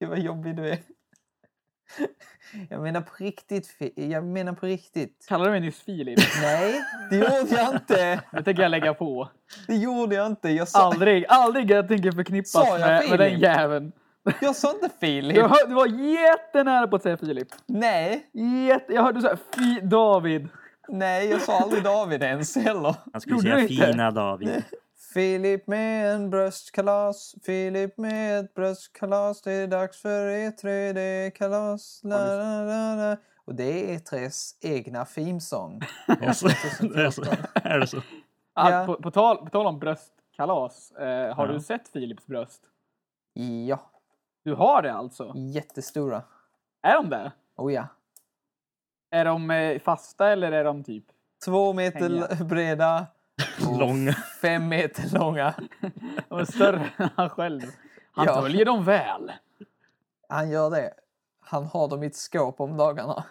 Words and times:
Gud 0.00 0.08
vad 0.08 0.18
jobbig 0.18 0.56
du 0.56 0.68
är. 0.68 0.78
Jag 2.70 2.82
menar 2.82 3.00
på 3.00 3.10
riktigt. 3.18 3.76
Jag 3.94 4.24
menar 4.24 4.52
på 4.52 4.66
riktigt. 4.66 5.26
Kallar 5.28 5.44
du 5.44 5.50
mig 5.50 5.60
nyss 5.60 5.80
Filip? 5.80 6.18
Nej, 6.42 6.80
det 7.10 7.16
gjorde 7.16 7.54
jag 7.62 7.74
inte. 7.74 8.20
Det 8.32 8.42
tänker 8.42 8.62
jag 8.62 8.70
lägga 8.70 8.94
på. 8.94 9.28
Det 9.66 9.76
gjorde 9.76 10.14
jag 10.14 10.26
inte. 10.26 10.48
Jag 10.50 10.68
sa, 10.68 10.78
Aldrig, 10.86 11.24
aldrig 11.28 11.70
jag 11.70 11.88
tänker 11.88 12.12
förknippas 12.12 12.50
Sa 12.50 12.66
jag 12.78 12.80
med, 12.80 13.10
med 13.10 13.18
den 13.18 13.38
jäveln. 13.40 13.92
jag 14.40 14.56
sa 14.56 14.70
inte 14.70 14.88
Filip. 15.00 15.34
Du, 15.36 15.42
hör, 15.42 15.68
du 15.68 15.74
var 15.74 15.86
jättenära 15.86 16.88
på 16.88 16.96
att 16.96 17.02
säga 17.02 17.16
Filip. 17.16 17.48
Nej, 17.66 18.26
Jätte, 18.68 18.92
jag 18.92 19.02
hörde 19.02 19.20
här, 19.20 19.38
Fi, 19.54 19.80
David. 19.86 20.48
nej, 20.88 21.28
jag 21.30 21.40
sa 21.40 21.58
aldrig 21.60 21.82
David 21.82 22.22
ens 22.22 22.56
heller. 22.56 22.94
Han 23.12 23.20
skulle 23.20 23.36
Gjorde 23.36 23.50
säga 23.50 23.56
du 23.56 23.68
fina 23.92 24.10
David. 24.10 24.62
Filip 25.14 25.66
med 25.66 26.14
en 26.14 26.30
bröstkalas, 26.30 27.34
Filip 27.46 27.98
med 27.98 28.40
ett 28.40 28.54
bröstkalas, 28.54 29.42
det 29.42 29.52
är 29.52 29.66
dags 29.66 30.00
för 30.02 30.26
E3, 30.28 30.92
det 30.92 31.00
är 31.02 31.30
kalas, 31.30 32.00
la, 32.04 32.18
la, 32.36 32.62
la, 32.64 32.94
la. 32.96 33.16
Och 33.44 33.54
det 33.54 33.64
är 33.94 33.98
E3s 33.98 34.56
egna 34.60 35.04
themesång. 35.04 35.80
Alltså, 36.26 36.46
är, 37.54 37.78
det 37.80 37.86
så? 37.86 38.02
Ah, 38.52 38.70
Ja. 38.70 38.86
på, 38.86 39.02
på, 39.02 39.10
tal, 39.10 39.36
på 39.36 39.50
tal 39.50 39.66
om 39.66 39.78
bröstkalas, 39.78 40.90
eh, 40.92 41.34
har 41.34 41.46
Ja. 41.46 41.52
du 41.52 41.60
sett 41.60 41.88
Filips 41.88 42.26
bröst? 42.26 42.62
Ja, 43.68 43.90
Du 44.44 44.54
har 44.54 44.82
det 44.82 44.92
alltså? 44.92 45.32
jättestora. 45.36 46.22
Är 46.82 46.94
de 46.94 47.10
det? 47.10 47.32
Oh 47.56 47.72
ja. 47.72 47.86
Är 49.10 49.24
de 49.24 49.50
eh, 49.50 49.78
fasta 49.80 50.28
eller 50.28 50.52
är 50.52 50.64
de 50.64 50.84
typ? 50.84 51.04
Två 51.44 51.72
meter 51.72 52.00
Hänga. 52.00 52.44
breda, 52.44 53.06
Långa. 53.78 54.12
fem 54.42 54.68
meter 54.68 55.18
långa. 55.18 55.54
Är 56.30 56.44
större 56.44 56.90
än 56.96 57.08
han 57.16 57.28
själv. 57.30 57.60
Han 58.12 58.26
Ja. 58.26 58.40
följer 58.42 58.64
dem 58.64 58.84
väl. 58.84 59.32
Han 60.28 60.50
gör 60.50 60.70
det. 60.70 60.92
Han 61.40 61.64
har 61.64 61.88
dem 61.88 62.02
i 62.02 62.06
ett 62.06 62.16
skåp 62.16 62.60
om 62.60 62.76
dagarna. 62.76 63.24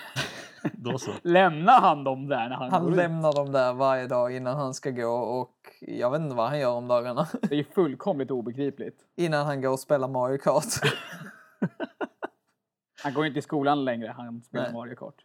Då 0.72 0.98
så. 0.98 1.10
Lämnar 1.22 1.80
han 1.80 2.04
dem 2.04 2.28
där 2.28 2.48
när 2.48 2.56
han, 2.56 2.70
Han 2.72 2.94
lämnar 2.96 3.32
dem 3.32 3.52
där 3.52 3.72
varje 3.72 4.06
dag 4.06 4.36
innan 4.36 4.56
han 4.56 4.74
ska 4.74 4.90
gå 4.90 5.08
och 5.12 5.54
jag 5.80 6.10
vet 6.10 6.20
inte 6.20 6.34
vad 6.36 6.48
han 6.48 6.58
gör 6.58 6.72
om 6.72 6.88
dagarna. 6.88 7.28
Det 7.42 7.58
är 7.58 7.64
fullkomligt 7.64 8.30
obegripligt. 8.30 8.96
Innan 9.16 9.46
han 9.46 9.60
går 9.60 9.70
och 9.70 9.80
spelar 9.80 10.08
Mario 10.08 10.38
Kart. 10.38 10.64
Han 13.02 13.14
går 13.14 13.26
inte 13.26 13.38
i 13.38 13.42
skolan 13.42 13.84
längre, 13.84 14.14
han 14.16 14.42
spelar 14.42 14.64
Nej. 14.64 14.72
Mario 14.74 14.94
Kart. 14.96 15.22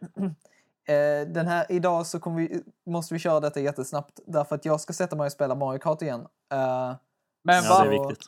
Eh, 0.88 1.28
den 1.28 1.46
här, 1.46 1.66
idag 1.72 2.06
så 2.06 2.30
vi, 2.30 2.62
måste 2.86 3.14
vi 3.14 3.20
köra 3.20 3.40
detta 3.40 3.60
jättesnabbt 3.60 4.20
därför 4.26 4.54
att 4.54 4.64
jag 4.64 4.80
ska 4.80 4.92
sätta 4.92 5.16
mig 5.16 5.26
och 5.26 5.32
spela 5.32 5.54
Mario 5.54 5.78
Kart 5.78 6.02
igen. 6.02 6.20
Eh, 6.52 6.94
Men 7.42 7.64
Ja, 7.64 7.70
vad 7.70 7.86
det 7.90 7.94
är 7.94 7.98
Så- 7.98 8.08
viktigt. 8.08 8.26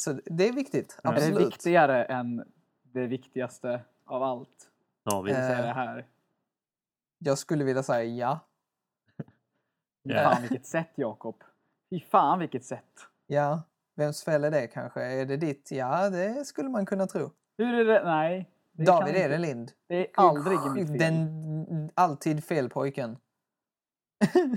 så 0.00 0.12
det 0.24 0.48
är 0.48 0.52
viktigt, 0.52 0.98
Ja. 1.02 1.10
är 1.10 1.14
det 1.14 1.20
absolut. 1.26 1.46
viktigare 1.46 2.04
än 2.04 2.44
det 2.82 3.06
viktigaste 3.06 3.80
av 4.06 4.22
allt? 4.22 4.68
David. 5.10 5.34
Det 5.34 5.38
vill 5.40 5.46
säga 5.48 5.58
Eh. 5.58 5.64
det 5.66 5.72
här. 5.72 6.06
Jag 7.18 7.38
skulle 7.38 7.64
vilja 7.64 7.82
säga 7.82 8.04
ja. 8.04 8.38
Ja. 10.02 10.22
fan 10.32 10.40
vilket 10.42 10.66
sätt 10.66 10.90
Jakob. 10.94 11.44
Fy 11.90 12.00
fan 12.00 12.38
vilket 12.38 12.64
sätt. 12.64 12.84
Ja, 13.26 13.62
vems 13.94 14.24
fel 14.24 14.44
är 14.44 14.50
det 14.50 14.66
kanske? 14.66 15.02
Är 15.02 15.26
det 15.26 15.36
ditt? 15.36 15.70
Ja, 15.70 16.10
det 16.10 16.44
skulle 16.46 16.68
man 16.68 16.86
kunna 16.86 17.06
tro. 17.06 17.30
Hur 17.58 17.74
är 17.74 17.84
det? 17.84 18.04
Nej. 18.04 18.50
Det 18.78 18.86
kan 18.86 18.94
David 19.00 19.08
inte- 19.14 19.20
Edenlind. 19.20 19.72
Det 19.88 19.96
är 20.00 20.06
aldrig 20.14 20.58
mitt 20.74 20.88
fel. 20.88 20.98
Den 20.98 21.90
alltid 21.94 22.44
fel 22.44 22.68
pojken. 22.68 23.16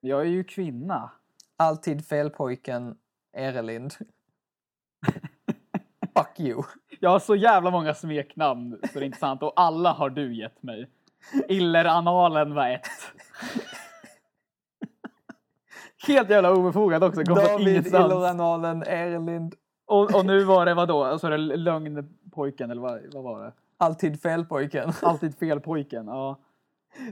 Jag 0.00 0.20
är 0.20 0.24
ju 0.24 0.44
kvinna. 0.44 1.10
Alltid 1.56 2.06
fel 2.06 2.30
pojken 2.30 2.96
Erelind. 3.32 3.94
Fuck 6.16 6.40
you. 6.40 6.62
Jag 7.00 7.10
har 7.10 7.18
så 7.18 7.36
jävla 7.36 7.70
många 7.70 7.94
smeknamn 7.94 8.78
så 8.82 8.98
det 8.98 9.04
är 9.04 9.06
inte 9.06 9.18
sant 9.18 9.42
och 9.42 9.52
alla 9.56 9.92
har 9.92 10.10
du 10.10 10.34
gett 10.34 10.62
mig. 10.62 10.90
Illeranalen 11.48 12.54
var 12.54 12.70
ett. 12.70 12.86
Helt 16.06 16.30
jävla 16.30 16.52
obefogat 16.52 17.02
också. 17.02 17.24
Kom 17.24 17.34
David. 17.34 17.86
Illoranalen 17.86 18.82
Erelind. 18.82 19.54
Och, 19.88 20.14
och 20.14 20.26
nu 20.26 20.44
var 20.44 20.66
det 20.66 20.74
vadå? 20.74 21.04
Alltså 21.04 21.26
är 21.26 21.30
det 21.30 21.36
lögnpojken 21.38 22.70
eller 22.70 22.82
vad, 22.82 23.00
vad 23.14 23.22
var 23.24 23.42
det? 23.44 23.52
Alltid 23.78 24.22
fel 24.22 24.44
pojken. 24.44 24.92
Alltid 25.02 25.38
fel 25.38 25.60
pojken. 25.60 26.06
Ja. 26.06 26.38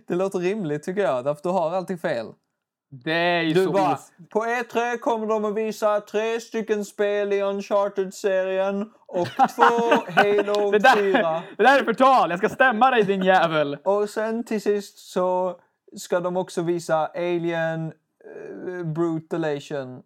Det 0.07 0.15
låter 0.15 0.39
rimligt 0.39 0.83
tycker 0.83 1.03
jag, 1.03 1.25
därför 1.25 1.43
du 1.43 1.49
har 1.49 1.71
alltid 1.75 2.01
fel. 2.01 2.27
Det 2.89 3.13
är 3.13 3.43
ju 3.43 3.55
Du 3.55 3.65
så 3.65 3.71
bara, 3.73 3.95
os- 3.95 4.13
på 4.31 4.45
E3 4.45 4.99
kommer 4.99 5.27
de 5.27 5.45
att 5.45 5.55
visa 5.55 6.01
tre 6.01 6.41
stycken 6.41 6.85
spel 6.85 7.33
i 7.33 7.43
Uncharted-serien 7.43 8.91
och 9.07 9.27
två 9.57 10.13
Halo 10.13 10.71
det, 10.71 10.81
4. 10.81 11.13
där, 11.23 11.43
det 11.57 11.63
där 11.63 11.81
är 11.81 11.85
förtal! 11.85 12.31
Jag 12.31 12.39
ska 12.39 12.49
stämma 12.49 12.91
dig 12.91 13.03
din 13.03 13.23
jävel! 13.25 13.79
Och 13.85 14.11
sen 14.11 14.45
till 14.45 14.63
sist 14.63 14.99
så 14.99 15.61
ska 15.97 16.21
de 16.21 16.37
också 16.37 16.63
visa 16.63 17.07
Alien 17.07 17.93
uh, 18.67 18.85
Brutalation 18.85 20.03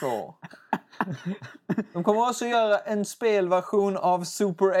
2. 0.00 0.34
De 1.92 2.04
kommer 2.04 2.28
också 2.28 2.46
göra 2.46 2.78
en 2.78 3.04
spelversion 3.04 3.96
av 3.96 4.24
Super 4.24 4.68
8. 4.68 4.76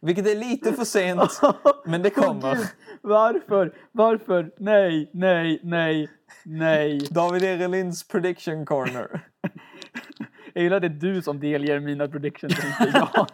Vilket 0.00 0.26
är 0.26 0.34
lite 0.34 0.72
för 0.72 0.84
sent, 0.84 1.40
men 1.84 2.02
det 2.02 2.10
kommer. 2.14 2.54
Gud, 2.54 2.66
Varför? 3.00 3.74
Varför? 3.92 4.50
Nej, 4.58 5.10
nej, 5.12 5.60
nej, 5.62 6.08
nej. 6.44 6.98
David 7.10 7.42
Erelinds 7.44 8.08
prediction 8.08 8.66
corner. 8.66 9.20
Jag 10.54 10.64
gillar 10.64 10.76
att 10.76 10.82
det 10.82 10.88
är 10.88 11.12
du 11.14 11.22
som 11.22 11.40
delger 11.40 11.80
mina 11.80 12.08
predictions, 12.08 12.52
inte 12.80 12.98
jag. 12.98 13.26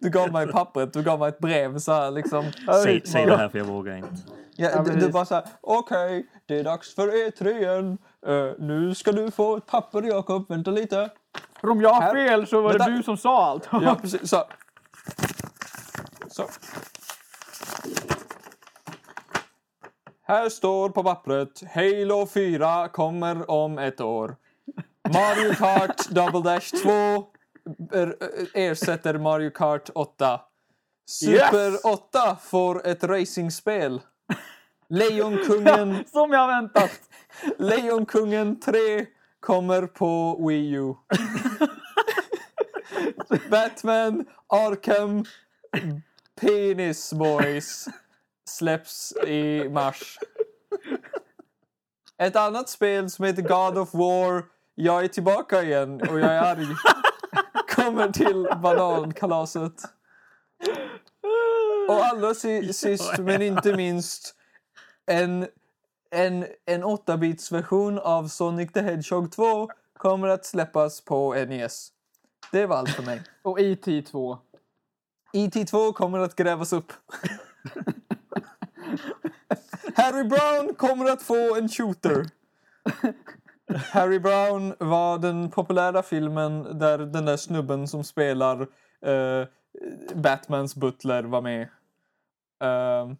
Du 0.00 0.10
gav 0.10 0.32
mig 0.32 0.46
pappret, 0.46 0.92
du 0.92 1.02
gav 1.02 1.18
mig 1.18 1.28
ett 1.28 1.38
brev 1.38 1.78
så 1.78 1.92
här 1.92 2.10
liksom. 2.10 2.44
Säg, 2.84 3.02
säg 3.04 3.26
det 3.26 3.36
här 3.36 3.48
för 3.48 3.58
jag 3.58 3.64
vågar 3.64 3.96
inte. 3.96 4.14
Ja, 4.56 4.70
Ja, 4.70 4.82
du, 4.82 4.96
du 4.96 5.08
bara 5.08 5.24
så 5.24 5.34
här, 5.34 5.44
okej, 5.60 6.26
det 6.46 6.58
är 6.58 6.64
dags 6.64 6.94
för 6.94 7.08
E3 7.08 7.48
igen. 7.58 7.98
Eh, 8.26 8.50
nu 8.58 8.94
ska 8.94 9.12
du 9.12 9.30
få 9.30 9.56
ett 9.56 9.66
papper 9.66 10.02
Jakob, 10.02 10.48
vänta 10.48 10.70
lite. 10.70 11.10
För 11.60 11.70
om 11.70 11.80
jag 11.80 11.90
har 11.90 12.02
Här. 12.02 12.14
fel 12.14 12.46
så 12.46 12.60
var 12.60 12.78
det 12.78 12.96
du 12.96 13.02
som 13.02 13.16
sa 13.16 13.44
allt. 13.46 13.68
Ja, 13.72 13.94
precis. 14.02 14.30
Så. 14.30 14.44
så. 16.28 16.44
Här 20.26 20.48
står 20.48 20.88
på 20.88 21.02
pappret, 21.02 21.62
Halo 21.74 22.26
4 22.26 22.88
kommer 22.88 23.50
om 23.50 23.78
ett 23.78 24.00
år. 24.00 24.36
Mario 25.12 25.54
Kart 25.54 26.08
Double 26.10 26.40
Dash 26.40 26.70
2 26.82 26.88
er- 27.92 28.16
ersätter 28.54 29.18
Mario 29.18 29.50
Kart 29.50 29.90
8. 29.94 30.40
Super 31.06 31.70
Yes! 31.70 31.84
8 31.84 32.36
får 32.40 32.86
ett 32.86 33.04
racingspel. 33.04 34.00
Lejonkungen, 34.92 36.04
Som 36.12 36.32
jag 36.32 36.46
väntat. 36.46 37.00
Lejonkungen 37.58 38.60
3 38.60 39.06
kommer 39.40 39.86
på 39.86 40.40
Wii 40.48 40.72
U. 40.72 40.94
Batman 43.50 44.24
Arkham 44.46 45.24
Penis 46.40 47.12
Boys 47.12 47.88
släpps 48.48 49.12
i 49.26 49.68
mars. 49.68 50.18
Ett 52.18 52.36
annat 52.36 52.68
spel 52.68 53.10
som 53.10 53.24
heter 53.24 53.42
God 53.42 53.78
of 53.78 53.94
War, 53.94 54.44
jag 54.74 55.04
är 55.04 55.08
tillbaka 55.08 55.62
igen 55.62 56.00
och 56.00 56.20
jag 56.20 56.30
är 56.32 56.40
arg, 56.42 56.66
kommer 57.76 58.08
till 58.08 58.48
banankalaset. 58.62 59.82
Och 61.88 62.04
allra 62.04 62.34
si- 62.34 62.72
sist 62.72 63.18
men 63.18 63.42
inte 63.42 63.76
minst 63.76 64.34
en, 65.06 65.46
en, 66.10 66.46
en 66.66 66.84
8-bits 66.84 67.52
version 67.52 67.98
av 67.98 68.28
Sonic 68.28 68.72
the 68.72 68.80
Hedgehog 68.80 69.32
2 69.32 69.68
kommer 69.98 70.28
att 70.28 70.46
släppas 70.46 71.00
på 71.00 71.34
NES. 71.34 71.88
Det 72.52 72.66
var 72.66 72.76
allt 72.76 72.90
för 72.90 73.02
mig. 73.02 73.22
Och 73.42 73.60
E.T. 73.60 74.02
2. 74.02 74.38
ET2 75.32 75.92
kommer 75.92 76.18
att 76.18 76.36
grävas 76.36 76.72
upp. 76.72 76.92
Harry 79.94 80.24
Brown 80.24 80.74
kommer 80.74 81.10
att 81.10 81.22
få 81.22 81.56
en 81.56 81.68
shooter. 81.68 82.26
Harry 83.92 84.18
Brown 84.18 84.74
var 84.78 85.18
den 85.18 85.50
populära 85.50 86.02
filmen 86.02 86.78
där 86.78 86.98
den 86.98 87.24
där 87.24 87.36
snubben 87.36 87.88
som 87.88 88.04
spelar 88.04 88.60
eh, 89.06 89.46
Batmans 90.14 90.76
butler 90.76 91.22
var 91.22 91.40
med. 91.40 91.62
Eh, 92.62 93.12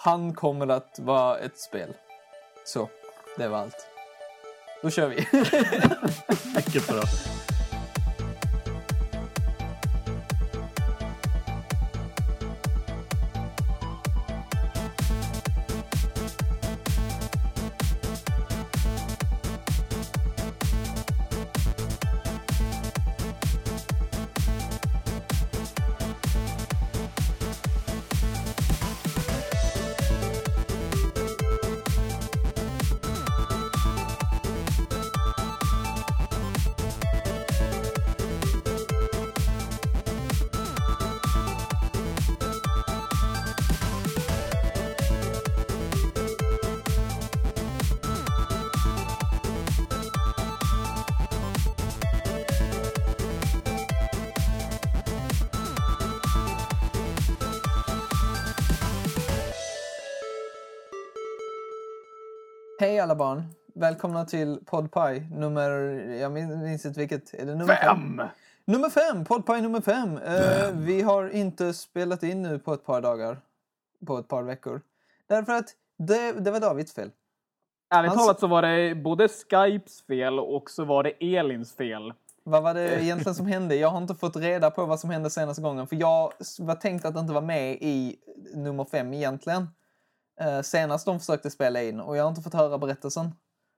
han 0.00 0.34
kommer 0.34 0.68
att 0.68 0.98
vara 0.98 1.38
ett 1.38 1.58
spel. 1.58 1.94
Så, 2.64 2.88
det 3.36 3.48
var 3.48 3.58
allt. 3.58 3.86
Då 4.82 4.90
kör 4.90 5.08
vi. 5.08 5.16
Mycket 6.56 6.88
bra. 6.88 7.02
Alla 63.08 63.14
barn! 63.14 63.42
Välkomna 63.74 64.24
till 64.24 64.58
Podpie 64.66 65.28
nummer... 65.30 65.70
Jag 66.20 66.32
minns 66.32 66.86
inte 66.86 67.00
vilket. 67.00 67.34
Är 67.34 67.46
det 67.46 67.54
nummer 67.54 67.74
fem? 67.74 68.16
Fem! 68.18 68.28
Nummer 68.64 68.90
fem! 68.90 69.24
Podpie 69.24 69.60
nummer 69.60 69.80
fem. 69.80 70.18
Eh, 70.18 70.72
vi 70.74 71.02
har 71.02 71.28
inte 71.28 71.74
spelat 71.74 72.22
in 72.22 72.42
nu 72.42 72.58
på 72.58 72.72
ett 72.74 72.84
par 72.86 73.00
dagar. 73.00 73.38
På 74.06 74.18
ett 74.18 74.28
par 74.28 74.42
veckor. 74.42 74.80
Därför 75.26 75.52
att 75.52 75.74
det, 75.98 76.32
det 76.32 76.50
var 76.50 76.60
Davids 76.60 76.94
fel. 76.94 77.10
Ärligt 77.94 78.10
Alltså- 78.10 78.24
talat 78.24 78.40
så 78.40 78.46
var 78.46 78.62
det 78.62 78.94
både 78.94 79.28
Skypes 79.28 80.02
fel 80.02 80.38
och 80.40 80.70
så 80.70 80.84
var 80.84 81.02
det 81.02 81.36
Elins 81.36 81.72
fel. 81.72 82.12
Vad 82.44 82.62
var 82.62 82.74
det 82.74 83.02
egentligen 83.04 83.34
som 83.34 83.46
hände? 83.46 83.76
Jag 83.76 83.88
har 83.88 83.98
inte 83.98 84.14
fått 84.14 84.36
reda 84.36 84.70
på 84.70 84.86
vad 84.86 85.00
som 85.00 85.10
hände 85.10 85.30
senaste 85.30 85.62
gången. 85.62 85.86
För 85.86 85.96
jag 85.96 86.32
var 86.58 86.74
tänkt 86.74 87.04
att 87.04 87.16
inte 87.16 87.32
vara 87.32 87.44
med 87.44 87.78
i 87.80 88.16
nummer 88.54 88.84
fem 88.84 89.14
egentligen. 89.14 89.68
Eh, 90.40 90.60
senast 90.62 91.06
de 91.06 91.18
försökte 91.20 91.50
spela 91.50 91.82
in. 91.82 92.00
Och 92.00 92.16
jag 92.16 92.22
har 92.24 92.28
inte 92.28 92.42
fått 92.42 92.54
höra 92.54 92.78
berättelsen. 92.78 93.34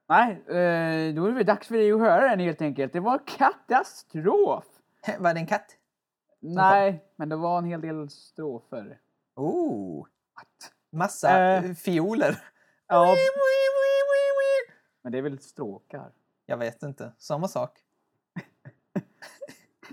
Nej, 0.09 0.31
eh, 0.33 1.15
då 1.15 1.27
är 1.27 1.35
det 1.35 1.45
dags 1.45 1.69
för 1.69 1.75
dig 1.75 1.93
att 1.93 2.01
höra 2.01 2.29
den 2.29 2.41
helt 2.41 2.63
enkelt. 2.63 2.93
Det 2.93 3.01
var 3.01 3.21
katastrof! 3.27 4.65
Var 5.19 5.35
det 5.35 5.41
en 5.41 5.47
katt? 5.47 5.77
Nej, 6.41 7.05
men 7.17 7.29
det 7.29 7.37
var 7.37 7.59
en 7.59 7.65
hel 7.65 7.81
del 7.81 8.11
strofer. 8.11 8.99
Oh! 9.37 10.07
Massa 10.93 11.39
Eh. 11.57 11.75
fioler. 11.75 12.43
Ja, 12.87 13.15
men 15.03 15.13
det 15.13 15.19
är 15.19 15.23
väl 15.23 15.39
stråkar? 15.39 16.13
Jag 16.47 16.57
vet 16.57 16.83
inte. 16.83 17.13
Samma 17.19 17.49
sak. 17.49 17.79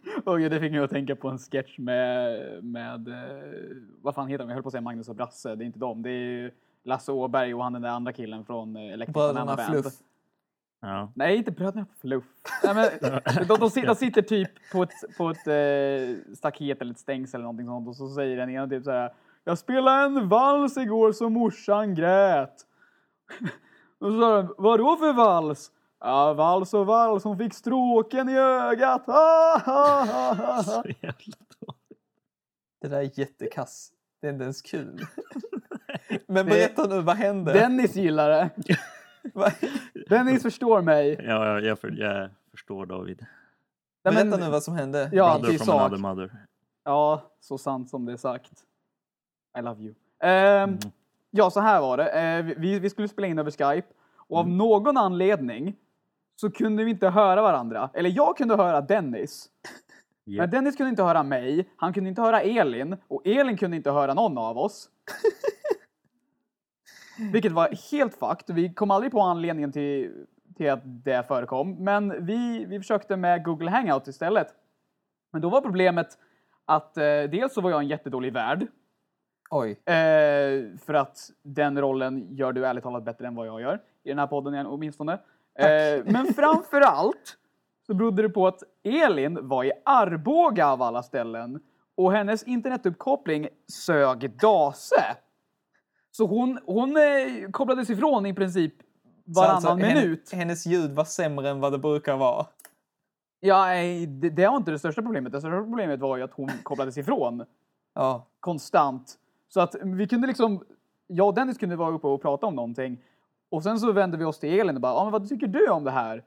Och 0.25 0.39
det 0.39 0.59
fick 0.59 0.71
mig 0.71 0.79
att 0.79 0.89
tänka 0.89 1.15
på 1.15 1.29
en 1.29 1.37
sketch 1.37 1.77
med, 1.77 2.63
med 2.63 3.07
eh, 3.07 3.77
vad 4.01 4.15
fan 4.15 4.27
heter 4.27 4.43
de? 4.43 4.49
Jag 4.49 4.55
höll 4.55 4.63
på 4.63 4.69
att 4.69 4.71
säga 4.71 4.81
Magnus 4.81 5.09
och 5.09 5.15
Brasse. 5.15 5.55
Det 5.55 5.63
är 5.63 5.65
inte 5.65 5.79
dem. 5.79 6.03
Det 6.03 6.09
är 6.09 6.13
ju 6.13 6.51
Lasse 6.83 7.11
Åberg 7.11 7.53
och 7.53 7.63
han 7.63 7.73
den 7.73 7.81
där 7.81 7.89
andra 7.89 8.13
killen 8.13 8.45
från 8.45 8.75
eh, 8.75 8.93
Electric 8.93 9.13
Banana 9.13 9.55
Band. 9.55 9.71
Fluff. 9.71 9.93
Ja. 10.79 11.11
Nej, 11.15 11.37
inte 11.37 11.51
bröderna 11.51 11.85
Fluff. 12.01 12.23
Nej, 12.63 12.75
men, 12.75 13.11
de, 13.47 13.59
de, 13.59 13.69
sitter, 13.69 13.87
de 13.87 13.95
sitter 13.95 14.21
typ 14.21 14.71
på 14.71 14.83
ett, 14.83 15.17
på 15.17 15.29
ett 15.29 15.47
eh, 15.47 16.35
staket 16.35 16.81
eller 16.81 16.91
ett 16.91 16.99
stängsel 16.99 17.37
eller 17.37 17.43
någonting 17.43 17.67
sånt 17.67 17.87
och 17.87 17.95
så 17.95 18.09
säger 18.09 18.37
den 18.37 18.49
ena 18.49 18.67
typ 18.67 18.83
så 18.83 18.91
här. 18.91 19.13
Jag 19.43 19.57
spelade 19.57 20.05
en 20.05 20.29
vals 20.29 20.77
igår 20.77 21.11
så 21.11 21.29
morsan 21.29 21.95
grät. 21.95 22.65
Och 23.99 24.11
så 24.11 24.19
sa 24.19 24.41
de, 24.41 24.53
vadå 24.57 24.95
för 24.95 25.13
vals? 25.13 25.71
Ja, 25.99 26.33
vals 26.33 26.73
och 26.73 26.85
vals, 26.85 27.23
hon 27.23 27.37
fick 27.37 27.53
stråken 27.53 28.29
i 28.29 28.37
ögat. 28.37 29.03
Ah, 29.09 29.61
ah, 29.65 30.07
ah, 30.11 30.37
ah. 30.59 30.63
Så 30.63 30.83
jävla 31.01 31.35
dåligt. 31.59 32.01
Det 32.81 32.87
där 32.87 32.97
är 32.97 33.19
jättekass. 33.19 33.91
Det 34.21 34.27
är 34.27 34.31
inte 34.31 34.43
ens 34.43 34.61
kul. 34.61 35.05
Men 36.27 36.45
berätta 36.45 36.87
nu, 36.87 37.01
vad 37.01 37.15
hände? 37.15 37.53
Dennis 37.53 37.95
gillar 37.95 38.29
det. 38.29 38.49
Dennis 40.09 40.43
förstår 40.43 40.81
mig. 40.81 41.21
Ja, 41.27 41.45
jag, 41.45 41.63
jag, 41.65 41.79
för, 41.79 41.91
jag 41.91 42.29
förstår 42.51 42.85
David. 42.85 43.25
Nej, 44.03 44.13
Berätta 44.13 44.29
men- 44.29 44.39
nu 44.39 44.49
vad 44.49 44.63
som 44.63 44.73
hände. 44.75 45.09
Ja, 45.13 45.33
Brother 45.33 45.49
till 45.49 45.57
from 45.59 45.65
sak. 45.67 45.81
another 45.81 45.97
mother. 45.97 46.31
Ja, 46.83 47.21
så 47.39 47.57
sant 47.57 47.89
som 47.89 48.05
det 48.05 48.13
är 48.13 48.17
sagt. 48.17 48.51
I 49.59 49.61
love 49.61 49.83
you. 49.83 49.93
Ehm, 50.23 50.77
Ja, 51.31 51.49
så 51.49 51.59
här 51.59 51.81
var 51.81 51.97
det. 51.97 52.09
Eh, 52.09 52.43
vi, 52.57 52.79
vi 52.79 52.89
skulle 52.89 53.07
spela 53.07 53.27
in 53.27 53.39
över 53.39 53.51
Skype 53.51 53.87
och 54.17 54.37
av 54.39 54.49
någon 54.49 54.97
anledning 54.97 55.75
så 56.41 56.51
kunde 56.51 56.83
vi 56.83 56.91
inte 56.91 57.09
höra 57.09 57.41
varandra. 57.41 57.89
Eller 57.93 58.09
jag 58.09 58.37
kunde 58.37 58.55
höra 58.55 58.81
Dennis. 58.81 59.49
Men 60.25 60.35
Yep. 60.35 60.51
Dennis 60.51 60.75
kunde 60.75 60.89
inte 60.89 61.03
höra 61.03 61.23
mig, 61.23 61.69
han 61.77 61.93
kunde 61.93 62.09
inte 62.09 62.21
höra 62.21 62.41
Elin 62.41 62.97
och 63.07 63.27
Elin 63.27 63.57
kunde 63.57 63.77
inte 63.77 63.91
höra 63.91 64.13
någon 64.13 64.37
av 64.37 64.57
oss. 64.57 64.89
Vilket 67.31 67.51
var 67.51 67.91
helt 67.91 68.15
fucked. 68.15 68.55
Vi 68.55 68.73
kom 68.73 68.91
aldrig 68.91 69.11
på 69.11 69.21
anledningen 69.21 69.71
till, 69.71 70.25
till 70.57 70.69
att 70.69 70.81
det 70.83 71.27
förekom. 71.27 71.83
Men 71.83 72.25
vi, 72.25 72.65
vi 72.65 72.79
försökte 72.79 73.15
med 73.15 73.43
Google 73.43 73.71
Hangout 73.71 74.07
istället. 74.07 74.47
Men 75.31 75.41
då 75.41 75.49
var 75.49 75.61
problemet 75.61 76.07
att 76.65 76.97
eh, 76.97 77.03
dels 77.03 77.53
så 77.53 77.61
var 77.61 77.69
jag 77.69 77.79
en 77.79 77.87
jättedålig 77.87 78.33
värd. 78.33 78.67
Oj. 79.49 79.71
Eh, 79.71 80.77
för 80.85 80.93
att 80.93 81.31
den 81.43 81.81
rollen 81.81 82.27
gör 82.35 82.51
du 82.53 82.65
ärligt 82.65 82.83
talat 82.83 83.03
bättre 83.03 83.27
än 83.27 83.35
vad 83.35 83.47
jag 83.47 83.61
gör. 83.61 83.81
I 84.03 84.09
den 84.09 84.19
här 84.19 84.27
podden 84.27 84.67
åtminstone. 84.67 85.19
Eh, 85.57 86.03
men 86.05 86.33
framför 86.33 86.81
allt 86.81 87.37
så 87.87 87.93
berodde 87.93 88.21
det 88.21 88.29
på 88.29 88.47
att 88.47 88.63
Elin 88.83 89.47
var 89.47 89.63
i 89.63 89.71
Arboga 89.85 90.67
av 90.67 90.81
alla 90.81 91.03
ställen. 91.03 91.59
Och 91.95 92.11
hennes 92.11 92.43
internetuppkoppling 92.43 93.47
sög 93.67 94.39
dase. 94.39 95.15
Så 96.11 96.25
hon, 96.27 96.59
hon 96.65 96.97
eh, 96.97 97.49
kopplades 97.51 97.89
ifrån 97.89 98.25
i 98.25 98.33
princip 98.33 98.73
Så 99.25 99.41
varannan 99.41 99.55
alltså, 99.55 99.75
minut. 99.75 100.31
hennes 100.33 100.65
ljud 100.65 100.91
var 100.91 101.03
sämre 101.05 101.49
än 101.49 101.59
vad 101.59 101.71
det 101.71 101.77
brukar 101.77 102.17
vara. 102.17 102.45
Ja, 103.39 103.65
det, 104.07 104.29
det 104.29 104.47
var 104.47 104.57
inte 104.57 104.71
det 104.71 104.79
största 104.79 105.01
problemet. 105.01 105.31
Det 105.31 105.39
största 105.39 105.57
problemet 105.57 105.99
var 105.99 106.17
ju 106.17 106.23
att 106.23 106.33
hon 106.33 106.49
kopplades 106.63 106.97
ifrån. 106.97 107.45
Ja. 107.95 108.27
konstant. 108.39 109.15
Så 109.49 109.61
att 109.61 109.75
vi 109.83 110.07
kunde 110.07 110.27
liksom, 110.27 110.63
jag 111.07 111.27
och 111.27 111.33
Dennis 111.33 111.57
kunde 111.57 111.75
vara 111.75 111.95
uppe 111.95 112.07
och 112.07 112.21
prata 112.21 112.45
om 112.45 112.55
någonting. 112.55 113.03
Och 113.49 113.63
sen 113.63 113.79
så 113.79 113.91
vände 113.91 114.17
vi 114.17 114.25
oss 114.25 114.39
till 114.39 114.59
Elin 114.59 114.75
och 114.75 114.81
bara, 114.81 114.93
ah, 114.93 115.03
men 115.03 115.11
vad 115.11 115.29
tycker 115.29 115.47
du 115.47 115.69
om 115.69 115.83
det 115.83 115.91
här? 115.91 116.23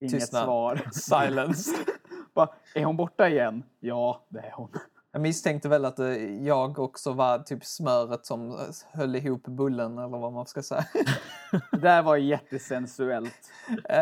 Inget 0.00 0.12
Tystnad. 0.12 0.44
svar. 0.44 0.80
Silence. 0.92 1.70
bara, 2.34 2.48
är 2.74 2.84
hon 2.84 2.96
borta 2.96 3.28
igen? 3.28 3.62
Ja, 3.80 4.26
det 4.28 4.38
är 4.38 4.52
hon. 4.52 4.70
Jag 5.12 5.22
misstänkte 5.22 5.68
väl 5.68 5.84
att 5.84 5.98
eh, 5.98 6.06
jag 6.46 6.78
också 6.78 7.12
var 7.12 7.38
typ 7.38 7.64
smöret 7.64 8.26
som 8.26 8.50
eh, 8.50 8.56
höll 8.92 9.16
ihop 9.16 9.42
bullen 9.42 9.98
eller 9.98 10.18
vad 10.18 10.32
man 10.32 10.46
ska 10.46 10.62
säga. 10.62 10.84
Det 11.70 11.78
där 11.78 12.02
var 12.02 12.16
jättesensuellt. 12.16 13.52
Eh, 13.84 13.98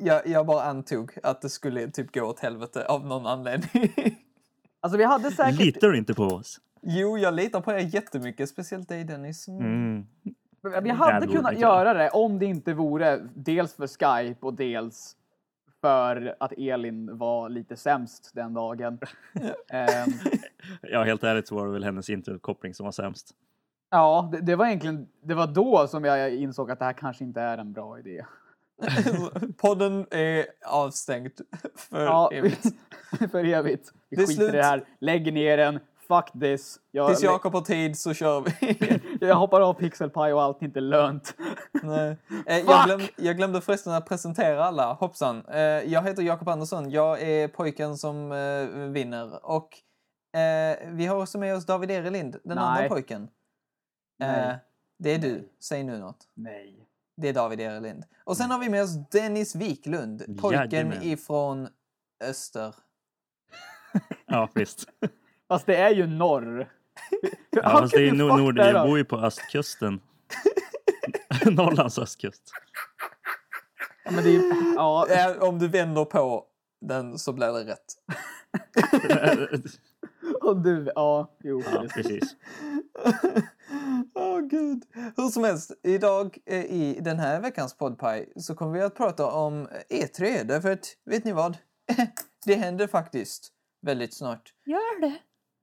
jag, 0.00 0.26
jag 0.26 0.46
bara 0.46 0.62
antog 0.62 1.18
att 1.22 1.42
det 1.42 1.48
skulle 1.48 1.90
typ 1.90 2.14
gå 2.14 2.22
åt 2.22 2.40
helvete 2.40 2.86
av 2.86 3.06
någon 3.06 3.26
anledning. 3.26 3.92
Alltså 4.80 4.98
vi 4.98 5.04
hade 5.04 5.30
säkert... 5.30 5.60
Litar 5.60 5.88
du 5.88 5.98
inte 5.98 6.14
på 6.14 6.24
oss? 6.24 6.60
jo, 6.86 7.18
jag 7.18 7.34
litar 7.34 7.60
på 7.60 7.72
er 7.72 7.78
jättemycket. 7.78 8.48
Speciellt 8.48 8.88
dig 8.88 9.04
Dennis. 9.04 9.48
Mm. 9.48 10.06
Vi 10.82 10.90
hade 10.90 11.26
det 11.26 11.32
kunnat 11.32 11.58
göra 11.58 11.94
det 11.94 12.10
om 12.10 12.38
det 12.38 12.46
inte 12.46 12.74
vore 12.74 13.28
dels 13.34 13.74
för 13.74 13.86
Skype 13.86 14.46
och 14.46 14.54
dels 14.54 15.16
för 15.80 16.36
att 16.40 16.52
Elin 16.52 17.18
var 17.18 17.48
lite 17.48 17.76
sämst 17.76 18.30
den 18.34 18.54
dagen. 18.54 18.98
Ehm, 19.68 20.12
Ja, 20.82 21.02
helt 21.02 21.24
ärligt 21.24 21.48
så 21.48 21.54
var 21.54 21.66
det 21.66 21.72
väl 21.72 21.84
hennes 21.84 22.10
internetkoppling 22.10 22.74
som 22.74 22.84
var 22.84 22.92
sämst. 22.92 23.30
Ja, 23.90 24.28
det, 24.32 24.40
det 24.40 24.56
var 24.56 24.66
egentligen, 24.66 25.08
det 25.22 25.34
var 25.34 25.46
då 25.46 25.86
som 25.88 26.04
jag 26.04 26.34
insåg 26.34 26.70
att 26.70 26.78
det 26.78 26.84
här 26.84 26.92
kanske 26.92 27.24
inte 27.24 27.40
är 27.40 27.58
en 27.58 27.72
bra 27.72 27.98
idé. 27.98 28.24
Podden 29.56 30.06
är 30.10 30.46
avstängd 30.66 31.32
för 31.76 32.04
Ja, 32.04 32.30
evigt. 32.32 32.66
för 33.30 33.44
evigt. 33.44 33.92
Vi 34.08 34.16
Det 34.16 34.26
skiter 34.26 34.48
i 34.48 34.52
det 34.52 34.62
här, 34.62 34.84
lägger 34.98 35.32
ner 35.32 35.56
den, 35.56 35.78
fuck 36.08 36.40
this. 36.40 36.80
Jag, 36.90 37.08
Tills 37.08 37.22
Jakob 37.22 37.52
har 37.54 37.60
tid 37.60 37.98
så 37.98 38.14
kör 38.14 38.40
vi. 38.40 39.00
jag 39.26 39.34
hoppar 39.36 39.60
av 39.60 39.74
pixelpaj 39.74 40.32
och 40.32 40.42
allt 40.42 40.62
inte 40.62 40.80
lönt. 40.80 41.34
Nej. 41.82 42.16
Eh, 42.46 42.58
jag, 42.58 42.84
glöm, 42.84 43.00
jag 43.16 43.36
glömde 43.36 43.60
förresten 43.60 43.92
att 43.92 44.06
presentera 44.08 44.64
alla. 44.64 44.92
Hoppsan. 44.92 45.46
Eh, 45.46 45.60
jag 45.62 46.02
heter 46.02 46.22
Jakob 46.22 46.48
Andersson. 46.48 46.90
Jag 46.90 47.22
är 47.22 47.48
pojken 47.48 47.96
som 47.96 48.32
eh, 48.32 48.66
vinner. 48.90 49.46
Och 49.46 49.68
eh, 50.40 50.76
vi 50.88 51.06
har 51.06 51.22
också 51.22 51.38
med 51.38 51.56
oss 51.56 51.66
David 51.66 51.90
Erelind, 51.90 52.36
den 52.44 52.56
Nej. 52.56 52.64
andra 52.64 52.88
pojken. 52.88 53.28
Eh, 54.22 54.52
det 54.98 55.14
är 55.14 55.18
du. 55.18 55.48
Säg 55.60 55.84
nu 55.84 55.98
något. 55.98 56.28
Nej. 56.34 56.88
Det 57.16 57.28
är 57.28 57.32
David 57.32 57.60
Erelind. 57.60 58.04
Och 58.24 58.36
sen 58.36 58.50
har 58.50 58.58
vi 58.58 58.68
med 58.68 58.82
oss 58.82 59.08
Dennis 59.10 59.54
Wiklund, 59.54 60.38
pojken 60.40 60.70
Jajamän. 60.70 61.02
ifrån 61.02 61.68
Öster. 62.24 62.74
Ja, 64.26 64.48
visst. 64.54 64.88
Fast 65.48 65.66
det 65.66 65.76
är 65.76 65.90
ju 65.90 66.06
norr. 66.06 66.68
Ja, 67.50 67.62
fast 67.62 67.94
det 67.94 67.98
är 68.00 68.04
ju 68.04 68.12
nord, 68.12 68.58
jag 68.58 68.86
bor 68.86 68.98
ju 68.98 69.04
på 69.04 69.16
östkusten. 69.16 70.00
Norrlands 71.44 71.98
östkust. 71.98 72.42
Ja, 74.04 74.10
men 74.10 74.24
det 74.24 74.36
är, 74.36 74.74
ja, 74.74 75.34
om 75.40 75.58
du 75.58 75.68
vänder 75.68 76.04
på 76.04 76.46
den 76.80 77.18
så 77.18 77.32
blir 77.32 77.46
det 77.46 77.64
rätt. 77.64 77.84
och 80.42 80.62
du, 80.62 80.92
ja, 80.94 81.36
jo. 81.44 81.62
Ja, 81.72 81.86
precis. 81.94 82.36
Åh 84.14 84.40
gud. 84.40 84.84
Hur 85.16 85.28
som 85.28 85.44
helst, 85.44 85.72
idag 85.82 86.38
eh, 86.46 86.64
i 86.64 86.98
den 87.00 87.18
här 87.18 87.40
veckans 87.40 87.76
podpaj 87.76 88.32
så 88.36 88.54
kommer 88.54 88.72
vi 88.72 88.80
att 88.80 88.96
prata 88.96 89.26
om 89.26 89.68
E3. 89.90 90.44
Därför 90.44 90.72
att, 90.72 90.96
vet 91.04 91.24
ni 91.24 91.32
vad? 91.32 91.56
det 92.46 92.54
händer 92.54 92.86
faktiskt 92.86 93.52
väldigt 93.82 94.14
snart. 94.14 94.52
Gör 94.66 95.00
det? 95.00 95.14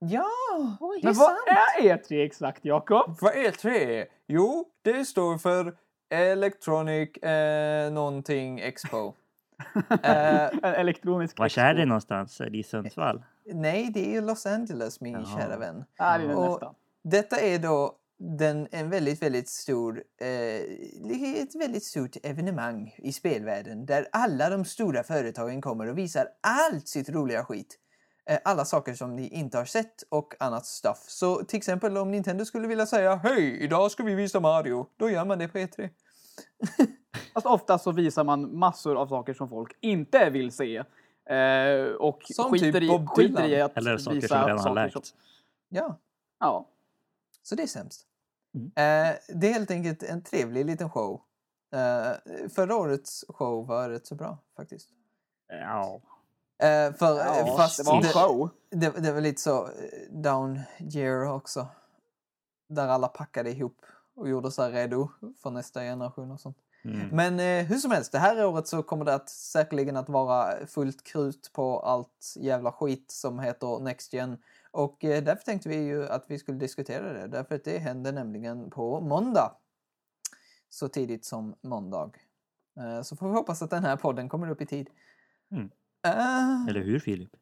Ja! 0.05 0.77
Oj, 0.79 0.99
Men 1.03 1.13
vad 1.13 1.31
är 1.31 1.81
E3 1.97 2.25
exakt, 2.25 2.65
Jakob? 2.65 3.17
Vad 3.21 3.35
är 3.35 3.51
E3? 3.51 4.05
Jo, 4.27 4.65
det 4.81 5.05
står 5.05 5.37
för 5.37 5.75
Electronic 6.09 7.17
eh, 7.17 7.91
någonting 7.91 8.59
Expo. 8.59 9.07
eh, 10.03 10.43
En 10.45 10.63
elektronisk 10.63 11.39
Var 11.39 11.59
är 11.59 11.73
det 11.73 11.85
någonstans? 11.85 12.41
Är 12.41 12.49
det 12.49 12.57
i 12.57 12.63
Sundsvall? 12.63 13.23
nej, 13.45 13.89
det 13.93 14.15
är 14.15 14.21
Los 14.21 14.45
Angeles, 14.45 15.01
min 15.01 15.13
Jaha. 15.13 15.39
kära 15.41 15.57
vän. 15.57 15.83
Ja, 15.97 16.17
det 16.17 16.23
är 16.23 16.27
det 16.27 16.35
Och- 16.35 16.49
nästan. 16.49 16.75
Detta 17.03 17.37
är 17.39 17.59
då 17.59 17.95
den, 18.19 18.67
en 18.71 18.89
väldigt, 18.89 19.21
väldigt 19.21 19.49
stor, 19.49 20.03
eh, 20.21 21.41
ett 21.41 21.55
väldigt 21.55 21.83
stort 21.83 22.15
evenemang 22.23 22.95
i 22.97 23.11
spelvärlden 23.13 23.85
där 23.85 24.07
alla 24.11 24.49
de 24.49 24.65
stora 24.65 25.03
företagen 25.03 25.61
kommer 25.61 25.87
och 25.89 25.97
visar 25.97 26.27
allt 26.41 26.87
sitt 26.87 27.09
roliga 27.09 27.43
skit. 27.43 27.77
Eh, 28.29 28.39
alla 28.43 28.65
saker 28.65 28.93
som 28.93 29.15
ni 29.15 29.27
inte 29.27 29.57
har 29.57 29.65
sett 29.65 30.03
och 30.09 30.33
annat 30.39 30.65
stuff. 30.65 31.03
Så 31.07 31.43
till 31.43 31.57
exempel 31.57 31.97
om 31.97 32.11
Nintendo 32.11 32.45
skulle 32.45 32.67
vilja 32.67 32.85
säga 32.85 33.15
Hej, 33.15 33.63
idag 33.63 33.91
ska 33.91 34.03
vi 34.03 34.15
visa 34.15 34.39
Mario. 34.39 34.87
Då 34.97 35.09
gör 35.09 35.25
man 35.25 35.39
det 35.39 35.47
på 35.47 35.59
E 35.59 35.65
E3. 35.65 35.89
Fast 37.33 37.45
ofta 37.45 37.79
så 37.79 37.91
visar 37.91 38.23
man 38.23 38.57
massor 38.59 38.95
av 39.01 39.07
saker 39.07 39.33
som 39.33 39.49
folk 39.49 39.77
inte 39.79 40.29
vill 40.29 40.51
se. 40.51 40.77
Eh, 41.25 41.85
och 41.99 42.21
Som 42.25 42.51
skiter, 42.51 42.71
typ 42.71 42.83
i, 42.83 42.87
Bob 42.87 43.09
skiter 43.09 43.47
i 43.47 43.61
att 43.61 43.77
Eller 43.77 43.97
saker 43.97 44.15
visa 44.15 44.27
som 44.27 44.47
redan 44.47 44.59
har 44.59 44.75
läkt. 44.75 44.93
som- 44.93 45.17
Ja, 45.69 45.97
Ja. 46.39 46.65
så 47.43 47.55
det 47.55 47.63
är 47.63 47.67
sämst. 47.67 48.05
Mm. 48.55 48.65
Eh, 48.67 49.15
det 49.35 49.47
är 49.49 49.53
helt 49.53 49.71
enkelt 49.71 50.03
en 50.03 50.21
trevlig 50.23 50.65
liten 50.65 50.89
show. 50.89 51.21
Eh, 51.73 52.11
förra 52.55 52.75
årets 52.75 53.25
show 53.29 53.67
var 53.67 53.89
rätt 53.89 54.07
så 54.07 54.15
bra 54.15 54.37
faktiskt. 54.55 54.89
Ja. 55.47 56.01
Eh, 56.61 56.93
för, 56.93 57.17
ja 57.17 57.39
eh, 57.39 57.55
fast 57.57 57.77
det 57.77 57.83
var 57.83 57.97
en 57.97 58.03
show. 58.03 58.49
det, 58.69 58.89
det 58.89 59.11
var 59.11 59.21
lite 59.21 59.41
så 59.41 59.65
eh, 59.65 59.71
down 60.09 60.59
year 60.79 61.31
också. 61.31 61.67
Där 62.69 62.87
alla 62.87 63.07
packade 63.07 63.51
ihop 63.51 63.85
och 64.15 64.29
gjorde 64.29 64.51
sig 64.51 64.71
redo 64.71 65.09
för 65.43 65.49
nästa 65.49 65.81
generation 65.81 66.31
och 66.31 66.39
sånt. 66.39 66.57
Mm. 66.83 67.07
Men 67.11 67.39
eh, 67.39 67.65
hur 67.65 67.77
som 67.77 67.91
helst, 67.91 68.11
det 68.11 68.19
här 68.19 68.45
året 68.45 68.67
så 68.67 68.83
kommer 68.83 69.05
det 69.05 69.13
att 69.13 69.29
säkerligen 69.29 69.97
att 69.97 70.09
vara 70.09 70.67
fullt 70.67 71.03
krut 71.03 71.51
på 71.53 71.79
allt 71.79 72.33
jävla 72.35 72.71
skit 72.71 73.11
som 73.11 73.39
heter 73.39 73.79
Next 73.79 74.13
Gen. 74.13 74.37
Och 74.71 75.03
eh, 75.03 75.23
därför 75.23 75.43
tänkte 75.43 75.69
vi 75.69 75.75
ju 75.75 76.07
att 76.07 76.25
vi 76.27 76.39
skulle 76.39 76.57
diskutera 76.57 77.13
det, 77.13 77.27
därför 77.27 77.55
att 77.55 77.63
det 77.63 77.77
händer 77.77 78.11
nämligen 78.11 78.69
på 78.69 79.01
måndag. 79.01 79.55
Så 80.69 80.87
tidigt 80.87 81.25
som 81.25 81.55
måndag. 81.61 82.11
Eh, 82.79 83.01
så 83.01 83.15
får 83.15 83.27
vi 83.27 83.33
hoppas 83.33 83.61
att 83.61 83.69
den 83.69 83.83
här 83.83 83.95
podden 83.95 84.29
kommer 84.29 84.49
upp 84.49 84.61
i 84.61 84.65
tid. 84.65 84.89
Mm. 85.51 85.69
Eller 86.03 86.81
hur 86.81 86.99
Filip? 86.99 87.35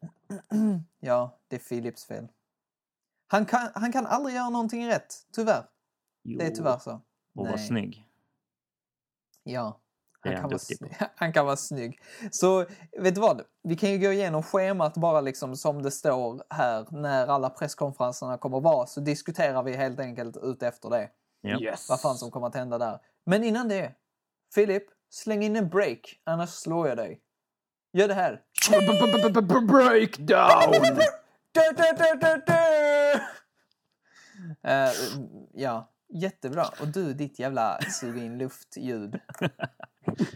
ja, 1.00 1.38
det 1.48 1.56
är 1.56 1.60
Philips 1.60 2.04
fel. 2.04 2.28
Han 3.26 3.46
kan, 3.46 3.68
han 3.74 3.92
kan 3.92 4.06
aldrig 4.06 4.36
göra 4.36 4.50
någonting 4.50 4.88
rätt, 4.88 5.14
tyvärr. 5.32 5.64
Jo. 6.22 6.38
Det 6.38 6.46
är 6.46 6.50
tyvärr 6.50 6.78
så. 6.78 6.92
Och 7.34 7.46
var 7.46 7.56
Nej. 7.56 7.66
snygg. 7.66 8.06
Ja. 9.42 9.80
Han 10.20 10.32
är 10.32 10.36
kan, 10.36 10.42
han 10.42 10.50
vara 10.50 11.10
han 11.16 11.32
kan 11.32 11.46
vara 11.46 11.56
snygg. 11.56 12.00
Så 12.30 12.66
vet 13.00 13.14
du 13.14 13.20
vad? 13.20 13.42
Vi 13.62 13.76
kan 13.76 13.90
ju 13.90 13.98
gå 13.98 14.12
igenom 14.12 14.42
schemat 14.42 14.94
bara 14.94 15.20
liksom 15.20 15.56
som 15.56 15.82
det 15.82 15.90
står 15.90 16.42
här 16.50 16.86
när 16.90 17.26
alla 17.26 17.50
presskonferenserna 17.50 18.38
kommer 18.38 18.60
vara 18.60 18.86
så 18.86 19.00
diskuterar 19.00 19.62
vi 19.62 19.76
helt 19.76 20.00
enkelt 20.00 20.36
ut 20.36 20.62
efter 20.62 20.90
det. 20.90 21.10
Yes. 21.60 21.88
Vad 21.88 22.00
fan 22.00 22.16
som 22.16 22.30
kommer 22.30 22.46
att 22.46 22.54
hända 22.54 22.78
där. 22.78 22.98
Men 23.24 23.44
innan 23.44 23.68
det, 23.68 23.94
Filip, 24.54 24.84
släng 25.10 25.42
in 25.42 25.56
en 25.56 25.68
break 25.68 26.20
annars 26.24 26.50
slår 26.50 26.88
jag 26.88 26.96
dig. 26.96 27.20
Gör 27.92 28.08
det 28.08 28.14
här. 28.14 28.40
Breakdown! 29.66 30.74
Eh, 34.64 34.90
ja, 35.54 35.90
jättebra. 36.12 36.64
Och 36.80 36.88
du, 36.88 37.12
ditt 37.12 37.38
jävla 37.38 37.78
suga 37.80 38.22
in 38.22 38.38
luft-ljud. 38.38 39.20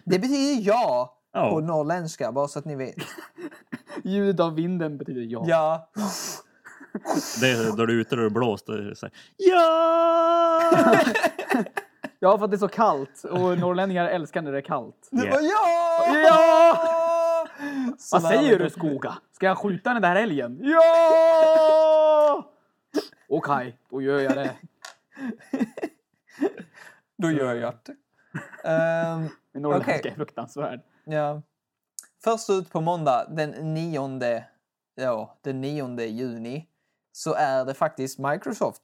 Det 0.05 0.19
betyder 0.19 0.63
ja 0.63 1.19
på 1.33 1.61
norrländska, 1.61 2.33
bara 2.33 2.49
så 2.49 2.59
att 2.59 2.65
ni 2.65 2.77
vet. 2.77 2.95
Ljudet 4.05 4.41
av 4.41 4.55
vinden 4.55 4.99
betyder 4.99 5.21
ja. 5.21 5.45
Ja. 5.47 5.91
Det 7.41 7.51
är 7.51 7.77
då 7.77 7.87
du 7.87 7.97
är 7.97 8.01
ute 8.01 8.17
och 8.17 8.23
det 8.23 8.31
blåst. 8.31 8.69
Och 8.69 8.77
det 8.77 9.11
ja! 9.37 10.61
Ja, 12.19 12.39
för 12.39 12.45
att 12.45 12.51
det 12.51 12.57
är 12.57 12.59
så 12.59 12.69
kallt 12.69 13.25
och 13.25 13.59
norrlänningar 13.59 14.07
älskar 14.09 14.43
när 14.43 14.53
det 14.53 14.59
är 14.59 14.63
kallt. 14.63 15.09
Det 15.11 15.23
Yeah. 15.23 15.35
var 15.35 15.43
ja! 15.43 16.19
Ja! 16.19 17.04
Vad 18.13 18.23
säger 18.23 18.59
du. 18.59 18.71
Skoga? 18.71 19.15
Ska 19.33 19.47
jag 19.47 19.59
skjuta 19.59 19.93
den 19.93 20.03
där 20.03 20.17
älgen? 20.17 20.59
Ja! 20.63 22.51
Okej, 23.29 23.79
då 23.91 24.03
gör 24.03 24.21
jag 24.21 24.35
det. 24.37 24.57
Då 27.17 27.31
gör 27.31 27.55
jag 27.55 27.75
det. 27.85 27.97
Min 29.53 29.63
norrländska 29.63 29.97
Okej. 29.99 30.11
är 30.11 30.15
fruktansvärd. 30.15 30.81
ja. 31.05 31.43
Först 32.25 32.51
ut 32.51 32.71
på 32.73 32.81
måndag 32.81 33.27
den 33.31 33.51
9, 33.75 34.45
ja, 34.95 35.39
den 35.43 35.61
9 35.61 36.01
juni 36.01 36.69
så 37.13 37.35
är 37.35 37.65
det 37.65 37.75
faktiskt 37.75 38.19
Microsoft. 38.19 38.83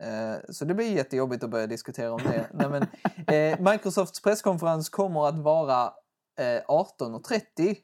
Eh, 0.00 0.36
Så 0.48 0.64
det 0.64 0.74
blir 0.74 0.92
jättejobbigt 0.92 1.44
att 1.44 1.50
börja 1.50 1.66
diskutera 1.66 2.12
om 2.12 2.20
det. 2.22 2.48
Nej, 2.52 2.68
men, 2.68 2.82
eh, 3.26 3.72
Microsofts 3.72 4.22
presskonferens 4.22 4.88
kommer 4.88 5.28
att 5.28 5.38
vara 5.38 5.84
eh, 6.38 6.62
18.30 6.68 7.76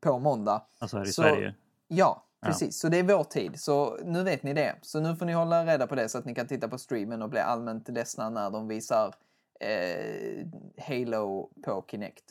på 0.00 0.18
måndag. 0.18 0.62
Alltså 0.78 0.96
här 0.96 1.04
i 1.04 1.06
Så- 1.12 1.22
Sverige. 1.22 1.54
Ja, 1.88 2.26
Ja. 2.40 2.46
precis. 2.48 2.80
Så 2.80 2.88
det 2.88 2.98
är 2.98 3.02
vår 3.02 3.24
tid. 3.24 3.60
Så 3.60 3.96
nu 4.04 4.22
vet 4.22 4.42
ni 4.42 4.54
det. 4.54 4.76
Så 4.82 5.00
nu 5.00 5.16
får 5.16 5.26
ni 5.26 5.32
hålla 5.32 5.64
reda 5.66 5.86
på 5.86 5.94
det 5.94 6.08
så 6.08 6.18
att 6.18 6.24
ni 6.24 6.34
kan 6.34 6.46
titta 6.46 6.68
på 6.68 6.78
streamen 6.78 7.22
och 7.22 7.28
bli 7.30 7.40
allmänt 7.40 7.88
ledsna 7.88 8.30
när 8.30 8.50
de 8.50 8.68
visar 8.68 9.14
eh, 9.60 10.46
Halo 10.88 11.50
på 11.64 11.84
Kinect. 11.90 12.24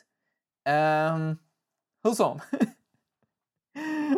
Um, 0.70 1.38
hur 2.04 2.12
som. 2.12 2.40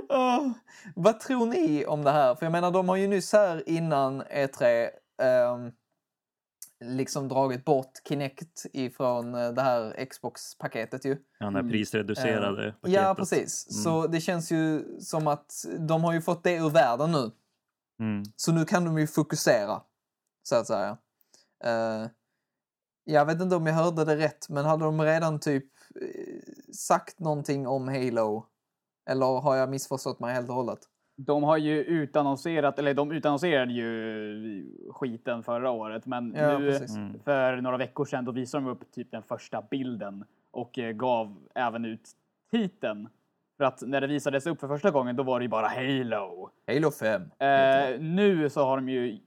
Åh, 0.09 0.51
vad 0.95 1.19
tror 1.19 1.45
ni 1.45 1.85
om 1.85 2.03
det 2.03 2.11
här? 2.11 2.35
För 2.35 2.45
jag 2.45 2.51
menar, 2.51 2.71
de 2.71 2.89
har 2.89 2.95
ju 2.95 3.07
nyss 3.07 3.33
här 3.33 3.69
innan 3.69 4.21
E3 4.23 4.89
ehm, 5.21 5.71
liksom 6.81 7.27
dragit 7.27 7.65
bort 7.65 7.91
Kinect 8.07 8.65
ifrån 8.73 9.35
eh, 9.35 9.51
det 9.51 9.61
här 9.61 10.05
Xbox-paketet 10.05 11.05
ju. 11.05 11.17
Ja, 11.39 11.45
där 11.45 11.59
Mm. 11.59 11.69
prisreducerade 11.71 12.67
Eh, 12.67 12.73
paketet. 12.73 12.93
Ja, 13.03 13.15
precis. 13.15 13.67
Mm. 13.71 13.83
Så 13.83 14.07
det 14.07 14.21
känns 14.21 14.51
ju 14.51 14.83
som 15.00 15.27
att 15.27 15.51
de 15.79 16.03
har 16.03 16.13
ju 16.13 16.21
fått 16.21 16.43
det 16.43 16.55
ur 16.55 16.69
världen 16.69 17.11
nu. 17.11 17.31
Mm. 18.00 18.23
Så 18.35 18.51
nu 18.51 18.65
kan 18.65 18.85
de 18.85 18.97
ju 19.00 19.07
fokusera, 19.07 19.81
så 20.43 20.55
att 20.55 20.67
säga. 20.67 20.97
Eh, 21.63 22.07
jag 23.03 23.25
vet 23.25 23.41
inte 23.41 23.55
om 23.55 23.67
jag 23.67 23.73
hörde 23.73 24.05
det 24.05 24.17
rätt, 24.17 24.50
men 24.50 24.65
hade 24.65 24.85
de 24.85 25.01
redan 25.01 25.39
typ 25.39 25.65
sagt 26.73 27.19
någonting 27.19 27.67
om 27.67 27.88
Halo? 27.88 28.45
Eller 29.09 29.25
har 29.41 29.55
jag 29.55 29.69
missförstått 29.69 30.19
mig 30.19 30.33
helt 30.33 30.50
och 30.50 30.55
hållet? 30.55 30.79
De 31.25 31.43
har 31.43 31.57
ju 31.57 31.83
utannonserat, 31.83 32.79
eller 32.79 32.93
de 32.93 33.11
utannonserade 33.11 33.73
ju 33.73 34.65
skiten 34.89 35.43
förra 35.43 35.71
året, 35.71 36.05
men 36.05 36.35
Ja, 36.37 36.59
nu 36.59 36.71
precis. 36.71 36.95
Mm. 36.95 37.19
för 37.19 37.61
några 37.61 37.77
veckor 37.77 38.05
sedan 38.05 38.25
då 38.25 38.31
visade 38.31 38.65
de 38.65 38.69
upp 38.71 38.91
typ 38.91 39.11
den 39.11 39.23
första 39.23 39.61
bilden 39.61 40.23
och 40.51 40.79
eh, 40.79 40.91
gav 40.91 41.37
även 41.55 41.85
ut 41.85 42.09
titeln. 42.51 43.09
För 43.57 43.63
att 43.63 43.81
när 43.81 44.01
det 44.01 44.07
visades 44.07 44.47
upp 44.47 44.59
för 44.59 44.67
första 44.67 44.91
gången 44.91 45.15
då 45.15 45.23
var 45.23 45.39
det 45.39 45.43
ju 45.43 45.49
bara 45.49 45.67
Halo. 45.67 46.49
Halo 46.67 46.91
5. 46.91 47.21
Eh, 47.21 47.99
nu 47.99 48.49
så 48.49 48.65
har 48.65 48.75
de 48.77 48.89
ju 48.89 49.19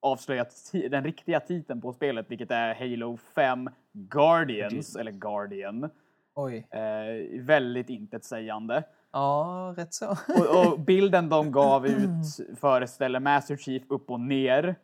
avslöjat 0.00 0.54
den 0.90 1.04
riktiga 1.04 1.40
titeln 1.40 1.80
på 1.80 1.92
spelet, 1.92 2.30
vilket 2.30 2.50
är 2.50 2.74
Halo 2.74 3.16
5 3.16 3.70
Guardians, 3.92 4.96
eller 4.96 5.12
Guardian. 5.12 5.90
Oj. 6.34 6.66
Eh, 6.70 7.40
väldigt 7.40 7.90
intetsägande. 7.90 8.82
Ja, 9.12 9.74
rätt 9.76 9.94
så. 9.94 10.16
Och, 10.28 10.66
och 10.66 10.80
bilden 10.86 11.28
de 11.28 11.52
gav 11.52 11.86
ut 11.86 12.58
föreställer 12.60 13.20
Master 13.20 13.56
Chief 13.56 13.82
upp 13.88 14.10
och 14.10 14.20
ner. 14.20 14.76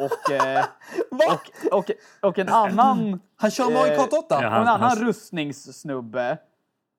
Och, 0.00 0.32
eh, 0.32 0.64
och, 1.32 1.78
och, 1.78 1.90
och 2.20 2.38
en 2.38 2.48
annan, 2.48 3.20
Han 3.36 3.50
kör 3.50 3.70
Mario 3.70 3.96
Kart 3.96 4.12
8? 4.12 4.26
Ja, 4.28 4.36
och 4.36 4.42
en 4.42 4.52
annan 4.52 4.80
han- 4.80 4.98
rustningssnubbe 4.98 6.38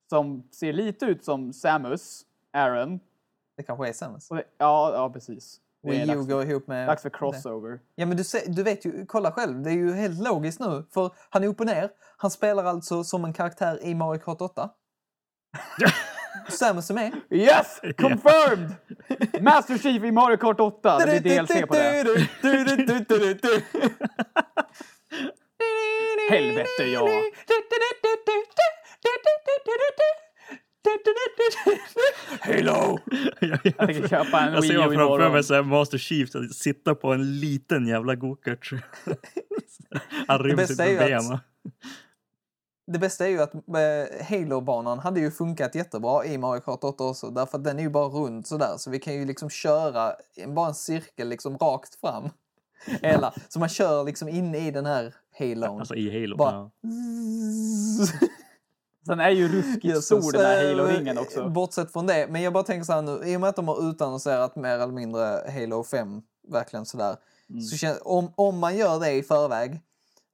som 0.10 0.48
ser 0.52 0.74
lite 0.74 1.06
ut 1.06 1.26
som 1.26 1.54
Samus 1.54 2.26
Aaron. 2.54 3.00
Det 3.58 3.64
kanske 3.64 3.88
är 3.90 3.94
Samus. 3.94 4.28
Det, 4.28 4.44
ja, 4.58 4.94
ja, 4.94 5.10
precis. 5.10 5.62
Det 5.84 6.02
är 6.02 6.08
dags, 6.08 6.28
går 6.28 6.44
ihop 6.44 6.68
med... 6.68 6.88
dags 6.88 7.02
för 7.02 7.10
crossover. 7.10 7.80
Ja 7.96 8.06
men 8.06 8.18
du, 8.18 8.24
se, 8.24 8.44
du 8.48 8.64
vet 8.64 8.86
ju, 8.86 9.06
kolla 9.06 9.32
själv, 9.32 9.62
det 9.62 9.70
är 9.70 9.74
ju 9.74 9.94
helt 9.94 10.24
logiskt 10.24 10.60
nu. 10.60 10.84
För 10.94 11.12
han 11.30 11.44
är 11.44 11.48
upp 11.48 11.60
och 11.60 11.66
ner. 11.66 11.90
Han 12.18 12.32
spelar 12.32 12.66
alltså 12.66 13.04
som 13.04 13.26
en 13.26 13.34
karaktär 13.34 13.84
i 13.84 13.96
Mario 13.96 14.20
Kart 14.20 14.42
8. 14.42 14.70
Samus 16.50 16.90
är 16.90 16.94
med. 16.94 17.12
Yes! 17.32 17.82
Confirmed! 17.98 18.74
Master 19.42 19.78
Chief 19.78 20.04
i 20.04 20.12
Mario 20.12 20.38
Kart 20.38 20.60
8. 20.60 20.98
Det 21.06 21.22
blir 21.22 21.40
DLC 21.42 21.68
på 21.68 21.74
det. 21.74 22.06
Helvete, 26.30 26.84
ja. 26.94 27.08
Halo! 32.40 33.00
jag, 33.40 33.60
Jag 33.64 33.78
tänker 33.78 34.08
köpa 34.08 34.40
en 34.42 34.54
jag 34.54 34.62
Wii 34.62 34.70
ser 34.70 34.76
U 34.76 34.80
framför 34.80 34.94
imorgon. 34.94 35.32
mig 35.32 35.44
så 35.44 35.54
här 35.54 35.64
Master 35.64 35.98
Chief 35.98 36.36
att 36.36 36.54
sitta 36.56 36.96
på 36.96 37.14
en 37.14 37.40
liten 37.40 37.88
jävla 37.88 38.16
gokart. 38.16 38.70
Han 40.28 40.40
ryms 40.40 40.72
inte 40.72 40.84
är 40.84 40.98
benen. 41.00 41.40
Det 42.88 43.00
bästa 43.00 43.26
är 43.26 43.30
ju 43.30 43.42
att 43.42 43.54
eh, 43.54 44.26
Halo-banan 44.30 45.00
hade 45.00 45.20
ju 45.20 45.32
funkat 45.32 45.76
jättebra 45.76 46.26
i 46.26 46.38
Mario 46.38 46.62
Kart 46.62 46.84
8 46.84 47.04
också. 47.04 47.30
Därför 47.30 47.58
att 47.58 47.64
den 47.64 47.80
är 47.80 47.84
ju 47.84 47.90
bara 47.90 48.08
rund 48.08 48.48
sådär. 48.48 48.74
Så 48.78 48.90
vi 48.90 49.00
kan 49.00 49.14
ju 49.14 49.26
liksom 49.26 49.50
köra 49.50 50.16
bara 50.48 50.68
en 50.68 50.76
cirkel 50.76 51.28
liksom 51.30 51.58
rakt 51.58 51.96
fram. 52.00 52.30
Hela. 53.02 53.34
Så 53.50 53.60
man 53.60 53.70
kör 53.70 54.04
liksom 54.04 54.30
in 54.30 54.56
i 54.56 54.72
den 54.72 54.86
här 54.86 55.16
halon. 55.40 55.80
Alltså 55.80 55.96
i 55.96 56.22
Halo. 56.22 56.38
Bara- 56.38 56.52
Ja. 56.52 56.72
Sen 59.06 59.20
är 59.20 59.30
ju 59.30 59.48
ruskigt 59.48 60.04
stor 60.04 60.32
den 60.32 60.42
här 60.46 60.68
Halo-ringen 60.68 61.18
också. 61.18 61.50
Bortsett 61.50 61.92
från 61.94 62.08
det. 62.08 62.28
Men 62.30 62.42
jag 62.42 62.54
bara 62.54 62.64
tänker 62.64 62.84
så 62.84 62.94
här 62.94 63.02
nu, 63.02 63.22
i 63.26 63.36
och 63.38 63.42
med 63.42 63.50
att 63.50 63.56
de 63.56 63.68
har 63.68 63.90
utannonserat 63.90 64.56
mer 64.56 64.70
eller 64.80 64.94
mindre 64.94 65.42
Halo 65.54 65.84
5, 65.84 66.22
verkligen 66.48 66.86
sådär. 66.86 67.16
Mm. 67.50 67.62
Så 67.62 67.78
kän, 67.78 67.96
om, 68.02 68.32
om 68.36 68.60
man 68.60 68.78
gör 68.78 69.00
det 69.00 69.12
i 69.12 69.24
förväg 69.24 69.82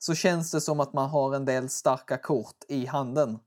så 0.04 0.16
känns 0.16 0.52
det 0.52 0.62
som 0.62 0.80
att 0.80 0.94
man 0.94 1.10
har 1.10 1.36
en 1.36 1.46
del 1.46 1.70
starka 1.70 2.18
kort 2.18 2.58
i 2.68 2.86
handen. 2.86 3.40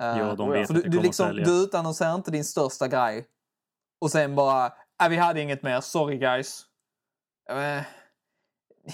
Eh, 0.00 0.18
Ja, 0.18 0.34
de 0.34 0.50
vet 0.50 0.66
för 0.66 0.74
att 0.74 0.82
du, 0.82 0.90
det 0.90 0.96
du, 0.96 1.02
liksom, 1.02 1.36
du 1.36 1.62
utannonserar 1.62 2.14
inte 2.14 2.30
din 2.30 2.44
största 2.44 2.88
grej 2.88 3.26
och 4.00 4.10
sen 4.10 4.34
bara, 4.34 4.66
äh, 5.02 5.08
vi 5.08 5.16
hade 5.16 5.40
inget 5.40 5.62
mer, 5.62 5.80
sorry 5.80 6.18
guys. 6.18 6.66
Eh, 7.50 7.82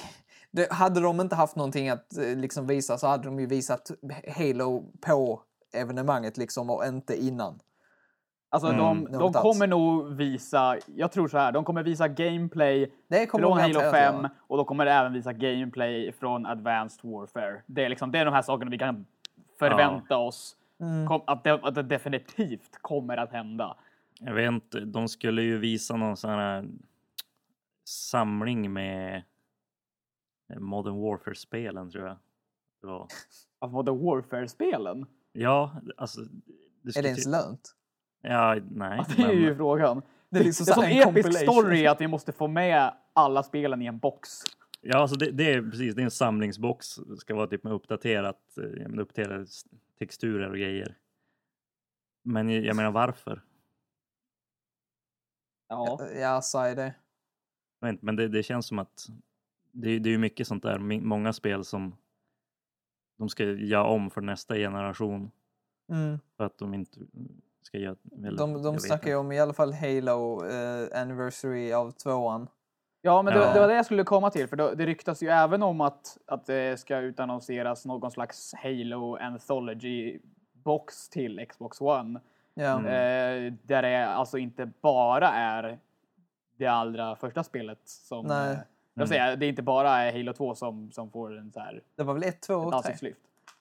det, 0.51 0.73
hade 0.73 1.01
de 1.01 1.21
inte 1.21 1.37
haft 1.37 1.57
någonting 1.57 1.89
att 1.89 2.17
eh, 2.17 2.37
liksom 2.37 2.67
visa 2.67 2.99
så 2.99 3.07
hade 3.07 3.25
de 3.25 3.41
ju 3.41 3.47
visat 3.47 3.91
Halo 4.37 4.93
på 5.01 5.43
evenemanget 5.73 6.37
liksom 6.37 6.71
och 6.71 6.87
inte 6.87 7.25
innan. 7.25 7.61
Alltså 8.52 8.69
Mm. 8.69 8.78
de, 8.78 8.99
Något 8.99 9.12
de 9.12 9.25
alls. 9.25 9.37
kommer 9.42 9.66
nog 9.66 10.12
visa, 10.16 10.78
jag 10.87 11.12
tror 11.12 11.28
så 11.28 11.38
här, 11.38 11.52
de 11.52 11.64
kommer 11.64 11.83
visa 11.83 12.09
gameplay 12.09 12.92
Det 13.09 13.26
kommer 13.26 13.45
från 13.49 13.59
Halo 13.59 13.73
garanterat 13.73 13.95
5 13.95 14.14
göra. 14.14 14.30
och 14.38 14.57
de 14.57 14.66
kommer 14.66 14.87
även 14.87 15.12
visa 15.12 15.33
gameplay 15.33 16.12
från 16.12 16.47
Advanced 16.47 17.11
Warfare. 17.11 17.62
Det 17.66 17.85
är, 17.85 17.88
liksom, 17.88 18.11
det 18.12 18.19
är 18.19 18.25
de 18.25 18.35
här 18.35 18.42
sakerna 18.42 18.71
vi 18.71 18.78
kan 18.78 19.07
förvänta 19.59 20.16
oss 20.16 20.57
Mm. 20.80 21.07
kom, 21.09 21.21
att, 21.26 21.45
det, 21.45 21.52
att 21.52 21.75
det 21.75 21.83
definitivt 21.83 22.78
kommer 22.83 23.16
att 23.16 23.33
hända. 23.33 23.76
Jag 24.21 24.35
vet 24.35 24.49
inte, 24.49 24.80
de 24.80 25.09
skulle 25.09 25.42
ju 25.42 25.59
visa 25.59 25.97
någon 25.97 26.16
sån 26.16 26.30
här 26.30 26.69
samling 27.85 28.73
med 28.73 29.23
Modern 30.59 31.00
Warfare-spelen 31.00 31.90
tror 31.90 32.07
jag. 32.07 32.16
Det 32.80 32.87
var. 32.87 33.07
Av 33.59 33.73
Modern 33.73 33.99
Warfare-spelen. 34.04 35.07
Ja, 35.33 35.73
alltså. 35.97 36.21
Det 36.83 36.97
Är 36.99 37.02
det 37.02 37.09
ens 37.09 37.25
ty- 37.25 37.30
lönt? 37.30 37.75
Ja, 38.21 38.57
nej. 38.71 39.05
Ja, 39.09 39.15
det 39.17 39.23
är 39.23 39.33
ju 39.33 39.47
men, 39.47 39.57
frågan. 39.57 40.03
Det 40.31 40.39
är 40.39 40.45
liksom 40.45 40.65
Det 40.67 40.73
är 40.73 40.75
så 40.75 40.83
en 40.83 40.91
episk 40.91 41.05
compilation. 41.05 41.55
story 41.62 41.87
att 41.87 42.00
vi 42.00 42.07
måste 42.09 42.33
få 42.33 42.49
med 42.49 42.95
alla 43.12 43.43
spelen 43.43 43.83
i 43.83 43.87
en 43.87 43.99
box. 43.99 44.29
ja, 44.81 44.99
alltså 44.99 45.17
det, 45.17 45.31
det 45.31 45.53
är 45.55 45.62
precis, 45.62 45.95
det 45.95 46.03
är 46.03 46.05
en 46.05 46.11
samlingsbox. 46.11 46.97
Det 46.97 47.17
ska 47.17 47.35
vara 47.35 47.47
typ 47.47 47.65
med 47.65 47.73
uppdaterat, 47.73 48.41
eh, 48.59 48.99
uppdaterade 49.00 49.47
texturer 49.99 50.50
och 50.50 50.57
grejer. 50.57 50.97
Men 52.23 52.65
jag 52.65 52.77
menar 52.77 52.91
varför? 52.91 53.43
Ja. 55.69 55.97
Det. 56.00 56.21
Jag 56.21 56.43
vet 57.81 57.93
inte, 57.93 58.05
Men 58.07 58.17
det, 58.17 58.29
det 58.29 58.43
känns 58.43 58.67
som 58.67 58.78
att 58.78 59.06
det, 59.73 59.99
det 59.99 60.09
är 60.09 60.13
ju 60.13 60.19
mycket 60.19 60.47
sånt 60.47 60.63
där, 60.63 60.78
många 61.00 61.33
spel 61.33 61.65
som 61.65 61.97
de 63.19 63.28
ska 63.28 63.45
göra 63.45 63.85
om 63.85 64.11
för 64.11 64.21
nästa 64.21 64.54
generation 64.54 65.30
Mm. 65.93 66.19
för 66.37 66.45
att 66.45 66.59
de 66.59 66.75
inte 66.75 67.00
Ska 67.63 67.79
jag, 67.79 67.97
eller, 68.19 68.39
de 68.39 68.63
de 68.63 68.73
jag 68.73 68.83
snackar 68.83 69.09
ju 69.09 69.17
om 69.17 69.33
i 69.33 69.41
alla 69.41 69.53
fall 69.53 69.73
Halo 69.73 70.45
eh, 70.47 71.01
Anniversary 71.03 71.73
av 71.73 71.91
tvåan. 71.91 72.49
Ja, 73.03 73.23
men 73.23 73.35
det, 73.35 73.41
ja. 73.41 73.53
det 73.53 73.61
var 73.61 73.69
det 73.69 73.75
jag 73.75 73.85
skulle 73.85 74.05
komma 74.05 74.31
till, 74.31 74.49
för 74.49 74.57
det, 74.57 74.75
det 74.75 74.87
ryktas 74.87 75.23
ju 75.23 75.29
även 75.29 75.63
om 75.63 75.81
att, 75.81 76.19
att 76.27 76.47
det 76.47 76.81
ska 76.81 76.99
utannonseras 76.99 77.87
någon 77.87 78.11
slags 78.11 78.55
Halo 78.55 79.17
Anthology-box 79.17 81.11
till 81.11 81.47
Xbox 81.49 81.81
One. 81.81 82.21
Ja. 82.55 82.79
Mm. 82.79 82.87
Eh, 82.87 83.53
där 83.63 83.83
det 83.83 84.07
alltså 84.07 84.39
inte 84.39 84.71
bara 84.81 85.29
är 85.29 85.79
det 86.57 86.67
allra 86.67 87.17
första 87.17 87.45
spelet 87.45 87.81
som... 87.85 88.27
Nej. 88.27 88.53
Eh, 88.53 88.59
jag 88.95 89.07
mm. 89.07 89.09
säga, 89.09 89.37
det 89.37 89.47
är 89.47 89.49
inte 89.49 89.63
bara 89.63 89.89
Halo 89.89 90.33
2 90.33 90.55
som, 90.55 90.93
som 90.93 91.11
får 91.11 91.39
en 91.39 91.53
så 91.53 91.61
här... 91.61 91.83
Det 91.97 92.03
var 92.03 92.15
väl 92.15 92.23
1, 92.23 92.41
2 92.41 92.55
och 92.55 92.85
3? 92.85 93.13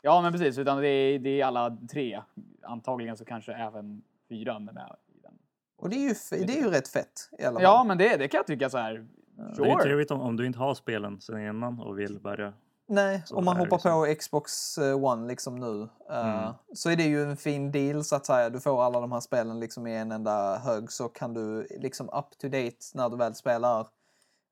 Ja, 0.02 0.22
men 0.22 0.32
precis. 0.32 0.58
Utan 0.58 0.78
det 0.78 0.88
är, 0.88 1.20
det 1.20 1.42
är 1.42 1.46
alla 1.46 1.78
tre. 1.92 2.22
Antagligen 2.64 3.18
så 3.18 3.26
kanske 3.26 3.54
även 3.54 4.02
fyran 4.30 4.70
är 4.70 4.74
med 4.74 4.96
i 5.16 5.20
den. 5.24 5.34
Och 5.78 5.90
det 5.90 5.96
är 5.96 6.00
ju, 6.00 6.46
det 6.46 6.54
är 6.58 6.62
ju 6.64 6.70
rätt 6.70 6.88
fett 6.88 7.30
i 7.40 7.44
alla 7.44 7.54
fall. 7.54 7.64
Ja, 7.64 7.84
men 7.84 7.98
det, 7.98 8.18
det 8.18 8.28
kan 8.28 8.38
jag 8.38 8.48
tycka 8.48 8.70
så 8.70 8.78
här. 8.78 8.94
Det 9.36 9.42
är 9.44 9.48
ju 9.50 9.56
Sure. 9.56 9.84
trevligt 9.84 10.12
om, 10.12 10.22
om 10.22 10.36
du 10.36 10.46
inte 10.46 10.60
har 10.60 10.74
spelen 10.76 11.22
sedan 11.22 11.42
innan 11.48 11.80
och 11.80 12.00
vill 12.00 12.20
börja. 12.20 12.54
Nej, 12.88 13.22
Så 13.26 13.36
om 13.36 13.46
man 13.46 13.58
hoppar 13.58 13.78
liksom. 13.78 13.92
på 13.92 14.16
Xbox 14.20 14.78
eh, 14.78 15.04
One 15.04 15.28
liksom 15.28 15.56
nu 15.60 15.88
eh, 16.10 16.40
Mm. 16.40 16.54
så 16.74 16.90
är 16.90 16.96
det 16.96 17.04
ju 17.04 17.24
en 17.24 17.38
fin 17.38 17.72
deal 17.72 18.04
så 18.04 18.16
att 18.16 18.26
säga. 18.26 18.50
Du 18.50 18.60
får 18.60 18.84
alla 18.84 19.00
de 19.02 19.12
här 19.12 19.20
spelen 19.20 19.60
liksom 19.60 19.88
i 19.88 19.96
en 19.98 20.12
enda 20.12 20.58
hög 20.58 20.92
så 20.92 21.08
kan 21.10 21.34
du 21.34 21.68
liksom 21.80 22.10
up 22.10 22.38
to 22.42 22.48
date 22.48 22.78
när 22.94 23.10
du 23.10 23.18
väl 23.18 23.36
spelar 23.36 23.88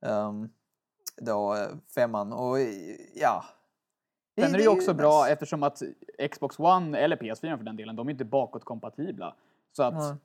um, 0.01 0.49
då 1.21 1.55
eh, 1.55 1.67
femman 1.95 2.33
och 2.33 2.57
ja. 3.15 3.43
Sen 4.37 4.53
är 4.53 4.57
det 4.57 4.63
ju 4.63 4.69
också 4.69 4.93
bra 4.93 5.27
eftersom 5.29 5.63
att 5.63 5.81
Xbox 6.31 6.59
One, 6.59 6.97
eller 6.97 7.15
PS4 7.15 7.57
för 7.57 7.63
den 7.63 7.75
delen, 7.75 7.95
de 7.95 8.07
är 8.07 8.11
inte 8.11 8.25
bakåtkompatibla. 8.25 9.33
Så 9.71 9.83
att 9.83 9.93
Nej. 9.93 10.15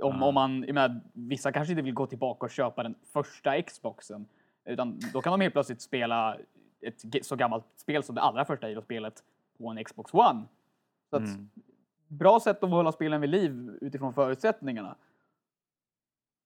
om, 0.00 0.22
om 0.22 0.34
man, 0.34 0.64
jag 0.66 0.74
menar, 0.74 1.00
vissa 1.12 1.52
kanske 1.52 1.72
inte 1.72 1.82
vill 1.82 1.94
gå 1.94 2.06
tillbaka 2.06 2.46
och 2.46 2.50
köpa 2.50 2.82
den 2.82 2.94
första 3.12 3.62
Xboxen. 3.62 4.26
Utan 4.64 5.00
då 5.12 5.22
kan 5.22 5.30
de 5.32 5.40
helt 5.40 5.54
plötsligt 5.54 5.82
spela 5.82 6.36
ett 6.80 7.26
så 7.26 7.36
gammalt 7.36 7.64
spel 7.76 8.02
som 8.02 8.14
det 8.14 8.20
allra 8.20 8.44
första 8.44 8.66
Halo-spelet 8.66 9.22
på 9.58 9.68
en 9.68 9.84
Xbox 9.84 10.14
One. 10.14 10.44
Så 11.10 11.16
att, 11.16 11.22
Mm. 11.22 11.50
bra 12.08 12.40
sätt 12.40 12.62
att 12.64 12.70
hålla 12.70 12.92
spelen 12.92 13.20
vid 13.20 13.30
liv 13.30 13.78
utifrån 13.80 14.14
förutsättningarna. 14.14 14.96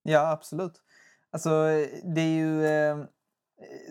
Ja, 0.03 0.31
absolut. 0.31 0.83
Alltså, 1.31 1.51
det 2.05 2.21
är 2.21 2.35
ju... 2.37 2.67
Eh, 2.67 3.05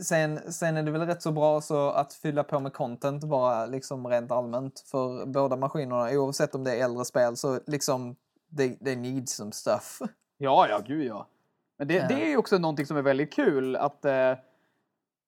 sen, 0.03 0.51
sen 0.53 0.77
är 0.77 0.83
det 0.83 0.91
väl 0.91 1.01
rätt 1.05 1.21
så 1.21 1.31
bra 1.31 1.61
så 1.61 1.89
att 1.89 2.13
fylla 2.13 2.43
på 2.43 2.59
med 2.59 2.73
content 2.73 3.23
bara 3.23 3.65
liksom 3.65 4.07
rent 4.07 4.31
allmänt 4.31 4.79
för 4.79 5.25
båda 5.25 5.55
maskinerna. 5.55 6.09
Oavsett 6.11 6.55
om 6.55 6.63
det 6.63 6.75
är 6.75 6.83
äldre 6.85 7.05
spel 7.05 7.37
så 7.37 7.59
liksom, 7.67 8.15
they, 8.57 8.77
they 8.77 8.95
need 8.95 9.29
some 9.29 9.51
stuff. 9.51 9.99
Ja, 10.37 10.67
ja, 10.69 10.81
gud 10.87 11.05
ja. 11.05 11.27
Men 11.77 11.87
det, 11.87 11.93
Ja. 11.93 12.07
det 12.07 12.13
är 12.25 12.29
ju 12.29 12.37
också 12.37 12.57
någonting 12.57 12.85
som 12.85 12.97
är 12.97 13.01
väldigt 13.01 13.33
kul 13.33 13.75
att 13.75 14.05
eh, 14.05 14.33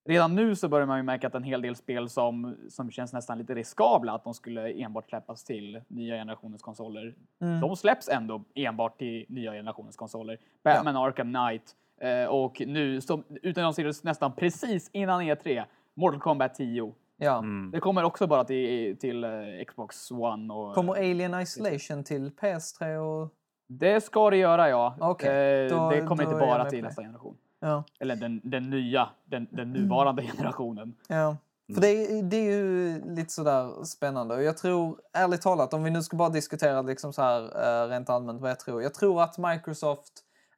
redan 0.10 0.36
nu 0.36 0.56
så 0.56 0.68
börjar 0.70 0.88
man 0.88 0.98
ju 0.98 1.04
märka 1.04 1.28
att 1.28 1.36
en 1.36 1.44
hel 1.44 1.62
del 1.62 1.76
spel 1.76 2.10
som, 2.10 2.56
som 2.70 2.92
känns 2.92 3.14
nästan 3.14 3.38
lite 3.38 3.56
riskabla 3.56 4.14
att 4.14 4.24
de 4.24 4.34
skulle 4.34 4.72
enbart 4.72 5.10
släppas 5.10 5.44
till 5.44 5.82
nya 5.88 6.16
generationens 6.16 6.62
konsoler. 6.62 7.16
Mm. 7.42 7.60
De 7.62 7.76
släpps 7.76 8.10
ändå 8.10 8.44
enbart 8.56 8.98
till 9.00 9.26
nya 9.30 9.52
generationens 9.52 9.96
konsoler. 9.96 10.40
Batman 10.64 10.96
Arkham 10.96 11.34
Knight 11.34 11.76
eh, 12.02 12.26
och 12.30 12.62
nu 12.68 13.02
som 13.02 13.24
utannonserades 13.42 14.04
nästan 14.04 14.32
precis 14.36 14.90
innan 14.94 15.22
E3, 15.22 15.64
Mortal 15.94 16.20
Kombat 16.20 16.56
10. 16.56 16.94
Ja. 17.18 17.38
Mm. 17.38 17.72
Det 17.72 17.80
kommer 17.80 18.04
också 18.04 18.28
bara 18.28 18.44
till, 18.44 18.98
till 18.98 19.24
eh, 19.24 19.30
Xbox 19.68 20.12
One 20.12 20.54
och... 20.54 20.74
Kommer 20.76 20.94
Alien 20.94 21.42
Isolation 21.42 22.04
till 22.04 22.30
PS3 22.42 22.96
och... 22.98 23.30
Det 23.68 24.02
ska 24.02 24.30
det 24.30 24.38
göra 24.38 24.70
ja. 24.70 24.96
Okej, 25.00 25.66
Eh, 25.66 25.70
då- 25.78 25.90
det 25.90 26.02
kommer 26.02 26.24
inte 26.24 26.36
bara 26.36 26.66
till 26.70 26.84
nästa 26.84 27.02
generation. 27.02 27.38
Ja. 27.60 27.84
Eller 28.00 28.16
den, 28.16 28.42
den 28.44 28.70
nya, 28.70 29.10
den, 29.26 29.48
den 29.52 29.74
nuvarande 29.74 30.24
generationen. 30.24 30.94
ja. 31.08 31.38
För 31.74 31.82
det, 31.82 31.88
är- 31.88 32.24
det 32.24 32.38
är 32.38 32.52
ju 32.52 33.02
lite 33.16 33.34
sådär 33.34 33.84
spännande 33.84 34.36
och 34.36 34.44
jag 34.44 34.58
tror, 34.58 35.00
ärligt 35.14 35.42
talat, 35.42 35.74
om 35.74 35.84
vi 35.84 35.92
nu 35.92 36.02
ska 36.02 36.18
bara 36.18 36.30
diskutera 36.30 36.82
liksom 36.82 37.14
så 37.14 37.22
här 37.22 37.42
eh, 37.86 37.90
rent 37.90 38.10
allmänt 38.10 38.42
vad 38.42 38.50
jag 38.50 38.60
tror. 38.60 38.84
Jag 38.84 38.94
tror 38.94 39.22
att 39.24 39.38
Microsoft 39.38 40.12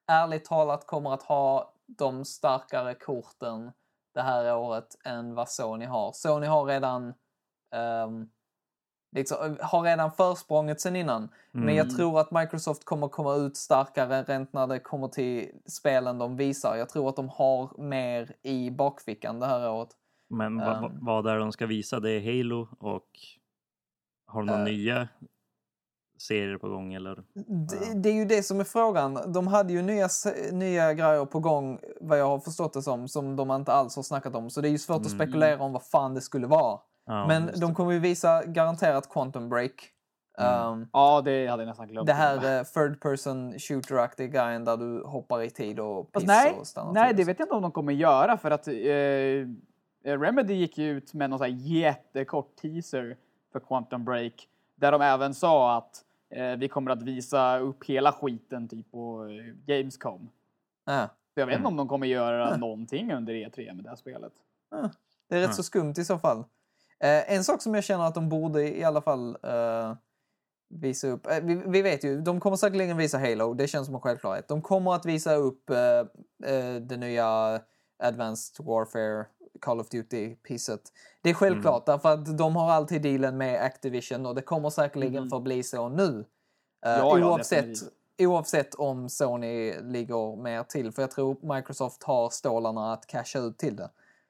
ärligt 0.08 0.46
talat 0.46 0.88
kommer 0.88 1.13
att 1.13 1.24
ha 1.24 1.74
de 1.86 2.26
starkare 2.26 2.93
korten 2.96 3.72
det 4.13 4.22
här 4.22 4.56
året 4.58 4.88
än 5.06 5.36
vad 5.36 5.50
Sony 5.50 5.86
har. 5.86 6.12
Sony 6.12 6.48
har 6.48 6.65
redan 6.65 7.13
ehm, 7.76 8.30
liksom, 9.15 9.58
har 9.62 9.82
redan 9.82 10.12
försprånget 10.12 10.82
sen 10.82 10.96
innan. 10.96 11.30
Men 11.52 11.76
jag 11.76 11.86
Mm. 11.86 11.96
tror 11.98 12.20
att 12.20 12.32
Microsoft 12.32 12.86
kommer 12.86 13.08
komma 13.08 13.34
ut 13.36 13.58
starkare 13.58 14.24
rent 14.24 14.54
när 14.54 14.67
det 14.67 14.80
kommer 14.80 15.08
till 15.08 15.52
spelen 15.65 16.17
de 16.17 16.36
visar. 16.38 16.76
Jag 16.76 16.89
tror 16.89 17.10
att 17.10 17.15
de 17.15 17.30
har 17.30 17.82
mer 17.82 18.36
i 18.41 18.70
bakfickan 18.72 19.39
det 19.39 19.46
här 19.46 19.70
året. 19.72 19.89
Men 20.30 20.62
Um. 20.62 20.98
vad 21.06 21.28
är 21.28 21.34
det 21.34 21.39
de 21.39 21.52
ska 21.52 21.65
visa? 21.65 22.00
Det 22.00 22.12
är 22.12 22.38
Halo 22.38 22.67
och 22.80 23.10
har 24.28 24.41
de 24.41 24.46
några 24.46 24.60
Eh. 24.60 24.65
nya 24.65 25.08
serier 26.17 26.58
på 26.58 26.69
gång 26.69 26.93
eller? 26.93 27.15
Det, 27.69 27.93
det 28.01 28.10
är 28.10 28.13
ju 28.13 28.25
det 28.25 28.43
som 28.43 28.60
är 28.60 28.63
frågan. 28.63 29.19
De 29.34 29.47
hade 29.47 29.73
ju 29.73 29.82
nya, 29.82 30.08
nya 30.51 30.93
grejer 30.93 31.25
på 31.25 31.39
gång, 31.39 31.80
vad 32.01 32.19
jag 32.19 32.25
har 32.27 32.39
förstått 32.39 32.73
det 32.73 32.82
som, 32.82 33.08
som 33.08 33.36
de 33.36 33.51
inte 33.51 33.71
alls 33.73 33.95
har 33.95 34.03
snackat 34.03 34.36
om. 34.36 34.49
Så 34.49 34.62
det 34.62 34.67
är 34.67 34.71
ju 34.71 34.77
svårt 34.77 35.01
att 35.06 35.12
Mm. 35.12 35.17
spekulera 35.19 35.63
om 35.63 35.73
vad 35.73 35.84
fan 35.84 36.13
det 36.13 36.21
skulle 36.21 36.47
vara. 36.47 36.80
Ja, 37.06 37.27
Men 37.27 37.49
de 37.60 37.75
kommer 37.75 37.91
ju 37.91 37.99
visa 37.99 38.43
garanterat 38.45 39.10
Quantum 39.10 39.49
Break. 39.49 39.71
Mm. 40.39 40.65
Um, 40.71 40.89
Ja, 40.93 41.21
det 41.25 41.47
hade 41.47 41.63
jag 41.63 41.67
nästan 41.67 41.88
glömt. 41.88 42.08
det 42.08 42.13
här 42.13 42.58
eh, 42.60 42.63
third 42.63 43.01
person 43.01 43.53
shooter-aktiga 43.60 44.27
grejen 44.27 44.65
där 44.65 44.77
du 44.77 45.03
hoppar 45.06 45.41
i 45.41 45.49
tid 45.49 45.80
och 45.80 46.12
pissar 46.12 46.27
nej, 46.27 46.56
och 46.60 46.67
stannar 46.67 46.93
nej, 46.93 47.13
det 47.13 47.23
vet 47.23 47.39
jag 47.39 47.45
inte 47.45 47.56
om 47.56 47.62
de 47.62 47.71
kommer 47.71 47.93
göra 47.93 48.38
för 48.38 48.51
att 48.51 48.67
eh, 48.67 48.73
Remedy 50.19 50.53
gick 50.53 50.77
ju 50.77 50.89
ut 50.89 51.13
med 51.13 51.30
någon 51.30 51.39
så 51.39 51.45
här 51.45 51.51
jättekort 51.51 52.56
teaser 52.56 53.17
för 53.51 53.60
Quantum 53.60 54.06
Break 54.06 54.34
där 54.75 54.91
de 54.91 55.01
även 55.01 55.34
sa 55.34 55.77
att 55.77 55.91
eh, 55.95 56.07
vi 56.57 56.67
kommer 56.67 56.91
att 56.91 57.01
visa 57.01 57.59
upp 57.59 57.85
hela 57.85 58.11
skiten 58.11 58.67
typ 58.67 58.91
på 58.91 59.25
eh, 59.25 59.75
Gamescom. 59.75 60.29
Så 61.33 61.39
jag 61.39 61.45
vet 61.45 61.53
inte 61.53 61.59
Mm. 61.59 61.65
om 61.65 61.75
de 61.77 61.87
kommer 61.87 62.07
göra 62.07 62.57
någonting 62.57 63.13
under 63.13 63.33
E3 63.33 63.73
med 63.73 63.83
det 63.83 63.89
här 63.89 63.95
spelet. 63.95 64.33
Det 65.29 65.35
är 65.35 65.41
rätt 65.41 65.55
så 65.55 65.63
skumt 65.63 65.93
i 65.97 66.05
så 66.05 66.17
fall. 66.19 66.37
Eh, 66.99 67.33
en 67.33 67.43
sak 67.43 67.61
som 67.61 67.75
jag 67.75 67.83
känner 67.83 68.03
att 68.07 68.15
de 68.15 68.29
borde 68.29 68.77
i 68.77 68.83
alla 68.83 69.01
fall 69.01 69.37
eh, 69.43 69.95
visa 70.69 71.07
upp. 71.07 71.27
Eh, 71.27 71.39
vi, 71.43 71.55
vi 71.65 71.81
vet 71.81 72.03
ju, 72.03 72.21
de 72.21 72.39
kommer 72.39 72.57
säkerligen 72.57 72.97
visa 72.97 73.17
Halo. 73.17 73.53
Det 73.53 73.67
känns 73.67 73.85
som 73.85 73.95
en 73.95 74.01
självklarhet. 74.01 74.47
De 74.47 74.61
kommer 74.61 74.93
att 74.95 75.05
visa 75.05 75.35
upp 75.35 75.69
eh, 75.69 75.99
eh, 76.53 76.75
det 76.75 76.97
nya 76.97 77.59
Advanced 78.03 78.65
Warfare 78.65 79.25
Call 79.62 79.80
of 79.80 79.88
Duty-pisset. 79.89 80.82
Det 81.22 81.30
är 81.30 81.34
självklart 81.34 81.86
därför 81.86 82.10
att 82.13 82.38
de 82.38 82.56
har 82.56 82.72
alltid 82.72 83.02
dealen 83.02 83.38
med 83.38 83.63
Activision 83.63 84.26
och 84.26 84.36
det 84.36 84.41
kommer 84.41 84.70
säkerligen 84.70 85.24
Mhm. 85.24 85.30
förbli 85.30 85.63
så 85.63 85.89
nu. 85.89 86.26
Eh, 86.86 86.91
Ja, 86.91 87.17
ja, 87.20 87.26
oavsett 88.20 88.76
om 88.76 89.10
Sony 89.10 89.82
ligger 89.82 90.36
mer 90.43 90.63
till. 90.63 90.91
För 90.91 91.02
jag 91.02 91.12
tror 91.12 91.56
Microsoft 91.56 92.04
har 92.04 92.30
stålarna 92.30 92.93
att 92.93 93.08
casha 93.08 93.39
ut 93.39 93.58
till 93.58 93.76
det. 93.76 93.89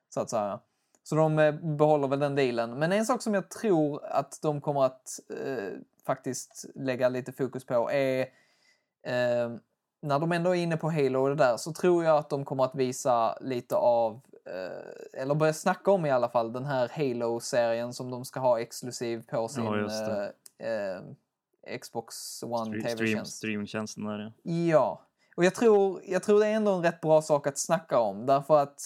Så 0.09 0.21
att 0.21 0.29
säga. 0.29 0.59
Så 1.03 1.15
de 1.15 1.39
eh, 1.39 1.51
behåller 1.51 2.07
väl 2.07 2.19
den 2.19 2.35
dealen. 2.35 2.79
Men 2.79 2.91
en 2.91 3.05
sak 3.05 3.21
som 3.21 3.33
jag 3.33 3.49
tror 3.49 4.05
att 4.05 4.39
de 4.41 4.61
kommer 4.61 4.83
att 4.83 5.19
eh, 5.45 5.69
faktiskt 6.05 6.65
lägga 6.75 7.09
lite 7.09 7.31
fokus 7.31 7.65
på 7.65 7.91
är 7.91 8.21
eh, 9.03 9.49
när 10.01 10.19
de 10.19 10.31
ändå 10.31 10.55
är 10.55 10.59
inne 10.59 10.77
på 10.77 10.89
Halo 10.91 11.19
och 11.21 11.29
det 11.29 11.35
där 11.35 11.57
så 11.57 11.73
tror 11.73 12.03
jag 12.03 12.17
att 12.17 12.29
de 12.29 12.45
kommer 12.45 12.63
att 12.63 12.75
visa 12.75 13.37
lite 13.41 13.75
av, 13.75 14.21
eh, 14.53 15.21
eller 15.21 15.35
börja 15.35 15.53
snacka 15.53 15.91
om 15.91 16.05
i 16.05 16.11
alla 16.11 16.29
fall, 16.29 16.53
den 16.53 16.65
här 16.65 16.91
Halo-serien 16.93 17.93
som 17.93 18.11
de 18.11 18.25
ska 18.25 18.39
ha 18.39 18.59
exklusiv 18.59 19.23
på 19.27 19.47
sin 19.47 19.63
det. 19.63 20.33
eh, 20.59 20.67
eh, 20.67 21.01
Xbox 21.79 22.43
One 22.43 22.81
TV-tjänst. 22.81 23.37
streamtjänsten 23.37 24.05
där 24.05 24.19
ja. 24.19 24.51
Ja, 24.51 25.07
och 25.37 25.45
jag 25.45 25.55
tror, 25.55 26.01
jag 26.05 26.23
tror 26.23 26.39
det 26.39 26.47
är 26.47 26.53
ändå 26.53 26.71
en 26.71 26.83
rätt 26.83 27.01
bra 27.01 27.21
sak 27.21 27.47
att 27.47 27.57
snacka 27.57 27.99
om 27.99 28.25
därför 28.25 28.57
att 28.59 28.81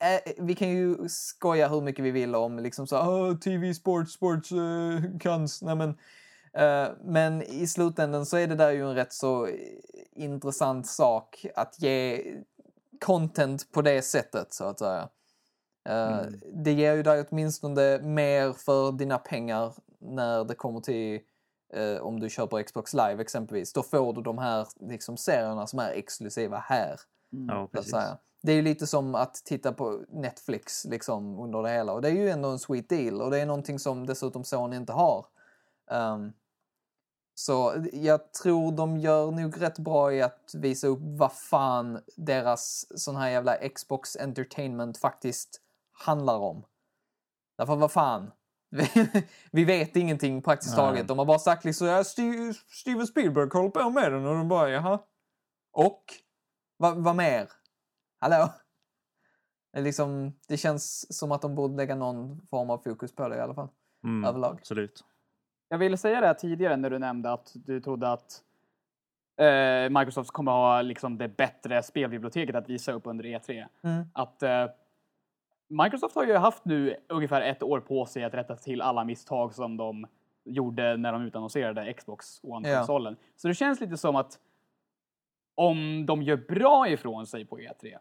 eh, 0.00 0.32
vi 0.38 0.54
kan 0.54 0.68
ju 0.68 1.08
skoja 1.08 1.68
hur 1.68 1.80
mycket 1.80 2.04
vi 2.04 2.10
vill 2.10 2.34
om 2.34 2.58
liksom 2.58 2.86
så 2.86 2.98
oh, 2.98 3.36
TV, 3.36 3.74
sports, 3.74 4.12
sports, 4.12 4.52
uh, 4.52 5.18
kans. 5.20 5.62
Nej, 5.62 5.76
men, 5.76 5.88
eh, 6.52 6.88
men 7.04 7.42
i 7.42 7.66
slutändan 7.66 8.26
så 8.26 8.36
är 8.36 8.46
det 8.46 8.54
där 8.54 8.70
ju 8.70 8.88
en 8.88 8.94
rätt 8.94 9.12
så 9.12 9.48
intressant 10.12 10.86
sak 10.86 11.46
att 11.54 11.82
ge 11.82 12.22
content 13.00 13.72
på 13.72 13.82
det 13.82 14.02
sättet 14.02 14.52
så 14.54 14.64
att 14.64 14.78
säga. 14.78 15.08
Eh, 15.88 16.18
Mm. 16.18 16.40
Det 16.64 16.72
ger 16.72 16.94
ju 16.94 17.02
dig 17.02 17.24
åtminstone 17.30 17.98
mer 17.98 18.52
för 18.52 18.92
dina 18.92 19.18
pengar 19.18 19.74
när 20.00 20.44
det 20.44 20.54
kommer 20.54 20.80
till 20.80 21.20
eh, 21.74 21.96
om 22.02 22.20
du 22.20 22.30
köper 22.30 22.62
Xbox 22.62 22.94
Live 22.94 23.20
exempelvis. 23.22 23.72
Då 23.72 23.82
får 23.82 24.12
du 24.12 24.22
de 24.22 24.38
här 24.38 24.66
liksom, 24.80 25.16
serierna 25.16 25.66
som 25.66 25.78
är 25.78 25.90
exklusiva 25.90 26.58
här. 26.58 27.00
Mm. 27.32 27.46
Ja, 27.48 27.54
Så 27.54 27.64
att 27.64 27.72
precis. 27.72 27.90
säga. 27.90 28.18
Det 28.42 28.52
är 28.52 28.56
ju 28.56 28.62
lite 28.62 28.86
som 28.86 29.14
att 29.14 29.34
titta 29.34 29.72
på 29.72 30.04
Netflix 30.08 30.84
liksom, 30.84 31.38
under 31.40 31.62
det 31.62 31.70
hela. 31.70 31.92
Och 31.92 32.02
det 32.02 32.08
är 32.08 32.12
ju 32.12 32.30
ändå 32.30 32.48
en 32.48 32.58
sweet 32.58 32.88
deal. 32.88 33.22
Och 33.22 33.30
det 33.30 33.38
är 33.40 33.46
någonting 33.46 33.78
som 33.78 34.06
dessutom 34.06 34.44
Sony 34.44 34.76
inte 34.76 34.92
har. 34.92 35.26
Ehm, 35.90 36.32
så 37.34 37.84
jag 37.92 38.32
tror 38.32 38.72
de 38.72 38.96
gör 38.98 39.30
nog 39.30 39.60
rätt 39.62 39.78
bra 39.78 40.12
i 40.12 40.22
att 40.22 40.50
visa 40.54 40.86
upp 40.86 40.98
vad 41.02 41.32
fan 41.32 42.02
deras 42.16 42.86
sån 43.02 43.16
här 43.16 43.30
jävla 43.30 43.68
Xbox 43.68 44.16
Entertainment 44.16 44.98
faktiskt 44.98 45.60
handlar 45.92 46.38
om. 46.38 46.64
Därför 47.58 47.76
vad 47.76 47.92
fan. 47.92 48.30
Vi, 49.52 49.64
vet 49.64 49.96
ingenting 49.96 50.42
praktiskt 50.42 50.76
Nej. 50.76 50.86
taget. 50.86 51.08
De 51.08 51.18
har 51.18 51.24
bara 51.24 51.38
sagt 51.38 51.64
liksom 51.64 51.86
ja, 51.86 52.04
Steve, 52.04 52.54
Steven 52.54 53.06
Spielberg 53.06 53.48
håller 53.52 53.70
på 53.70 53.90
med 53.90 54.12
den 54.12 54.26
och 54.26 54.34
de 54.34 54.48
bara 54.48 54.70
jaha. 54.70 54.98
Och? 55.72 56.04
Va- 56.78 56.94
Vad 56.94 57.16
mer? 57.16 57.50
Hallå? 58.20 58.52
Det, 59.72 59.80
liksom, 59.80 60.32
det 60.48 60.56
känns 60.56 61.16
som 61.18 61.32
att 61.32 61.42
de 61.42 61.54
borde 61.54 61.76
lägga 61.76 61.94
någon 61.94 62.46
form 62.46 62.70
av 62.70 62.78
fokus 62.78 63.14
på 63.14 63.28
det 63.28 63.36
i 63.36 63.40
alla 63.40 63.54
fall. 63.54 63.68
Mm, 64.04 64.24
överlag. 64.24 64.56
Absolut. 64.60 65.04
Jag 65.68 65.78
ville 65.78 65.96
säga 65.96 66.20
det 66.20 66.26
här 66.26 66.34
tidigare 66.34 66.76
när 66.76 66.90
du 66.90 66.98
nämnde 66.98 67.32
att 67.32 67.52
du 67.54 67.80
trodde 67.80 68.12
att 68.12 68.42
eh, 69.36 69.98
Microsoft 69.98 70.30
kommer 70.30 70.52
ha 70.52 70.82
liksom 70.82 71.18
det 71.18 71.28
bättre 71.28 71.82
spelbiblioteket 71.82 72.54
att 72.54 72.68
visa 72.68 72.92
upp 72.92 73.06
under 73.06 73.24
E3. 73.24 73.66
Mm. 73.82 74.04
Att 74.12 74.42
eh, 74.42 74.66
Microsoft 75.68 76.14
har 76.14 76.24
ju 76.24 76.36
haft 76.36 76.64
nu 76.64 76.96
ungefär 77.08 77.42
ett 77.42 77.62
år 77.62 77.80
på 77.80 78.06
sig 78.06 78.24
att 78.24 78.34
rätta 78.34 78.56
till 78.56 78.82
alla 78.82 79.04
misstag 79.04 79.54
som 79.54 79.76
de 79.76 80.06
gjorde 80.44 80.96
när 80.96 81.12
de 81.12 81.22
utannonserade 81.22 81.92
Xbox 81.92 82.40
One-konsolen. 82.42 83.16
Så 83.36 83.48
det 83.48 83.54
känns 83.54 83.80
lite 83.80 83.96
som 83.96 84.16
att 84.16 84.38
om 85.54 86.06
de 86.06 86.22
gör 86.22 86.36
bra 86.36 86.88
ifrån 86.88 87.26
sig 87.26 87.44
på 87.44 87.58
E3 87.58 87.98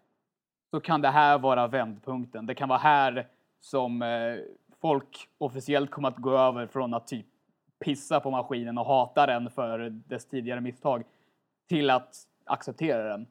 så 0.72 0.80
kan 0.80 1.02
det 1.02 1.10
här 1.10 1.40
vara 1.40 1.68
vändpunkten. 1.68 2.46
Det 2.46 2.56
kan 2.56 2.70
vara 2.70 2.80
här 2.80 3.28
som 3.60 4.02
eh, 4.02 4.36
folk 4.82 5.30
officiellt 5.38 5.92
kommer 5.92 6.08
att 6.08 6.18
gå 6.18 6.38
över 6.38 6.68
från 6.68 6.94
att 6.94 7.08
typ 7.08 7.26
pissa 7.84 8.20
på 8.20 8.32
maskinen 8.32 8.78
och 8.78 8.86
hata 8.86 9.26
den 9.26 9.50
för 9.52 9.90
dess 9.90 10.26
tidigare 10.26 10.62
misstag 10.62 11.04
till 11.70 11.90
att 11.90 12.16
acceptera 12.46 13.04
den. 13.04 13.28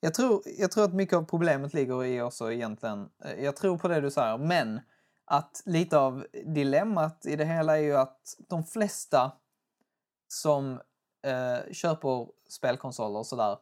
Jag 0.00 0.14
tror, 0.14 0.42
jag 0.58 0.70
tror 0.70 0.84
att 0.84 0.94
mycket 0.94 1.16
av 1.16 1.22
problemet 1.24 1.74
ligger 1.74 2.04
i 2.04 2.20
också 2.22 2.52
egentligen, 2.52 3.08
eh, 3.24 3.44
jag 3.44 3.56
tror 3.56 3.78
på 3.78 3.88
det 3.88 4.00
du 4.00 4.10
säger, 4.10 4.38
men 4.38 4.80
att 5.24 5.62
lite 5.66 5.98
av 5.98 6.26
dilemmat 6.46 7.26
i 7.26 7.36
det 7.36 7.44
hela 7.44 7.78
är 7.78 7.82
ju 7.82 7.96
att 7.96 8.36
de 8.48 8.64
flesta 8.64 9.32
som 10.28 10.80
eh, 11.26 11.72
köper 11.72 12.28
spelkonsoler 12.48 13.18
och 13.18 13.26
sådär, 13.26 13.56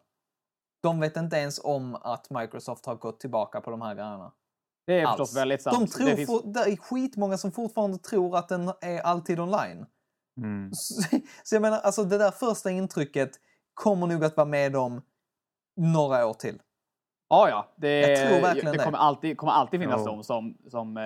de 0.82 1.00
vet 1.00 1.16
inte 1.16 1.36
ens 1.36 1.60
om 1.64 1.94
att 1.94 2.30
Microsoft 2.30 2.86
har 2.86 2.94
gått 2.94 3.20
tillbaka 3.20 3.60
på 3.60 3.70
de 3.70 3.82
här 3.82 3.94
grejerna. 3.94 4.32
Det 4.86 5.00
är 5.00 5.06
Alls. 5.06 5.16
förstås 5.16 5.36
väldigt 5.36 5.62
sant. 5.62 5.76
De 5.78 5.84
Det 5.84 5.90
tror, 5.90 6.16
finns- 6.16 6.26
for, 6.30 6.42
det 6.52 6.60
är 6.60 6.76
skitmånga 6.76 7.38
som 7.38 7.52
fortfarande 7.52 7.98
tror 7.98 8.36
att 8.36 8.48
den 8.48 8.72
är 8.80 9.00
alltid 9.00 9.40
online. 9.40 9.86
Mm. 10.36 10.72
Så, 10.74 11.02
så 11.44 11.54
jag 11.54 11.62
menar, 11.62 11.78
alltså 11.78 12.04
det 12.04 12.18
där 12.18 12.30
första 12.30 12.70
intrycket 12.70 13.30
kommer 13.74 14.06
nog 14.06 14.24
att 14.24 14.36
vara 14.36 14.46
med 14.46 14.72
dem 14.72 15.02
några 15.76 16.26
år 16.26 16.34
till. 16.34 16.58
Ja, 17.28 17.48
ja. 17.48 17.68
Det, 17.76 18.00
Jag 18.00 18.28
tror 18.28 18.40
verkligen 18.40 18.72
det 18.72 18.84
kommer 18.84 18.98
alltid, 18.98 19.36
kommer 19.36 19.52
alltid 19.52 19.80
finnas 19.80 20.00
Jo. 20.00 20.06
de 20.06 20.24
som, 20.24 20.54
som 20.70 20.96
eh, 20.96 21.02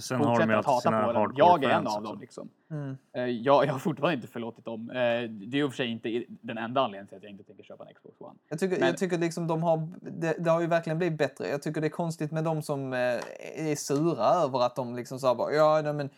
Sen 0.00 0.18
fortsätter 0.18 0.52
att 0.52 0.66
hata 0.66 0.90
på 1.04 1.12
den. 1.12 1.32
Jag 1.36 1.64
är 1.64 1.68
en 1.68 1.86
av 1.86 2.02
dem. 2.02 2.20
Liksom. 2.20 2.48
Mm. 2.70 2.96
Eh, 3.16 3.22
jag, 3.22 3.66
jag 3.66 3.72
har 3.72 3.78
fortfarande 3.78 4.14
inte 4.14 4.26
förlåtit 4.28 4.64
dem. 4.64 4.90
Eh, 4.90 4.96
det 4.96 5.56
är 5.56 5.56
i 5.56 5.62
och 5.62 5.70
för 5.70 5.76
sig 5.76 5.86
inte 5.90 6.24
den 6.28 6.58
enda 6.58 6.80
anledningen 6.80 7.06
till 7.08 7.16
att 7.16 7.22
jag 7.22 7.32
inte 7.32 7.44
tänker 7.44 7.64
köpa 7.64 7.84
en 7.84 7.94
Xbox 7.94 8.20
One. 8.20 8.34
Jag 8.48 8.58
tycker, 8.58 8.78
Men- 8.78 8.88
jag 8.88 8.98
tycker 8.98 9.18
liksom 9.18 9.46
de 9.46 9.62
har, 9.62 9.88
det, 10.00 10.36
det 10.44 10.50
har 10.50 10.60
ju 10.60 10.66
verkligen 10.66 10.98
blivit 10.98 11.18
bättre. 11.18 11.48
Jag 11.48 11.62
tycker 11.62 11.80
det 11.80 11.86
är 11.86 11.88
konstigt 11.88 12.32
med 12.32 12.44
de 12.44 12.62
som 12.62 12.92
eh, 12.92 12.98
är 13.70 13.76
sura 13.76 14.24
över 14.24 14.62
att 14.66 14.76
de 14.76 14.96
liksom 14.96 15.18
sa 15.18 15.34
bara, 15.34 15.52
ja, 15.52 15.80
nej, 15.84 15.92
men 15.92 16.10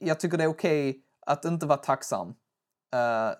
jag 0.00 0.20
tycker 0.20 0.38
det 0.38 0.44
är 0.44 0.48
okej 0.48 1.02
att 1.26 1.44
inte 1.44 1.66
vara 1.66 1.78
tacksam. 1.78 2.28
Eh, 2.94 3.30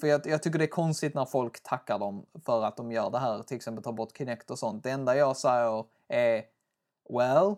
för 0.00 0.06
jag, 0.06 0.26
jag 0.26 0.42
tycker 0.42 0.58
det 0.58 0.64
är 0.64 0.68
konstigt 0.68 1.14
när 1.14 1.24
folk 1.24 1.62
tackar 1.62 1.98
dem 1.98 2.26
för 2.46 2.64
att 2.64 2.76
de 2.76 2.92
gör 2.92 3.10
det 3.10 3.18
här, 3.18 3.42
till 3.42 3.56
exempel 3.56 3.84
tar 3.84 3.92
bort 3.92 4.16
Kinect 4.18 4.50
och 4.50 4.58
sånt. 4.58 4.82
Det 4.82 4.90
enda 4.90 5.16
jag 5.16 5.36
säger 5.36 5.84
är, 6.08 6.42
well, 7.18 7.54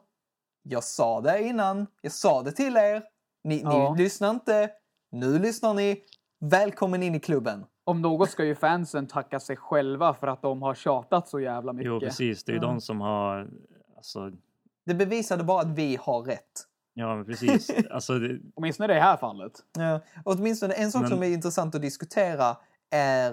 jag 0.63 0.85
sa 0.85 1.21
det 1.21 1.43
innan, 1.43 1.87
jag 2.03 2.13
sa 2.13 2.43
det 2.43 2.53
till 2.53 2.77
er, 2.77 3.03
ni, 3.45 3.61
Ja. 3.63 3.95
ni 3.95 4.03
lyssnar 4.03 4.31
inte, 4.31 4.71
nu 5.11 5.39
lyssnar 5.39 5.75
ni, 5.75 6.03
välkommen 6.41 7.03
in 7.03 7.15
i 7.15 7.21
klubben. 7.21 7.65
Om 7.85 8.03
något 8.03 8.31
ska 8.31 8.45
ju 8.45 8.55
fansen 8.55 9.07
tacka 9.07 9.41
sig 9.41 9.57
själva 9.57 10.15
för 10.15 10.27
att 10.27 10.43
de 10.43 10.63
har 10.63 10.75
tjatat 10.75 11.29
så 11.29 11.41
jävla 11.41 11.73
mycket. 11.73 11.87
Jo, 11.93 12.01
precis. 12.01 12.45
Det 12.45 12.53
är 12.53 12.55
ju 12.55 12.61
Ja. 12.63 12.67
de 12.69 12.81
som 12.81 13.01
har... 13.01 13.51
Alltså, 13.97 14.31
Det 14.87 14.95
bevisade 14.95 15.45
bara 15.45 15.61
att 15.61 15.69
vi 15.79 15.97
har 16.01 16.23
rätt. 16.23 16.53
Ja, 16.99 17.17
men 17.17 17.25
precis. 17.25 17.71
Alltså, 17.91 18.19
det, 18.19 18.39
Åtminstone 18.55 18.93
i 18.93 18.97
det 18.97 19.03
här 19.03 19.17
fallet. 19.17 19.53
Ja, 19.79 20.01
åtminstone 20.25 20.75
en 20.75 20.93
sak 20.93 21.01
Men- 21.03 21.11
som 21.11 21.23
är 21.23 21.27
intressant 21.29 21.75
att 21.75 21.83
diskutera 21.83 22.57
är, 22.91 23.31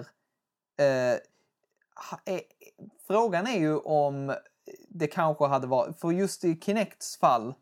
eh, 0.78 1.18
är... 2.24 2.40
Frågan 3.06 3.46
är 3.46 3.58
ju 3.58 3.78
om 3.78 4.34
det 4.88 5.06
kanske 5.06 5.46
hade 5.46 5.66
varit... 5.66 6.00
För 6.00 6.10
just 6.10 6.44
i 6.44 6.60
Kinects 6.60 7.16
fall 7.18 7.54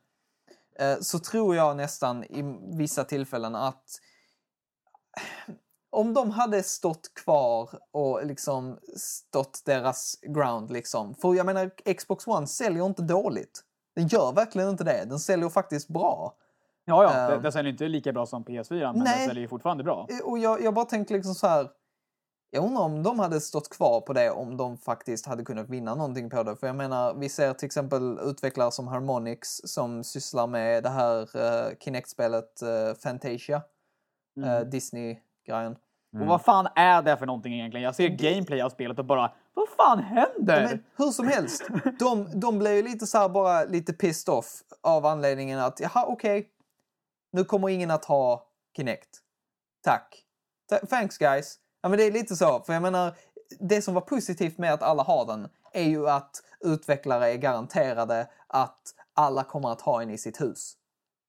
eh, 0.79 0.97
så 1.01 1.19
tror 1.19 1.57
jag 1.57 1.77
nästan 1.77 2.25
i 2.25 2.59
vissa 2.79 3.05
tillfällen 3.05 3.55
att 3.55 4.01
om 5.91 6.15
de 6.15 6.31
hade 6.31 6.63
stått 6.63 7.15
kvar 7.15 7.71
och 7.91 8.27
liksom 8.27 8.79
stått 8.97 9.63
deras 9.65 10.19
ground 10.23 10.71
liksom. 10.71 11.15
För 11.15 11.35
jag 11.35 11.47
menar, 11.47 11.95
Xbox 11.95 12.27
One 12.27 12.47
säljer 12.47 12.87
inte 12.87 13.03
dåligt. 13.03 13.65
Den 13.95 14.07
gör 14.09 14.33
verkligen 14.33 14.69
inte 14.69 14.85
det. 14.85 15.05
Den 15.05 15.19
säljer 15.19 15.49
faktiskt 15.49 15.89
bra. 15.89 16.35
Ja, 16.85 17.03
ja. 17.03 17.31
Det, 17.37 17.43
det 17.43 17.53
säljer 17.53 17.73
inte 17.73 17.89
lika 17.89 18.13
bra 18.13 18.27
som 18.27 18.45
PS4, 18.45 18.93
men 18.93 19.03
Nej. 19.05 19.19
det 19.19 19.29
säljer 19.29 19.49
fortfarande 19.49 19.85
bra. 19.85 20.07
Eh, 20.11 20.19
Och 20.27 20.39
jag, 20.39 20.63
jag 20.63 20.75
bara 20.75 20.85
tänker 20.85 21.15
liksom 21.15 21.35
så 21.35 21.47
här. 21.47 21.71
Jag 22.51 22.65
undrar 22.65 22.83
om 22.83 23.03
de 23.03 23.19
hade 23.19 23.41
stått 23.41 23.69
kvar 23.69 24.01
på 24.01 24.13
det 24.13 24.31
om 24.31 24.57
de 24.57 24.79
faktiskt 24.79 25.27
hade 25.27 25.45
kunnat 25.45 25.69
vinna 25.69 25.95
någonting 25.95 26.31
på 26.31 26.43
det. 26.43 26.57
För 26.57 26.67
jag 26.67 26.77
menar, 26.77 27.15
vi 27.15 27.29
ser 27.29 27.55
till 27.55 27.67
exempel 27.67 28.19
utvecklare 28.23 28.71
som 28.73 28.89
Harmonix 28.89 29.61
som 29.65 30.05
sysslar 30.05 30.47
med 30.47 30.83
det 30.83 30.89
här 30.89 31.21
uh, 31.37 31.77
Kinect-spelet 31.81 32.63
eh, 32.63 32.95
Fantasia. 33.03 33.63
Mm. 34.37 34.49
eh, 34.49 34.61
Disney-grejen. 34.61 35.77
Och 36.21 36.27
vad 36.27 36.43
fan 36.43 36.69
är 36.75 37.03
det 37.03 37.17
för 37.17 37.27
någonting 37.27 37.55
egentligen? 37.55 37.85
Jag 37.85 37.95
ser 37.95 38.09
gameplay 38.09 38.63
av 38.63 38.71
spelet 38.71 38.99
och 38.99 39.05
bara, 39.05 39.33
vad 39.55 39.69
fan 39.69 39.99
händer? 39.99 40.65
Men 40.71 40.85
hur 40.97 41.11
som 41.11 41.29
helst, 41.29 41.69
de, 41.99 42.41
de 42.41 42.59
blev 42.59 42.73
ju 42.75 42.83
lite 42.83 43.07
så 43.07 43.19
här 43.19 43.29
bara 43.29 43.65
lite 43.65 43.93
pissed 43.93 44.35
off 44.35 44.63
av 44.83 45.07
anledningen 45.07 45.59
att 45.59 45.81
jaha 45.81 46.05
okej, 46.07 46.49
nu 47.33 47.45
kommer 47.45 47.69
ingen 47.69 47.91
att 47.91 48.05
ha 48.05 48.47
Kinect. 48.77 49.09
Tack. 49.85 50.25
Ta- 50.71 50.87
Thanks 50.87 51.19
guys. 51.19 51.59
Ja 51.83 51.89
men 51.89 51.99
det 51.99 52.05
är 52.05 52.13
lite 52.13 52.37
så, 52.37 52.61
för 52.61 52.73
jag 52.73 52.83
menar 52.83 53.15
det 53.61 53.83
som 53.83 53.95
var 53.95 54.01
positivt 54.01 54.59
med 54.59 54.73
att 54.73 54.83
alla 54.83 55.03
har 55.03 55.27
den 55.27 55.49
är 55.73 55.83
ju 55.89 56.09
att 56.09 56.43
utvecklare 56.65 57.33
är 57.33 57.37
garanterade 57.37 58.27
att 58.47 58.81
alla 59.15 59.45
kommer 59.45 59.73
att 59.73 59.81
ha 59.81 60.03
en 60.03 60.11
i 60.11 60.19
sitt 60.19 60.41
hus. 60.41 60.77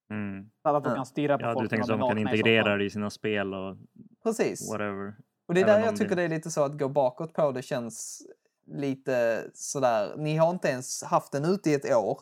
Mm. 0.09 0.49
Alla 0.61 0.79
de 0.79 0.95
kan 0.95 1.05
stirra 1.05 1.37
på 1.37 1.45
Ja, 1.45 1.53
folk 1.53 1.63
du 1.63 1.69
tänker 1.77 1.93
att 1.93 1.99
de 1.99 2.09
kan 2.09 2.17
integrera 2.17 2.77
det 2.77 2.83
i 2.85 2.89
sina 2.89 3.09
spel 3.09 3.53
och 3.53 3.77
Precis. 4.23 4.71
whatever. 4.71 5.15
Och 5.47 5.53
det 5.53 5.61
är 5.61 5.63
Även 5.63 5.79
där 5.81 5.85
jag 5.87 5.95
tycker 5.97 6.09
det- 6.09 6.15
det 6.15 6.23
är 6.23 6.29
lite 6.29 6.51
så 6.51 6.63
att 6.63 6.79
gå 6.79 6.89
bakåt 6.89 7.33
på 7.33 7.51
det 7.51 7.61
känns 7.61 8.21
lite 8.67 9.43
sådär. 9.53 10.15
Ni 10.17 10.35
har 10.37 10.49
inte 10.49 10.67
ens 10.67 11.03
haft 11.03 11.31
den 11.31 11.45
ute 11.45 11.69
i 11.69 11.73
ett 11.73 11.95
år. 11.95 12.21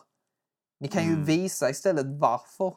Ni 0.80 0.88
kan 0.88 1.02
ju 1.02 1.12
Mm. 1.12 1.24
visa 1.24 1.70
istället 1.70 2.06
varför. 2.06 2.76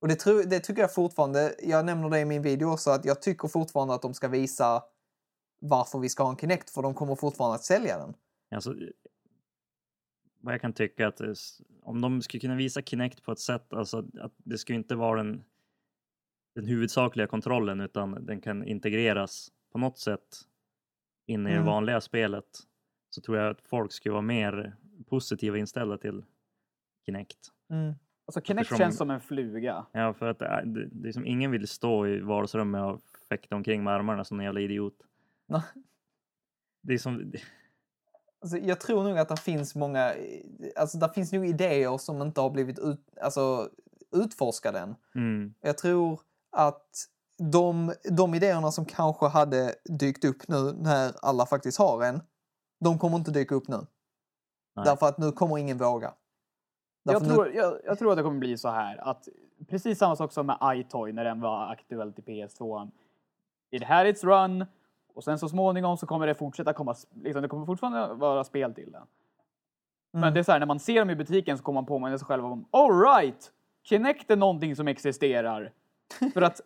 Och 0.00 0.08
det, 0.08 0.14
tror, 0.16 0.42
det 0.44 0.60
tycker 0.60 0.80
jag 0.82 0.94
fortfarande, 0.94 1.54
jag 1.62 1.84
nämner 1.84 2.10
det 2.10 2.20
i 2.20 2.24
min 2.24 2.42
video 2.42 2.72
också, 2.72 2.90
att 2.90 3.04
jag 3.04 3.22
tycker 3.22 3.48
fortfarande 3.48 3.94
att 3.94 4.02
de 4.02 4.14
ska 4.14 4.28
visa 4.28 4.82
varför 5.60 5.98
vi 5.98 6.08
ska 6.08 6.22
ha 6.22 6.30
en 6.30 6.36
Kinect, 6.36 6.70
för 6.70 6.82
de 6.82 6.94
kommer 6.94 7.14
fortfarande 7.14 7.54
att 7.54 7.64
sälja 7.64 7.98
den. 7.98 8.14
Alltså, 8.54 8.74
vad 10.46 10.54
jag 10.54 10.60
kan 10.60 10.72
tycka 10.72 11.08
att 11.08 11.16
det 11.16 11.30
s- 11.30 11.60
om 11.82 12.00
de 12.00 12.22
skulle 12.22 12.40
kunna 12.40 12.54
visa 12.54 12.82
Kinect 12.82 13.22
på 13.22 13.32
ett 13.32 13.38
sätt, 13.38 13.72
alltså 13.72 14.06
att 14.20 14.32
det 14.36 14.58
skulle 14.58 14.76
inte 14.78 14.94
vara 14.94 15.22
den, 15.22 15.44
den 16.54 16.66
huvudsakliga 16.66 17.26
kontrollen 17.26 17.80
utan 17.80 18.26
den 18.26 18.40
kan 18.40 18.64
integreras 18.64 19.52
på 19.72 19.78
något 19.78 19.98
sätt 19.98 20.36
in 21.26 21.46
i 21.46 21.50
det 21.50 21.54
Mm. 21.56 21.66
vanliga 21.66 22.00
spelet 22.00 22.44
så 23.10 23.20
tror 23.20 23.38
jag 23.38 23.50
att 23.50 23.60
folk 23.60 23.92
skulle 23.92 24.12
vara 24.12 24.22
mer 24.22 24.76
positiva 25.06 25.58
inställda 25.58 25.98
till 25.98 26.24
Kinect. 27.06 27.38
Alltså 28.26 28.40
Kinect 28.40 28.60
Eftersom- 28.62 28.78
känns 28.78 28.96
som 28.96 29.10
en 29.10 29.20
fluga. 29.20 29.86
Ja, 29.92 30.14
för 30.14 30.26
att 30.26 30.38
det, 30.38 30.46
är- 30.46 30.64
det, 30.64 30.88
det 30.92 31.08
är 31.08 31.12
som 31.12 31.26
ingen 31.26 31.50
vill 31.50 31.68
stå 31.68 32.06
i 32.06 32.20
vardagsrummet 32.20 32.82
och 32.82 33.02
fäkta 33.28 33.56
omkring 33.56 33.84
med 33.84 33.92
armarna 33.94 34.24
som 34.24 34.38
en 34.40 34.44
jävla 34.44 34.60
idiot. 34.60 34.96
Det 36.82 36.94
är 36.94 36.98
som, 36.98 37.32
Alltså, 38.42 38.58
jag 38.58 38.80
tror 38.80 39.04
nog 39.04 39.18
att 39.18 39.28
det 39.28 39.36
finns 39.36 39.74
många, 39.74 40.14
alltså 40.76 40.98
det 40.98 41.08
finns 41.14 41.32
nog 41.32 41.46
idéer 41.46 41.98
som 41.98 42.22
inte 42.22 42.40
har 42.40 42.50
blivit 42.50 42.78
ut, 42.78 43.00
alltså, 43.20 43.68
utforskade 44.12 44.78
än. 44.78 44.94
mm, 45.14 45.54
Jag 45.60 45.78
tror 45.78 46.20
att 46.52 46.86
de, 47.52 47.92
de 48.10 48.34
idéerna 48.34 48.72
som 48.72 48.84
kanske 48.84 49.26
hade 49.26 49.74
dykt 49.84 50.24
upp 50.24 50.48
nu 50.48 50.72
när 50.72 51.12
alla 51.22 51.46
faktiskt 51.46 51.78
har 51.78 52.02
en, 52.04 52.20
de 52.80 52.98
kommer 52.98 53.16
inte 53.16 53.30
dyka 53.30 53.54
upp 53.54 53.68
nu. 53.68 53.76
Nej. 54.76 54.84
Därför 54.84 55.06
att 55.06 55.18
nu 55.18 55.32
kommer 55.32 55.58
ingen 55.58 55.78
våga. 55.78 56.14
Jag 57.02 57.24
tror, 57.24 57.54
jag, 57.54 57.78
jag 57.84 57.98
tror 57.98 58.10
att 58.10 58.16
det 58.16 58.22
kommer 58.22 58.38
bli 58.38 58.58
så 58.58 58.68
här 58.68 58.96
att 59.08 59.28
precis 59.68 59.98
samma 59.98 60.16
sak 60.16 60.32
som 60.32 60.46
med 60.46 60.58
iToy 60.64 61.12
när 61.12 61.24
den 61.24 61.40
var 61.40 61.72
aktuell 61.72 62.12
till 62.12 62.24
PS2. 62.24 62.90
It 63.70 63.84
had 63.84 64.06
its 64.06 64.24
run 64.24 64.64
och 65.16 65.24
sen 65.24 65.38
så 65.38 65.48
småningom 65.48 65.96
så 65.96 66.06
kommer 66.06 66.26
det 66.26 66.34
fortsätta 66.34 66.72
komma, 66.72 66.94
liksom, 67.22 67.42
det 67.42 67.48
kommer 67.48 67.66
fortfarande 67.66 68.14
vara 68.14 68.44
spel 68.44 68.74
till 68.74 68.92
den. 68.92 69.02
Mm. 69.02 69.08
Men 70.10 70.34
det 70.34 70.40
är 70.40 70.44
så 70.44 70.52
här, 70.52 70.58
när 70.58 70.66
man 70.66 70.80
ser 70.80 70.98
dem 70.98 71.10
i 71.10 71.16
butiken 71.16 71.58
så 71.58 71.64
kommer 71.64 71.80
man 71.80 71.86
påminna 71.86 72.18
sig 72.18 72.26
själv 72.26 72.44
om 72.44 72.66
all 72.70 73.00
right, 73.00 73.52
Kinect 73.82 74.30
är 74.30 74.36
någonting 74.36 74.76
som 74.76 74.88
existerar. 74.88 75.72
För 76.34 76.42
att 76.42 76.60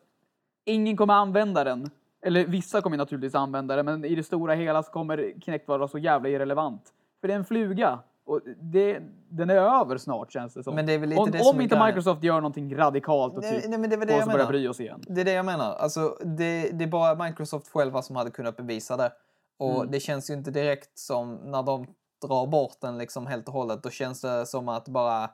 ingen 0.64 0.96
kommer 0.96 1.14
använda 1.14 1.64
den. 1.64 1.90
Eller 2.22 2.46
vissa 2.46 2.82
kommer 2.82 2.96
naturligtvis 2.96 3.34
använda 3.34 3.76
den, 3.76 3.84
men 3.84 4.04
i 4.04 4.14
det 4.14 4.22
stora 4.22 4.54
hela 4.54 4.82
så 4.82 4.92
kommer 4.92 5.40
Kinect 5.40 5.68
vara 5.68 5.88
så 5.88 5.98
jävla 5.98 6.28
irrelevant. 6.28 6.92
För 7.20 7.28
det 7.28 7.34
är 7.34 7.38
en 7.38 7.44
fluga. 7.44 7.98
Och 8.30 8.40
det, 8.60 9.02
den 9.28 9.50
är 9.50 9.54
över 9.80 9.96
snart 9.98 10.32
känns 10.32 10.54
det 10.54 10.62
som. 10.64 10.74
Men 10.74 10.86
det 10.86 10.92
är 10.92 10.98
väl 10.98 11.08
lite 11.08 11.20
om 11.20 11.30
det 11.30 11.40
om 11.40 11.60
inte 11.60 11.74
grejen. 11.74 11.86
Microsoft 11.86 12.24
gör 12.24 12.34
någonting 12.34 12.76
radikalt 12.76 13.36
och 13.36 13.42
typ 13.42 13.64
nej, 13.68 13.78
men 13.78 13.90
det 13.90 13.96
var 13.96 14.06
det 14.06 14.12
får 14.12 14.18
jag 14.18 14.18
oss 14.18 14.22
att 14.22 14.32
börja 14.32 14.44
menar. 14.44 14.52
bry 14.52 14.68
oss 14.68 14.80
igen. 14.80 15.00
Det 15.06 15.20
är 15.20 15.24
det 15.24 15.32
jag 15.32 15.44
menar. 15.46 15.74
Alltså, 15.74 16.16
det, 16.24 16.70
det 16.70 16.84
är 16.84 16.88
bara 16.88 17.24
Microsoft 17.24 17.68
själva 17.68 18.02
som 18.02 18.16
hade 18.16 18.30
kunnat 18.30 18.56
bevisa 18.56 18.96
det. 18.96 19.12
Och 19.58 19.76
Mm. 19.76 19.90
det 19.90 20.00
känns 20.00 20.30
ju 20.30 20.34
inte 20.34 20.50
direkt 20.50 20.98
som 20.98 21.34
när 21.34 21.62
de 21.62 21.86
drar 22.26 22.46
bort 22.46 22.76
den 22.80 22.98
liksom 22.98 23.26
helt 23.26 23.48
och 23.48 23.54
hållet. 23.54 23.82
Då 23.82 23.90
känns 23.90 24.20
det 24.20 24.46
som 24.46 24.68
att 24.68 24.88
bara... 24.88 25.30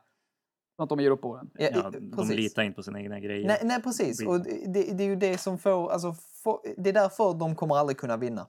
Att 0.79 0.89
de 0.89 1.01
ger 1.01 1.11
upp 1.11 1.23
på 1.23 1.37
den. 1.37 1.51
Ja, 1.55 1.69
ja, 1.75 1.91
de 2.27 2.29
litar 2.35 2.63
inte 2.63 2.77
på 2.77 2.83
sina 2.83 3.01
egna 3.01 3.21
grejer. 3.21 3.47
Nej, 3.47 3.61
nej 3.63 3.83
precis. 3.83 4.27
Och 4.27 4.41
det, 4.41 4.97
det 4.97 5.05
är 5.05 5.09
ju 5.09 5.17
det 5.17 5.39
som 5.39 5.59
får... 5.59 5.91
Alltså, 5.91 6.15
får, 6.45 6.61
det 6.77 6.91
är 6.91 6.95
därför 6.95 7.35
de 7.35 7.55
kommer 7.55 7.77
aldrig 7.77 7.97
kunna 7.99 8.17
vinna. 8.17 8.47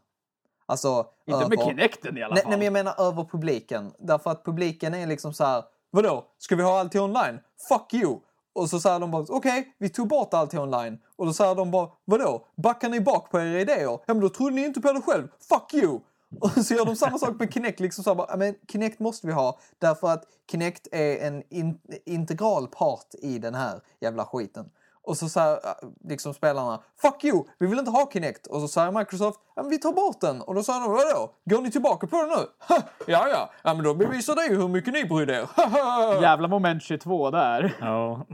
Alltså, 0.69 1.06
Inte 1.27 1.49
med 1.49 1.60
över- 1.60 1.65
Kinecten 1.69 2.17
i 2.17 2.23
alla 2.23 2.36
fall. 2.36 2.43
nej, 2.49 2.58
men 2.58 2.65
jag 2.65 2.73
menar 2.73 3.01
över 3.01 3.23
publiken. 3.23 3.91
Därför 3.99 4.32
att 4.32 4.45
publiken 4.45 4.93
är 4.93 5.08
liksom 5.08 5.34
så 5.34 5.43
här, 5.43 5.63
vadå, 5.91 6.25
ska 6.38 6.56
vi 6.56 6.63
ha 6.63 6.80
allt 6.80 6.95
online? 6.95 7.39
Fuck 7.69 7.93
you! 7.93 8.19
Och 8.53 8.69
så 8.69 8.80
säger 8.80 8.99
de 8.99 9.12
bara, 9.12 9.25
okej, 9.30 9.75
vi 9.77 9.89
tog 9.89 10.08
bort 10.08 10.34
allt 10.34 10.53
online. 10.53 10.99
Och 11.15 11.25
då 11.25 11.34
säger 11.34 11.56
de 11.56 11.71
bara, 11.71 11.89
vadå, 12.06 12.45
backar 12.56 12.89
ni 12.89 12.99
bak 13.01 13.32
på 13.32 13.39
era 13.39 13.60
idéer? 13.62 13.84
Ja, 13.84 13.99
men 14.08 14.19
då 14.19 14.30
trodde 14.30 14.56
ni 14.56 14.65
inte 14.65 14.82
på 14.82 14.93
det 14.93 15.01
själv. 15.01 15.27
Fuck 15.49 15.73
you! 15.73 15.99
Och 16.41 16.51
så 16.51 16.73
gör 16.73 16.86
de 16.86 16.95
samma 16.95 17.17
sak 17.17 17.39
med 17.39 17.53
Kinect, 17.53 17.80
liksom 17.80 18.03
så 18.03 18.15
bara, 18.15 18.27
"Ja, 18.30 18.36
men 18.38 18.56
Kinect 18.71 18.99
måste 18.99 19.27
vi 19.27 19.34
ha. 19.34 19.60
Därför 19.80 20.08
att 20.08 20.23
Kinect 20.51 20.88
är 20.91 21.27
en 21.27 21.43
in, 21.49 21.80
integral 22.06 22.67
part 22.67 23.08
i 23.21 23.39
den 23.39 23.56
här 23.56 23.82
jävla 24.01 24.25
skiten. 24.25 24.69
Och 25.08 25.17
så 25.17 25.30
säger 25.30 25.54
äh, 25.54 25.89
liksom 26.04 26.34
spelarna, 26.34 26.80
fuck 27.02 27.24
you, 27.24 27.43
vi 27.60 27.67
vill 27.67 27.80
inte 27.80 27.91
ha 27.91 28.10
Kinect. 28.13 28.48
Och 28.48 28.62
så 28.62 28.67
säger 28.67 28.91
Microsoft, 28.91 29.39
ja, 29.56 29.62
men 29.63 29.70
vi 29.70 29.78
tar 29.78 29.93
bort 29.93 30.22
den. 30.22 30.41
Och 30.41 30.56
då 30.56 30.63
säger 30.63 30.80
de, 30.80 30.91
vadå, 30.91 31.34
går 31.46 31.62
ni 31.62 31.72
tillbaka 31.72 32.08
på 32.08 32.15
den 32.17 32.30
nu? 32.30 32.48
Ja, 33.08 33.28
ja, 33.28 33.50
ja, 33.63 33.74
men 33.74 33.84
då 33.84 33.93
bevisar 33.93 34.36
det 34.36 34.46
ju 34.46 34.58
hur 34.58 34.67
mycket 34.67 34.93
ni 34.93 35.06
bryr 35.06 35.30
er. 35.30 35.50
Jävla 36.22 36.48
moment 36.48 36.84
22 36.84 37.32
där. 37.32 37.78
Ja, 37.80 38.26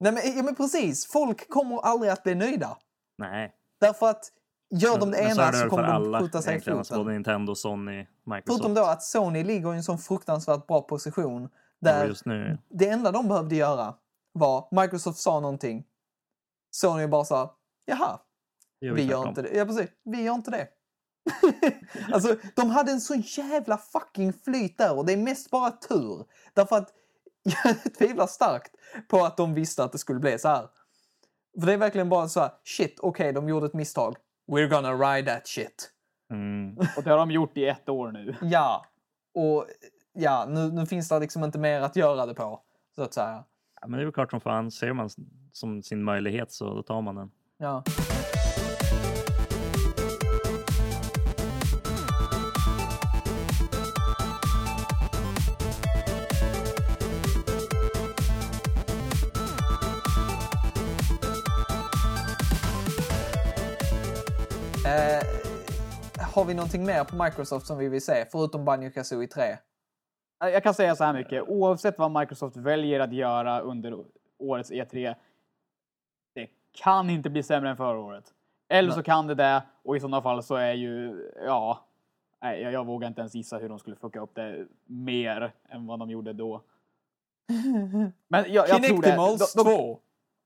Nej, 0.00 0.12
men, 0.12 0.36
ja, 0.36 0.42
men 0.42 0.54
precis, 0.54 1.06
folk 1.06 1.48
kommer 1.48 1.78
aldrig 1.80 2.12
att 2.12 2.22
bli 2.22 2.34
nöjda. 2.34 2.76
nej. 3.18 3.52
Därför 3.80 4.06
att 4.10 4.24
gör 4.70 4.98
de 4.98 5.10
det 5.10 5.22
Men 5.22 5.34
så 5.34 5.40
ena 5.42 5.52
så 5.52 5.58
väl 5.58 5.68
kommer 5.70 5.82
de 5.82 5.92
alla 5.92 6.20
skjuta 6.20 6.42
sig 6.42 6.50
i 6.50 6.52
egentligen, 6.52 6.78
alltså 6.78 6.94
både 6.94 7.04
foten. 7.04 7.14
Nintendo, 7.14 7.54
Sony, 7.54 8.06
Microsoft. 8.24 8.46
Förutom 8.46 8.74
då 8.74 8.84
att 8.84 9.02
Sony 9.02 9.44
ligger 9.44 9.74
i 9.74 9.76
en 9.76 9.82
sån 9.82 9.98
fruktansvärt 9.98 10.66
bra 10.66 10.80
position. 10.82 11.42
Ja, 11.78 11.92
Där 11.92 12.06
just 12.06 12.24
nu. 12.24 12.58
det 12.68 12.88
enda 12.88 13.12
de 13.12 13.28
behövde 13.28 13.56
göra 13.56 13.94
var, 14.32 14.68
Microsoft 14.82 15.18
sa 15.18 15.40
någonting. 15.40 15.84
Sony 16.70 17.06
bara 17.06 17.24
sa, 17.24 17.56
jaha, 17.86 18.20
gör 18.80 18.94
vi 18.94 19.02
gör 19.02 19.28
inte 19.28 19.42
det. 19.42 19.56
Ja, 19.56 19.64
precis. 19.64 19.90
Vi 20.04 20.22
gör 20.22 20.34
inte 20.34 20.50
det. 20.50 20.68
alltså, 22.12 22.36
de 22.56 22.70
hade 22.70 22.92
en 22.92 23.00
sån 23.00 23.20
jävla 23.20 23.78
fucking 23.78 24.32
flyt 24.32 24.78
där 24.78 24.96
och 24.96 25.06
det 25.06 25.12
är 25.12 25.16
mest 25.16 25.50
bara 25.50 25.70
tur. 25.70 26.24
Därför 26.54 26.76
att 26.76 26.92
jag 27.64 27.94
tvivlar 27.94 28.26
starkt 28.26 28.74
på 29.08 29.24
att 29.24 29.36
de 29.36 29.54
visste 29.54 29.84
att 29.84 29.92
det 29.92 29.98
skulle 29.98 30.20
bli 30.20 30.38
så 30.38 30.48
här. 30.48 30.68
För 31.60 31.66
det 31.66 31.72
är 31.72 31.76
verkligen 31.76 32.08
bara 32.08 32.28
så 32.28 32.40
här, 32.40 32.50
shit, 32.64 33.00
okej, 33.00 33.32
de 33.32 33.48
gjorde 33.48 33.66
ett 33.66 33.74
misstag. 33.74 34.16
We're 34.52 34.68
gonna 34.68 34.92
ride 34.92 35.34
that 35.34 35.48
shit. 35.48 35.90
Mm. 36.30 36.76
Och 36.96 37.02
det 37.02 37.10
har 37.10 37.18
de 37.18 37.30
gjort 37.30 37.56
i 37.56 37.66
ett 37.66 37.88
år 37.88 38.12
nu. 38.12 38.36
Ja, 38.42 38.86
och 39.34 39.66
ja, 40.12 40.46
nu, 40.48 40.72
nu 40.72 40.86
finns 40.86 41.08
det 41.08 41.18
liksom 41.18 41.44
inte 41.44 41.58
mer 41.58 41.80
att 41.80 41.96
göra 41.96 42.26
det 42.26 42.34
på, 42.34 42.62
så 42.94 43.02
att 43.02 43.14
säga. 43.14 43.44
Ja, 43.80 43.88
men 43.88 43.98
det 43.98 44.02
är 44.02 44.04
väl 44.04 44.12
klart 44.12 44.30
som 44.30 44.40
fan, 44.40 44.70
ser 44.70 44.92
man 44.92 45.10
som 45.52 45.82
sin 45.82 46.04
möjlighet 46.04 46.52
så 46.52 46.74
då 46.74 46.82
tar 46.82 47.02
man 47.02 47.14
den. 47.14 47.30
Ja. 47.58 47.82
Eh, 64.86 65.24
har 66.34 66.44
vi 66.44 66.54
någonting 66.54 66.84
mer 66.84 67.04
på 67.04 67.24
Microsoft 67.24 67.66
som 67.66 67.78
vi 67.78 67.88
vill 67.88 68.04
se, 68.04 68.26
förutom 68.32 68.64
Banjo 68.64 68.90
Kazooie 68.90 69.28
3? 69.28 69.56
Jag 70.40 70.62
kan 70.62 70.74
säga 70.74 70.96
så 70.96 71.04
här 71.04 71.12
mycket. 71.12 71.48
Oavsett 71.48 71.98
vad 71.98 72.10
Microsoft 72.10 72.56
väljer 72.56 73.00
att 73.00 73.12
göra 73.12 73.60
under 73.60 74.04
årets 74.38 74.70
E3. 74.70 75.14
Det 76.34 76.46
kan 76.72 77.10
inte 77.10 77.30
bli 77.30 77.42
sämre 77.42 77.70
än 77.70 77.76
förra 77.76 77.98
året. 77.98 78.24
Eller 78.68 78.92
så 78.92 79.02
kan 79.02 79.26
det 79.26 79.34
det. 79.34 79.62
Och 79.82 79.96
i 79.96 80.00
sådana 80.00 80.22
fall 80.22 80.42
så 80.42 80.54
är 80.54 80.72
ju, 80.72 81.22
ja. 81.46 81.86
Nej, 82.42 82.62
jag, 82.62 82.72
jag 82.72 82.86
vågar 82.86 83.08
inte 83.08 83.20
ens 83.20 83.34
gissa 83.34 83.58
hur 83.58 83.68
de 83.68 83.78
skulle 83.78 83.96
fucka 83.96 84.20
upp 84.20 84.34
det 84.34 84.66
mer 84.86 85.52
än 85.68 85.86
vad 85.86 85.98
de 85.98 86.10
gjorde 86.10 86.32
då. 86.32 86.62
Men 88.28 88.44
jag, 88.52 88.68
jag 88.68 88.68
tror 88.68 89.02
det. 89.02 89.08
Kinectimals 89.08 89.54
De, 89.54 89.64
de, 89.64 89.76
2! 89.76 89.98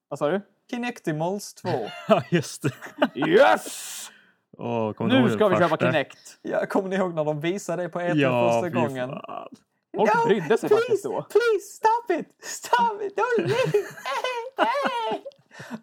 vad 0.08 0.18
sa 0.18 0.30
du? 0.30 0.40
Kinectimals 0.70 1.54
2. 1.54 1.68
Ja, 2.08 2.22
just 2.30 2.62
det. 2.62 3.28
Yes! 3.28 4.10
Ihåg 4.58 5.00
Nu 5.00 5.30
ska 5.30 5.48
vi 5.48 5.56
köpa? 5.56 5.76
Kinect. 5.76 6.38
Ja, 6.42 6.66
kommer 6.66 6.88
ni 6.88 6.96
ihåg 6.96 7.14
när 7.14 7.24
de 7.24 7.40
visade 7.40 7.82
det 7.82 7.88
på 7.88 8.00
E3 8.00 8.14
Ja, 8.14 8.62
första 8.62 8.80
gången? 8.80 9.08
fan. 9.08 9.48
Folk 9.96 10.14
No, 10.14 10.26
brydde 10.26 10.58
sig 10.58 10.68
please, 10.68 10.82
faktiskt 10.82 11.04
då. 11.04 11.10
Please, 11.22 11.66
stop 11.76 12.12
it! 12.20 12.44
Stop 12.44 13.02
it! 13.02 13.18
Don't 13.18 13.46
leave! 13.46 13.86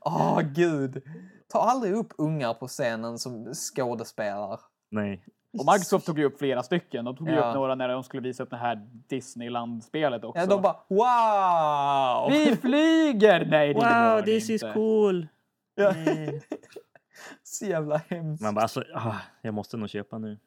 Åh, 0.01 0.41
gud. 0.41 1.03
Ta 1.47 1.59
aldrig 1.59 1.93
upp 1.93 2.13
ungar 2.17 2.53
på 2.53 2.67
scenen 2.67 3.19
som 3.19 3.53
skådespelar. 3.53 4.59
Nej. 4.89 5.23
Och 5.59 5.65
Microsoft 5.73 6.05
tog 6.05 6.19
ju 6.19 6.25
upp 6.25 6.37
flera 6.39 6.63
stycken. 6.63 7.05
De 7.05 7.17
tog 7.17 7.27
ju 7.29 7.33
Ja. 7.35 7.49
upp 7.49 7.55
några 7.55 7.75
när 7.75 7.87
de 7.87 8.03
skulle 8.03 8.21
visa 8.23 8.43
upp 8.43 8.49
det 8.49 8.57
här 8.57 8.75
Disneyland-spelet 9.09 10.23
också. 10.23 10.39
Ja, 10.41 10.45
de 10.47 10.61
bara 10.61 10.75
wow! 10.87 12.31
Vi 12.31 12.55
flyger! 12.55 13.45
Nej, 13.45 13.73
det 13.73 13.79
gör 13.79 14.25
ni 14.25 14.53
inte. 14.53 14.71
cool! 14.73 15.27
Ja. 15.75 15.93
Så 17.43 17.65
jävla 17.65 17.97
hemskt. 17.97 18.43
Man 18.43 18.55
bara 18.55 18.61
alltså, 18.61 18.83
ah, 18.95 19.15
jag 19.41 19.53
måste 19.53 19.77
nog 19.77 19.89
köpa 19.89 20.17
nu. 20.17 20.39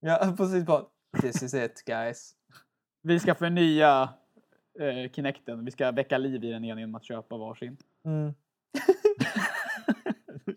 Ja, 0.00 0.34
precis 0.36 0.64
bara. 0.64 0.82
This 1.20 1.42
is 1.42 1.54
it 1.54 1.82
guys. 1.86 2.32
Vi 3.06 3.20
ska 3.20 3.34
förnya 3.34 4.08
eh, 4.80 5.10
Kinecten. 5.12 5.64
Vi 5.64 5.70
ska 5.70 5.90
väcka 5.90 6.18
liv 6.18 6.44
i 6.44 6.50
den 6.50 6.64
igen 6.64 6.78
genom 6.78 6.94
att 6.94 7.04
köpa 7.04 7.36
varsin. 7.36 7.76
Mm. 8.04 8.34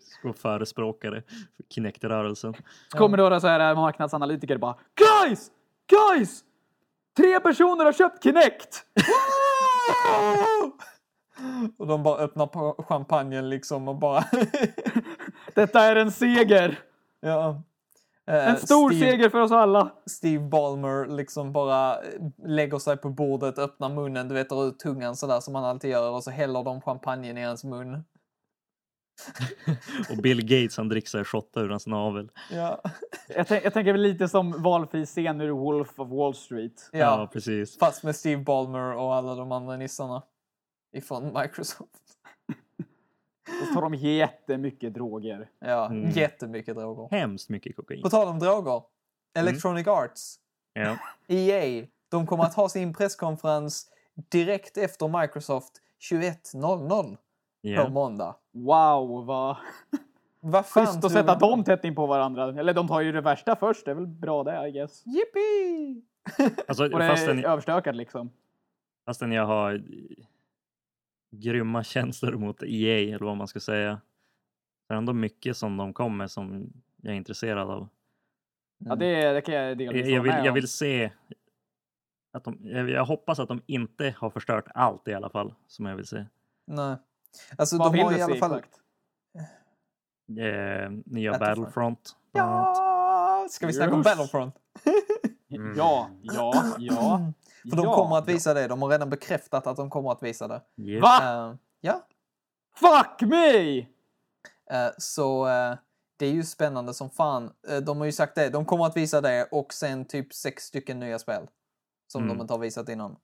Ska 0.00 0.32
förespråkare 0.32 1.22
för 1.56 1.62
Kinect-rörelsen. 1.74 2.54
Så 2.92 2.98
kommer 2.98 3.16
då 3.16 3.40
så 3.40 3.46
här 3.46 3.74
marknadsanalytiker 3.74 4.56
bara 4.56 4.76
Guys! 4.94 5.50
Guys! 5.86 6.44
Tre 7.16 7.40
personer 7.40 7.84
har 7.84 7.92
köpt 7.92 8.22
Kinect! 8.22 8.84
Och 11.76 11.86
de 11.86 12.02
bara 12.02 12.18
öppnar 12.18 12.46
på 12.46 12.84
champagnen 12.88 13.48
liksom 13.50 13.88
och 13.88 13.96
bara... 13.96 14.24
Detta 15.54 15.80
är 15.80 15.96
en 15.96 16.12
seger! 16.12 16.78
ja. 17.20 17.62
Eh, 18.28 18.48
En 18.48 18.56
stor 18.56 18.90
Steve, 18.90 19.10
seger 19.10 19.30
för 19.30 19.40
oss 19.40 19.52
alla! 19.52 19.92
Steve 20.06 20.44
Ballmer 20.48 21.06
liksom 21.06 21.52
bara 21.52 21.94
eh, 21.94 22.02
lägger 22.46 22.78
sig 22.78 22.96
på 22.96 23.10
bordet, 23.10 23.58
öppnar 23.58 23.88
munnen, 23.88 24.28
du 24.28 24.34
vet, 24.34 24.48
drar 24.48 24.68
ut 24.68 24.78
tungan 24.78 25.16
sådär 25.16 25.40
som 25.40 25.54
han 25.54 25.64
alltid 25.64 25.90
gör 25.90 26.10
och 26.10 26.24
så 26.24 26.30
häller 26.30 26.62
de 26.62 26.80
champagnen 26.80 27.38
i 27.38 27.42
hans 27.42 27.64
mun. 27.64 28.04
Och 30.10 30.16
Bill 30.16 30.42
Gates 30.42 30.76
han 30.76 30.88
dricker 30.88 31.08
sig 31.08 31.24
shottar 31.24 31.64
ur 31.64 31.68
hans 31.68 31.86
navel. 31.86 32.30
Ja. 32.52 32.80
Jag, 33.28 33.46
tänk, 33.46 33.64
jag 33.64 33.72
tänker 33.72 33.92
väl 33.92 34.00
lite 34.00 34.28
som 34.28 34.62
valfri 34.62 35.06
scen 35.06 35.40
ur 35.40 35.50
Wolf 35.50 35.98
of 36.00 36.08
Wall 36.08 36.34
Street. 36.34 36.90
Ja, 36.92 36.98
ja. 36.98 37.30
precis. 37.32 37.78
Fast 37.78 38.02
med 38.02 38.16
Steve 38.16 38.42
Ballmer 38.42 38.96
och 38.96 39.14
alla 39.14 39.34
de 39.34 39.52
andra 39.52 39.76
nissarna. 39.76 40.22
Ifrån 40.92 41.24
Microsoft. 41.24 42.07
Och 43.62 43.66
så 43.68 43.74
tar 43.74 43.82
de 43.82 43.94
jättemycket 43.94 44.94
droger. 44.94 45.48
Ja, 45.58 45.86
Mm. 45.86 46.10
jättemycket 46.10 46.76
droger. 46.76 47.08
Hemskt 47.16 47.48
mycket 47.48 47.76
kokain. 47.76 48.02
På 48.02 48.10
tal 48.10 48.28
om 48.28 48.38
droger. 48.38 48.82
Electronic 49.38 49.86
Arts. 49.86 50.36
Ja. 50.72 50.96
EA. 51.28 51.86
De 52.08 52.26
kommer 52.26 52.44
att 52.44 52.54
ha 52.54 52.68
sin 52.68 52.94
presskonferens 52.94 53.86
direkt 54.28 54.76
efter 54.76 55.20
Microsoft 55.20 55.72
21.00 55.98 57.14
på 57.14 57.18
Ja. 57.60 57.88
måndag. 57.88 58.34
Wow, 58.52 59.24
vad 59.26 59.56
Vad 60.40 60.66
fan 60.66 60.86
schysst 60.86 61.04
att 61.04 61.12
sätta 61.12 61.34
dem 61.38 61.64
tätt 61.64 61.84
in 61.84 61.94
på 61.94 62.06
varandra. 62.06 62.60
Eller 62.60 62.74
de 62.74 62.88
tar 62.88 63.00
ju 63.00 63.12
det 63.12 63.20
värsta 63.20 63.56
först, 63.56 63.84
det 63.84 63.90
är 63.90 63.94
väl 63.94 64.06
bra 64.06 64.44
det 64.44 64.68
I 64.68 64.70
guess. 64.72 65.04
Yippee! 65.06 66.02
Alltså, 66.68 66.84
Och 66.92 66.98
det 66.98 67.04
är 67.04 67.08
fastän, 67.08 67.44
överstökat 67.44 67.96
liksom. 67.96 68.30
fastän 69.06 69.32
jag 69.32 69.46
har 69.46 69.82
grymma 71.30 71.84
känslor 71.84 72.32
mot 72.32 72.62
EA 72.62 73.14
eller 73.14 73.26
vad 73.26 73.36
man 73.36 73.48
ska 73.48 73.60
säga. 73.60 74.00
Det 74.88 74.94
är 74.94 74.98
ändå 74.98 75.12
mycket 75.12 75.56
som 75.56 75.76
de 75.76 75.92
kommer 75.92 76.26
som 76.26 76.72
jag 76.96 77.12
är 77.12 77.16
intresserad 77.16 77.70
av. 77.70 77.88
Ja, 78.78 78.96
det, 78.96 79.32
det 79.32 79.40
kan 79.40 79.54
jag 79.54 79.78
delvis 79.78 80.06
Jag, 80.06 80.22
vill, 80.22 80.34
jag 80.44 80.52
vill 80.52 80.68
se 80.68 81.10
att 82.32 82.44
de, 82.44 82.58
jag, 82.62 82.90
jag 82.90 83.04
hoppas 83.04 83.38
att 83.38 83.48
de 83.48 83.62
inte 83.66 84.14
har 84.18 84.30
förstört 84.30 84.64
allt 84.74 85.08
i 85.08 85.14
alla 85.14 85.30
fall 85.30 85.54
som 85.66 85.86
jag 85.86 85.96
vill 85.96 86.06
se. 86.06 86.26
Nej. 86.66 86.96
Alltså 87.58 87.78
Vad 87.78 87.88
de 87.88 87.92
vill 87.92 88.02
har 88.02 88.12
du 88.12 88.18
i 88.18 88.22
alla 88.22 88.36
fall... 88.36 88.58
exakt? 88.58 88.80
Eh, 90.38 90.90
nya 91.06 91.32
Battlefront. 91.32 91.38
Battlefront. 91.40 92.16
Ja! 92.32 93.46
Ska 93.50 93.66
vi 93.66 93.72
snacka 93.72 93.94
om. 93.94 94.02
Battlefront? 94.02 94.54
Mm. 95.50 95.74
Ja, 95.76 96.10
ja, 96.22 96.64
ja. 96.78 97.32
För 97.70 97.76
de 97.76 97.84
ja. 97.86 97.94
kommer 97.94 98.16
att 98.18 98.28
visa 98.28 98.54
det. 98.54 98.68
De 98.68 98.82
har 98.82 98.88
redan 98.88 99.10
bekräftat 99.10 99.66
att 99.66 99.76
de 99.76 99.90
kommer 99.90 100.12
att 100.12 100.22
visa 100.22 100.48
det. 100.48 100.62
Yep. 100.76 101.02
Va? 101.02 101.48
Eh, 101.50 101.54
ja. 101.80 102.06
Fuck 102.74 103.28
me! 103.28 103.78
Eh, 104.70 104.90
så 104.98 105.48
eh, 105.48 105.74
det 106.18 106.26
är 106.26 106.30
ju 106.32 106.42
spännande 106.44 106.94
som 106.94 107.10
fan. 107.10 107.52
De 107.82 107.98
har 107.98 108.04
ju 108.04 108.12
sagt 108.12 108.34
det. 108.34 108.48
De 108.48 108.64
kommer 108.64 108.86
att 108.86 108.96
visa 108.96 109.20
det 109.20 109.48
och 109.52 109.72
sen 109.72 110.04
typ 110.04 110.34
sex 110.34 110.62
stycken 110.64 111.00
nya 111.00 111.18
spel. 111.18 111.46
Som 112.12 112.22
Mm. 112.24 112.36
de 112.36 112.42
inte 112.42 112.54
har 112.54 112.58
visat 112.58 112.88
innan. 112.88 113.16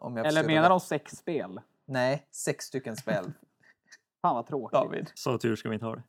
Om 0.00 0.16
jag 0.16 0.26
Eller 0.26 0.40
det 0.42 0.46
menar 0.46 0.62
rätt. 0.62 0.68
de 0.70 0.80
sex 0.80 1.12
spel? 1.12 1.60
Nej, 1.86 2.26
sex 2.32 2.64
stycken 2.64 2.96
spel. 2.96 3.24
Fan 4.22 4.34
vad 4.34 4.46
tråkigt. 4.46 4.72
David. 4.72 5.10
Så 5.14 5.38
tur 5.38 5.56
ska 5.56 5.68
vi 5.68 5.74
inte 5.74 5.86
ha 5.86 5.94
det. 5.96 6.02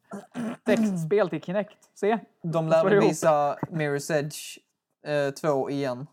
Sex 0.65 0.82
spel 1.06 1.30
till 1.30 1.41
Kinect. 1.41 1.78
Se. 1.95 2.19
De 2.43 2.67
lär 2.67 2.84
väl 2.86 3.00
visa 3.00 3.56
Mirror's 3.56 4.13
Edge 4.13 4.58
eh, 5.08 5.34
2 5.34 5.70
igen. 5.70 6.08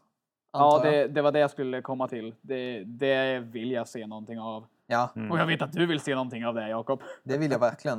Ja, 0.52 0.80
det, 0.82 1.08
det 1.08 1.22
var 1.22 1.32
det 1.32 1.38
jag 1.38 1.50
skulle 1.50 1.82
komma 1.82 2.08
till. 2.08 2.34
Det, 2.40 2.84
det 2.84 3.38
vill 3.38 3.70
jag 3.70 3.88
se 3.88 4.06
någonting 4.06 4.40
av. 4.40 4.66
ja, 4.86 5.10
Mm. 5.16 5.32
Och 5.32 5.38
jag 5.38 5.46
vet 5.46 5.62
att 5.62 5.72
du 5.72 5.86
vill 5.86 6.00
se 6.00 6.14
någonting 6.14 6.46
av 6.46 6.54
det, 6.54 6.68
Jakob. 6.68 7.02
det 7.24 7.38
vill 7.38 7.50
jag 7.50 7.58
verkligen. 7.58 7.98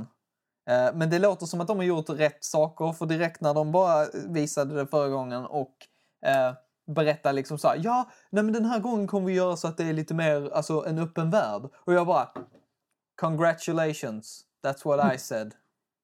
Eh, 0.69 0.93
men 0.93 1.10
det 1.10 1.19
låter 1.19 1.45
som 1.45 1.62
att 1.62 1.67
de 1.67 1.78
har 1.78 1.84
gjort 1.84 2.10
rätt 2.10 2.43
saker. 2.43 2.91
För 2.93 3.06
direkt 3.06 3.41
när 3.41 3.54
de 3.54 3.71
bara 3.71 4.06
visade 4.28 4.76
det 4.76 4.88
förra 4.88 5.10
gången 5.10 5.45
och 5.45 5.73
eh, 6.26 6.54
berättade 6.95 7.34
liksom 7.36 7.58
så 7.58 7.67
här. 7.67 7.80
Ja, 7.84 8.10
nej 8.30 8.43
men 8.43 8.54
den 8.54 8.65
här 8.65 8.80
gången 8.80 9.08
kommer 9.08 9.28
vi 9.28 9.34
göra 9.34 9.56
så 9.56 9.67
att 9.67 9.78
det 9.78 9.84
är 9.84 9.93
lite 9.93 10.13
mer 10.13 10.50
alltså, 10.54 10.86
en 10.88 11.00
öppen 11.00 11.30
värld. 11.30 11.62
Och 11.86 11.93
jag 11.93 12.08
bara. 12.08 12.30
Congratulations. 13.21 14.43
That's 14.65 14.86
what 14.86 15.15
I 15.15 15.17
said. 15.17 15.54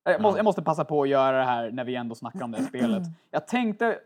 Jag 0.03 0.21
måste, 0.21 0.37
jag 0.39 0.43
måste 0.45 0.61
passa 0.61 0.85
på 0.85 1.03
att 1.03 1.09
göra 1.09 1.37
det 1.37 1.43
här 1.43 1.71
när 1.71 1.83
vi 1.83 1.95
ändå 1.95 2.15
snackar 2.15 2.43
om 2.43 2.51
det 2.51 2.57
här 2.57 2.65
spelet. 2.67 3.03
Jag 3.31 3.47
tänkte 3.47 3.99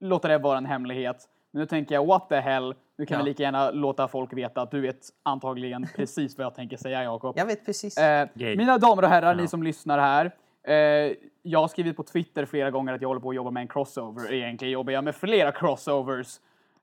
låta 0.00 0.28
det 0.28 0.38
vara 0.38 0.58
en 0.58 0.66
hemlighet. 0.66 1.28
Men 1.50 1.60
nu 1.60 1.66
tänker 1.66 1.94
jag, 1.94 2.06
what 2.06 2.28
the 2.28 2.36
hell? 2.36 2.74
Nu 2.98 3.06
kan 3.06 3.18
Ja. 3.18 3.24
vi 3.24 3.30
lika 3.30 3.42
gärna 3.42 3.70
låta 3.70 4.08
folk 4.08 4.32
veta 4.32 4.62
att 4.62 4.70
du 4.70 4.80
vet 4.80 4.98
antagligen 5.22 5.86
precis 5.96 6.38
vad 6.38 6.44
jag 6.44 6.54
tänker 6.54 6.76
säga, 6.76 7.02
Jakob. 7.04 7.38
Jag 7.38 7.46
vet 7.46 7.66
precis. 7.66 7.98
Eh, 7.98 8.28
mina 8.36 8.78
damer 8.78 9.02
och 9.02 9.08
herrar, 9.08 9.34
Ja. 9.34 9.40
ni 9.40 9.48
som 9.48 9.62
lyssnar 9.62 9.98
här. 9.98 10.30
Eh, 10.62 11.12
jag 11.42 11.60
har 11.60 11.68
skrivit 11.68 11.96
på 11.96 12.02
Twitter 12.02 12.44
flera 12.44 12.70
gånger 12.70 12.92
att 12.94 13.00
jag 13.02 13.08
håller 13.08 13.20
på 13.20 13.30
att 13.30 13.36
jobba 13.36 13.50
med 13.50 13.60
en 13.60 13.68
crossover. 13.68 14.32
Egentligen 14.32 14.72
jobbar 14.72 14.92
jag 14.92 15.04
med 15.04 15.14
flera 15.14 15.52
crossovers. 15.52 16.40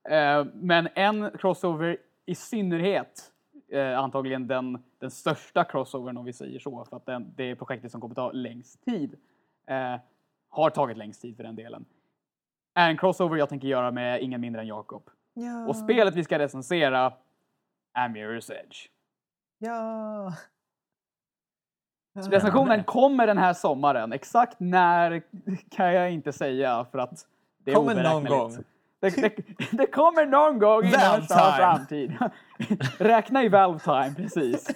Eh, 0.08 0.44
men 0.54 0.88
en 0.94 1.30
crossover 1.38 1.96
i 2.26 2.34
synnerhet, 2.34 3.22
eh, 3.72 3.98
antagligen 3.98 4.46
den, 4.46 4.82
den 4.98 5.10
största 5.10 5.64
crossovern 5.64 6.16
om 6.16 6.24
vi 6.24 6.32
säger 6.32 6.58
så, 6.58 6.84
för 6.84 6.96
att 6.96 7.06
den, 7.06 7.32
det 7.36 7.50
är 7.50 7.54
projektet 7.54 7.90
som 7.92 8.00
kommer 8.00 8.14
ta 8.14 8.32
längst 8.32 8.84
tid. 8.84 9.16
Eh, 9.66 10.00
har 10.50 10.70
tagit 10.70 10.96
längst 10.96 11.22
tid 11.22 11.36
för 11.36 11.42
den 11.44 11.56
delen. 11.56 11.84
Är 12.74 12.90
en 12.90 12.96
crossover 12.96 13.36
jag 13.36 13.48
tänker 13.48 13.68
göra 13.68 13.90
med 13.90 14.22
ingen 14.22 14.40
mindre 14.40 14.62
än 14.62 14.68
Jakob. 14.68 15.10
ja. 15.34 15.66
Och 15.66 15.76
spelet 15.76 16.14
vi 16.14 16.24
ska 16.24 16.38
recensera 16.38 17.12
är 17.94 18.08
Mirror's 18.08 18.52
Edge. 18.52 18.88
Ja. 19.58 20.32
Recensionen 22.14 22.84
kommer 22.84 23.26
den 23.26 23.38
här 23.38 23.52
sommaren. 23.52 24.12
Exakt 24.12 24.60
när 24.60 25.22
kan 25.70 25.92
jag 25.94 26.12
inte 26.12 26.32
säga 26.32 26.86
för 26.92 26.98
att 26.98 27.26
det 27.64 27.70
är 27.70 27.74
Kommer 27.74 28.02
någon 28.02 28.24
gång. 28.24 28.56
Det, 29.00 29.16
det, 29.16 29.36
det 29.72 29.86
kommer 29.86 30.26
någon 30.26 30.58
gång 30.58 30.84
i 30.84 30.94
en 30.94 31.22
snar 31.22 31.56
framtid. 31.56 32.16
Räkna 32.98 33.44
i 33.44 33.48
Valve 33.48 33.78
time, 33.78 34.14
precis. 34.16 34.70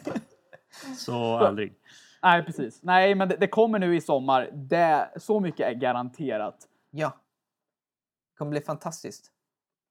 Så 0.96 1.36
aldrig. 1.36 1.74
Nej, 2.22 2.42
precis. 2.42 2.82
Nej, 2.82 3.14
men 3.14 3.28
det, 3.28 3.36
det 3.36 3.46
kommer 3.46 3.78
nu 3.78 3.96
i 3.96 4.01
sommar. 4.01 4.51
Det, 4.53 5.11
så 5.16 5.40
mycket 5.40 5.66
är 5.66 5.72
garanterat. 5.72 6.57
Ja. 6.90 7.12
Kommer 8.39 8.51
bli 8.51 8.61
fantastiskt. 8.61 9.32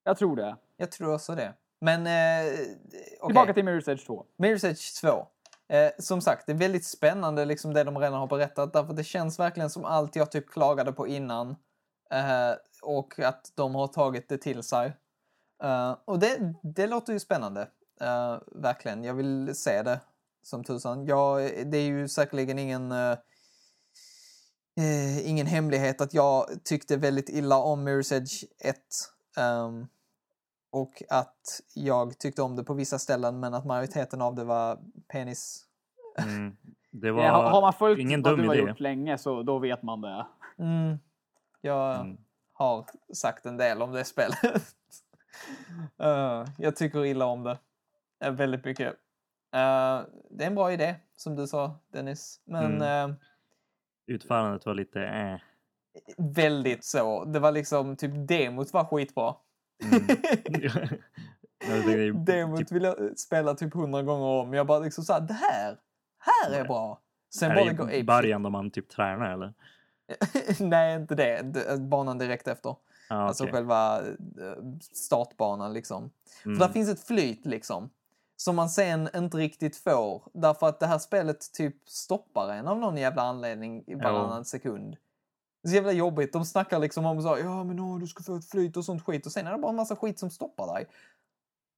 Jag 0.04 0.18
tror 0.18 0.36
det. 0.36 0.56
Jag 0.78 0.92
tror 0.92 1.14
också 1.14 1.36
det. 1.36 1.54
Men 1.82 2.08
eh, 2.08 2.52
okej. 2.52 3.28
Tillbaka 3.28 3.54
till 3.54 3.64
Mirror's 3.64 3.90
Edge 3.90 4.06
2. 4.06 4.26
Mirror's 4.38 4.66
Edge 4.68 5.02
2. 5.02 5.28
Eh, 5.70 5.92
som 6.00 6.22
sagt, 6.22 6.46
det 6.46 6.52
är 6.52 6.58
väldigt 6.58 6.86
spännande 6.86 7.46
liksom 7.46 7.74
det 7.74 7.84
de 7.84 7.98
redan 7.98 8.20
har 8.20 8.28
berättat. 8.28 8.74
Därför 8.74 8.94
det 8.94 9.04
känns 9.04 9.40
verkligen 9.40 9.70
som 9.70 9.86
allt 9.86 10.16
jag 10.16 10.32
typ 10.32 10.50
klagade 10.50 10.92
på 10.92 11.08
innan. 11.08 11.50
Eh, 12.12 12.56
och 12.82 13.20
att 13.20 13.52
de 13.56 13.76
har 13.76 13.88
tagit 13.88 14.30
det 14.30 14.38
till 14.38 14.64
sig. 14.64 14.94
Eh, 15.64 15.96
och 16.06 16.20
det, 16.20 16.54
det 16.64 16.88
låter 16.88 17.14
ju 17.14 17.20
spännande. 17.20 17.62
Eh, 18.02 18.38
verkligen. 18.46 19.04
Jag 19.04 19.14
vill 19.14 19.56
se 19.56 19.84
det 19.84 20.00
som 20.44 20.64
tusan. 20.64 21.06
Jag, 21.06 21.52
det 21.72 21.78
är 21.78 21.86
ju 21.86 22.08
säkerligen 22.08 22.60
ingen... 22.60 22.94
eh, 24.78 25.30
ingen 25.30 25.48
hemlighet 25.48 26.02
att 26.02 26.14
jag 26.14 26.46
tyckte 26.64 26.98
väldigt 26.98 27.30
illa 27.30 27.58
om 27.58 27.88
Mirror's 27.88 28.14
Edge 28.14 28.44
1. 28.60 28.76
ehm, 29.38 29.88
och 30.72 31.04
att 31.10 31.62
jag 31.74 32.20
tyckte 32.20 32.42
om 32.42 32.56
det 32.56 32.64
på 32.64 32.74
vissa 32.74 33.00
ställen 33.00 33.40
men 33.40 33.54
att 33.54 33.66
majoriteten 33.66 34.22
av 34.22 34.36
det 34.36 34.44
var 34.44 34.80
penis. 35.08 35.66
Mm. 36.18 36.58
Det 36.92 37.08
Ja, 37.08 37.50
har, 37.52 37.62
man 37.62 37.74
följt 37.74 38.00
ingen 38.00 38.22
vad 38.22 38.34
dum 38.34 38.42
du 38.42 38.48
har 38.48 38.56
idé. 38.56 38.70
gjort 38.70 38.80
länge 38.80 39.18
så 39.18 39.44
då 39.44 39.60
vet 39.60 39.84
man 39.84 40.02
det. 40.02 40.26
Mm. 40.60 40.98
Jag 41.62 41.96
Mm. 42.00 42.18
har 42.54 42.86
sagt 43.14 43.46
en 43.46 43.58
del 43.58 43.82
om 43.82 43.92
det 43.92 44.06
spelet. 44.06 44.38
Eh, 46.00 46.46
jag 46.58 46.76
tycker 46.76 47.06
illa 47.06 47.26
om 47.26 47.44
det. 47.44 47.58
Uh, 48.26 48.32
väldigt 48.32 48.66
mycket. 48.66 48.88
Eh, 49.54 50.02
det 50.30 50.44
är 50.44 50.48
en 50.48 50.56
bra 50.56 50.72
idé, 50.74 50.96
som 51.16 51.36
du 51.36 51.48
sa 51.48 51.80
Dennis. 51.94 52.42
Men 52.46 52.82
Mm. 52.82 53.16
Utförandet 54.08 54.66
var 54.66 54.74
lite 54.74 55.02
eh. 55.04 55.40
Väldigt 56.18 56.86
så. 56.86 57.26
Det 57.26 57.40
var 57.40 57.52
liksom, 57.52 57.96
typ 57.96 58.28
demot 58.28 58.74
var 58.74 58.86
skitbra. 58.86 59.36
Mm. 59.84 60.08
Tänkte, 61.60 62.32
demot 62.34 62.60
typ, 62.60 62.72
vill 62.72 62.84
jag 62.84 63.20
spela 63.20 63.54
typ 63.54 63.74
hundra 63.74 64.04
gånger 64.04 64.26
om. 64.26 64.54
Jag 64.54 64.68
bara 64.68 64.80
liksom 64.80 65.04
såhär, 65.04 65.22
det 65.22 65.34
här, 65.34 65.78
här 66.20 66.60
är 66.60 66.64
bra. 66.64 67.02
Sen 67.34 67.52
är 67.52 67.74
bara 67.76 67.86
det 67.86 67.98
i 67.98 68.04
början 68.04 68.44
då 68.44 68.50
man 68.50 68.72
typ 68.72 68.90
tränar 68.90 69.34
eller? 69.34 69.54
Nej, 70.60 70.96
inte 70.96 71.16
det. 71.16 71.80
Banan 71.80 72.18
direkt 72.18 72.48
efter. 72.48 72.76
Ja, 73.10 73.16
Alltså 73.16 73.46
själva 73.46 74.00
eh, 74.00 74.64
startbanan 74.94 75.74
liksom. 75.74 76.12
Mm. 76.46 76.58
För 76.58 76.68
där 76.68 76.74
finns 76.74 76.90
ett 76.90 77.08
flyt 77.08 77.46
liksom. 77.46 77.90
Som 78.40 78.56
man 78.56 78.70
sen 78.70 79.10
inte 79.16 79.38
riktigt 79.38 79.78
får. 79.78 80.24
Därför 80.34 80.68
att 80.68 80.80
det 80.80 80.88
här 80.88 81.00
spelet 81.00 81.54
typ 81.54 81.90
stoppar 81.90 82.50
en 82.50 82.68
av 82.68 82.80
någon 82.80 82.98
jävla 82.98 83.22
anledning 83.22 83.84
i 83.88 83.96
varannan 83.96 84.46
sekund. 84.46 84.98
Det 85.64 85.68
är 85.68 85.70
så 85.70 85.76
jävla 85.76 85.92
jobbigt. 85.92 86.34
De 86.34 86.46
snackar 86.46 86.80
liksom 86.80 87.06
om 87.06 87.22
så 87.22 87.28
här, 87.28 87.38
ja 87.38 87.64
men 87.64 87.80
åh, 87.80 88.00
du 88.00 88.08
ska 88.08 88.24
få 88.24 88.36
ett 88.36 88.50
flyt 88.50 88.78
och 88.78 88.86
sånt 88.86 89.04
skit. 89.04 89.26
Och 89.26 89.32
sen 89.32 89.48
är 89.48 89.52
det 89.52 89.58
bara 89.58 89.70
en 89.70 89.76
massa 89.76 89.96
skit 89.96 90.20
som 90.20 90.30
stoppar 90.30 90.74
dig. 90.74 90.88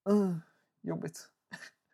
Uh, 0.09 0.35
jobbigt. 0.81 1.29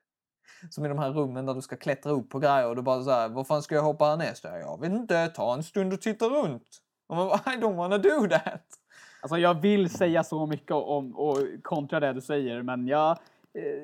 Som 0.69 0.85
i 0.85 0.87
de 0.87 0.99
här 0.99 1.11
rummen 1.11 1.45
där 1.45 1.53
du 1.53 1.61
ska 1.61 1.75
klättra 1.75 2.11
upp 2.11 2.29
på 2.29 2.39
grejer 2.39 2.67
och 2.67 2.75
du 2.75 2.81
bara 2.81 3.03
så 3.03 3.11
här, 3.11 3.29
vad 3.29 3.47
fan 3.47 3.63
ska 3.63 3.75
jag 3.75 3.83
hoppa 3.83 4.05
härnäst? 4.05 4.43
Ja, 4.43 4.57
Jag 4.57 4.81
vet 4.81 4.91
inte, 4.91 5.27
ta 5.27 5.53
en 5.53 5.63
stund 5.63 5.93
och 5.93 6.01
titta 6.01 6.25
runt. 6.25 6.81
Och 7.07 7.15
man 7.15 7.27
bara, 7.27 7.53
I 7.53 7.57
don't 7.57 7.75
wanna 7.75 7.97
do 7.97 8.27
that. 8.29 8.79
Alltså 9.21 9.37
jag 9.37 9.61
vill 9.61 9.89
säga 9.89 10.23
så 10.23 10.45
mycket 10.45 10.71
om 10.71 11.15
och 11.15 11.37
kontra 11.63 11.99
det 11.99 12.13
du 12.13 12.21
säger, 12.21 12.61
men 12.61 12.87
jag, 12.87 13.11
eh, 13.53 13.83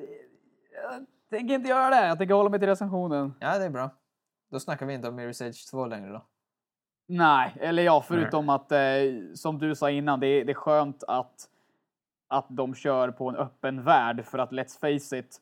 jag 0.82 1.06
tänker 1.30 1.54
inte 1.54 1.68
göra 1.68 1.90
det. 1.90 2.06
Jag 2.06 2.18
tänker 2.18 2.34
hålla 2.34 2.50
mig 2.50 2.60
till 2.60 2.68
recensionen. 2.68 3.34
Ja, 3.40 3.58
det 3.58 3.64
är 3.64 3.70
bra. 3.70 3.90
Då 4.50 4.60
snackar 4.60 4.86
vi 4.86 4.94
inte 4.94 5.08
om 5.08 5.20
Mirror's 5.20 5.44
Edge 5.44 5.70
2 5.70 5.86
längre 5.86 6.12
då. 6.12 6.26
Nej, 7.06 7.56
eller 7.60 7.82
ja, 7.82 8.04
förutom 8.08 8.48
att 8.48 8.72
eh, 8.72 8.78
som 9.34 9.58
du 9.58 9.74
sa 9.74 9.90
innan, 9.90 10.20
det 10.20 10.26
är, 10.26 10.44
det 10.44 10.52
är 10.52 10.54
skönt 10.54 11.04
att, 11.08 11.48
att 12.28 12.46
de 12.48 12.74
kör 12.74 13.10
på 13.10 13.28
en 13.28 13.36
öppen 13.36 13.84
värld 13.84 14.24
för 14.24 14.38
att 14.38 14.50
let's 14.50 14.78
face 14.80 15.18
it, 15.18 15.40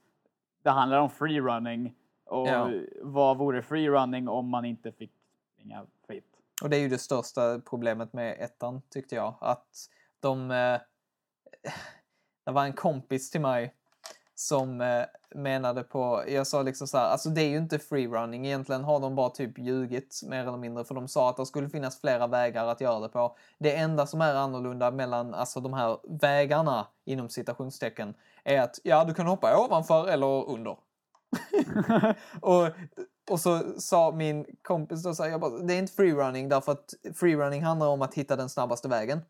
det 0.62 0.70
handlar 0.70 0.98
om 0.98 1.10
freerunning. 1.10 1.94
Och 2.24 2.48
Ja. 2.48 2.70
vad 3.02 3.38
vore 3.38 3.62
freerunning 3.62 4.28
om 4.28 4.48
man 4.48 4.64
inte 4.64 4.92
fick 4.92 5.12
springa 5.54 5.86
fritt? 6.06 6.36
Och 6.62 6.70
det 6.70 6.76
är 6.76 6.80
ju 6.80 6.88
det 6.88 6.98
största 6.98 7.60
problemet 7.70 8.12
med 8.12 8.36
ettan 8.40 8.82
tyckte 8.90 9.14
jag. 9.14 9.34
Att 9.40 9.68
de... 10.20 10.50
Eh, 10.50 10.80
det 12.44 12.52
var 12.52 12.64
en 12.64 12.72
kompis 12.72 13.30
till 13.30 13.40
mig 13.40 13.74
som 14.40 14.80
eh, 14.80 15.04
menade 15.34 15.82
på... 15.82 16.24
Jag 16.28 16.46
sa 16.46 16.62
liksom 16.62 16.86
så 16.86 16.98
här, 16.98 17.04
alltså 17.04 17.28
det 17.28 17.40
är 17.42 17.48
ju 17.48 17.56
inte 17.56 17.78
freerunning. 17.78 18.46
Egentligen 18.46 18.84
har 18.84 19.00
de 19.00 19.14
bara 19.14 19.30
typ 19.30 19.58
ljugit 19.58 20.20
mer 20.24 20.40
eller 20.40 20.56
mindre. 20.56 20.84
För 20.84 20.94
de 20.94 21.08
sa 21.08 21.30
att 21.30 21.36
det 21.36 21.46
skulle 21.46 21.68
finnas 21.68 22.00
flera 22.00 22.26
vägar 22.26 22.66
att 22.66 22.80
göra 22.80 23.00
det 23.00 23.08
på. 23.08 23.36
Det 23.58 23.76
enda 23.76 24.06
som 24.06 24.20
är 24.20 24.34
annorlunda 24.34 24.90
mellan 24.90 25.34
alltså 25.34 25.60
de 25.60 25.72
här 25.72 25.98
vägarna 26.20 26.86
inom 27.04 27.28
citationstecken 27.28 28.14
är 28.44 28.60
att 28.60 28.78
ja, 28.82 29.04
du 29.04 29.14
kan 29.14 29.26
hoppa 29.26 29.64
ovanför 29.64 30.08
eller 30.08 30.48
under. 30.48 30.76
och, 32.40 32.68
och 33.30 33.40
så 33.40 33.80
sa 33.80 34.12
min 34.12 34.46
kompis 34.62 35.02
då 35.02 35.14
så 35.14 35.22
här, 35.22 35.30
jag 35.30 35.40
bara, 35.40 35.58
det 35.58 35.74
är 35.74 35.78
inte 35.78 35.92
freerunning 35.92 36.48
därför 36.48 36.72
att 36.72 36.94
freerunning 37.14 37.62
handlar 37.62 37.86
om 37.86 38.02
att 38.02 38.14
hitta 38.14 38.36
den 38.36 38.48
snabbaste 38.48 38.88
vägen. 38.88 39.20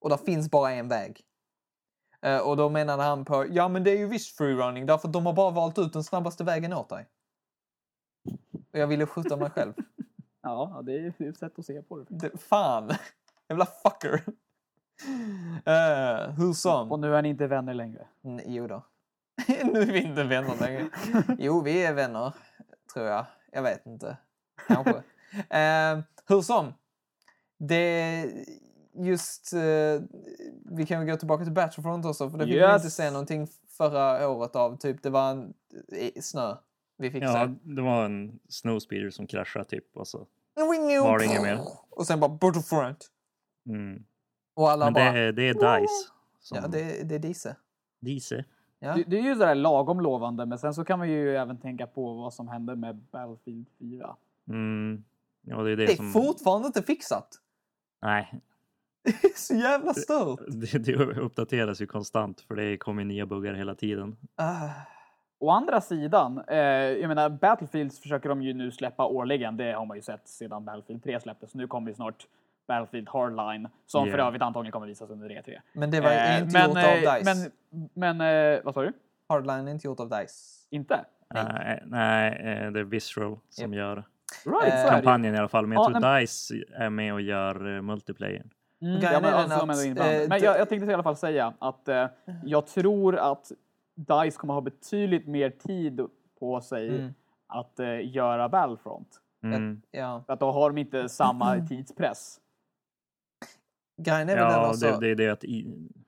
Och 0.00 0.10
där 0.10 0.16
finns 0.16 0.50
bara 0.50 0.72
en 0.72 0.88
väg. 0.88 1.24
Eh, 2.22 2.38
och 2.38 2.56
då 2.56 2.68
menade 2.68 3.02
han 3.02 3.24
på, 3.24 3.46
ja 3.50 3.68
men 3.68 3.84
det 3.84 3.90
är 3.90 3.98
ju 3.98 4.06
visst 4.06 4.36
freerunning 4.36 4.86
därför 4.86 5.08
att 5.08 5.12
de 5.12 5.26
har 5.26 5.32
bara 5.32 5.50
valt 5.50 5.78
ut 5.78 5.92
den 5.92 6.04
snabbaste 6.04 6.44
vägen 6.44 6.72
åt 6.72 6.88
dig. 6.88 7.06
Och 8.72 8.78
jag 8.78 8.86
ville 8.86 9.06
skjuta 9.06 9.36
mig 9.36 9.50
själv. 9.50 9.72
Ja, 10.42 10.82
det 10.84 10.92
är 10.92 11.22
ett 11.28 11.38
sätt 11.38 11.58
att 11.58 11.66
se 11.66 11.82
på 11.82 11.98
det. 11.98 12.04
Det, 12.08 12.38
fan! 12.38 12.90
Jävla 13.48 13.66
fucker! 13.66 14.22
Uh, 15.68 16.30
hur 16.38 16.52
som. 16.52 16.92
Och 16.92 17.00
nu 17.00 17.14
är 17.16 17.22
ni 17.22 17.28
inte 17.28 17.46
vänner 17.46 17.74
längre. 17.74 18.06
Mm, 18.24 18.40
jo 18.46 18.66
då. 18.66 18.82
nu 19.64 19.80
är 19.80 19.92
vi 19.92 20.02
inte 20.02 20.24
vänner 20.24 20.56
längre. 20.60 20.88
Jo, 21.38 21.60
vi 21.60 21.84
är 21.84 21.94
vänner, 21.94 22.32
tror 22.92 23.06
jag. 23.06 23.26
Jag 23.52 23.62
vet 23.62 23.86
inte. 23.86 24.16
Kanske. 24.66 25.02
eh, 25.50 25.98
hur 26.26 26.42
som. 26.42 26.74
Det 27.58 28.24
just... 29.04 29.52
Eh, 29.52 30.02
vi 30.64 30.86
kan 30.86 31.00
väl 31.00 31.08
gå 31.10 31.16
tillbaka 31.16 31.44
till 31.44 31.52
Battlefront 31.52 32.04
också, 32.06 32.30
för 32.30 32.38
det 32.38 32.44
fick 32.44 32.54
vi 32.54 32.58
Yes. 32.58 32.74
inte 32.82 32.90
se 32.90 33.10
någonting 33.10 33.46
förra 33.68 34.28
året 34.28 34.56
av. 34.56 34.76
Typ, 34.76 35.02
det 35.02 35.10
var 35.10 35.30
en, 35.30 35.54
i, 35.88 36.22
snö 36.22 36.56
vi 36.96 37.10
fick 37.10 37.22
Ja, 37.22 37.32
se. 37.32 37.54
det 37.74 37.82
var 37.82 38.04
en 38.04 38.38
snowspeeder 38.48 39.10
som 39.10 39.26
kraschade 39.26 39.64
typ 39.64 39.96
och 39.96 40.08
så. 40.08 40.26
Var 40.56 41.18
det 41.18 41.24
inget 41.24 41.42
mer? 41.42 41.60
Och 41.90 42.06
sen 42.06 42.20
bara 42.20 42.28
Battlefront. 42.30 43.06
Mm. 43.66 44.04
Och 44.54 44.70
alla 44.70 44.84
Men 44.84 44.94
bara... 44.94 45.12
det 45.12 45.18
är, 45.18 45.32
det 45.32 45.42
är 45.48 45.54
DICE. 45.80 45.92
Som, 46.40 46.58
Ja, 46.62 46.68
det, 46.68 47.08
det 47.08 47.14
är 47.14 47.18
Dise. 47.18 47.56
DICE. 48.00 48.44
Ja. 48.78 48.94
Det, 48.94 49.02
det 49.06 49.18
är 49.18 49.22
ju 49.22 49.34
sådär 49.34 49.54
lagom 49.54 50.00
lovande, 50.00 50.46
men 50.46 50.58
sen 50.58 50.74
så 50.74 50.84
kan 50.84 50.98
man 50.98 51.08
ju 51.10 51.36
även 51.36 51.58
tänka 51.58 51.86
på 51.86 52.14
vad 52.14 52.34
som 52.34 52.48
hände 52.48 52.76
med 52.76 52.96
Battlefield 52.96 53.66
4. 53.78 54.16
Mm. 54.48 55.04
Ja, 55.42 55.56
det 55.62 55.70
är 55.72 55.76
det, 55.76 55.86
Det 55.86 55.92
är 55.92 55.96
som... 55.96 56.12
fortfarande 56.12 56.66
inte 56.66 56.82
fixat. 56.82 57.28
Nej, 58.02 58.40
Det 59.04 59.24
är 59.24 59.36
så 59.38 59.54
jävla 59.54 59.94
stört. 59.94 60.40
det, 60.48 60.78
det 60.78 60.94
uppdateras 60.96 61.80
ju 61.82 61.86
konstant 61.86 62.40
för 62.40 62.54
det 62.56 62.76
kommer 62.76 63.04
nya 63.04 63.26
buggar 63.26 63.54
hela 63.54 63.74
tiden. 63.74 64.16
Ah. 64.36 64.68
Å 65.40 65.50
andra 65.50 65.80
sidan, 65.80 66.42
eh, 66.48 66.56
jag 66.58 67.08
menar 67.08 67.28
Battlefields 67.30 68.00
försöker 68.00 68.28
de 68.28 68.42
ju 68.42 68.54
nu 68.54 68.70
släppa 68.70 69.06
årligen. 69.06 69.56
Det 69.56 69.72
har 69.72 69.86
man 69.86 69.96
ju 69.96 70.02
sett 70.02 70.28
sedan 70.28 70.64
Battlefield 70.64 71.04
3 71.04 71.20
släpptes. 71.20 71.54
Nu 71.54 71.66
kommer 71.66 71.88
ju 71.88 71.94
snart 71.94 72.26
Battlefield 72.68 73.08
Hardline, 73.08 73.68
som 73.86 74.04
för 74.04 74.08
Yeah. 74.16 74.26
övrigt 74.26 74.42
antagligen 74.42 74.72
kommer 74.72 74.86
visas 74.86 75.10
under 75.10 75.28
E3. 75.30 75.58
Men 75.72 75.90
det 75.90 76.00
var 76.00 76.10
Eh, 76.10 76.38
inte 76.42 76.52
men, 76.58 76.68
gjort 76.68 76.78
eh, 76.78 76.92
av 77.08 77.14
DICE. 77.14 77.50
Men, 77.70 78.16
men 78.16 78.54
eh, 78.54 78.60
vad 78.64 78.74
sa 78.74 78.82
du? 78.82 78.92
Hardline 79.28 79.68
är 79.68 79.72
inte 79.72 79.86
gjort 79.86 80.00
av 80.00 80.08
DICE. 80.08 80.66
Inte? 80.70 81.04
Nej. 81.34 81.44
Nej, 81.54 81.82
nej 81.86 82.30
eh, 82.64 82.70
det 82.72 82.80
är 82.80 82.84
Visceral 82.84 83.38
som 83.48 83.74
Japp. 83.74 83.78
gör 83.78 84.04
Right, 84.62 84.88
kampanjen 84.90 85.34
i 85.34 85.38
alla 85.38 85.48
fall. 85.48 85.66
Men 85.66 85.76
jag 85.76 85.90
Ja, 85.94 86.00
tror 86.00 86.20
DICE 86.20 86.54
är 86.74 86.90
med 86.90 87.12
och 87.14 87.20
gör 87.20 87.76
eh, 87.76 87.82
multiplayer. 87.82 88.44
Mm, 88.82 89.00
ja, 89.00 89.20
men 89.20 89.34
alltså, 89.34 89.58
att, 89.70 89.94
det- 90.30 90.38
jag, 90.38 90.58
jag 90.58 90.68
tänkte 90.68 90.90
i 90.90 90.94
alla 90.94 91.02
fall 91.02 91.16
säga 91.16 91.54
att 91.58 91.88
eh, 91.88 92.06
jag 92.44 92.66
tror 92.66 93.16
att 93.16 93.52
DICE 93.94 94.36
kommer 94.38 94.54
ha 94.54 94.60
betydligt 94.60 95.26
mer 95.26 95.50
tid 95.50 96.00
på 96.40 96.60
sig 96.60 96.88
Mm. 96.88 97.14
att 97.46 97.80
eh, 97.80 98.14
göra 98.14 98.48
Battlefront. 98.48 99.20
Mm. 99.42 99.82
Ja. 99.90 100.22
För 100.26 100.32
att 100.32 100.40
då 100.40 100.50
har 100.52 100.70
de 100.70 100.78
inte 100.78 101.08
samma 101.08 101.66
tidspress. 101.66 102.40
Grejen 104.02 104.28
är 104.28 104.34
väl 104.36 104.44
den 104.44 104.52
Ja, 104.52 104.66
alltså... 104.66 104.86
det, 104.90 105.00
det 105.00 105.10
är 105.10 105.14
det 105.14 105.28
att... 105.28 105.44
I, 105.44 105.66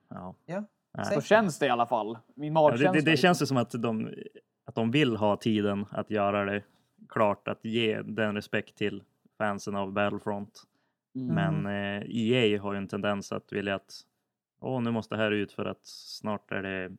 ja. 0.09 0.35
Ja. 0.45 0.63
Så 1.03 1.21
känns 1.21 1.59
det 1.59 1.65
i 1.65 1.69
alla 1.69 1.85
fall. 1.85 2.17
Min 2.35 2.53
Ja, 2.53 2.71
det, 2.71 2.77
det, 2.77 2.83
det 2.83 2.93
liksom. 2.93 3.17
känns 3.17 3.41
ju 3.41 3.45
som 3.45 3.57
att 3.57 3.71
de, 3.71 4.09
att 4.65 4.75
de 4.75 4.91
vill 4.91 5.15
ha 5.17 5.37
tiden 5.37 5.85
att 5.91 6.09
göra 6.09 6.45
det 6.45 6.63
klart, 7.09 7.47
att 7.47 7.65
ge 7.65 8.01
den 8.01 8.35
respekt 8.35 8.75
till 8.77 9.03
fansen 9.37 9.75
av 9.75 9.91
Battlefront. 9.91 10.63
Mm. 11.15 11.35
Men 11.35 11.65
eh, 11.65 12.03
EA 12.09 12.61
har 12.61 12.73
ju 12.73 12.77
en 12.77 12.87
tendens 12.87 13.31
att 13.31 13.53
vilja 13.53 13.75
att 13.75 14.01
åh, 14.61 14.81
nu 14.81 14.91
måste 14.91 15.15
det 15.15 15.21
här 15.21 15.31
ut 15.31 15.51
för 15.51 15.65
att 15.65 15.85
snart 15.87 16.51
är 16.51 16.63
det 16.63 16.91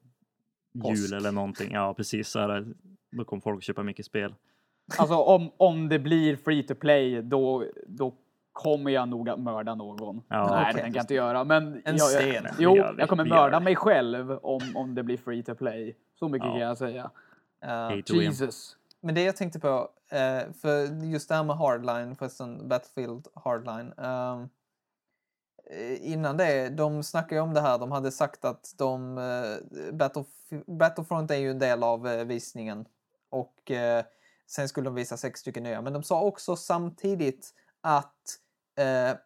jul 0.89 1.13
eller 1.15 1.33
någonting. 1.33 1.73
Ja, 1.73 1.95
precis. 1.95 2.29
Så 2.29 2.41
här, 2.41 2.67
då 3.11 3.25
kommer 3.25 3.41
folk 3.41 3.63
köpa 3.63 3.83
mycket 3.83 4.07
spel. 4.07 4.35
Alltså 4.99 5.15
om, 5.17 5.51
om 5.57 5.89
det 5.89 5.99
blir 5.99 6.37
free 6.37 6.63
to 6.63 6.75
play 6.75 7.23
då, 7.23 7.65
då 7.87 8.15
kommer 8.53 8.91
jag 8.91 9.09
nog 9.09 9.29
att 9.29 9.41
mörda 9.41 9.75
någon. 9.75 10.23
Ja, 10.29 10.47
Nej, 10.51 10.61
okej. 10.61 10.73
det 10.75 10.81
tänker 10.83 10.99
jag 10.99 11.03
inte 11.03 11.15
göra. 11.15 11.45
Men 11.45 11.83
En 11.85 11.97
jag, 11.97 12.01
sten. 12.11 12.47
Jo, 12.59 12.77
jag 12.99 13.09
kommer 13.09 13.25
mörda 13.25 13.61
mig 13.61 13.77
själv 13.77 14.31
om, 14.31 14.61
om 14.75 14.95
det 14.95 15.03
blir 15.03 15.17
free 15.17 15.43
to 15.43 15.55
play. 15.55 15.97
Så 16.19 16.29
mycket 16.29 16.47
Ja. 16.47 16.53
kan 16.53 16.61
jag 16.61 16.79
säga. 16.79 17.11
Win. 17.91 18.21
Jesus. 18.21 18.77
Men 19.03 19.15
det 19.15 19.23
jag 19.23 19.37
tänkte 19.37 19.61
på, 19.61 19.91
eh, 20.11 20.53
för 20.53 21.05
just 21.05 21.29
det 21.29 21.35
här 21.35 21.45
med 21.45 21.57
Hardline, 21.57 22.17
förresten, 22.17 22.69
Battlefield 22.69 23.29
Hardline. 23.35 23.93
Ehm, 23.99 24.49
eh, 25.71 26.13
innan 26.13 26.37
det, 26.37 26.69
de 26.69 27.03
snackade 27.03 27.35
ju 27.35 27.41
om 27.41 27.55
det 27.55 27.61
här, 27.61 27.79
de 27.79 27.93
hade 27.93 28.13
sagt 28.13 28.45
att 28.45 28.75
de, 28.79 29.19
eh, 29.19 29.93
Battlef- 29.93 30.65
Battlefront 30.79 31.31
är 31.31 31.37
ju 31.37 31.51
en 31.51 31.59
del 31.59 31.83
av 31.83 32.09
eh, 32.09 32.25
visningen. 32.25 32.87
Och 33.31 33.71
eh, 33.71 34.05
sen 34.47 34.69
skulle 34.69 34.85
de 34.85 34.95
visa 34.95 35.17
sex 35.17 35.41
stycken 35.41 35.63
nya. 35.63 35.83
Men 35.83 35.93
de 35.93 36.03
sa 36.03 36.23
också 36.23 36.57
samtidigt 36.57 37.55
att 37.81 38.39
eh, 38.79 39.17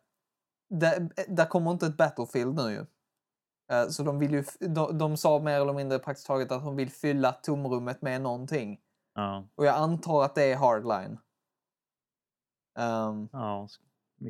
där 1.28 1.48
kommer 1.48 1.70
inte 1.70 1.86
ett 1.86 1.96
Battlefield 1.96 2.54
nu 2.56 2.70
ju. 2.72 2.86
Eh, 3.76 3.88
så 3.88 4.02
de, 4.02 4.18
vill 4.18 4.32
ju, 4.32 4.44
de, 4.60 4.98
de 4.98 5.16
sa 5.16 5.38
mer 5.38 5.60
eller 5.60 5.72
mindre 5.72 5.98
praktiskt 5.98 6.26
taget 6.26 6.52
att 6.52 6.64
de 6.64 6.76
vill 6.76 6.90
fylla 6.90 7.32
tomrummet 7.32 8.02
med 8.02 8.20
någonting. 8.22 8.80
Ja, 9.16 9.44
Och 9.54 9.66
jag 9.66 9.74
antar 9.76 10.22
att 10.24 10.34
det 10.34 10.44
är 10.52 10.56
hardline. 10.56 11.18
Ehm, 12.78 13.28
ja 13.32 13.68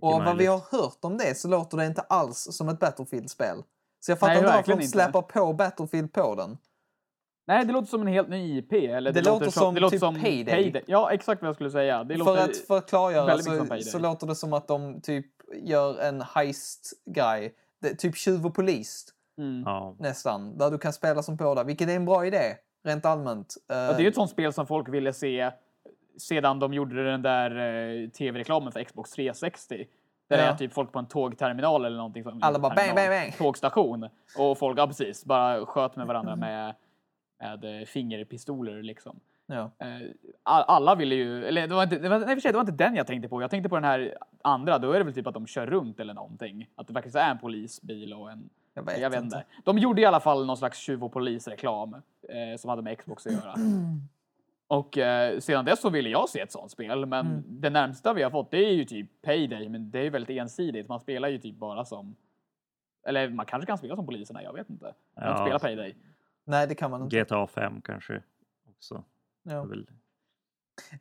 och 0.03 0.25
vad 0.25 0.37
vi 0.37 0.47
har 0.47 0.59
hört 0.71 0.99
om 1.01 1.19
det 1.19 1.35
så 1.39 1.49
låter 1.49 1.77
det 1.77 1.87
inte 1.87 2.01
alls 2.03 2.49
som 2.51 2.69
ett 2.69 2.79
Battlefield-spel. 2.81 3.63
Så 4.01 4.11
jag 4.11 4.19
fattar 4.19 4.35
Nej, 4.35 4.43
inte 4.45 4.57
varför 4.57 4.77
de 4.77 4.87
släpper 4.87 5.23
på 5.23 5.53
Battlefield 5.53 6.13
på 6.13 6.35
den. 6.35 6.59
Nej, 7.47 7.65
det 7.65 7.73
låter 7.73 7.89
som 7.89 8.01
en 8.01 8.07
helt 8.07 8.29
ny 8.29 8.59
IP. 8.59 8.73
Eller 8.73 9.13
Det 9.13 9.23
låter 9.23 9.51
som 9.51 9.75
typ 9.91 10.01
Payday. 10.23 10.85
Ja, 10.87 11.13
exakt 11.13 11.43
vad 11.43 11.49
jag 11.49 11.55
skulle 11.55 11.71
säga. 11.71 12.05
Det 12.05 12.15
För 12.15 12.25
låter... 12.25 12.45
att, 12.45 12.57
för 12.57 12.79
att 12.79 12.89
klargöra 12.89 13.39
som 13.39 13.53
så, 13.53 13.59
Payday. 13.59 13.83
så 13.83 13.99
låter 13.99 14.27
det 14.27 14.35
som 14.35 14.53
att 14.53 14.69
de 14.69 15.01
typ 15.01 15.27
gör 15.55 15.99
en 15.99 16.23
heist-grej. 16.23 17.55
Det- 17.81 17.95
Typ 17.95 18.17
tjuv 18.17 18.47
och 18.47 18.55
polis 18.55 19.13
Mm. 19.39 19.63
Ja. 19.67 19.97
nästan. 19.99 20.59
Där 20.59 20.71
du 20.71 20.79
kan 20.79 20.93
spela 20.93 21.23
som 21.23 21.37
båda, 21.37 21.65
vilket 21.65 21.89
är 21.89 21.97
en 21.97 22.05
bra 22.05 22.27
idé. 22.27 22.57
Rent 22.87 23.05
allmänt. 23.07 23.55
Eh, 23.71 23.77
Ja, 23.77 23.93
det 23.93 23.99
är 23.99 24.01
ju 24.01 24.09
ett 24.09 24.15
sånt 24.15 24.31
spel 24.31 24.53
som 24.53 24.67
folk 24.67 24.89
ville 24.89 25.13
se 25.13 25.51
sedan 26.19 26.59
de 26.59 26.75
gjorde 26.75 27.05
den 27.11 27.23
där 27.23 27.51
eh, 28.05 28.09
tv-reklamen 28.09 28.73
för 28.73 28.85
Xbox 28.85 29.11
360. 29.11 29.87
Där 30.29 30.39
Ja. 30.39 30.45
är 30.45 30.55
typ 30.55 30.73
folk 30.73 30.93
på 30.93 30.99
en 30.99 31.07
tågterminal 31.07 31.85
eller 31.85 31.97
någonting. 31.97 32.23
Som, 32.23 32.39
Alla 32.43 32.59
bara 32.59 32.75
bang, 32.75 32.87
terminal, 32.89 33.09
bang, 33.09 33.23
bang. 33.31 33.37
Tågstation. 33.39 34.09
Och 34.39 34.59
folk, 34.59 34.79
ja 34.79 34.87
precis, 34.87 35.25
bara 35.25 35.67
sköt 35.67 35.97
med 35.97 36.07
varandra 36.07 36.37
med, 36.37 36.75
med 37.41 37.81
eh, 37.81 37.87
fingerpistoler 37.87 38.83
liksom. 38.83 39.21
ja. 39.47 39.71
Eh, 39.79 39.87
all- 40.43 40.65
alla 40.69 40.95
ville 40.95 41.15
ju, 41.15 41.45
eller 41.45 41.69
det 41.69 41.75
var 41.75 41.83
inte, 41.83 41.99
det 41.99 42.09
var, 42.09 42.19
nej, 42.19 42.35
för 42.37 42.41
sig, 42.41 42.53
det 42.53 42.57
var 42.59 42.61
inte 42.69 42.85
den 42.85 42.95
jag 42.97 43.07
tänkte 43.07 43.29
på. 43.29 43.43
Jag 43.43 43.51
tänkte 43.51 43.69
på 43.69 43.75
den 43.75 43.85
här 43.85 44.17
andra, 44.43 44.79
då 44.79 44.93
är 44.93 44.99
det 44.99 45.05
väl 45.05 45.15
typ 45.15 45.27
att 45.27 45.35
de 45.35 45.47
kör 45.47 45.67
runt 45.67 46.01
eller 46.01 46.15
någonting. 46.15 46.69
Att 46.75 46.87
det 46.87 46.93
faktiskt 46.93 47.17
är 47.17 47.31
en 47.31 47.39
polisbil 47.39 48.13
och 48.15 48.31
en 48.31 48.49
Jag 48.77 48.83
vet, 48.83 49.01
jag 49.01 49.11
vet 49.11 49.23
inte. 49.23 49.37
inte. 49.37 49.47
De 49.65 49.79
gjorde 49.79 50.01
i 50.01 50.05
alla 50.05 50.21
fall 50.21 50.47
någon 50.47 50.57
slags 50.57 50.79
tjuv 50.79 51.05
och 51.05 51.13
polisreklam 51.13 51.95
eh, 52.29 52.57
som 52.59 52.71
hade 52.71 52.83
med 52.83 52.99
Xbox 52.99 53.27
att 53.27 53.33
göra. 53.33 53.55
Och 54.69 54.99
eh, 54.99 55.39
sedan 55.39 55.65
dess 55.65 55.81
så 55.81 55.91
ville 55.91 56.09
jag 56.11 56.29
se 56.29 56.41
ett 56.41 56.53
sånt 56.53 56.71
spel, 56.71 57.07
men 57.07 57.27
Mm. 57.27 57.43
det 57.47 57.71
närmsta 57.71 58.13
vi 58.15 58.23
har 58.23 58.31
fått 58.31 58.51
det 58.51 58.59
är 58.59 58.73
ju 58.73 58.85
typ 58.85 59.23
Payday, 59.23 59.69
men 59.69 59.91
det 59.91 59.99
är 60.07 60.11
väldigt 60.11 60.31
ensidigt. 60.39 60.89
Man 60.89 61.01
spelar 61.01 61.29
ju 61.29 61.39
typ 61.39 61.57
bara 61.57 61.85
som... 61.85 62.17
Eller 63.07 63.29
man 63.29 63.47
kanske 63.47 63.67
kan 63.67 63.79
spela 63.79 63.97
som 63.97 64.07
poliserna, 64.07 64.43
jag 64.43 64.53
vet 64.53 64.71
inte. 64.71 64.87
Inte 64.87 64.95
Ja. 65.15 65.37
spelat 65.47 65.63
Payday. 65.63 65.97
Nej, 66.45 66.67
det 66.67 66.75
kan 66.75 66.91
man 66.91 67.03
inte. 67.03 67.21
GTA 67.25 67.47
5 67.47 67.81
kanske 67.81 68.23
också. 68.69 69.05
Det 69.43 69.53
Ja. 69.53 69.67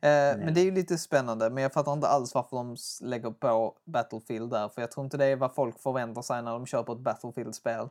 Är 0.00 0.32
Eh, 0.32 0.38
men 0.44 0.54
det 0.54 0.60
är 0.60 0.64
ju 0.64 0.70
lite 0.70 0.98
spännande, 0.98 1.50
men 1.50 1.62
jag 1.62 1.72
fattar 1.72 1.92
inte 1.92 2.08
alls 2.08 2.34
varför 2.34 2.56
de 2.56 2.76
lägger 3.02 3.30
på 3.30 3.74
Battlefield 3.84 4.50
där. 4.50 4.68
För 4.68 4.80
jag 4.82 4.90
tror 4.90 5.04
inte 5.04 5.16
det 5.16 5.24
är 5.24 5.36
vad 5.36 5.54
folk 5.54 5.78
förväntar 5.80 6.22
sig 6.22 6.42
när 6.42 6.52
de 6.52 6.66
köper 6.66 6.92
ett 6.92 6.98
Battlefield-spel. 6.98 7.88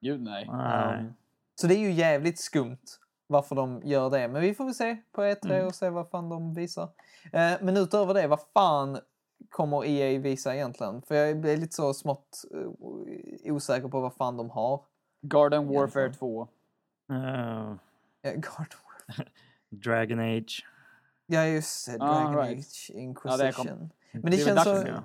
Gud 0.00 0.22
nej. 0.22 0.48
Nej. 0.52 0.98
Um, 1.00 1.14
så 1.60 1.66
det 1.66 1.74
är 1.74 1.78
ju 1.78 1.92
jävligt 1.92 2.38
skumt 2.38 2.78
varför 3.26 3.56
de 3.56 3.80
gör 3.84 4.10
det. 4.10 4.28
Men 4.28 4.42
vi 4.42 4.54
får 4.54 4.64
väl 4.64 4.74
se 4.74 4.96
på 5.12 5.22
E3 5.22 5.50
Mm. 5.54 5.66
och 5.66 5.74
se 5.74 5.90
vad 5.90 6.08
fan 6.08 6.28
de 6.28 6.54
visar. 6.54 6.88
Eh, 7.32 7.52
men 7.60 7.76
utöver 7.76 8.14
det, 8.14 8.26
vad 8.26 8.40
fan 8.54 8.98
kommer 9.50 9.84
EA 9.84 10.18
visa 10.20 10.54
egentligen? 10.54 11.02
För 11.02 11.14
jag 11.14 11.40
blir 11.40 11.56
lite 11.56 11.74
så 11.74 11.94
smått 11.94 12.44
eh, 12.54 13.52
osäker 13.52 13.88
på 13.88 14.00
vad 14.00 14.14
fan 14.14 14.36
de 14.36 14.50
har. 14.50 14.80
Garden 15.22 15.68
Warfare 15.68 16.02
Egentligen. 16.02 16.14
2. 16.14 16.48
Eh, 17.12 17.72
Eh, 18.22 18.32
God 18.34 18.44
War. 18.56 19.28
Dragon 19.70 20.18
Age. 20.20 20.66
Ja, 21.26 21.46
just 21.46 21.86
det. 21.86 21.96
Ah, 22.00 22.20
Dragon 22.22 22.36
right. 22.46 22.58
Age 22.58 22.90
Ja, 22.94 23.00
Inquisition. 23.00 23.46
det 23.46 23.52
kom- 23.52 23.90
Men 24.12 24.22
det, 24.22 24.30
Det 24.30 24.44
känns 24.44 24.62
så... 24.64 24.70
Ja. 24.86 25.04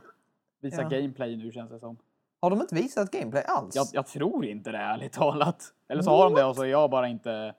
Visa 0.62 0.82
Ja. 0.82 0.90
gameplay 0.90 1.36
nu 1.38 1.52
känns 1.52 1.72
det 1.72 1.80
som. 1.80 1.98
Har 2.42 2.50
de 2.50 2.62
inte 2.62 2.76
visat 2.76 3.12
gameplay 3.12 3.44
alls? 3.48 3.76
Jag, 3.76 3.88
jag 3.94 4.08
tror 4.08 4.46
inte 4.46 4.72
det 4.72 4.78
ärligt 4.78 5.14
talat. 5.14 5.74
Eller 5.88 6.02
så 6.02 6.10
har 6.10 6.24
de 6.24 6.34
det 6.34 6.46
och 6.46 6.56
så 6.56 6.62
har 6.62 6.66
jag 6.66 6.90
bara 6.90 7.08
inte 7.08 7.56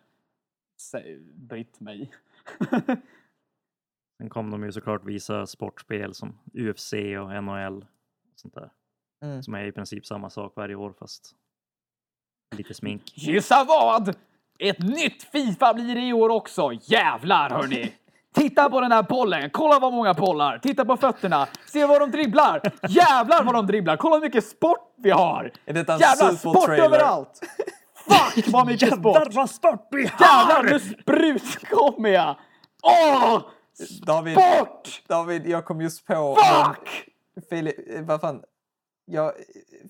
brytt 1.34 1.80
mig. 1.80 2.10
Sen 4.18 4.30
kom 4.30 4.50
de 4.50 4.62
ju 4.64 4.72
såklart 4.72 5.04
visa 5.04 5.46
sportspel 5.46 6.14
som 6.14 6.38
UFC 6.54 6.92
och 6.92 7.42
NHL. 7.44 7.76
Och 8.32 8.40
sånt 8.40 8.54
där. 8.54 8.70
Mm. 9.22 9.42
Som 9.42 9.54
är 9.54 9.64
i 9.64 9.72
princip 9.72 10.06
samma 10.06 10.30
sak 10.30 10.52
varje 10.56 10.74
år 10.74 10.92
fast 10.98 11.34
lite 12.56 12.74
smink. 12.74 13.12
Gissa 13.18 13.64
vad? 13.64 14.16
Ett 14.58 14.78
nytt 14.78 15.22
Fifa 15.22 15.74
blir 15.74 15.94
det 15.94 16.00
i 16.08 16.12
år 16.12 16.28
också. 16.28 16.70
Jävlar 16.82 17.50
hörni! 17.50 17.92
Titta 18.34 18.70
på 18.70 18.80
den 18.80 18.92
här 18.92 19.02
bollen. 19.02 19.50
Kolla 19.50 19.78
vad 19.78 19.92
många 19.92 20.14
bollar. 20.14 20.58
Titta 20.58 20.84
på 20.84 20.96
fötterna. 20.96 21.48
Se 21.66 21.86
vad 21.86 22.00
de 22.00 22.10
dribblar. 22.10 22.60
Jävlar 22.88 23.44
vad 23.44 23.54
de 23.54 23.66
dribblar. 23.66 23.96
Kolla 23.96 24.14
hur 24.16 24.22
mycket 24.22 24.46
sport 24.46 24.94
vi 24.98 25.10
har. 25.10 25.52
Är 25.64 25.72
detta 25.72 25.94
en 25.94 25.98
Jävlar 26.00 26.30
sport 26.32 26.54
supertrailer? 26.54 26.84
överallt. 26.84 27.40
Fuck 28.34 28.48
vad 28.48 28.66
mycket 28.66 28.94
sport. 28.94 29.34
vad 29.34 29.50
sport 29.50 29.88
vi 29.90 30.02
Jävlar 30.02 30.62
nu 30.62 30.80
sprut 30.80 31.68
kommer 31.70 32.08
jag. 32.08 32.36
Åh! 32.82 33.40
David, 34.06 34.32
Sport! 34.38 35.02
David, 35.08 35.46
jag 35.46 35.64
kom 35.64 35.80
just 35.80 36.06
på... 36.06 36.36
Fuck! 36.36 37.08
Filip, 37.50 37.74
eh, 37.96 38.02
vad 38.02 38.20
fan? 38.20 38.42
Jag, 39.04 39.32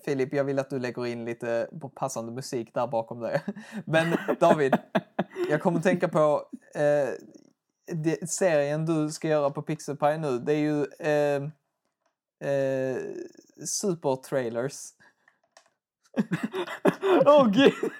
Filip, 0.05 0.33
jag 0.33 0.43
vill 0.43 0.59
att 0.59 0.69
du 0.69 0.79
lägger 0.79 1.05
in 1.05 1.25
lite 1.25 1.67
på 1.81 1.89
passande 1.89 2.31
musik 2.31 2.73
där 2.73 2.87
bakom 2.87 3.19
dig. 3.19 3.41
Men 3.85 4.17
David, 4.39 4.75
jag 5.49 5.61
kommer 5.61 5.77
att 5.77 5.83
tänka 5.83 6.07
på 6.07 6.41
eh, 6.75 7.09
det, 7.85 8.29
serien 8.29 8.85
du 8.85 9.09
ska 9.09 9.27
göra 9.27 9.49
på 9.49 9.61
Pixelpie 9.61 10.17
nu. 10.17 10.39
Det 10.39 10.53
är 10.53 10.57
ju 10.57 10.85
eh, 10.99 11.43
eh, 12.49 12.97
supertrailers. 13.65 14.93
Åh 17.25 17.47
gud. 17.47 17.73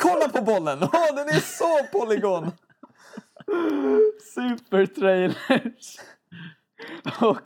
Kolla 0.00 0.28
på 0.28 0.42
bollen! 0.42 0.78
Åh, 0.82 1.14
den 1.16 1.28
är 1.28 1.40
så 1.40 1.98
polygon! 1.98 2.50
Supertrailers. 4.34 6.00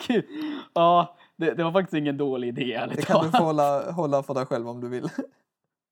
Gud. 0.07 0.24
Ja, 0.72 1.16
det, 1.37 1.55
det 1.55 1.64
var 1.64 1.72
faktiskt 1.72 1.95
ingen 1.95 2.16
dålig 2.16 2.49
idé 2.49 2.87
Det 2.97 3.03
kan 3.03 3.24
du 3.24 3.31
få 3.31 3.45
hålla, 3.45 3.91
hålla 3.91 4.22
för 4.22 4.35
dig 4.35 4.47
själv 4.47 4.68
om 4.68 4.81
du 4.81 4.89
vill. 4.89 5.11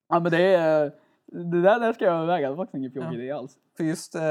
Ja 0.09 0.21
men 0.21 0.33
det 0.33 0.43
är... 0.43 0.93
Det 1.33 1.63
där, 1.63 1.81
där 1.81 1.93
ska 1.93 2.05
jag 2.05 2.15
överväga. 2.15 2.49
Det 2.51 2.55
var 2.55 2.65
faktiskt 2.65 2.79
ingen 2.79 2.93
fjordig 2.93 3.09
Ja. 3.19 3.23
idé 3.23 3.31
alls. 3.31 3.57
För 3.77 3.85
just 3.85 4.15
eh, 4.15 4.23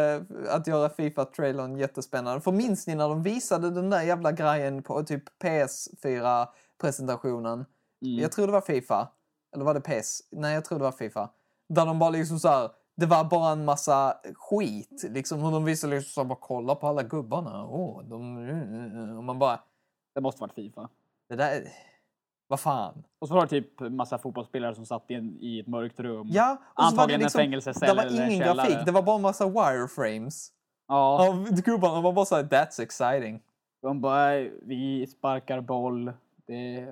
att 0.49 0.67
göra 0.67 0.89
Fifa-trailern 0.89 1.77
jättespännande. 1.77 2.41
För 2.41 2.51
minns 2.51 2.87
ni 2.87 2.95
när 2.95 3.09
de 3.09 3.23
visade 3.23 3.71
den 3.71 3.89
där 3.89 4.01
jävla 4.01 4.31
grejen 4.31 4.83
på 4.83 5.03
typ 5.03 5.23
PS4-presentationen? 5.43 7.53
Mm. 8.01 8.19
Jag 8.19 8.31
tror 8.31 8.47
det 8.47 8.53
var 8.53 8.61
Fifa. 8.61 9.07
Eller 9.55 9.65
var 9.65 9.73
det 9.73 9.81
PS? 9.81 10.21
Nej, 10.31 10.53
jag 10.53 10.65
tror 10.65 10.77
det 10.77 10.83
var 10.83 10.91
Fifa. 10.91 11.29
Där 11.69 11.85
de 11.85 11.99
bara 11.99 12.09
liksom 12.09 12.39
så 12.39 12.47
här, 12.47 12.69
det 12.95 13.05
var 13.05 13.23
bara 13.23 13.51
en 13.51 13.65
massa 13.65 14.17
skit. 14.35 15.05
Liksom 15.09 15.41
hur 15.41 15.51
de 15.51 15.65
visade 15.65 15.95
liksom 15.95 16.09
så 16.11 16.21
här, 16.21 16.27
bara 16.27 16.39
kolla 16.41 16.75
på 16.75 16.87
alla 16.87 17.03
gubbarna. 17.03 17.65
Åh, 17.67 18.03
de... 18.03 18.37
Och 19.17 19.23
man 19.23 19.39
bara, 19.39 19.59
Det 20.15 20.21
måste 20.21 20.41
varit 20.41 20.53
Fifa. 20.53 20.89
det 21.29 21.35
där... 21.35 21.63
Vad 22.47 22.59
fan? 22.59 23.03
Och 23.19 23.27
så 23.27 23.33
var 23.33 23.41
det 23.41 23.47
typ 23.47 23.79
massa 23.79 24.17
fotbollsspelare 24.17 24.75
som 24.75 24.85
satt 24.85 25.05
i, 25.11 25.13
en, 25.13 25.37
i 25.39 25.59
ett 25.59 25.67
mörkt 25.67 25.99
rum. 25.99 26.27
Ja, 26.31 26.57
och 26.73 26.83
så 26.83 26.95
var 26.95 27.07
det 27.07 27.13
Antagligen 27.13 27.21
en 27.21 27.23
liksom, 27.23 27.39
fängelsecell 27.39 27.89
Det 27.89 27.95
var 27.95 28.03
eller 28.03 28.25
ingen 28.27 28.39
källare. 28.39 28.67
grafik, 28.67 28.85
det 28.85 28.91
var 28.91 29.01
bara 29.01 29.17
massa 29.17 29.49
wireframes. 29.49 30.51
Ja. 30.87 31.27
Av 31.29 31.61
gubbarna, 31.61 32.01
man 32.01 32.15
bara 32.15 32.25
såhär, 32.25 32.43
that's 32.43 32.81
exciting. 32.81 33.41
De 33.81 34.01
bara, 34.01 34.31
vi 34.61 35.07
sparkar 35.07 35.61
boll. 35.61 36.05
Det, 36.47 36.87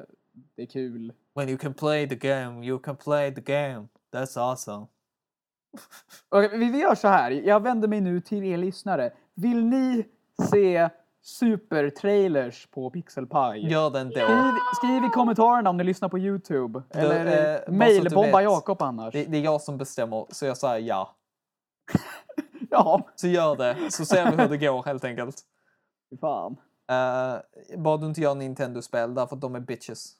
det 0.55 0.61
är 0.61 0.65
kul. 0.65 1.13
When 1.35 1.49
you 1.49 1.57
can 1.57 1.73
play 1.73 2.09
the 2.09 2.15
game, 2.15 2.65
you 2.65 2.79
can 2.79 2.95
play 2.95 3.35
the 3.35 3.41
game. 3.41 3.87
That's 4.13 4.39
awesome. 4.39 4.85
Okej, 6.29 6.57
vi 6.57 6.71
vi 6.71 6.79
gör 6.79 6.95
så 6.95 7.07
här. 7.07 7.31
Jag 7.31 7.63
vänder 7.63 7.87
mig 7.87 8.01
nu 8.01 8.21
till 8.21 8.43
er 8.43 8.57
lyssnare. 8.57 9.11
Vill 9.33 9.65
ni 9.65 10.05
se 10.51 10.89
supertrailers 11.23 12.67
på 12.71 12.89
Pixelpie? 12.89 13.57
Gör 13.57 13.89
den 13.89 14.09
då. 14.09 14.13
Skriv, 14.15 14.53
skriv 14.75 15.03
i 15.03 15.09
kommentarerna 15.09 15.69
om 15.69 15.77
ni 15.77 15.83
lyssnar 15.83 16.09
på 16.09 16.19
Youtube. 16.19 16.83
Eller 16.89 17.25
eh, 17.25 17.73
du 18.03 18.15
vet. 18.21 18.43
Jakob 18.43 18.81
annars. 18.81 19.13
Det, 19.13 19.25
det 19.25 19.37
är 19.37 19.41
jag 19.41 19.61
som 19.61 19.77
bestämmer, 19.77 20.25
så 20.29 20.45
jag 20.45 20.57
säger 20.57 20.87
ja. 20.87 21.15
Ja, 22.69 23.07
Så 23.15 23.27
gör 23.27 23.55
det, 23.55 23.91
så 23.91 24.05
ser 24.05 24.31
vi 24.31 24.41
hur 24.41 24.49
det 24.49 24.57
går 24.57 24.83
helt 24.83 25.03
enkelt. 25.03 25.41
fy 26.09 26.17
fan. 26.17 26.57
Uh, 26.91 27.77
bara 27.77 27.97
du 27.97 28.05
inte 28.05 28.21
gör 28.21 28.35
Nintendo-spel, 28.35 29.13
därför 29.13 29.35
att 29.35 29.41
de 29.41 29.55
är 29.55 29.59
bitches. 29.59 30.13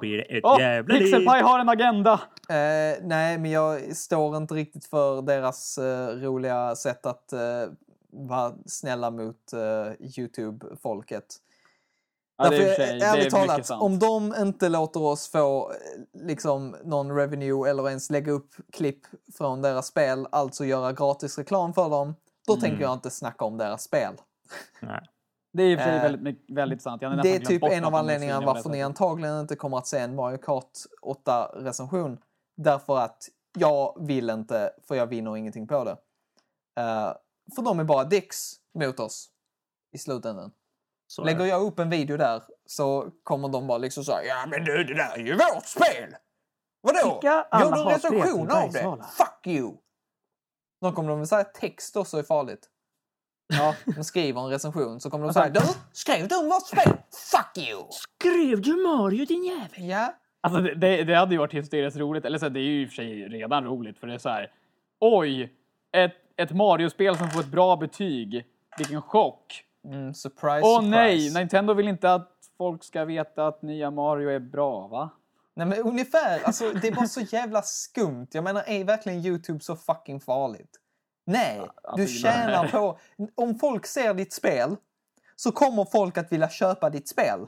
Det 0.00 0.26
ja 0.38 0.60
jävla 0.60 0.94
liv. 0.94 1.00
Pixelpie 1.00 1.42
har 1.42 1.58
en 1.58 1.68
agenda. 1.68 2.12
Eh, 2.48 3.02
nej, 3.02 3.38
men 3.38 3.50
jag 3.50 3.96
står 3.96 4.36
inte 4.36 4.54
riktigt 4.54 4.84
för 4.84 5.22
deras 5.22 5.78
eh, 5.78 6.08
roliga 6.08 6.76
sätt 6.76 7.06
att 7.06 7.32
eh, 7.32 7.40
vara 8.14 8.54
snälla 8.66 9.10
mot 9.10 9.52
eh, 9.52 9.92
Youtube-folket. 10.18 11.24
Ja, 12.36 12.50
det 12.50 12.56
är 12.56 12.60
Därför, 12.60 12.74
sig, 12.74 12.98
det 12.98 13.06
ärligt 13.06 13.26
är 13.26 13.30
talat, 13.30 13.70
om 13.70 13.98
de 13.98 14.34
inte 14.38 14.68
låter 14.68 15.02
oss 15.02 15.28
få 15.28 15.70
eh, 15.70 15.76
liksom, 16.26 16.76
någon 16.84 17.16
revenue 17.16 17.70
eller 17.70 17.88
ens 17.88 18.10
lägga 18.10 18.32
upp 18.32 18.54
klipp 18.72 19.00
från 19.38 19.62
deras 19.62 19.86
spel, 19.86 20.26
alltså 20.32 20.64
göra 20.64 20.92
gratis 20.92 21.38
reklam 21.38 21.74
för 21.74 21.90
dem, 21.90 22.14
då 22.46 22.52
Mm. 22.52 22.60
tänker 22.60 22.82
jag 22.82 22.92
inte 22.92 23.10
snacka 23.10 23.44
om 23.44 23.58
deras 23.58 23.82
spel. 23.82 24.14
Nej. 24.80 25.00
Det 25.52 25.62
är 25.62 25.70
i 25.70 25.76
för 25.76 25.88
Eh, 25.96 26.02
väldigt, 26.02 26.44
väldigt 26.48 26.82
sant. 26.82 27.00
Det 27.00 27.36
är 27.36 27.40
typ 27.40 27.62
en 27.62 27.84
av 27.84 27.94
anledningarna 27.94 28.46
varför 28.46 28.70
ni 28.70 28.82
antagligen 28.82 29.40
inte 29.40 29.56
kommer 29.56 29.78
att 29.78 29.86
se 29.86 29.98
en 29.98 30.14
Mario 30.14 30.36
Kart 30.38 30.70
8-recension. 31.02 32.18
Därför 32.56 32.98
att 32.98 33.28
jag 33.58 34.06
vill 34.06 34.30
inte, 34.30 34.70
för 34.88 34.94
jag 34.94 35.06
vinner 35.06 35.36
ingenting 35.36 35.66
på 35.66 35.84
det. 35.84 35.96
Eh, 36.80 37.12
för 37.54 37.62
de 37.62 37.80
är 37.80 37.84
bara 37.84 38.04
dicks 38.04 38.52
mot 38.74 39.00
oss 39.00 39.30
i 39.92 39.98
slutändan. 39.98 40.52
Så 41.06 41.24
Lägger 41.24 41.44
jag 41.44 41.62
upp 41.62 41.78
en 41.78 41.90
video 41.90 42.16
där 42.16 42.42
så 42.66 43.10
kommer 43.22 43.48
de 43.48 43.66
bara 43.66 43.78
liksom 43.78 44.04
säga 44.04 44.24
ja 44.24 44.46
men 44.46 44.64
du 44.64 44.84
det 44.84 44.94
där 44.94 45.12
är 45.14 45.18
ju 45.18 45.32
vårt 45.32 45.66
spel! 45.66 46.14
Vadå? 46.80 47.20
Gör 47.22 47.44
du 47.50 47.80
en 47.80 47.86
recension 47.88 48.50
av 48.50 48.66
det? 48.66 48.72
Bergsala? 48.72 49.04
Fuck 49.04 49.46
you! 49.46 49.76
Då 50.80 50.92
kommer 50.92 51.10
de 51.10 51.26
säga 51.26 51.40
att 51.40 51.54
text 51.54 51.96
också 51.96 52.18
är 52.18 52.22
farligt. 52.22 52.68
Ja, 53.46 53.74
de 53.96 54.04
skriver 54.04 54.40
en 54.40 54.50
recension 54.50 55.00
så 55.00 55.10
kommer 55.10 55.24
de 55.24 55.32
säga 55.32 55.48
Du, 55.48 55.60
skrev 55.92 56.28
du 56.28 56.36
om 56.36 56.48
vårt 56.48 56.66
spel? 56.66 56.96
Fuck 57.32 57.68
you! 57.68 57.84
Skrev 57.90 58.62
du 58.62 58.72
Mario 58.76 59.24
din 59.24 59.44
jävel? 59.44 59.88
Ja. 59.88 60.14
Alltså 60.40 60.60
det, 60.60 60.74
det, 60.74 61.04
det 61.04 61.14
hade 61.14 61.34
ju 61.34 61.38
varit 61.38 61.54
hysteriskt 61.54 61.96
roligt. 61.96 62.24
Eller 62.24 62.38
så, 62.38 62.44
här, 62.44 62.50
det 62.50 62.60
är 62.60 62.62
ju 62.62 62.82
i 62.82 62.86
och 62.86 62.88
för 62.88 62.94
sig 62.94 63.28
redan 63.28 63.64
roligt 63.64 63.98
för 63.98 64.06
det 64.06 64.14
är 64.14 64.18
så 64.18 64.28
här. 64.28 64.52
Oj, 65.00 65.52
ett, 65.92 66.14
ett 66.36 66.50
Mario-spel 66.50 67.16
som 67.16 67.30
får 67.30 67.40
ett 67.40 67.50
bra 67.50 67.76
betyg. 67.76 68.46
Vilken 68.78 69.02
chock. 69.02 69.64
Mm, 69.84 70.14
surprise, 70.14 70.60
Åh 70.62 70.80
surprise. 70.80 70.90
nej, 70.90 71.34
Nintendo 71.34 71.74
vill 71.74 71.88
inte 71.88 72.14
att 72.14 72.30
folk 72.58 72.84
ska 72.84 73.04
veta 73.04 73.46
att 73.46 73.62
nya 73.62 73.90
Mario 73.90 74.28
är 74.28 74.40
bra, 74.40 74.86
va? 74.86 75.10
Nej 75.56 75.66
men 75.66 75.78
ungefär, 75.78 76.40
alltså 76.44 76.70
det 76.70 76.88
är 76.88 76.92
bara 76.92 77.06
så 77.06 77.20
jävla 77.20 77.62
skumt. 77.62 78.26
Jag 78.32 78.44
menar, 78.44 78.64
är 78.66 78.84
verkligen 78.84 79.26
YouTube 79.26 79.60
så 79.60 79.76
fucking 79.76 80.20
farligt? 80.20 80.80
Nej, 81.26 81.60
alltså, 81.60 81.96
du 81.96 82.06
tjänar 82.06 82.68
på... 82.68 82.98
Om 83.34 83.58
folk 83.58 83.86
ser 83.86 84.14
ditt 84.14 84.32
spel 84.32 84.76
så 85.36 85.52
kommer 85.52 85.84
folk 85.84 86.18
att 86.18 86.32
vilja 86.32 86.48
köpa 86.48 86.90
ditt 86.90 87.08
spel. 87.08 87.46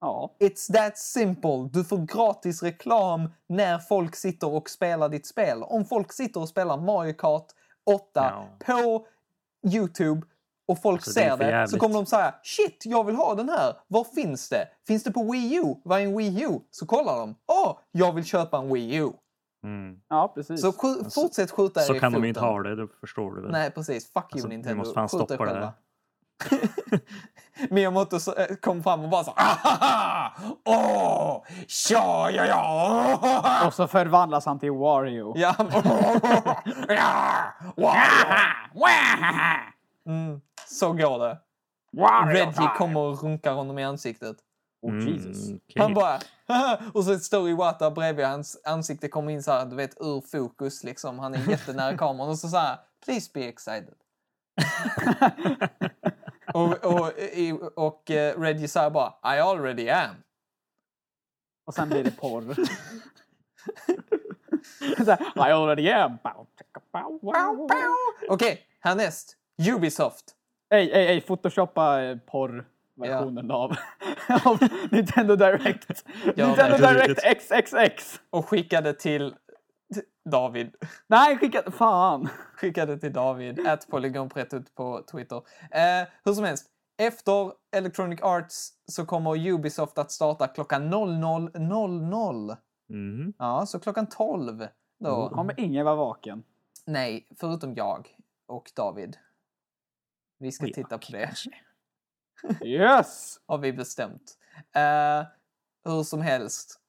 Ja. 0.00 0.36
It's 0.40 0.72
that 0.72 0.98
simple. 0.98 1.68
Du 1.72 1.84
får 1.84 1.98
gratis 1.98 2.62
reklam 2.62 3.30
när 3.46 3.78
folk 3.78 4.16
sitter 4.16 4.54
och 4.54 4.70
spelar 4.70 5.08
ditt 5.08 5.26
spel. 5.26 5.62
Om 5.62 5.84
folk 5.84 6.12
sitter 6.12 6.40
och 6.40 6.48
spelar 6.48 6.76
Mario 6.76 7.12
Kart 7.12 7.46
8 7.86 8.02
Ja. 8.14 8.48
på 8.66 9.06
YouTube 9.74 10.26
och 10.68 10.82
folk 10.82 10.96
Alltså, 10.98 11.10
det 11.10 11.14
ser 11.14 11.36
för 11.36 11.44
det, 11.52 11.68
så 11.68 11.78
kommer 11.78 11.94
de 11.94 12.06
säga 12.06 12.34
shit, 12.42 12.82
jag 12.86 13.04
vill 13.04 13.14
ha 13.16 13.34
den 13.34 13.48
här. 13.48 13.74
Var 13.88 14.04
finns 14.04 14.48
det? 14.48 14.68
Finns 14.86 15.02
det 15.04 15.10
på 15.12 15.32
Wii 15.32 15.56
U? 15.56 15.74
Vad 15.84 16.00
är 16.00 16.04
en 16.04 16.16
Wii 16.16 16.42
U? 16.44 16.60
Så 16.70 16.86
kollar 16.86 17.18
de. 17.18 17.34
Åh, 17.46 17.78
jag 17.92 18.12
vill 18.12 18.24
köpa 18.24 18.58
en 18.58 18.72
Wii 18.72 18.96
U. 18.96 19.10
Mm. 19.64 20.00
ja, 20.08 20.32
precis. 20.34 20.60
Så 20.60 20.70
sk- 20.70 21.10
fortsätt 21.14 21.50
skjuta 21.50 21.80
er 21.80 21.84
Så 21.84 21.94
i 21.94 22.00
kan 22.00 22.12
de 22.12 22.16
foten. 22.16 22.22
ju 22.22 22.28
inte 22.28 22.40
ha 22.40 22.62
det, 22.62 22.76
då 22.76 22.88
förstår 23.00 23.34
du 23.34 23.42
väl. 23.42 23.50
Nej, 23.50 23.70
precis. 23.70 24.04
Fuck 24.12 24.14
you 24.16 24.24
Alltså, 24.32 24.48
vi 24.48 24.54
Nintendo. 24.56 24.78
måste 24.78 24.94
fan 24.94 25.08
Skjut 25.08 25.20
stoppa 25.20 25.44
det 25.44 25.50
själva. 25.50 25.72
Miyamoto 27.70 28.20
så- 28.20 28.34
eh, 28.34 28.46
kom 28.56 28.82
fram 28.82 29.00
och 29.04 29.08
bara 29.08 29.24
så 29.24 29.30
Ahaha! 29.30 30.32
Åh! 30.64 31.42
Ja, 31.90 32.30
ja, 32.30 32.46
ja! 32.46 33.66
Och 33.66 33.74
så 33.74 33.86
förvandlas 33.88 34.46
han 34.46 34.58
till 34.58 34.70
Wario. 34.72 35.32
Ja! 35.36 35.54
Mm, 40.06 40.40
så 40.68 40.92
går 40.92 41.18
det. 41.18 41.38
Reggie 42.26 42.70
kommer 42.76 43.00
och 43.00 43.22
runkar 43.22 43.52
honom 43.52 43.78
i 43.78 43.84
ansiktet. 43.84 44.36
Oh, 44.82 45.08
Jesus. 45.08 45.46
Mm, 45.48 45.60
okej. 45.68 45.82
Han 45.82 45.94
bara 45.94 46.18
och 46.94 47.04
så 47.04 47.18
står 47.18 47.48
Iwata 47.48 47.90
bredvid 47.90 48.26
hans 48.26 48.60
ansikte 48.64 49.08
kommer 49.08 49.32
in 49.32 49.42
så 49.42 49.52
här, 49.52 49.66
du 49.66 49.76
vet 49.76 50.00
ur 50.00 50.20
fokus 50.32 50.84
liksom. 50.84 51.18
Han 51.18 51.34
är 51.34 51.50
jättenära 51.50 51.96
kameran 51.96 52.28
och 52.30 52.38
så 52.38 52.48
så 52.48 52.56
här, 52.56 52.76
please 53.04 53.30
be 53.34 53.40
excited. 53.44 53.94
och, 56.54 56.84
och, 56.84 57.18
i- 57.18 57.58
och 57.76 58.10
eh, 58.10 58.40
Reggie 58.40 58.68
säger 58.68 58.90
bara 58.90 59.36
I 59.36 59.40
already 59.40 59.88
am. 59.90 60.14
Och 61.66 61.74
sen 61.74 61.88
blir 61.88 62.04
det 62.04 62.10
porr. 62.10 62.42
Här, 65.06 65.48
I 65.48 65.52
already 65.52 65.90
am. 65.90 66.18
Okej, 68.28 68.66
härnäst. 68.80 69.36
Ubisoft. 69.76 70.24
Ej, 70.70 70.90
ej, 70.92 71.06
ej, 71.06 71.20
photoshoppa 71.20 72.02
eh, 72.02 72.16
porrversionen 72.16 73.50
av, 73.50 73.76
av 74.44 74.58
Nintendo 74.90 75.36
Direct. 75.36 76.04
Ja, 76.36 76.46
Nintendo 76.46 76.76
Direct 76.76 77.20
XXX. 77.24 78.20
Och 78.30 78.48
skickade 78.48 78.94
till 78.94 79.34
David. 80.30 80.74
Nej, 81.06 81.38
skicka... 81.38 81.70
Fan. 81.70 82.28
Skickade 82.56 82.98
till 82.98 83.12
David, 83.12 83.66
at 83.66 83.88
polygonpretut 83.88 84.74
på 84.74 85.04
Twitter. 85.12 85.36
Eh, 85.70 86.08
hur 86.24 86.32
som 86.32 86.44
helst, 86.44 86.66
efter 86.96 87.52
Electronic 87.76 88.22
Arts 88.22 88.72
så 88.86 89.06
kommer 89.06 89.48
Ubisoft 89.48 89.98
att 89.98 90.10
starta 90.10 90.46
klockan 90.46 90.94
00.00. 90.94 92.56
Mhm. 92.88 93.32
Ja, 93.38 93.66
så 93.66 93.80
klockan 93.80 94.06
12 94.06 94.66
då. 95.00 95.28
Kommer 95.28 95.60
ingen 95.60 95.84
vara 95.84 95.96
vaken. 95.96 96.44
Nej, 96.86 97.28
förutom 97.40 97.74
jag 97.74 98.16
och 98.46 98.72
David. 98.76 99.16
Vi 100.38 100.52
ska 100.52 100.64
Oj, 100.64 100.72
titta 100.72 100.98
på 100.98 101.12
det, 101.12 101.34
Yes! 102.64 103.40
har 103.46 103.58
vi 103.58 103.72
bestämt. 103.72 104.38
Eh, 104.74 105.26
hur 105.84 106.02
som 106.02 106.20
helst, 106.20 106.80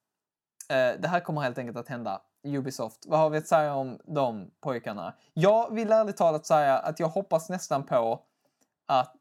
eh, 0.70 1.02
det 1.02 1.08
här 1.08 1.20
kommer 1.20 1.42
helt 1.42 1.58
enkelt 1.58 1.78
att 1.78 1.88
hända. 1.88 2.22
Ubisoft, 2.44 3.06
vad 3.06 3.20
har 3.20 3.30
vi 3.30 3.38
att 3.38 3.48
säga 3.48 3.74
om 3.76 4.00
de 4.06 4.52
pojkarna? 4.60 5.16
Jag 5.34 5.74
vill 5.74 5.92
ärligt 5.92 6.18
talat 6.18 6.46
säga 6.46 6.78
att 6.78 7.00
jag 7.00 7.08
hoppas 7.08 7.50
nästan 7.50 7.86
på 7.86 8.24
att 8.86 9.16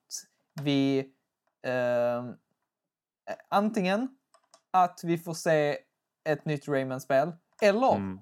vi 0.63 0.99
eh, 1.63 2.25
antingen 3.49 4.09
att 4.71 5.01
vi 5.05 5.19
får 5.19 5.35
se 5.35 5.79
ett 6.25 6.45
nytt 6.45 6.69
Rayman-spel 6.69 7.33
eller 7.63 7.95
Mm. 7.95 8.21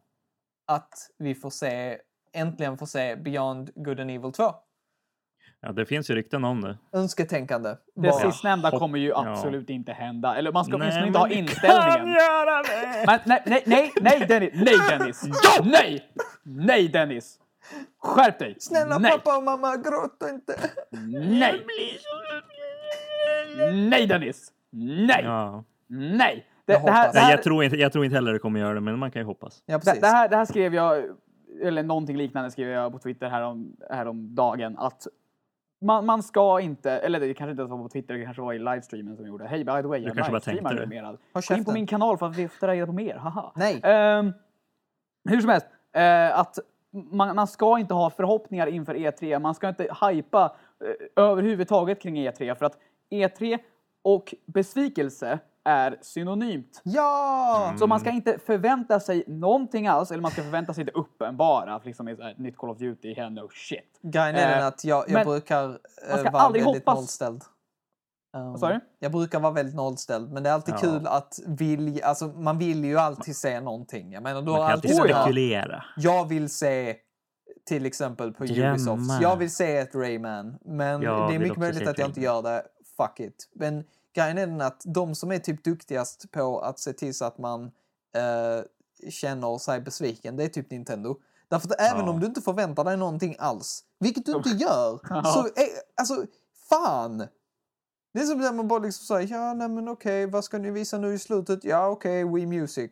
att 0.66 1.10
vi 1.18 1.34
får 1.34 1.50
se, 1.50 2.00
äntligen 2.32 2.78
får 2.78 2.86
se 2.86 3.16
Beyond 3.16 3.70
Good 3.74 4.00
and 4.00 4.10
Evil 4.10 4.32
2. 4.32 4.54
Ja, 5.62 5.72
det 5.72 5.86
finns 5.86 6.10
ju 6.10 6.14
rykten 6.14 6.44
om 6.44 6.60
det. 6.60 6.78
Önsketänkande. 6.92 7.68
Det 7.94 8.08
Bara. 8.08 8.12
sistnämnda 8.12 8.70
kommer 8.70 8.98
ju 8.98 9.08
ja. 9.08 9.28
absolut 9.28 9.70
inte 9.70 9.92
hända. 9.92 10.36
Eller 10.36 10.52
man 10.52 10.64
ska 10.64 10.76
Nej, 10.76 10.92
åtminstone 11.02 11.06
inte 11.06 11.18
men 11.18 11.30
ha 11.30 11.36
inställningen. 11.36 11.96
Kan 11.96 12.08
göra 12.08 12.62
det! 12.62 13.04
Men 13.06 13.20
nej, 13.26 13.42
nej, 13.46 13.62
nej, 13.66 13.92
nej 14.00 14.26
Dennis! 14.28 14.52
Nej 14.54 14.98
Dennis! 14.98 15.22
Nej! 15.64 16.12
Nej 16.42 16.88
Dennis! 16.88 17.38
Skärp 17.98 18.38
dig! 18.38 18.56
Snälla 18.58 18.98
nej. 18.98 19.10
pappa 19.12 19.36
och 19.36 19.44
mamma, 19.44 19.76
gråt 19.76 20.30
inte. 20.30 20.70
Nej! 21.28 21.66
Nej 23.72 24.06
Dennis! 24.06 24.52
Nej! 24.70 25.22
Ja. 25.24 25.64
Nej! 25.86 26.46
Det, 26.64 26.72
Jag 26.72 26.84
det, 26.84 26.90
här, 26.90 27.06
det, 27.06 27.14
Nej, 27.14 27.22
här, 27.22 27.30
jag, 27.30 27.42
tror 27.42 27.64
inte, 27.64 27.76
jag 27.76 27.92
tror 27.92 28.04
inte 28.04 28.14
heller 28.14 28.32
det 28.32 28.38
kommer 28.38 28.60
göra 28.60 28.74
det, 28.74 28.80
men 28.80 28.98
man 28.98 29.10
kan 29.10 29.22
ju 29.22 29.26
hoppas. 29.26 29.62
Ja, 29.66 29.78
det, 29.78 29.84
precis. 29.84 30.00
det, 30.00 30.06
här, 30.06 30.28
det 30.28 30.36
här 30.36 30.44
skrev 30.44 30.74
jag, 30.74 31.04
eller 31.62 31.82
någonting 31.82 32.16
liknande 32.16 32.50
skrev 32.50 32.68
jag 32.68 32.92
på 32.92 32.98
Twitter 32.98 33.28
härom, 33.28 33.76
härom 33.90 34.34
dagen 34.34 34.78
att 34.78 35.06
man, 35.80 36.06
man 36.06 36.22
ska 36.22 36.60
inte, 36.60 36.90
eller 36.90 37.20
det 37.20 37.34
kanske 37.34 37.50
inte 37.50 37.60
ens 37.60 37.70
var 37.70 37.78
på 37.78 37.88
Twitter, 37.88 38.14
det 38.14 38.24
kanske 38.24 38.42
var 38.42 38.52
i 38.52 38.58
livestreamen 38.58 39.16
som 39.16 39.24
jag 39.24 39.28
gjorde. 39.28 39.46
Hej 39.46 39.64
by 39.64 39.82
the 39.82 39.88
way, 39.88 40.00
jag 40.00 40.14
kanske 40.16 40.32
bara 40.32 40.38
livestreamar 40.38 40.70
tänkte 40.70 40.84
det. 40.84 41.48
Gå 41.48 41.54
in 41.54 41.64
på 41.64 41.72
min 41.72 41.86
kanal 41.86 42.18
för 42.18 42.26
att 42.26 42.52
få 42.52 42.66
reda 42.66 42.86
på 42.86 42.92
mer, 42.92 43.16
haha. 43.16 43.52
Nej. 43.56 43.80
Ehm, 43.82 44.32
hur 45.28 45.40
som 45.40 45.50
helst, 45.50 45.66
eh, 45.92 46.38
att 46.38 46.58
man, 46.90 47.36
man 47.36 47.46
ska 47.46 47.78
inte 47.78 47.94
ha 47.94 48.10
förhoppningar 48.10 48.66
inför 48.66 48.94
E3. 48.94 49.38
Man 49.38 49.54
ska 49.54 49.68
inte 49.68 49.96
hypa 50.06 50.56
eh, 50.84 51.24
överhuvudtaget 51.24 52.02
kring 52.02 52.16
E3 52.16 52.54
för 52.54 52.66
att 52.66 52.78
E3 53.10 53.58
och 54.02 54.34
besvikelse 54.46 55.38
är 55.70 55.98
synonymt. 56.02 56.80
Ja! 56.84 57.74
Så 57.78 57.86
man 57.86 58.00
ska 58.00 58.10
inte 58.10 58.38
förvänta 58.38 59.00
sig 59.00 59.24
någonting 59.26 59.86
alls, 59.86 60.10
eller 60.10 60.22
man 60.22 60.30
ska 60.30 60.42
förvänta 60.42 60.74
sig 60.74 60.84
det 60.84 60.92
uppenbara. 60.92 61.80
För 61.80 61.86
liksom 61.86 62.08
ett 62.08 62.38
nytt 62.38 62.56
Call 62.56 62.70
of 62.70 62.78
Duty, 62.78 63.08
yeah, 63.08 63.30
no 63.32 63.48
shit. 63.52 63.98
Grejen 64.02 64.34
är 64.36 64.50
den 64.50 64.58
Eh, 64.60 64.66
att 64.66 64.84
jag, 64.84 65.04
jag 65.08 65.26
brukar 65.26 65.68
eh, 66.10 66.16
ska 66.18 66.30
vara 66.30 66.42
väldigt 66.48 66.64
hoppas- 66.64 66.94
nollställd. 66.96 67.42
Um, 68.36 68.58
sa 68.58 68.68
du? 68.68 68.80
Jag 68.98 69.12
brukar 69.12 69.40
vara 69.40 69.52
väldigt 69.52 69.74
nollställd, 69.74 70.32
men 70.32 70.42
det 70.42 70.48
är 70.48 70.54
alltid 70.54 70.74
Ja. 70.74 70.78
kul 70.78 71.06
att 71.06 71.38
vilja, 71.46 72.06
alltså 72.06 72.26
man 72.28 72.58
vill 72.58 72.84
ju 72.84 72.98
alltid 72.98 73.36
se 73.36 73.60
någonting. 73.60 74.12
Jag 74.12 74.22
menar, 74.22 74.42
du 74.42 74.46
Man 74.50 74.56
kan 74.60 74.70
alltid 74.70 74.96
spekulera. 74.96 75.84
jag 75.96 76.28
vill 76.28 76.48
se 76.48 76.96
till 77.68 77.86
exempel 77.86 78.32
på 78.32 78.44
Drömma. 78.44 78.70
Ubisoft. 78.70 79.22
Jag 79.22 79.36
vill 79.36 79.54
se 79.54 79.76
ett 79.76 79.94
Rayman, 79.94 80.58
men 80.64 81.02
Jag 81.02 81.30
det 81.30 81.34
är 81.34 81.38
mycket 81.38 81.58
möjligt 81.58 81.88
att 81.88 81.98
jag 81.98 82.08
inte 82.08 82.20
gör 82.20 82.42
det. 82.42 82.62
Fuck 82.96 83.20
it. 83.20 83.48
Men 83.54 83.84
grejen 84.14 84.38
är 84.38 84.46
den 84.46 84.60
att 84.60 84.82
de 84.84 85.14
som 85.14 85.32
är 85.32 85.38
typ 85.38 85.64
duktigast 85.64 86.30
på 86.30 86.60
att 86.60 86.78
se 86.78 86.92
till 86.92 87.14
så 87.14 87.24
att 87.24 87.38
man 87.38 87.64
eh, 88.16 88.64
känner 89.10 89.58
sig 89.58 89.80
besviken, 89.80 90.36
det 90.36 90.44
är 90.44 90.48
typ 90.48 90.70
Nintendo. 90.70 91.16
Därför 91.48 91.68
att 91.68 91.80
även 91.80 92.04
Ja. 92.06 92.10
om 92.10 92.20
du 92.20 92.26
inte 92.26 92.40
förväntar 92.40 92.84
dig 92.84 92.96
någonting 92.96 93.36
alls, 93.38 93.84
vilket 94.00 94.26
du 94.26 94.32
inte 94.32 94.48
gör, 94.50 95.00
så 95.32 95.46
är, 95.46 95.68
alltså 96.00 96.24
fan! 96.68 97.26
Det 98.12 98.20
är 98.20 98.24
som 98.24 98.38
när 98.38 98.52
man 98.52 98.68
bara 98.68 98.78
liksom 98.78 99.04
säger, 99.04 99.34
ja 99.36 99.54
nej 99.54 99.68
men 99.68 99.88
okej, 99.88 100.26
vad 100.26 100.44
ska 100.44 100.58
ni 100.58 100.70
visa 100.70 100.98
nu 100.98 101.14
i 101.14 101.18
slutet? 101.18 101.64
Ja 101.64 101.88
okej, 101.88 102.24
Wii 102.24 102.46
Music. 102.46 102.90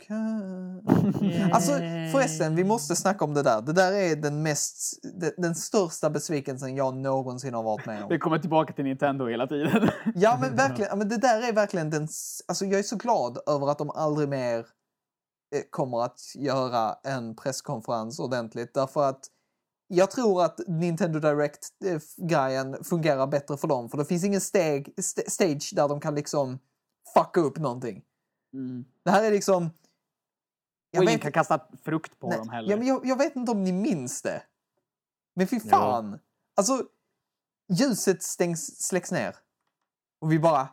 Alltså 1.52 1.72
förresten, 2.12 2.56
vi 2.56 2.64
måste 2.64 2.96
snacka 2.96 3.24
om 3.24 3.34
det 3.34 3.42
där. 3.42 3.62
Det 3.62 3.72
där 3.72 3.92
är 3.92 4.16
den 4.16 4.42
mest, 4.42 4.98
den, 5.20 5.32
den 5.36 5.54
största 5.54 6.10
besvikelsen 6.10 6.76
jag 6.76 6.96
någonsin 6.96 7.54
har 7.54 7.62
varit 7.62 7.86
med 7.86 8.02
om. 8.02 8.08
Det 8.08 8.18
kommer 8.18 8.38
tillbaka 8.38 8.72
till 8.72 8.84
Nintendo 8.84 9.26
hela 9.26 9.46
tiden. 9.46 9.88
Ja 10.14 10.38
men 10.40 10.56
verkligen, 10.56 10.88
ja, 10.90 10.96
men 10.96 11.08
det 11.08 11.16
där 11.16 11.48
är 11.48 11.52
verkligen 11.52 11.90
den, 11.90 12.08
alltså 12.48 12.64
jag 12.64 12.78
är 12.78 12.82
så 12.82 12.96
glad 12.96 13.38
över 13.46 13.70
att 13.70 13.78
de 13.78 13.90
aldrig 13.90 14.28
mer 14.28 14.58
eh, 15.54 15.62
kommer 15.70 16.04
att 16.04 16.20
göra 16.34 16.94
en 17.04 17.36
presskonferens 17.36 18.18
ordentligt 18.20 18.74
därför 18.74 19.08
att 19.08 19.20
jag 19.88 20.10
tror 20.10 20.44
att 20.44 20.60
Nintendo 20.66 21.18
Direct-grejen 21.20 22.84
fungerar 22.84 23.26
bättre 23.26 23.56
för 23.56 23.68
dem 23.68 23.88
för 23.88 23.98
det 23.98 24.04
finns 24.04 24.24
ingen 24.24 24.40
steg, 24.40 24.94
st- 24.98 25.30
stage 25.30 25.72
där 25.76 25.88
de 25.88 26.00
kan 26.00 26.14
liksom 26.14 26.58
fucka 27.14 27.40
upp 27.40 27.58
någonting. 27.58 28.02
Mm. 28.52 28.84
Det 29.04 29.10
här 29.10 29.22
är 29.24 29.30
liksom 29.30 29.70
Jag 30.90 31.00
och 31.00 31.04
ingen 31.04 31.14
vet- 31.14 31.22
kan 31.22 31.32
kasta 31.32 31.60
frukt 31.84 32.18
på 32.18 32.28
Nej, 32.28 32.38
dem 32.38 32.48
heller. 32.48 32.70
Ja, 32.70 32.76
men 32.76 32.86
jag, 32.86 33.06
jag 33.06 33.16
vet 33.16 33.36
inte 33.36 33.52
om 33.52 33.64
ni 33.64 33.72
minns 33.72 34.22
det. 34.22 34.42
Men 35.36 35.46
fy 35.48 35.60
fan. 35.60 36.18
Alltså, 36.56 36.84
ljuset 37.72 38.22
stängs, 38.22 38.80
släcks 38.86 39.12
ner. 39.12 39.36
Och 40.20 40.32
vi 40.32 40.38
bara... 40.38 40.68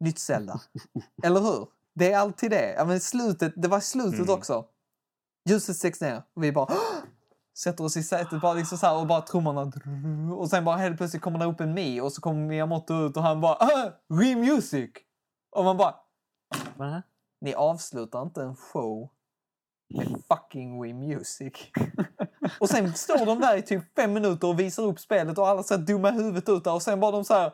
Nytt 0.00 0.18
Zelda. 0.18 0.60
Eller 1.22 1.40
hur? 1.40 1.68
Det 1.94 2.12
är 2.12 2.18
alltid 2.18 2.50
det. 2.50 2.72
Ja, 2.72 2.84
men 2.84 3.00
slutet, 3.00 3.52
det 3.56 3.68
var 3.68 3.80
slutet 3.80 4.20
Mm. 4.20 4.30
också. 4.34 4.66
Ljuset 5.48 5.76
stängs 5.76 6.00
ner 6.00 6.22
och 6.34 6.44
vi 6.44 6.52
bara... 6.52 6.74
Sätter 7.58 7.84
oss 7.84 7.96
i 7.96 8.02
sätet 8.02 8.40
bara 8.40 8.54
liksom 8.54 8.78
så 8.78 8.86
här 8.86 8.96
och 8.96 9.06
bara 9.06 9.20
trummorna... 9.20 9.72
Och 10.34 10.50
sen 10.50 10.64
bara 10.64 10.76
helt 10.76 10.96
plötsligt 10.96 11.22
kommer 11.22 11.38
det 11.38 11.44
upp 11.44 11.60
en 11.60 11.74
Mi 11.74 12.00
och 12.00 12.12
så 12.12 12.20
kommer 12.20 12.46
Miyamoto 12.46 12.94
ut 12.94 13.16
och 13.16 13.22
han 13.22 13.40
bara... 13.40 13.54
Ah, 13.54 13.90
Re-music! 14.08 14.90
Och 15.50 15.64
man 15.64 15.76
bara... 15.76 15.94
Va? 16.76 17.02
Ni 17.40 17.54
avslutar 17.54 18.22
inte 18.22 18.42
en 18.42 18.56
show 18.56 19.08
med 19.94 20.22
fucking 20.28 20.82
Wii 20.82 20.94
Music. 20.94 21.52
och 22.60 22.68
sen 22.68 22.94
står 22.94 23.26
de 23.26 23.40
där 23.40 23.56
i 23.56 23.62
typ 23.62 23.94
fem 23.96 24.12
minuter 24.12 24.48
och 24.48 24.60
visar 24.60 24.82
upp 24.82 25.00
spelet 25.00 25.38
och 25.38 25.48
alla 25.48 25.62
ser 25.62 25.78
dumma 25.78 26.10
huvudet 26.10 26.48
ut 26.48 26.64
där 26.64 26.74
och 26.74 26.82
sen 26.82 27.00
bara 27.00 27.10
de 27.10 27.24
så 27.24 27.34
här 27.34 27.52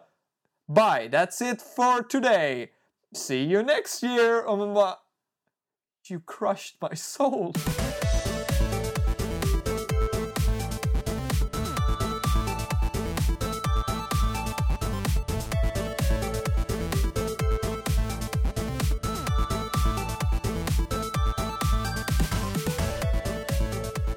Bye, 0.69 1.09
that's 1.09 1.53
it 1.53 1.63
for 1.63 2.03
today. 2.03 2.73
See 3.15 3.45
you 3.45 3.63
next 3.63 4.03
year. 4.03 4.47
Och 4.49 4.59
man 4.59 4.75
bara 4.75 4.95
You 6.09 6.21
crushed 6.21 6.77
my 6.81 6.97
soul. 6.97 7.53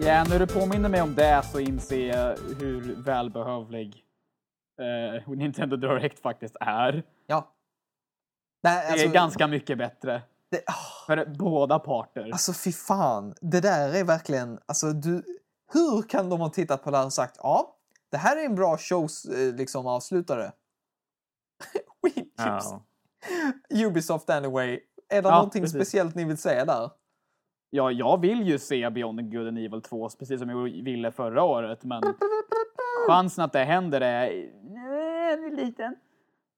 Ja, 0.10 0.24
när 0.30 0.40
du 0.40 0.48
påminner 0.48 0.90
mig 0.90 1.02
om 1.02 1.16
det 1.16 1.44
så 1.52 1.60
inser 1.60 2.08
jag 2.08 2.38
hur 2.60 2.96
välbehövlig 3.04 4.04
eh, 4.82 5.30
Nintendo 5.30 5.76
Direct 5.76 6.20
faktiskt 6.20 6.56
är. 6.60 7.04
Ja. 7.28 7.54
Nej, 8.64 8.86
Det 8.86 8.92
alltså, 8.92 9.08
är 9.08 9.12
ganska 9.14 9.48
mycket 9.48 9.78
bättre 9.78 10.22
det, 10.52 10.64
ah, 10.68 11.06
för 11.08 11.26
båda 11.26 11.80
parter. 11.80 12.30
alltså 12.32 12.54
fy 12.54 12.72
fan. 12.72 13.34
Det 13.42 13.62
där 13.62 13.96
är 13.96 14.04
verkligen, 14.04 14.60
alltså 14.66 14.94
du, 14.94 15.24
hur 15.74 16.02
kan 16.02 16.30
de 16.30 16.40
ha 16.40 16.50
tittat 16.50 16.84
på 16.84 16.92
det 16.92 16.98
här 16.98 17.06
och 17.06 17.14
sagt 17.14 17.38
ja, 17.44 17.76
det 18.12 18.18
här 18.18 18.38
är 18.38 18.46
en 18.46 18.56
bra 18.56 18.78
shows 18.78 19.26
eh, 19.26 19.56
liksom 19.56 19.88
avslutare. 19.88 20.52
Wii. 22.04 22.32
Ubisoft 23.86 24.30
anyway. 24.30 24.80
Är 25.10 25.22
det 25.22 25.30
Ja, 25.30 25.36
någonting 25.36 25.64
precis. 25.64 25.78
speciellt 25.78 26.16
ni 26.16 26.26
vill 26.26 26.38
säga 26.38 26.66
där? 26.66 26.90
Ja, 27.70 27.92
jag 27.92 28.22
vill 28.22 28.48
ju 28.48 28.60
se 28.60 28.90
Beyond 28.90 29.32
Good 29.32 29.48
and 29.48 29.58
Evil 29.58 29.82
2, 29.82 30.10
precis 30.20 30.40
som 30.40 30.50
jag 30.50 30.64
ville 30.64 31.12
förra 31.12 31.44
året, 31.44 31.84
men 31.84 32.02
chansen 33.08 33.44
att 33.44 33.54
det 33.54 33.64
händer 33.64 34.02
är 34.02 34.50
nej, 34.64 35.52
liten. 35.52 35.96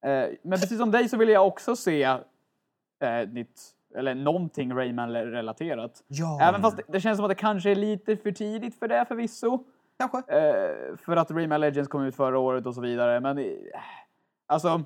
Eh, 0.05 0.29
Men 0.41 0.59
precis 0.59 0.77
som 0.77 0.91
dig 0.91 1.09
så 1.09 1.17
vill 1.17 1.29
jag 1.29 1.47
också 1.47 1.75
se 1.75 2.03
eh, 2.03 3.29
nytt, 3.29 3.61
eller 3.95 4.15
någonting 4.15 4.73
Rayman-relaterat. 4.73 6.03
Ja, 6.07 6.39
Även 6.41 6.61
fast 6.61 6.77
det, 6.77 6.83
det 6.87 6.99
känns 6.99 7.17
som 7.17 7.25
att 7.25 7.31
det 7.31 7.35
kanske 7.35 7.71
är 7.71 7.75
lite 7.75 8.17
för 8.17 8.31
tidigt 8.31 8.79
för 8.79 8.87
det 8.87 9.05
förvisso. 9.07 9.63
kanske. 9.99 10.17
Eh, 10.17 10.97
för 10.97 11.17
att 11.17 11.31
Rayman 11.31 11.61
Legends 11.61 11.89
kom 11.89 12.03
ut 12.03 12.15
förra 12.15 12.39
året 12.39 12.65
och 12.65 12.75
så 12.75 12.81
vidare. 12.81 13.19
Men 13.19 13.37
eh, 13.37 13.45
alltså. 14.47 14.81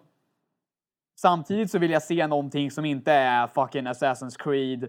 Samtidigt 1.18 1.72
så 1.72 1.80
vill 1.80 1.92
jag 1.92 2.04
se 2.04 2.28
någonting 2.28 2.72
som 2.72 2.86
inte 2.86 3.12
är 3.12 3.48
fucking 3.48 3.88
Assassin's 3.88 4.36
Creed. 4.38 4.88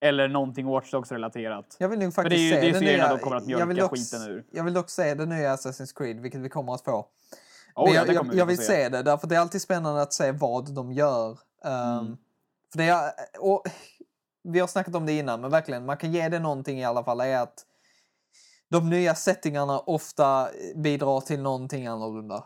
Eller 0.00 0.28
någonting 0.28 0.66
Watch 0.66 0.90
Dogs 0.90 1.12
relaterat. 1.12 1.76
Jag 1.78 1.88
vill 1.88 1.98
nog 1.98 2.14
För 2.14 2.24
det 2.24 2.30
faktiskt 2.30 2.52
är 2.52 2.62
ju 2.62 2.66
det 2.66 2.72
den 2.72 2.80
serierna 2.80 3.08
de 3.08 3.18
kommer 3.18 3.36
att 3.36 3.48
jag 3.48 3.58
vill 3.58 3.66
mjölka 3.66 3.82
dock, 3.82 3.98
skiten 3.98 4.22
ur. 4.22 4.44
Jag 4.50 4.64
vill 4.64 4.74
dock 4.74 4.90
se 4.90 5.14
den 5.14 5.28
nya 5.28 5.56
Assassin's 5.56 5.98
Creed, 5.98 6.20
vilket 6.20 6.40
vi 6.40 6.48
kommer 6.48 6.74
att 6.74 6.84
få. 6.84 7.06
Oh, 7.74 7.94
jag, 7.94 8.08
jag, 8.08 8.34
jag 8.34 8.46
vill 8.46 8.58
se 8.58 8.88
det, 8.88 9.02
därför 9.02 9.26
det 9.26 9.36
är 9.36 9.40
alltid 9.40 9.62
spännande 9.62 10.02
att 10.02 10.12
se 10.12 10.32
vad 10.32 10.74
de 10.74 10.92
gör. 10.92 11.30
Um, 11.64 12.08
Mm. 12.08 12.16
För 12.72 12.78
det 12.78 12.84
är, 12.84 13.12
och, 13.38 13.62
vi 14.42 14.60
har 14.60 14.66
snackat 14.66 14.94
om 14.94 15.06
det 15.06 15.12
innan, 15.12 15.40
men 15.40 15.50
verkligen, 15.50 15.86
man 15.86 15.96
kan 15.96 16.12
ge 16.12 16.28
det 16.28 16.38
någonting 16.38 16.80
i 16.80 16.84
alla 16.84 17.04
fall, 17.04 17.20
är 17.20 17.38
att 17.38 17.66
de 18.70 18.90
nya 18.90 19.14
settingarna 19.14 19.78
ofta 19.78 20.48
bidrar 20.76 21.20
till 21.20 21.42
någonting 21.42 21.86
annorlunda. 21.86 22.36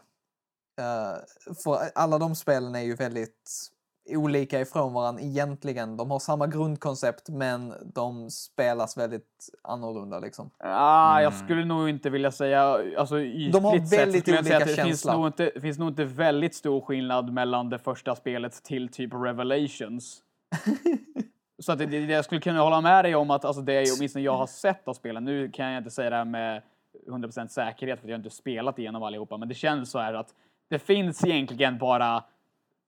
Uh, 0.81 1.55
för 1.65 1.91
alla 1.95 2.19
de 2.19 2.35
spelen 2.35 2.75
är 2.75 2.81
ju 2.81 2.95
väldigt 2.95 3.71
olika 4.11 4.61
ifrån 4.61 4.93
varandra 4.93 5.23
egentligen. 5.23 5.97
De 5.97 6.11
har 6.11 6.19
samma 6.19 6.47
grundkoncept, 6.47 7.29
men 7.29 7.75
de 7.95 8.31
spelas 8.31 8.97
väldigt 8.99 9.51
annorlunda 9.63 10.19
liksom. 10.19 10.51
Ah, 10.59 11.21
Jag 11.21 11.33
Mm. 11.33 11.45
skulle 11.45 11.65
nog 11.65 11.89
inte 11.89 12.11
vilja 12.11 12.31
säga, 12.31 12.63
alltså 12.99 13.15
De 13.53 13.65
har 13.65 13.87
sett 13.87 13.99
väldigt 14.01 14.29
jag 14.29 14.45
säga 14.45 14.57
olika 14.57 14.71
det 14.77 14.83
finns 14.83 15.05
nog, 15.05 15.27
inte, 15.27 15.51
det 15.55 15.61
finns 15.61 15.79
nog 15.79 15.89
inte 15.89 16.05
väldigt 16.05 16.55
stor 16.55 16.81
skillnad 16.81 17.33
mellan 17.33 17.71
det 17.71 17.79
första 17.79 18.17
spelet 18.17 18.63
till 18.65 18.89
typ 18.89 19.11
Revelations. 19.15 20.23
så 21.63 21.73
att 21.73 21.79
det, 21.79 21.87
det, 21.87 21.99
jag 21.99 22.25
skulle 22.25 22.41
kunna 22.41 22.61
hålla 22.61 22.81
med 22.81 23.05
dig 23.05 23.15
om 23.15 23.31
att 23.31 23.45
alltså 23.45 23.63
det 23.63 23.73
är 23.75 23.87
åtminstone 23.99 24.25
jag 24.25 24.37
har 24.37 24.47
sett 24.47 24.89
av 24.89 24.95
spelen. 24.95 25.25
Nu 25.25 25.51
kan 25.51 25.67
jag 25.67 25.79
inte 25.81 25.91
säga 25.91 26.11
det 26.11 26.17
här 26.17 26.25
med 26.25 26.63
100% 27.09 27.47
säkerhet 27.49 28.01
för 28.01 28.09
jag 28.09 28.15
har 28.15 28.19
inte 28.19 28.31
spelat 28.31 28.79
igenom 28.79 29.03
allihopa, 29.03 29.37
men 29.37 29.49
det 29.49 29.55
känns 29.55 29.91
så 29.91 29.99
här 29.99 30.15
att 30.15 30.35
det 30.71 30.79
finns 30.79 31.25
egentligen 31.25 31.79
bara 31.79 32.25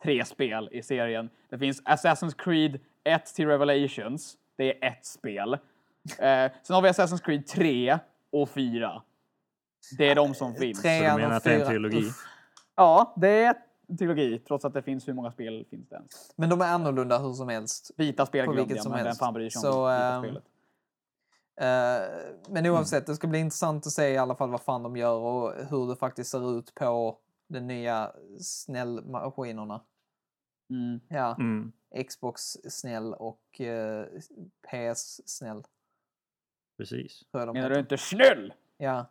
tre 0.04 0.24
spel 0.24 0.68
i 0.72 0.82
serien. 0.82 1.30
Det 1.48 1.58
finns 1.58 1.82
Assassin's 1.82 2.34
Creed 2.38 2.80
1 3.04 3.26
till 3.34 3.46
Revelations. 3.46 4.36
Det 4.56 4.84
är 4.84 4.88
ett 4.92 5.04
spel. 5.06 5.52
Eh, 5.54 5.58
sen 6.62 6.74
har 6.74 6.82
vi 6.82 6.88
Assassin's 6.88 7.22
Creed 7.24 7.46
3 7.46 7.98
och 8.32 8.48
4. 8.48 9.02
Det 9.98 10.10
är 10.10 10.14
de 10.14 10.34
som 10.34 10.54
finns. 10.54 10.82
Så 10.82 10.88
du 10.88 10.94
menar 11.00 11.26
och 11.26 11.32
att 11.32 11.44
det 11.44 11.50
är 11.50 11.54
en 11.54 11.60
fyra- 11.60 11.68
trilogi? 11.68 11.98
Uff. 11.98 12.24
Ja, 12.76 13.14
det 13.16 13.28
är 13.28 13.54
en 13.88 13.96
trilogi, 13.96 14.38
trots 14.38 14.64
att 14.64 14.74
det 14.74 14.82
finns 14.82 15.08
hur 15.08 15.12
många 15.12 15.32
spel 15.32 15.66
finns 15.70 15.88
det 15.88 15.96
ens? 15.96 16.32
Men 16.36 16.50
de 16.50 16.60
är 16.60 16.66
annorlunda 16.66 17.18
hur 17.18 17.32
som 17.32 17.48
helst. 17.48 17.90
Vita 17.96 18.26
spel 18.26 18.46
På 18.46 18.52
glömde 18.52 18.62
vilket 18.62 18.76
jag, 18.76 18.82
som 18.82 18.90
men 18.92 18.98
vem 18.98 19.06
helst. 19.06 19.20
fan 19.20 19.34
bryr 19.34 19.50
sig 19.50 19.58
om 19.58 19.72
Så, 19.72 19.84
vita 19.86 20.04
ehm, 20.04 20.22
spelet? 20.22 20.44
Eh, 21.60 22.52
men 22.52 22.66
oavsett, 22.66 23.06
det 23.06 23.14
ska 23.14 23.26
bli 23.26 23.38
intressant 23.38 23.86
att 23.86 23.92
se 23.92 24.08
i 24.08 24.18
alla 24.18 24.34
fall 24.34 24.50
vad 24.50 24.60
fan 24.60 24.82
de 24.82 24.96
gör 24.96 25.16
och 25.18 25.52
hur 25.70 25.88
det 25.88 25.96
faktiskt 25.96 26.30
ser 26.30 26.58
ut 26.58 26.74
på 26.74 27.18
de 27.48 27.60
nya 27.60 28.12
snällmaskinerna. 28.40 29.80
Mm. 30.74 31.00
Ja, 31.08 31.36
Mm. 31.38 31.72
Xbox 32.08 32.42
snäll 32.68 33.14
och 33.14 33.60
eh, 33.60 34.06
PS 34.70 35.28
snäll. 35.28 35.62
Precis. 36.76 37.22
Menar 37.32 37.70
du 37.70 37.78
inte 37.78 37.98
snäll? 37.98 38.52
Ja, 38.76 39.10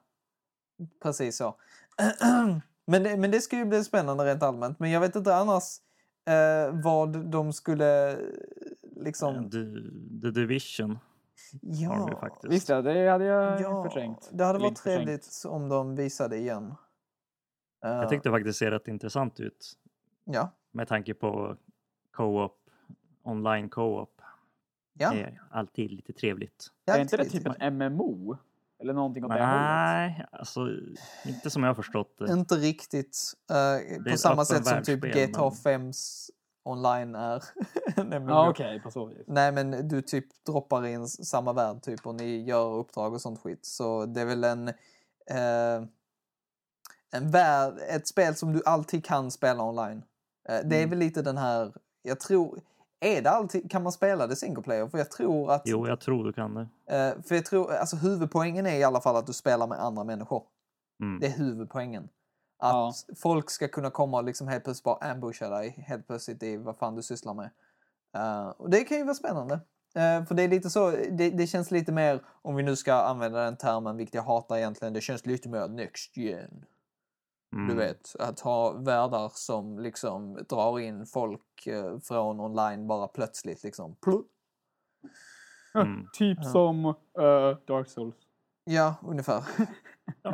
precis 1.03 1.37
så. 1.37 1.55
men, 2.85 3.03
det, 3.03 3.17
men 3.17 3.31
det 3.31 3.41
ska 3.41 3.57
ju 3.57 3.65
bli 3.65 3.83
spännande 3.83 4.25
rent 4.25 4.43
allmänt. 4.43 4.79
Men 4.79 4.91
jag 4.91 4.99
vet 5.01 5.15
inte 5.15 5.35
annars 5.35 5.63
eh, 6.25 6.81
vad 6.83 7.17
de 7.25 7.53
skulle 7.53 8.17
liksom... 8.95 9.49
The, 9.51 9.57
The 10.21 10.31
Division 10.31 10.99
vi 11.61 11.83
Ja, 11.83 12.17
faktiskt. 12.21 12.53
Visst 12.53 12.69
ja, 12.69 12.81
det 12.81 13.09
hade 13.09 13.25
jag 13.25 13.61
ja 13.61 13.83
förträngt. 13.83 14.29
det 14.33 14.43
hade 14.43 14.59
varit 14.59 14.75
trevligt 14.75 15.43
om 15.45 15.69
de 15.69 15.95
visade 15.95 16.37
igen. 16.37 16.75
Eh, 17.85 17.91
Jag 17.91 18.09
tyckte 18.09 18.29
faktiskt 18.31 18.59
det 18.59 18.65
ser 18.65 18.71
rätt 18.71 18.87
intressant 18.87 19.39
ut 19.39 19.73
Ja, 20.25 20.49
med 20.71 20.87
tanke 20.87 21.13
på 21.13 21.57
co-op, 22.11 22.69
online 23.23 23.69
co-op. 23.69 24.21
ja. 24.93 25.11
Det 25.11 25.21
är 25.21 25.41
alltid 25.51 25.91
lite 25.91 26.13
trevligt. 26.13 26.67
Är 26.85 26.99
inte 26.99 27.17
det 27.17 27.25
typ 27.25 27.47
en 27.59 27.77
MMO? 27.77 28.37
Eller 28.79 28.93
någonting 28.93 29.23
åt 29.25 29.31
det 29.31 29.47
nej, 29.47 30.25
alltså 30.31 30.67
inte 31.25 31.49
som 31.49 31.63
jag 31.63 31.69
har 31.69 31.75
förstått 31.75 32.17
det. 32.17 32.31
Inte 32.33 32.55
riktigt. 32.55 33.17
är 33.49 34.11
på 34.11 34.17
samma 34.17 34.45
sätt 34.45 34.67
som 34.67 34.83
typ 34.83 35.01
GTA 35.01 35.41
men- 35.65 35.91
5s 35.91 36.29
online 36.63 37.15
är. 37.15 37.43
Nej, 37.95 38.05
men 38.05 38.27
Ja, 38.27 38.43
du- 38.43 38.49
okej, 38.49 38.81
på 38.81 38.91
så 38.91 39.05
vis. 39.05 39.17
Nej 39.27 39.51
men 39.51 39.87
du 39.87 40.01
typ 40.01 40.25
droppar 40.45 40.85
in 40.85 41.07
samma 41.07 41.53
värld 41.53 41.81
typ 41.81 42.07
och 42.07 42.15
ni 42.15 42.43
gör 42.43 42.73
uppdrag 42.73 43.13
och 43.13 43.21
sånt 43.21 43.39
skit. 43.39 43.65
Så 43.65 44.05
det 44.05 44.21
är 44.21 44.25
väl 44.25 44.43
en... 44.43 44.67
Eh, 45.27 45.87
en 47.11 47.31
värld, 47.31 47.73
ett 47.89 48.07
spel 48.07 48.35
som 48.35 48.53
du 48.53 48.61
alltid 48.65 49.05
kan 49.05 49.31
spela 49.31 49.63
online. 49.63 50.03
Eh, 50.49 50.59
det 50.65 50.75
är 50.75 50.79
Mm. 50.79 50.89
väl 50.89 50.99
lite 50.99 51.21
den 51.21 51.37
här... 51.37 51.73
Jag 52.01 52.19
tror... 52.19 52.61
Är 52.99 53.21
det 53.21 53.29
alltid... 53.29 53.71
Kan 53.71 53.83
man 53.83 53.91
spela 53.91 54.27
det 54.27 54.35
single 54.35 54.63
player? 54.63 54.87
För 54.87 54.97
jag 54.97 55.11
tror 55.11 55.51
att... 55.51 55.61
Jo, 55.65 55.87
jag 55.87 55.99
tror 56.01 56.23
du 56.23 56.33
kan 56.33 56.53
det. 56.53 56.67
Eh, 56.97 57.21
för 57.23 57.35
jag 57.35 57.45
tror... 57.45 57.73
Alltså 57.73 57.95
huvudpoängen 57.95 58.65
är 58.65 58.75
i 58.75 58.83
alla 58.83 59.01
fall 59.01 59.15
att 59.15 59.27
du 59.27 59.33
spelar 59.33 59.67
med 59.67 59.79
andra 59.79 60.03
människor. 60.03 60.43
Mm. 61.01 61.19
Det 61.19 61.27
är 61.27 61.31
huvudpoängen. 61.31 62.03
Att 62.59 62.73
Ja. 62.73 62.93
folk 63.15 63.49
ska 63.49 63.67
kunna 63.67 63.89
komma 63.89 64.17
och 64.17 64.23
liksom 64.23 64.47
helt 64.47 64.63
plötsligt 64.63 64.83
bara 64.83 65.11
ambusha 65.11 65.49
dig 65.49 65.69
helt 65.87 66.07
plötsligt 66.07 66.43
i 66.43 66.57
vad 66.57 66.77
fan 66.77 66.95
du 66.95 67.03
sysslar 67.03 67.33
med. 67.33 67.49
Eh, 68.15 68.47
och 68.47 68.69
det 68.69 68.83
kan 68.83 68.97
ju 68.97 69.03
vara 69.03 69.15
spännande. 69.15 69.59
För 70.27 70.33
det 70.33 70.43
är 70.43 70.47
lite 70.47 70.69
så, 70.69 70.91
det, 70.91 71.29
det 71.29 71.47
känns 71.47 71.71
lite 71.71 71.91
mer, 71.91 72.21
om 72.41 72.55
vi 72.55 72.63
nu 72.63 72.75
ska 72.75 72.93
använda 72.93 73.43
den 73.43 73.57
termen, 73.57 73.97
vilket 73.97 74.13
jag 74.15 74.23
hatar 74.23 74.57
egentligen, 74.57 74.93
det 74.93 75.01
känns 75.01 75.25
lite 75.25 75.49
mer 75.49 75.67
next 75.67 76.17
gen. 76.17 76.65
Mm. 77.53 77.67
Du 77.67 77.75
vet, 77.75 78.15
att 78.19 78.39
ha 78.39 78.71
världar 78.71 79.31
som 79.33 79.79
liksom 79.79 80.33
drar 80.49 80.79
in 80.79 81.05
folk 81.05 81.67
eh, 81.67 81.99
från 81.99 82.39
online 82.39 82.87
bara 82.87 83.07
plötsligt 83.07 83.63
liksom. 83.63 83.95
Plupp. 83.95 84.27
Mm. 85.75 86.07
Typ 86.13 86.37
Ja. 86.41 86.49
som 86.49 86.85
eh, 86.85 87.57
Dark 87.67 87.89
Souls. 87.89 88.15
Ja, 88.63 88.95
ungefär. 89.03 89.43
Ja. 90.23 90.29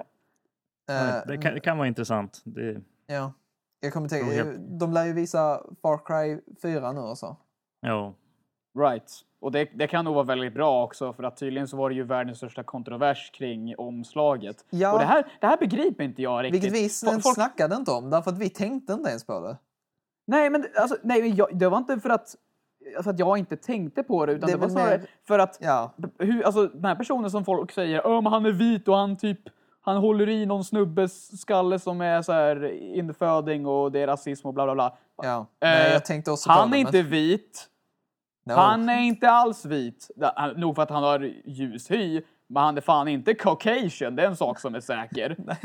Eh, 0.90 1.28
det, 1.28 1.38
kan, 1.38 1.54
det 1.54 1.60
kan 1.60 1.78
vara 1.78 1.88
intressant. 1.88 2.42
Det, 2.46 2.82
Ja. 3.08 3.34
Jag 3.80 3.94
kommer 3.94 4.10
tänka, 4.10 4.46
de 4.80 4.94
lär 4.94 5.06
ju 5.06 5.14
visa 5.14 5.64
Far 5.82 6.06
Cry 6.06 6.42
4 6.62 6.92
nu 6.92 7.00
och 7.00 7.18
så. 7.18 7.38
ja. 7.82 8.14
Right. 8.80 9.12
Och 9.42 9.52
det, 9.52 9.70
det 9.74 9.88
kan 9.88 10.06
nog 10.06 10.14
vara 10.16 10.24
väldigt 10.26 10.54
bra 10.54 10.84
också 10.84 11.14
för 11.14 11.24
att 11.24 11.38
tydligen 11.38 11.68
så 11.68 11.78
var 11.78 11.90
det 11.90 11.96
ju 11.96 12.04
världens 12.04 12.38
största 12.38 12.64
kontrovers 12.64 13.32
kring 13.32 13.76
omslaget. 13.78 14.66
Ja. 14.70 14.94
Och 14.94 15.00
det 15.00 15.06
här, 15.06 15.26
det 15.40 15.48
här 15.48 15.58
begriper 15.58 16.04
inte 16.04 16.22
jag 16.22 16.44
riktigt. 16.44 16.64
Vilket 16.64 16.80
vi 16.80 16.88
Fo- 16.88 17.20
folk... 17.22 17.36
snackade 17.36 17.76
inte 17.76 17.92
om, 17.92 18.10
därför 18.10 18.32
att 18.32 18.38
vi 18.38 18.50
tänkte 18.50 18.94
inte 18.94 19.10
ens 19.10 19.24
på 19.26 19.40
det. 19.40 19.58
Nej, 20.28 20.50
men 20.50 20.66
alltså, 20.78 20.98
nej, 21.04 21.22
men 21.22 21.36
jag, 21.36 21.58
det 21.60 21.70
var 21.70 21.78
inte 21.78 22.00
för 22.00 22.10
att, 22.10 22.36
för 23.04 23.10
att 23.10 23.20
jag 23.20 23.38
inte 23.38 23.58
tänkte 23.58 24.04
på 24.04 24.26
det, 24.26 24.32
utan 24.34 24.48
Det 24.48 24.54
det, 24.56 24.60
var 24.62 24.70
snarare 24.70 24.98
mer- 24.98 25.10
för 25.28 25.40
att 25.40 25.58
Ja, 25.62 25.92
hur, 26.20 26.44
alltså, 26.44 26.68
den 26.68 26.86
här 26.86 26.96
personen 26.96 27.32
som 27.32 27.46
folk 27.46 27.72
säger, 27.72 28.08
"Ö, 28.18 28.22
men 28.22 28.32
han 28.34 28.46
är 28.46 28.52
vit 28.52 28.88
och 28.88 28.96
han 28.98 29.18
typ 29.18 29.40
han 29.82 29.98
håller 29.98 30.30
i 30.30 30.46
någon 30.46 30.64
snubbes 30.64 31.42
skalle 31.42 31.80
som 31.80 32.02
är 32.02 32.22
så 32.22 32.32
här 32.32 32.66
inföding 32.96 33.66
och 33.68 33.92
det 33.92 34.00
är 34.00 34.08
rasism 34.08 34.48
och 34.48 34.54
bla 34.54 34.66
bla 34.66 34.76
bla. 34.76 34.98
ja. 35.24 35.46
Nej, 35.62 35.88
Eh, 35.88 35.94
jag 35.94 36.06
tänkte 36.06 36.32
också 36.32 36.50
Han 36.50 36.68
är 36.68 36.70
men- 36.70 36.80
inte 36.80 37.02
vit. 37.02 37.66
No. 38.50 38.54
Han 38.56 38.90
är 38.90 39.02
inte 39.02 39.30
alls 39.30 39.66
vit. 39.66 40.12
Nog 40.56 40.76
för 40.76 40.84
att 40.84 40.90
han 40.90 41.04
har 41.04 41.20
ljus 41.46 41.92
hy, 41.92 42.22
men 42.48 42.64
han 42.64 42.78
är 42.78 42.82
fan 42.82 43.08
inte 43.08 43.34
caucasian. 43.34 44.16
Det 44.16 44.24
är 44.24 44.28
en 44.28 44.36
sak 44.36 44.60
som 44.60 44.76
är 44.76 44.80
säker. 44.80 45.38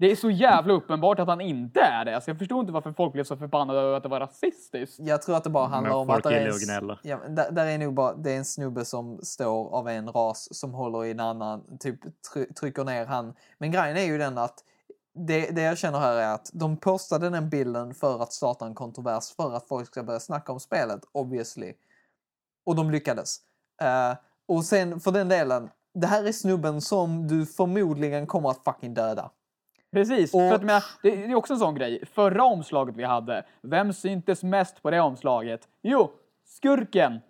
Det 0.00 0.10
är 0.10 0.16
så 0.16 0.30
jävla 0.30 0.72
uppenbart 0.72 1.18
att 1.18 1.28
han 1.28 1.40
inte 1.40 1.80
är 1.80 2.04
det. 2.04 2.20
Så 2.20 2.30
jag 2.30 2.38
förstår 2.38 2.60
inte 2.60 2.72
varför 2.72 2.92
folk 2.92 3.12
blev 3.12 3.24
så 3.24 3.36
förbannade 3.36 3.80
över 3.80 3.96
att 3.96 4.02
det 4.02 4.08
var 4.08 4.20
rasistiskt. 4.20 4.98
Jag 4.98 5.22
tror 5.22 5.36
att 5.36 5.44
det 5.44 5.50
bara 5.50 5.66
handlar 5.66 5.90
Men 5.90 5.98
om 5.98 6.10
att 6.10 6.22
det 6.22 6.38
är, 6.38 6.82
en, 6.82 6.96
ja, 7.02 7.18
där, 7.28 7.50
där 7.50 7.66
är 7.66 7.78
nog 7.78 7.94
bara, 7.94 8.14
det 8.14 8.32
är 8.32 8.36
en 8.36 8.44
snubbe 8.44 8.84
som 8.84 9.18
står 9.22 9.74
av 9.74 9.88
en 9.88 10.08
ras 10.08 10.54
som 10.58 10.74
håller 10.74 11.04
i 11.04 11.10
en 11.10 11.20
annan, 11.20 11.78
typ 11.78 12.00
try, 12.32 12.46
trycker 12.46 12.84
ner 12.84 13.06
han. 13.06 13.34
Men 13.58 13.70
grejen 13.70 13.96
är 13.96 14.04
ju 14.04 14.18
den 14.18 14.38
att 14.38 14.64
det, 15.14 15.50
det 15.50 15.62
jag 15.62 15.78
känner 15.78 15.98
här 15.98 16.16
är 16.16 16.34
att 16.34 16.50
de 16.52 16.76
postade 16.76 17.30
den 17.30 17.50
bilden 17.50 17.94
för 17.94 18.22
att 18.22 18.32
starta 18.32 18.66
en 18.66 18.74
kontrovers 18.74 19.34
för 19.36 19.54
att 19.54 19.68
folk 19.68 19.86
ska 19.86 20.02
börja 20.02 20.20
snacka 20.20 20.52
om 20.52 20.60
spelet, 20.60 21.00
obviously. 21.12 21.72
Och 22.68 22.74
de 22.76 22.90
lyckades. 22.90 23.36
Eh, 23.82 24.16
och 24.48 24.64
sen 24.64 25.00
för 25.00 25.10
den 25.12 25.28
delen, 25.28 25.70
det 25.94 26.06
här 26.06 26.24
är 26.24 26.32
snubben 26.32 26.80
som 26.80 27.28
du 27.28 27.46
förmodligen 27.46 28.26
kommer 28.26 28.50
att 28.50 28.64
fucking 28.64 28.94
döda. 28.94 29.30
Precis, 29.92 30.34
Och- 30.34 30.40
för 30.40 30.52
att, 30.54 30.62
menar, 30.62 30.84
det, 31.02 31.24
är 31.24 31.34
också 31.34 31.52
en 31.52 31.58
sån 31.58 31.74
grej. 31.74 32.04
Förra 32.14 32.44
omslaget 32.44 32.96
vi 32.96 33.04
hade, 33.04 33.44
vem 33.62 33.92
syntes 33.92 34.42
mest 34.42 34.82
på 34.82 34.90
det 34.90 35.00
omslaget? 35.00 35.60
Jo, 35.82 36.10
skurken! 36.46 37.20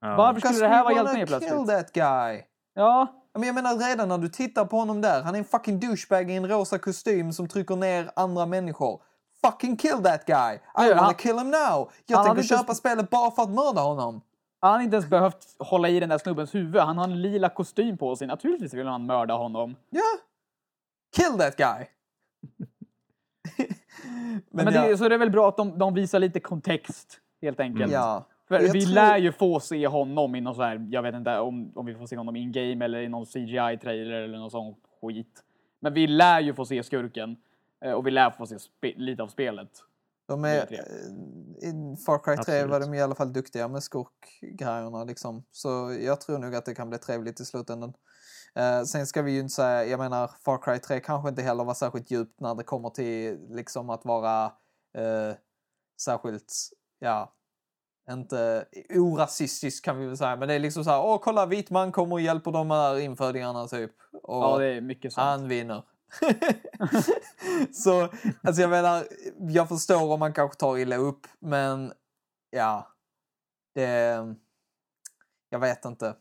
Ja. 0.00 0.16
Varför 0.16 0.40
skulle 0.40 0.60
det 0.60 0.68
här 0.74 0.84
vara 0.84 0.94
hjälten 0.94 1.16
helt 1.16 1.30
wanna 1.30 1.40
kill 1.40 1.48
plötsligt? 1.48 1.78
that 1.78 1.92
guy. 1.92 2.42
Ja, 2.74 3.06
Men 3.34 3.42
jag 3.42 3.54
menar 3.54 3.74
redan 3.88 4.08
när 4.08 4.18
du 4.18 4.28
tittar 4.28 4.64
på 4.64 4.76
honom 4.76 5.00
där, 5.00 5.22
han 5.22 5.34
är 5.34 5.38
en 5.38 5.44
fucking 5.44 5.80
douchebag 5.80 6.30
i 6.30 6.34
en 6.36 6.48
rosa 6.48 6.78
kostym 6.78 7.32
som 7.32 7.48
trycker 7.48 7.76
ner 7.76 8.10
andra 8.16 8.46
människor. 8.46 9.02
Fucking 9.44 9.76
kill 9.76 10.02
that 10.04 10.24
guy! 10.26 10.54
I 10.54 10.58
Ja, 10.74 10.82
wanna 10.88 11.02
han- 11.02 11.14
kill 11.14 11.38
him 11.38 11.50
now! 11.50 11.58
Jag 11.58 11.76
han 11.76 11.88
tänker 12.06 12.16
hade 12.28 12.40
inte- 12.40 12.56
köpa 12.56 12.74
spelet 12.74 13.10
bara 13.10 13.30
för 13.30 13.42
att 13.42 13.50
mörda 13.50 13.80
honom. 13.80 14.20
Han 14.66 14.74
har 14.74 14.82
inte 14.84 14.96
ens 14.96 15.10
behövt 15.10 15.46
hålla 15.58 15.88
i 15.88 16.00
den 16.00 16.08
där 16.08 16.18
snubbens 16.18 16.54
huvud. 16.54 16.82
Han 16.82 16.98
har 16.98 17.04
en 17.04 17.22
lila 17.22 17.48
kostym 17.48 17.96
på 17.98 18.16
sig. 18.16 18.26
Naturligtvis 18.26 18.74
vill 18.74 18.86
han 18.86 19.06
mörda 19.06 19.34
honom. 19.34 19.76
Ja! 19.90 20.02
Kill 21.16 21.38
that 21.38 21.56
guy! 21.56 21.86
Men, 24.50 24.64
Men, 24.64 24.66
det, 24.66 24.88
ja, 24.90 24.96
så 24.96 25.08
det 25.08 25.14
är 25.14 25.18
väl 25.18 25.30
bra 25.30 25.48
att 25.48 25.56
de, 25.56 25.78
de 25.78 25.94
visar 25.94 26.18
lite 26.18 26.40
kontext, 26.40 27.20
helt 27.42 27.60
enkelt. 27.60 27.92
ja. 27.92 28.26
För 28.48 28.60
Jag 28.60 28.72
vi 28.72 28.84
tror- 28.84 28.94
lär 28.94 29.16
ju 29.18 29.32
få 29.32 29.60
se 29.60 29.86
honom 29.86 30.34
i 30.34 30.40
någon 30.40 30.54
så 30.54 30.62
här, 30.62 30.86
jag 30.90 31.02
vet 31.02 31.14
inte 31.14 31.38
om, 31.38 31.72
om 31.74 31.86
vi 31.86 31.94
får 31.94 32.06
se 32.06 32.16
honom 32.16 32.36
in 32.36 32.52
game 32.52 32.84
eller 32.84 32.98
i 33.00 33.08
någon 33.08 33.24
CGI-trailer 33.26 34.20
eller 34.22 34.38
någon 34.38 34.50
sån 34.50 34.74
skit. 35.02 35.42
Men 35.80 35.94
vi 35.94 36.06
lär 36.06 36.40
ju 36.40 36.54
få 36.54 36.64
se 36.64 36.82
skurken. 36.82 37.36
eh, 37.84 37.92
Och 37.92 38.06
vi 38.06 38.10
lär 38.10 38.30
få 38.30 38.46
se 38.46 38.56
lite 38.96 39.22
av 39.22 39.28
spelet. 39.28 39.70
De 40.26 40.44
är, 40.44 40.72
eh, 40.72 41.68
I 41.68 41.96
Far 42.06 42.18
Cry 42.18 42.34
3 42.34 42.40
Absolut. 42.40 42.70
var 42.70 42.80
de 42.80 42.94
i 42.94 43.02
alla 43.02 43.14
fall 43.14 43.32
duktiga 43.32 43.68
med 43.68 43.82
skurkgrejerna. 43.82 45.04
Liksom. 45.04 45.44
Så 45.52 45.96
jag 46.00 46.20
tror 46.20 46.38
nog 46.38 46.54
att 46.54 46.64
det 46.64 46.74
kan 46.74 46.88
bli 46.88 46.98
trevligt 46.98 47.40
i 47.40 47.44
slutändan. 47.44 47.92
Eh, 48.54 48.82
sen 48.82 49.06
ska 49.06 49.22
vi 49.22 49.32
ju 49.32 49.40
inte 49.40 49.54
säga, 49.54 49.84
jag 49.84 49.98
menar 49.98 50.30
Far 50.44 50.62
Cry 50.62 50.78
3 50.78 51.00
kanske 51.00 51.28
inte 51.28 51.42
heller 51.42 51.64
var 51.64 51.74
särskilt 51.74 52.10
djupt 52.10 52.40
när 52.40 52.54
det 52.54 52.64
kommer 52.64 52.90
till 52.90 53.38
liksom 53.50 53.90
att 53.90 54.04
vara 54.04 54.44
eh, 54.94 55.34
särskilt, 56.00 56.52
ja, 56.98 57.32
inte 58.10 58.64
orasistisk 58.90 59.84
kan 59.84 59.98
vi 59.98 60.06
väl 60.06 60.16
säga. 60.16 60.36
Men 60.36 60.48
det 60.48 60.54
är 60.54 60.58
liksom 60.58 60.84
så 60.84 60.90
här, 60.90 61.00
åh 61.00 61.18
kolla 61.22 61.46
vit 61.46 61.70
man 61.70 61.92
kommer 61.92 62.12
och 62.12 62.20
hjälper 62.20 62.50
de 62.52 62.70
här 62.70 62.98
infödingarna 62.98 63.66
typ. 63.66 63.92
Och 64.22 64.44
Ja, 64.44 64.58
det 64.58 64.66
är 64.66 64.80
mycket 64.80 65.12
sånt. 65.12 65.24
han 65.24 65.48
vinner. 65.48 65.82
så, 67.72 68.08
alltså 68.42 68.62
jag 68.62 68.70
menar, 68.70 69.06
jag 69.38 69.68
förstår 69.68 70.12
om 70.12 70.20
man 70.20 70.32
kanske 70.32 70.58
tar 70.58 70.78
illa 70.78 70.96
upp, 70.96 71.26
men 71.38 71.92
ja, 72.50 72.88
det... 73.74 74.34
Jag 75.50 75.58
vet 75.58 75.84
inte. 75.84 76.16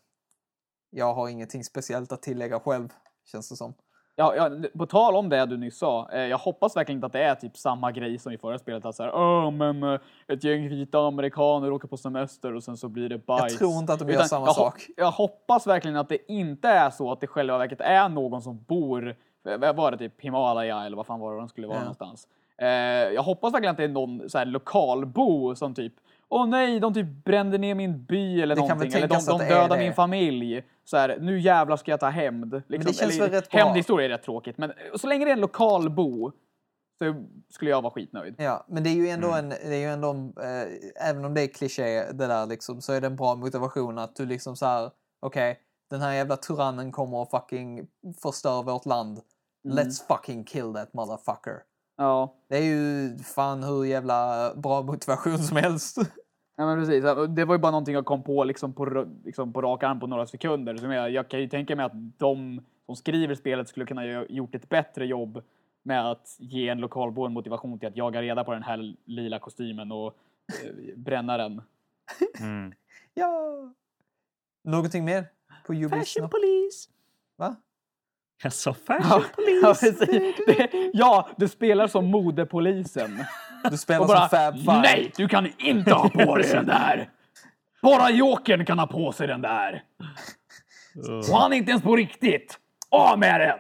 Jag 0.90 1.14
har 1.14 1.30
ingenting 1.30 1.64
speciellt 1.64 2.12
att 2.12 2.22
tillägga 2.22 2.60
själv, 2.60 2.90
känns 3.26 3.50
det 3.50 3.56
som. 3.56 3.74
Ja, 4.18 4.36
ja, 4.36 4.50
på 4.78 4.86
tal 4.86 5.16
om 5.16 5.30
det 5.30 5.46
du 5.46 5.58
nyss 5.58 5.78
sa, 5.78 6.10
eh, 6.12 6.22
jag 6.22 6.38
hoppas 6.38 6.76
verkligen 6.76 6.98
inte 6.98 7.06
att 7.06 7.14
det 7.14 7.24
är 7.24 7.36
typ 7.36 7.58
samma 7.58 7.92
grej 7.92 8.20
som 8.20 8.32
i 8.32 8.38
förra 8.38 8.60
spelet. 8.60 8.86
Att 8.86 8.96
så 8.96 9.04
här, 9.04 9.16
Åh, 9.16 9.52
men 9.52 9.84
eh, 9.84 10.00
ett 10.28 10.44
gäng 10.44 10.70
vita 10.70 11.00
amerikaner 11.00 11.72
åker 11.72 11.88
på 11.88 11.98
semester 11.98 12.56
och 12.56 12.64
sen 12.64 12.78
så 12.78 12.90
blir 12.90 13.10
det 13.10 13.18
bajs. 13.18 13.52
Jag 13.52 13.60
tror 13.60 13.80
inte 13.80 13.94
att 13.94 14.00
de 14.00 14.10
gör 14.10 14.16
Utan 14.16 14.30
samma 14.30 14.46
jag, 14.46 14.56
sak. 14.56 14.88
Jag 14.98 15.12
hoppas 15.12 15.68
verkligen 15.68 15.98
att 15.98 16.10
det 16.10 16.32
inte 16.32 16.68
är 16.68 16.90
så 16.90 17.12
att 17.12 17.22
det 17.22 17.28
själva 17.28 17.58
verket 17.58 17.82
är 17.82 18.10
någon 18.10 18.42
som 18.42 18.64
bor, 18.64 19.16
vad 19.60 19.76
var 19.76 19.92
det 19.92 19.98
typ 19.98 20.22
Himalaya 20.22 20.86
eller 20.86 20.98
vad 20.98 21.06
fan 21.06 21.20
var 21.20 21.32
det 21.34 21.40
de 21.40 21.50
skulle 21.50 21.68
vara 21.68 21.78
Ja. 21.78 21.82
någonstans. 21.82 22.28
Eh, 22.58 22.68
jag 23.14 23.24
hoppas 23.24 23.54
verkligen 23.54 23.72
att 23.72 23.78
det 23.78 23.84
är 23.84 23.88
någon 23.88 24.30
så 24.30 24.38
här 24.38 24.46
lokalbo 24.46 25.56
som 25.56 25.74
typ 25.74 25.94
Åh 26.30 26.48
nej, 26.48 26.80
de 26.80 26.94
typ 26.94 27.08
brände 27.26 27.58
ner 27.58 27.76
min 27.76 28.04
by 28.06 28.42
eller 28.42 28.56
Det 28.56 28.62
någonting. 28.62 28.94
Eller 28.94 29.08
de, 29.08 29.26
de 29.26 29.42
är 29.42 29.50
dödade 29.50 29.78
min 29.78 29.94
familj. 29.94 30.64
Så 30.86 30.98
här, 30.98 31.18
nu 31.22 31.40
jävlar 31.40 31.78
ska 31.78 31.92
jag 31.92 32.00
ta 32.00 32.10
hämnd. 32.10 32.62
Liksom. 32.68 32.92
det 32.92 32.98
känns 32.98 33.14
Eller, 33.14 33.24
väl 33.24 33.32
rätt 33.32 33.52
bra. 33.52 33.60
Hämndhistoria 33.60 34.06
är 34.06 34.10
rätt 34.10 34.24
tråkigt, 34.24 34.58
men 34.58 34.74
så 34.96 35.08
länge 35.08 35.26
det 35.26 35.32
är 35.32 35.34
en 35.34 35.40
lokal 35.42 35.90
bo 35.90 36.32
så 36.98 37.26
skulle 37.50 37.72
jag 37.72 37.82
vara 37.82 37.92
skitnöjd. 37.94 38.36
Ja, 38.38 38.66
men 38.68 38.84
det 38.84 38.90
är 38.90 38.94
ju 38.94 39.08
ändå 39.10 39.28
Mm. 39.28 39.40
en, 39.40 39.50
det 39.50 39.76
är 39.76 39.80
ju 39.80 39.86
ändå, 39.90 40.10
en, 40.10 40.34
eh, 40.42 41.10
även 41.10 41.26
om 41.26 41.34
det 41.34 41.42
är 41.42 41.48
kliché 41.48 42.04
det 42.12 42.28
där 42.28 42.46
liksom, 42.46 42.82
så 42.82 42.94
är 42.94 43.02
det 43.02 43.08
en 43.08 43.16
bra 43.16 43.36
motivation 43.36 43.98
att 43.98 44.16
du 44.16 44.26
liksom 44.26 44.56
så 44.56 44.66
här, 44.66 44.92
okej, 45.20 45.60
den 45.90 46.02
här 46.02 46.14
jävla 46.14 46.38
tyrannen 46.38 46.92
kommer 46.92 47.18
och 47.18 47.30
fucking 47.32 47.88
förstör 48.22 48.64
vårt 48.64 48.86
land. 48.86 49.20
Mm. 49.66 49.78
Let's 49.78 50.08
fucking 50.08 50.44
kill 50.44 50.74
that 50.74 50.94
motherfucker. 50.94 51.64
Ja. 51.98 52.36
Det 52.48 52.58
är 52.58 52.64
ju 52.64 53.18
fan 53.18 53.64
hur 53.64 53.86
jävla 53.86 54.52
bra 54.56 54.82
motivation 54.82 55.38
som 55.38 55.58
helst. 55.58 55.98
Ja 56.58 56.66
men 56.66 56.80
precis, 56.80 57.04
det 57.36 57.46
var 57.46 57.56
ju 57.56 57.60
bara 57.60 57.72
någonting 57.72 57.94
jag 57.94 58.06
kom 58.06 58.24
på 58.24 58.44
liksom 58.44 58.74
på, 58.74 59.06
liksom 59.26 59.54
på 59.54 59.62
rak 59.62 59.84
arm 59.84 60.00
på 60.00 60.08
några 60.08 60.26
sekunder. 60.26 60.78
Så 60.78 60.86
jag, 60.86 61.12
jag 61.12 61.30
kan 61.30 61.40
ju 61.40 61.48
tänka 61.48 61.76
mig 61.76 61.86
att 61.86 62.18
de 62.18 62.62
som 62.86 62.96
skriver 62.96 63.36
spelet 63.36 63.68
skulle 63.68 63.86
kunna 63.86 64.02
ha 64.02 64.26
gjort 64.30 64.56
ett 64.56 64.70
bättre 64.70 65.06
jobb 65.06 65.44
med 65.84 66.12
att 66.12 66.36
ge 66.40 66.70
en 66.70 66.80
lokalbo 66.80 67.26
en 67.26 67.34
motivation 67.34 67.80
till 67.80 67.88
att 67.88 67.98
jaga 67.98 68.22
reda 68.22 68.44
på 68.44 68.54
den 68.54 68.64
här 68.64 68.96
lila 69.06 69.40
kostymen 69.40 69.92
och 69.92 70.16
eh, 70.64 70.96
bränna 70.96 71.38
den. 71.38 71.62
Mm. 72.40 72.74
ja. 73.14 73.74
Någonting 74.64 75.06
mer 75.06 75.26
på? 75.66 75.74
Fashion 75.74 76.30
police! 76.30 76.90
Va? 77.36 77.56
Jag 78.44 78.54
sa 78.54 78.76
Ja, 78.88 78.98
fashion 79.00 79.24
ja, 79.64 79.74
precis. 79.74 80.36
Det, 80.48 80.70
ja, 80.94 81.30
du 81.38 81.48
spelar 81.48 81.88
som 81.88 82.06
modepolisen. 82.06 83.24
Du 83.72 83.78
spelar 83.78 84.08
bara, 84.08 84.20
som 84.20 84.30
Fab 84.30 84.56
Five. 84.56 84.82
nej, 84.82 85.12
du 85.16 85.28
kan 85.28 85.50
inte 85.58 85.94
ha 85.94 86.10
på 86.10 86.36
dig 86.38 86.52
den 86.52 86.66
där! 86.66 87.10
Bara 87.82 88.10
Jokern 88.10 88.66
kan 88.66 88.80
ha 88.80 88.88
på 88.88 89.12
sig 89.12 89.28
den 89.28 89.42
där! 89.42 89.84
Och 91.30 91.38
han 91.38 91.54
är 91.54 91.58
inte 91.58 91.72
ens 91.72 91.84
på 91.84 91.96
riktigt! 91.96 92.60
Av 92.90 93.20
med 93.20 93.42
den! 93.42 93.60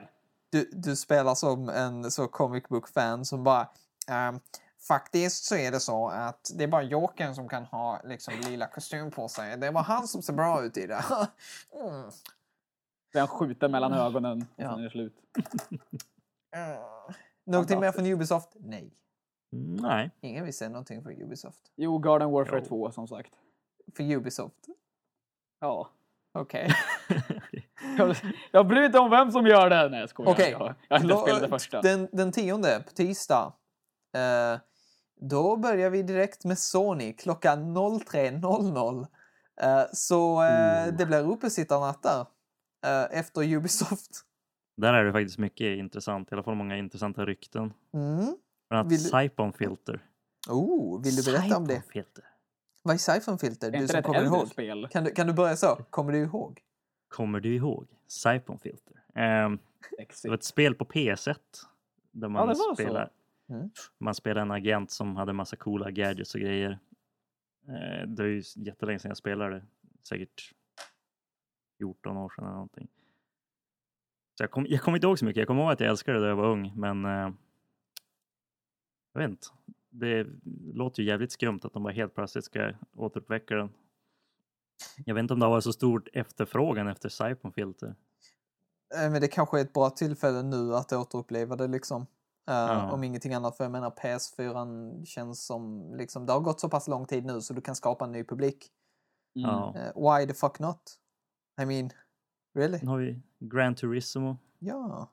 Du, 0.51 0.69
du 0.71 0.95
spelar 0.95 1.35
som 1.35 1.69
en 1.69 2.11
så 2.11 2.27
comic 2.27 2.63
book-fan 2.69 3.25
som 3.25 3.43
bara 3.43 3.67
ehm, 4.09 4.39
Faktiskt 4.87 5.45
så 5.45 5.55
är 5.55 5.71
det 5.71 5.79
så 5.79 6.07
att 6.07 6.51
det 6.57 6.63
är 6.63 6.67
bara 6.67 6.83
Jokern 6.83 7.35
som 7.35 7.49
kan 7.49 7.65
ha 7.65 8.01
liksom 8.03 8.33
lila 8.33 8.67
kostym 8.67 9.11
på 9.11 9.27
sig. 9.27 9.57
Det 9.57 9.71
bara 9.71 9.83
han 9.83 10.07
som 10.07 10.21
ser 10.21 10.33
bra 10.33 10.63
ut 10.63 10.77
i 10.77 10.87
det. 10.87 11.03
mm. 11.87 12.11
Han 13.19 13.27
skjuter 13.27 13.69
mellan 13.69 13.93
ögonen 13.93 14.41
och 14.41 14.47
Ja. 14.63 14.69
sen 14.69 14.79
är 14.79 14.83
det 14.83 14.89
slut. 14.89 15.13
Mm. 16.55 16.77
Någonting 17.45 17.79
mer 17.79 17.91
från 17.91 18.05
Ubisoft? 18.05 18.49
Nej. 18.59 18.93
Mm, 19.53 19.75
Nej. 19.75 20.11
Ingen 20.21 20.45
vill 20.45 20.53
se 20.53 20.69
någonting 20.69 21.03
från 21.03 21.21
Ubisoft. 21.21 21.71
Jo, 21.75 21.97
Garden 21.97 22.31
Warfare 22.31 22.59
Jo. 22.59 22.65
2 22.67 22.91
som 22.91 23.07
sagt. 23.07 23.33
För 23.97 24.03
Ubisoft? 24.03 24.55
Ja. 25.59 25.89
Okej. 26.33 26.69
Jag, 27.97 28.15
jag 28.51 28.67
bryr 28.67 28.77
mig 28.77 28.85
inte 28.85 28.99
om 28.99 29.09
vem 29.09 29.31
som 29.31 29.47
gör 29.47 29.69
det. 29.69 29.89
Nej, 29.89 29.99
jag 29.99 30.09
skojar. 30.09 30.31
Okej. 30.31 30.51
Jag, 30.51 30.73
jag 30.89 30.97
har 30.99 31.03
inte 31.03 31.17
spelat 31.17 31.41
det 31.41 31.47
första. 31.49 31.81
Den, 31.81 32.07
den 32.11 32.31
tionde, 32.31 32.83
på 32.87 32.91
tisdag. 32.93 33.53
Eh, 34.15 34.59
då 35.21 35.57
börjar 35.57 35.89
vi 35.89 36.03
direkt 36.03 36.45
med 36.45 36.59
Sony 36.59 37.13
klockan 37.13 37.77
03.00. 37.77 39.07
Eh, 39.61 39.83
så 39.93 40.43
eh, 40.43 40.87
Oh. 40.87 40.93
det 40.97 41.05
blir 41.05 41.29
uppesittarnatt 41.31 42.03
där. 42.03 42.25
Eh, 42.85 43.19
efter 43.19 43.53
Ubisoft. 43.53 44.25
Där 44.77 44.93
är 44.93 45.05
det 45.05 45.11
faktiskt 45.11 45.37
mycket 45.37 45.77
intressant, 45.77 46.31
i 46.31 46.35
alla 46.35 46.43
fall 46.43 46.55
många 46.55 46.77
intressanta 46.77 47.25
rykten. 47.25 47.73
Mm. 47.93 48.15
Bland 48.15 48.37
annat 48.69 48.91
Vill 48.91 49.03
du- 49.03 49.09
Siphon 49.09 49.53
Filter. 49.53 49.99
Oh, 50.49 51.03
vill 51.03 51.15
du 51.15 51.23
berätta 51.23 51.57
om 51.57 51.67
det? 51.67 51.73
Siphon 51.75 51.91
Filter. 51.91 52.23
Vad 52.83 52.93
är 52.93 52.97
Siphon-filter? 52.97 53.71
Är 53.73 53.79
Du 53.79 53.87
som 53.87 54.03
kommer 54.03 54.23
ihåg. 54.25 54.47
spel? 54.47 54.87
Kan 54.91 55.03
du, 55.03 55.11
kan 55.11 55.27
du 55.27 55.33
börja 55.33 55.55
så? 55.55 55.75
Kommer 55.89 56.11
du 56.13 56.19
ihåg? 56.19 56.61
Kommer 57.07 57.39
du 57.39 57.55
ihåg 57.55 57.87
Siphon 58.07 58.59
Filter? 58.59 59.03
Ehm, 59.15 59.59
det 60.23 60.27
var 60.29 60.35
ett 60.35 60.43
spel 60.43 60.75
på 60.75 60.85
PS1. 60.85 61.35
Där 62.11 62.27
man, 62.29 62.41
det 62.47 62.53
var 62.53 62.55
så. 62.55 62.75
spelar, 62.75 63.09
Mm. 63.49 63.69
man 63.97 64.15
spelar 64.15 64.41
en 64.41 64.51
agent 64.51 64.91
som 64.91 65.15
hade 65.15 65.33
massa 65.33 65.55
coola 65.55 65.91
gadgets 65.91 66.35
och 66.35 66.41
grejer. 66.41 66.79
Eh, 67.67 68.07
det 68.07 68.23
är 68.23 68.27
ju 68.27 68.43
jättelänge 68.55 68.99
sedan 68.99 69.09
jag 69.09 69.17
spelade. 69.17 69.63
Säkert 70.09 70.53
14 71.77 72.17
år 72.17 72.29
sedan 72.29 72.43
eller 72.43 72.53
någonting. 72.53 72.87
Så 74.37 74.43
jag, 74.43 74.51
kom, 74.51 74.65
kommer 74.81 74.97
inte 74.97 75.07
ihåg 75.07 75.19
så 75.19 75.25
mycket. 75.25 75.39
Jag 75.39 75.47
kommer 75.47 75.61
ihåg 75.61 75.71
att 75.71 75.79
jag 75.79 75.89
älskade 75.89 76.17
det 76.17 76.21
när 76.21 76.29
jag 76.29 76.35
var 76.35 76.49
ung, 76.51 76.73
men 76.75 77.05
eh, 77.05 77.33
jag 79.13 79.21
vet 79.21 79.29
inte. 79.29 79.47
Det 79.89 80.27
låter 80.73 81.01
ju 81.03 81.09
jävligt 81.09 81.31
skumt 81.31 81.59
att 81.63 81.73
de 81.73 81.83
bara 81.83 81.93
helt 81.93 82.15
plötsligt 82.15 82.45
ska 82.45 82.73
återuppväcka 82.95 83.55
den. 83.55 83.69
Jag 85.05 85.15
vet 85.15 85.21
inte 85.21 85.33
om 85.33 85.39
det 85.39 85.45
har 85.45 85.51
varit 85.51 85.63
så 85.63 85.73
stor 85.73 86.09
efterfrågan 86.13 86.87
efter 86.87 87.09
Siphon 87.09 87.51
Filter. 87.53 87.95
Eh, 88.95 89.11
Men 89.11 89.21
det 89.21 89.27
kanske 89.27 89.59
är 89.59 89.61
ett 89.61 89.73
bra 89.73 89.89
tillfälle 89.89 90.43
nu 90.43 90.75
att 90.75 90.93
återuppleva 90.93 91.55
det 91.55 91.67
liksom. 91.67 92.01
Eh, 92.01 92.07
Ja. 92.55 92.91
Om 92.91 93.03
ingenting 93.03 93.33
annat, 93.33 93.57
för 93.57 93.63
jag 93.63 93.71
menar 93.71 93.89
PS4 93.89 95.05
känns 95.05 95.45
som, 95.45 95.93
liksom, 95.97 96.25
det 96.25 96.33
har 96.33 96.39
gått 96.39 96.59
så 96.59 96.69
pass 96.69 96.87
lång 96.87 97.05
tid 97.05 97.25
nu 97.25 97.41
så 97.41 97.53
du 97.53 97.61
kan 97.61 97.75
skapa 97.75 98.05
en 98.05 98.11
ny 98.11 98.23
publik. 98.23 98.71
Mm. 99.35 99.49
Ja. 99.49 99.75
Eh, 99.75 100.17
why 100.19 100.27
the 100.27 100.33
fuck 100.33 100.59
not? 100.59 100.99
I 101.61 101.65
mean, 101.65 101.89
really? 102.53 102.79
Sen 102.79 102.87
har 102.87 102.97
vi 102.97 103.21
Gran 103.39 103.75
Turismo 103.75 104.37
Ja. 104.59 105.09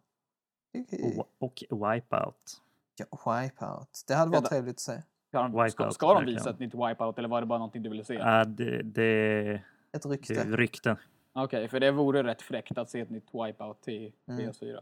Det, 0.72 1.16
och, 1.18 1.28
och 1.70 1.92
Wipeout. 1.92 2.60
ja. 2.96 3.06
Wipeout. 3.40 4.04
Det 4.08 4.14
hade 4.14 4.30
varit 4.30 4.42
Ja, 4.42 4.48
trevligt 4.48 4.76
att 4.76 4.80
se. 4.80 5.02
Ska, 5.28 5.42
de, 5.48 5.70
ska, 5.70 5.90
ska 5.90 6.14
de 6.14 6.24
visa 6.24 6.50
ett 6.50 6.58
nytt 6.58 6.74
Wipeout 6.74 7.18
eller 7.18 7.28
var 7.28 7.40
det 7.40 7.46
bara 7.46 7.58
någonting 7.58 7.82
du 7.82 7.90
ville 7.90 8.04
se? 8.04 8.16
Äh, 8.16 8.40
det, 8.46 8.82
det, 8.82 9.62
Ett 9.92 10.02
det 10.02 10.08
rykte. 10.08 10.34
är 10.40 10.44
rykten. 10.56 10.96
Okej, 11.32 11.68
för 11.68 11.80
det 11.80 11.90
vore 11.90 12.22
rätt 12.24 12.42
fräckt 12.42 12.78
att 12.78 12.90
se 12.90 13.00
ett 13.00 13.10
nytt 13.10 13.28
Wipeout 13.34 13.82
till 13.82 14.12
Mm. 14.28 14.40
PS4. 14.50 14.80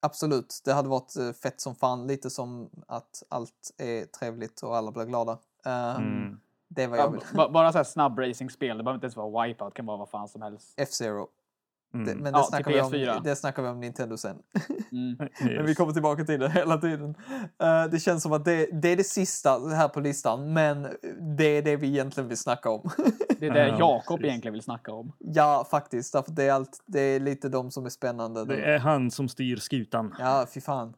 Absolut, 0.00 0.60
det 0.64 0.72
hade 0.72 0.88
varit 0.88 1.16
eh, 1.16 1.32
fett 1.32 1.60
som 1.60 1.74
fan. 1.74 2.06
Lite 2.06 2.30
som 2.30 2.70
att 2.88 3.22
allt 3.28 3.74
är 3.78 4.04
trevligt 4.04 4.62
och 4.62 4.76
alla 4.76 4.92
blir 4.92 5.04
glada. 5.04 5.38
Eh, 5.66 5.96
Mm. 5.96 6.40
Det 6.68 6.86
vad 6.86 6.98
jag 6.98 7.22
Ja, 7.34 7.48
bara 7.48 7.72
så 7.72 7.78
här 7.78 7.84
snabb 7.84 8.18
racingspel, 8.18 8.78
det 8.78 8.84
behöver 8.84 8.94
inte 8.96 9.04
ens 9.04 9.16
vara 9.16 9.46
Wipeout, 9.46 9.72
det 9.74 9.76
kan 9.76 9.86
vara 9.86 9.96
vad 9.96 10.08
fan 10.10 10.28
som 10.28 10.42
helst. 10.42 10.74
F-Zero. 10.76 11.28
Det, 11.92 11.98
Mm. 11.98 12.18
men 12.18 12.32
det, 12.32 12.38
Ja, 12.38 12.44
snackar 12.44 12.70
vi 12.72 12.80
om, 12.80 12.92
PS4. 12.92 13.20
det 13.24 13.36
snackar 13.36 13.62
vi 13.62 13.68
om 13.68 13.80
Nintendo 13.80 14.16
sen. 14.16 14.36
Mm. 14.92 15.16
Men 15.56 15.66
vi 15.66 15.74
kommer 15.74 15.92
tillbaka 15.92 16.24
till 16.24 16.40
det 16.40 16.48
hela 16.50 16.78
tiden. 16.78 17.14
Eh, 17.62 17.84
det 17.84 18.00
känns 18.00 18.22
som 18.22 18.32
att 18.32 18.44
det, 18.44 18.66
det 18.82 18.88
är 18.88 18.96
det 18.96 19.04
sista 19.04 19.58
här 19.58 19.88
på 19.88 20.00
listan, 20.00 20.52
men 20.52 20.88
det 21.36 21.44
är 21.44 21.62
det 21.62 21.76
vi 21.76 21.88
egentligen 21.88 22.28
vill 22.28 22.38
snacka 22.38 22.70
om. 22.70 22.90
Det 23.40 23.46
är 23.46 23.50
det 23.54 23.68
Ja, 23.68 23.78
Jakob 23.78 24.24
egentligen 24.24 24.52
vill 24.52 24.62
snacka 24.62 24.92
om. 24.92 25.12
ja, 25.18 25.66
faktiskt. 25.70 26.12
Därför 26.12 26.32
det, 26.32 26.44
är 26.44 26.52
allt, 26.52 26.82
det 26.86 27.00
är 27.00 27.20
lite 27.20 27.48
de 27.48 27.70
som 27.70 27.86
är 27.86 27.90
spännande. 27.90 28.44
Det 28.44 28.62
är 28.74 28.78
han 28.78 29.10
som 29.10 29.28
styr 29.28 29.56
skutan. 29.56 30.14
Ja, 30.18 30.46
fy 30.54 30.60
fan. 30.60 30.94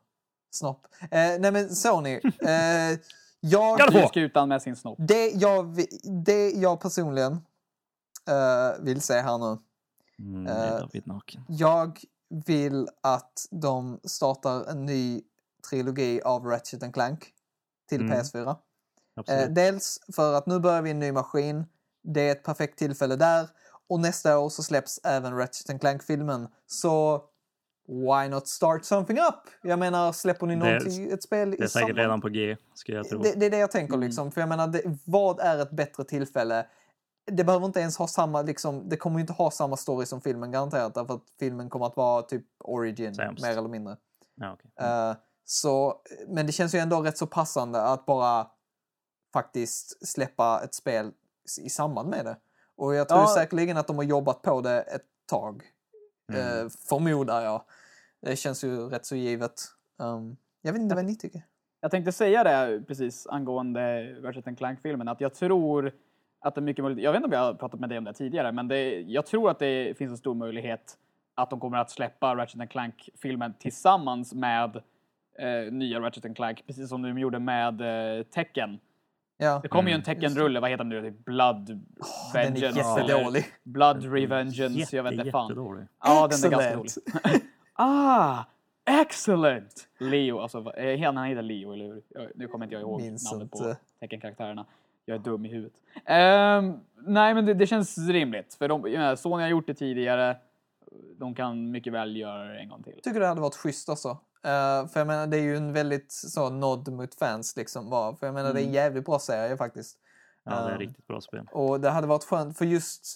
Snopp. 0.50 0.86
Eh, 1.00 1.08
nej 1.10 1.52
men 1.52 1.68
Sony. 1.68 2.14
Eh, 2.24 2.98
jag, 3.40 3.78
Ska 3.80 3.86
du 3.86 3.92
få? 3.92 3.98
Styr 4.08 4.08
skutan 4.08 4.48
med 4.48 4.62
sin 4.62 4.76
snopp. 4.76 4.98
det, 5.00 5.28
jag, 5.30 5.84
det 6.24 6.50
jag 6.50 6.80
personligen 6.80 7.32
eh, 8.28 8.80
vill 8.84 9.00
se 9.02 9.14
här 9.20 9.38
nu. 9.38 9.58
Mm, 10.18 10.44
det 10.44 10.50
Eh, 10.52 10.72
är 10.72 10.80
David 10.80 11.06
Naken. 11.06 11.44
Jag 11.48 12.00
vill 12.46 12.88
att 13.00 13.46
de 13.50 14.00
startar 14.04 14.64
en 14.70 14.86
ny 14.86 15.22
trilogi 15.70 16.20
av 16.22 16.46
Ratchet 16.46 16.82
and 16.82 16.94
Clank 16.94 17.32
till 17.88 18.00
Mm. 18.00 18.18
PS4. 18.18 18.48
Eh, 18.48 18.56
Absolut. 19.16 19.54
dels 19.54 20.00
för 20.12 20.34
att 20.34 20.46
nu 20.46 20.58
börjar 20.60 20.82
vi 20.82 20.90
en 20.90 20.98
ny 20.98 21.12
maskin. 21.12 21.64
Det 22.02 22.20
är 22.28 22.32
ett 22.32 22.42
perfekt 22.42 22.78
tillfälle 22.78 23.16
där. 23.16 23.48
Och 23.88 24.00
nästa 24.00 24.38
år 24.38 24.48
så 24.48 24.62
släpps 24.62 25.00
även 25.04 25.36
Ratchet 25.36 25.70
and 25.70 25.80
Clank-filmen. 25.80 26.48
Så 26.66 27.22
why 27.88 28.28
not 28.28 28.48
start 28.48 28.84
something 28.84 29.18
up? 29.18 29.34
Jag 29.62 29.78
menar, 29.78 30.12
släpper 30.12 30.46
ni 30.46 30.54
Det- 30.56 30.64
någonting, 30.64 31.10
ett 31.12 31.22
spel 31.22 31.50
det 31.50 31.56
är 31.56 31.66
säkert 31.66 31.72
samband? 31.72 31.98
redan 31.98 32.20
på 32.20 32.28
G, 32.28 32.56
skulle 32.74 32.96
jag 32.98 33.08
tro. 33.08 33.18
Det, 33.22 33.32
det 33.40 33.46
är 33.46 33.50
det 33.50 33.58
jag 33.58 33.70
tänker 33.70 33.94
Mm. 33.94 34.06
liksom. 34.06 34.32
För 34.32 34.40
jag 34.40 34.48
menar, 34.48 34.66
det, 34.66 34.82
vad 35.04 35.40
är 35.40 35.58
ett 35.62 35.70
bättre 35.70 36.04
tillfälle? 36.04 36.66
Det 37.30 37.44
behöver 37.44 37.66
inte 37.66 37.80
ens 37.80 37.96
ha 37.98 38.06
samma, 38.08 38.42
liksom, 38.42 38.88
det 38.88 38.96
kommer 38.96 39.16
ju 39.18 39.20
inte 39.20 39.32
ha 39.32 39.50
samma 39.50 39.76
story 39.76 40.06
som 40.06 40.20
filmen 40.20 40.50
garanterat. 40.50 40.94
Därför 40.94 41.14
att 41.14 41.22
filmen 41.38 41.68
kommer 41.70 41.86
att 41.86 41.96
vara 41.96 42.22
typ 42.22 42.44
origin, 42.64 43.14
Sämst. 43.14 43.42
mer 43.42 43.50
eller 43.58 43.68
mindre. 43.68 43.96
Ja, 44.34 44.52
okej. 44.52 44.70
Eh, 44.88 45.14
så, 45.44 46.00
men 46.28 46.46
det 46.46 46.52
känns 46.52 46.74
ju 46.74 46.78
ändå 46.78 47.00
rätt 47.02 47.18
så 47.18 47.26
passande 47.26 47.82
att 47.82 48.06
bara 48.06 48.46
faktiskt 49.32 50.06
släppa 50.08 50.60
ett 50.64 50.74
spel 50.74 51.12
i 51.60 51.70
samband 51.70 52.08
med 52.08 52.24
det. 52.24 52.36
Och 52.76 52.94
jag 52.94 53.08
tror 53.08 53.20
Ja. 53.20 53.34
säkerligen 53.34 53.76
att 53.76 53.86
de 53.86 53.96
har 53.96 54.02
jobbat 54.04 54.42
på 54.42 54.60
det 54.60 54.80
ett 54.80 55.02
tag. 55.30 55.62
Mm. 56.32 56.42
Eh, 56.64 56.68
förmodar 56.88 57.42
jag. 57.44 57.62
Det 58.26 58.36
känns 58.36 58.64
ju 58.64 58.76
rätt 58.88 59.06
så 59.06 59.16
givet. 59.16 59.52
Um, 59.98 60.36
jag 60.62 60.72
vet 60.72 60.82
inte 60.82 60.94
vad 60.94 61.04
ni 61.04 61.16
tycker. 61.16 61.42
Jag 61.80 61.90
tänkte 61.90 62.12
säga 62.12 62.44
det 62.44 62.82
precis 62.88 63.26
angående 63.26 64.12
Ratchet 64.22 64.58
Clank-filmen, 64.58 65.08
att 65.08 65.20
jag 65.20 65.34
tror 65.34 65.92
att 66.40 66.54
det 66.54 66.58
är 66.58 66.62
mycket 66.62 66.84
möjligt, 66.84 67.04
jag 67.04 67.12
vet 67.12 67.16
inte 67.16 67.26
om 67.26 67.32
jag 67.32 67.40
har 67.40 67.54
pratat 67.54 67.80
med 67.80 67.88
dig 67.88 67.98
om 67.98 68.04
det 68.04 68.12
tidigare, 68.14 68.52
men 68.52 68.68
det, 68.68 69.00
jag 69.00 69.26
tror 69.26 69.50
att 69.50 69.58
det 69.58 69.98
finns 69.98 70.10
en 70.10 70.16
stor 70.16 70.34
möjlighet 70.34 70.98
att 71.34 71.50
de 71.50 71.60
kommer 71.60 71.78
att 71.78 71.90
släppa 71.90 72.36
Ratchet 72.36 72.70
Clank-filmen 72.70 73.54
tillsammans 73.58 74.34
med 74.34 74.76
eh, 75.38 75.72
nya 75.72 76.00
Ratchet 76.00 76.36
Clank, 76.36 76.64
precis 76.66 76.88
som 76.88 77.02
de 77.02 77.18
gjorde 77.18 77.38
med 77.38 77.80
eh, 78.18 78.22
Tekken. 78.22 78.78
Ja, 79.36 79.60
Det 79.62 79.68
kommer 79.68 79.90
ju 79.90 79.94
en 79.94 80.00
Mm. 80.00 80.04
Tekken-rulle, 80.04 80.60
vad 80.60 80.70
heter 80.70 80.84
den 80.84 81.02
nu? 81.02 81.10
Typ 81.10 81.24
Blood 81.24 81.66
den 81.66 81.80
är 82.34 82.50
Vengeance 82.50 82.80
eller 83.00 83.08
jättedålig. 83.14 83.44
Blood 83.64 84.12
Revengeance, 84.12 84.78
Jätte, 84.78 84.96
jag 84.96 85.02
vet 85.02 85.12
inte 85.12 85.30
fan. 85.30 85.48
jättedålig. 85.48 85.86
Ja, 86.04 86.28
den 86.30 86.44
är 86.44 86.50
ganska 86.50 86.76
dålig. 86.76 86.90
Ah, 87.80 88.44
excellent! 88.86 89.88
Leo, 89.98 90.38
alltså 90.40 90.72
eh, 90.76 91.12
han 91.14 91.24
heter 91.24 91.42
Leo, 91.42 91.72
eller 91.72 91.84
hur? 91.84 92.02
Nu 92.34 92.48
kommer 92.48 92.64
inte 92.66 92.74
jag 92.74 92.82
ihåg 92.82 93.00
Minns 93.00 93.32
namnet 93.32 93.50
på 93.50 93.58
inte. 93.58 93.76
teckenkaraktärerna. 94.00 94.66
Jag 95.04 95.14
är 95.14 95.18
dum 95.18 95.46
i 95.46 95.48
huvudet. 95.48 95.72
Ehm, 96.04 96.80
nej, 97.06 97.34
men 97.34 97.46
det, 97.46 97.54
det 97.54 97.66
känns 97.66 97.98
rimligt. 97.98 98.54
För 98.54 98.68
de, 98.68 98.80
menar, 98.82 99.16
Sony 99.16 99.42
har 99.42 99.50
gjort 99.50 99.66
det 99.66 99.74
tidigare. 99.74 100.36
De 101.18 101.34
kan 101.34 101.70
mycket 101.70 101.92
väl 101.92 102.16
göra 102.16 102.44
det 102.44 102.58
en 102.58 102.68
gång 102.68 102.82
till. 102.82 103.00
tycker 103.02 103.20
det 103.20 103.26
hade 103.26 103.40
varit 103.40 103.54
schysst 103.56 103.88
också. 103.88 104.08
Eh, 104.44 104.86
för 104.88 105.00
jag 105.00 105.06
menar, 105.06 105.26
det 105.26 105.36
är 105.36 105.42
ju 105.42 105.56
en 105.56 105.72
väldigt 105.72 106.12
så 106.12 106.50
nod 106.50 106.88
mot 106.88 107.14
fans 107.14 107.56
liksom 107.56 107.90
bara. 107.90 108.16
För 108.16 108.26
jag 108.26 108.34
menar, 108.34 108.52
det 108.52 108.58
är 108.60 108.62
en 108.62 108.68
Mm. 108.68 108.74
jävligt 108.74 109.04
bra 109.04 109.18
serie 109.18 109.56
faktiskt. 109.56 109.98
Ja, 110.44 110.50
det 110.50 110.56
är 110.58 110.66
Um, 110.66 110.72
ett 110.74 110.80
riktigt 110.80 111.06
bra 111.06 111.20
spel. 111.20 111.46
Och 111.52 111.80
det 111.80 111.90
hade 111.90 112.06
varit 112.06 112.24
skönt 112.24 112.58
för 112.58 112.64
just 112.64 113.14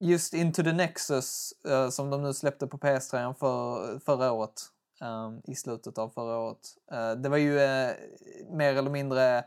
just 0.00 0.34
Into 0.34 0.62
the 0.62 0.72
Nexus 0.72 1.52
eh, 1.68 1.88
som 1.88 2.10
de 2.10 2.22
nu 2.22 2.34
släppte 2.34 2.66
på 2.66 2.78
PS3 2.78 3.34
för, 3.34 3.98
förra 3.98 4.32
året. 4.32 4.62
eh, 5.00 5.30
I 5.44 5.54
slutet 5.54 5.98
av 5.98 6.08
förra 6.08 6.38
året. 6.38 6.76
Eh, 6.92 7.12
det 7.12 7.28
var 7.28 7.36
ju 7.36 7.60
eh, 7.60 7.90
mer 8.50 8.76
eller 8.76 8.90
mindre 8.90 9.44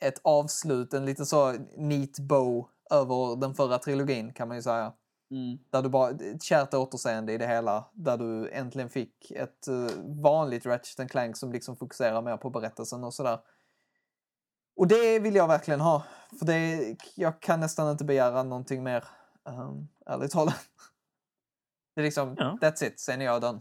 ett 0.00 0.20
avslut, 0.24 0.94
en 0.94 1.04
lite 1.04 1.26
så 1.26 1.52
neat 1.76 2.18
bow 2.18 2.68
över 2.90 3.36
den 3.36 3.54
förra 3.54 3.78
trilogin 3.78 4.32
kan 4.32 4.48
man 4.48 4.56
ju 4.56 4.62
säga. 4.62 4.92
Mm. 5.30 5.58
Där 5.70 5.82
du 5.82 5.88
bara, 5.88 6.10
ett 6.10 6.42
kärt 6.42 6.74
återseende 6.74 7.32
i 7.32 7.38
det 7.38 7.46
hela. 7.46 7.84
Där 7.92 8.16
du 8.16 8.50
äntligen 8.50 8.90
fick 8.90 9.30
ett 9.30 9.68
vanligt 10.22 10.66
Ratchet 10.66 11.10
Clank 11.10 11.36
som 11.36 11.52
liksom 11.52 11.76
fokuserar 11.76 12.22
mer 12.22 12.36
på 12.36 12.50
berättelsen 12.50 13.04
och 13.04 13.14
sådär. 13.14 13.38
Och 14.76 14.86
det 14.86 15.18
vill 15.18 15.34
jag 15.34 15.48
verkligen 15.48 15.80
ha. 15.80 16.02
För 16.38 16.46
det, 16.46 16.96
jag 17.14 17.40
kan 17.40 17.60
nästan 17.60 17.90
inte 17.90 18.04
begära 18.04 18.42
någonting 18.42 18.82
mer, 18.82 19.04
um, 19.48 19.88
ärligt 20.06 20.30
talat. 20.30 20.68
Det 21.94 22.00
är 22.00 22.04
liksom, 22.04 22.34
Ja. 22.38 22.58
that's 22.60 22.84
it, 22.84 23.00
sen 23.00 23.20
är 23.20 23.24
jag 23.24 23.40
done. 23.40 23.60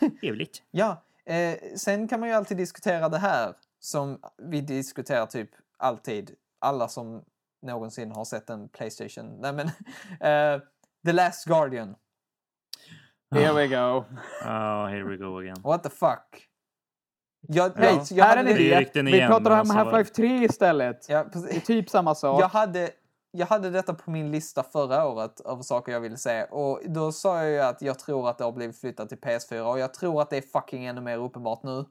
Trevligt. 0.20 0.62
Ja, 0.70 1.02
eh, 1.26 1.58
sen 1.76 2.08
kan 2.08 2.20
man 2.20 2.28
ju 2.28 2.34
alltid 2.34 2.56
diskutera 2.56 3.08
det 3.08 3.18
här 3.18 3.54
som 3.80 4.20
vi 4.38 4.60
diskuterar 4.60 5.26
typ 5.26 5.50
alltid. 5.76 6.34
Alla 6.58 6.88
som 6.88 7.24
någonsin 7.62 8.12
har 8.12 8.24
sett 8.24 8.50
en 8.50 8.68
Playstation. 8.68 9.40
Nej 9.40 9.52
men, 9.52 9.66
eh, 10.20 10.62
The 11.06 11.12
Last 11.12 11.44
Guardian. 11.44 11.94
Here 13.34 13.52
we 13.52 13.68
go. 13.68 14.04
Oh, 14.44 14.86
here 14.86 15.04
we 15.04 15.16
go 15.16 15.38
again. 15.38 15.56
What 15.62 15.82
the 15.82 15.90
fuck? 15.90 16.44
Jag, 17.48 17.72
Hej, 17.76 17.96
nej, 17.96 18.06
jag 18.10 18.24
här 18.24 18.36
är 18.36 18.40
en 18.40 18.48
idé. 18.48 19.02
Vi 19.02 19.26
pratar 19.26 19.50
om 19.50 19.58
alltså, 19.58 19.74
Half-Life 19.74 20.12
3 20.14 20.44
istället. 20.44 21.08
ja, 21.08 21.24
Det 21.24 21.56
är 21.56 21.60
typ 21.60 21.90
samma 21.90 22.14
sak. 22.14 22.42
jag, 22.42 22.48
hade, 22.48 22.90
jag 23.30 23.46
hade 23.46 23.70
detta 23.70 23.94
på 23.94 24.10
min 24.10 24.30
lista 24.30 24.62
förra 24.62 25.06
året 25.08 25.40
över 25.40 25.62
saker 25.62 25.92
jag 25.92 26.00
ville 26.00 26.16
se. 26.16 26.44
Och 26.44 26.80
då 26.86 27.12
sa 27.12 27.42
jag 27.42 27.50
ju 27.50 27.58
att 27.60 27.82
jag 27.82 27.98
tror 27.98 28.28
att 28.30 28.38
det 28.38 28.44
har 28.44 28.52
blivit 28.52 28.80
flyttat 28.80 29.08
till 29.08 29.18
PS4 29.18 29.60
och 29.60 29.78
jag 29.78 29.94
tror 29.94 30.22
att 30.22 30.30
det 30.30 30.36
är 30.36 30.42
fucking 30.42 30.84
ännu 30.86 31.00
mer 31.00 31.18
uppenbart 31.18 31.62
nu. 31.62 31.84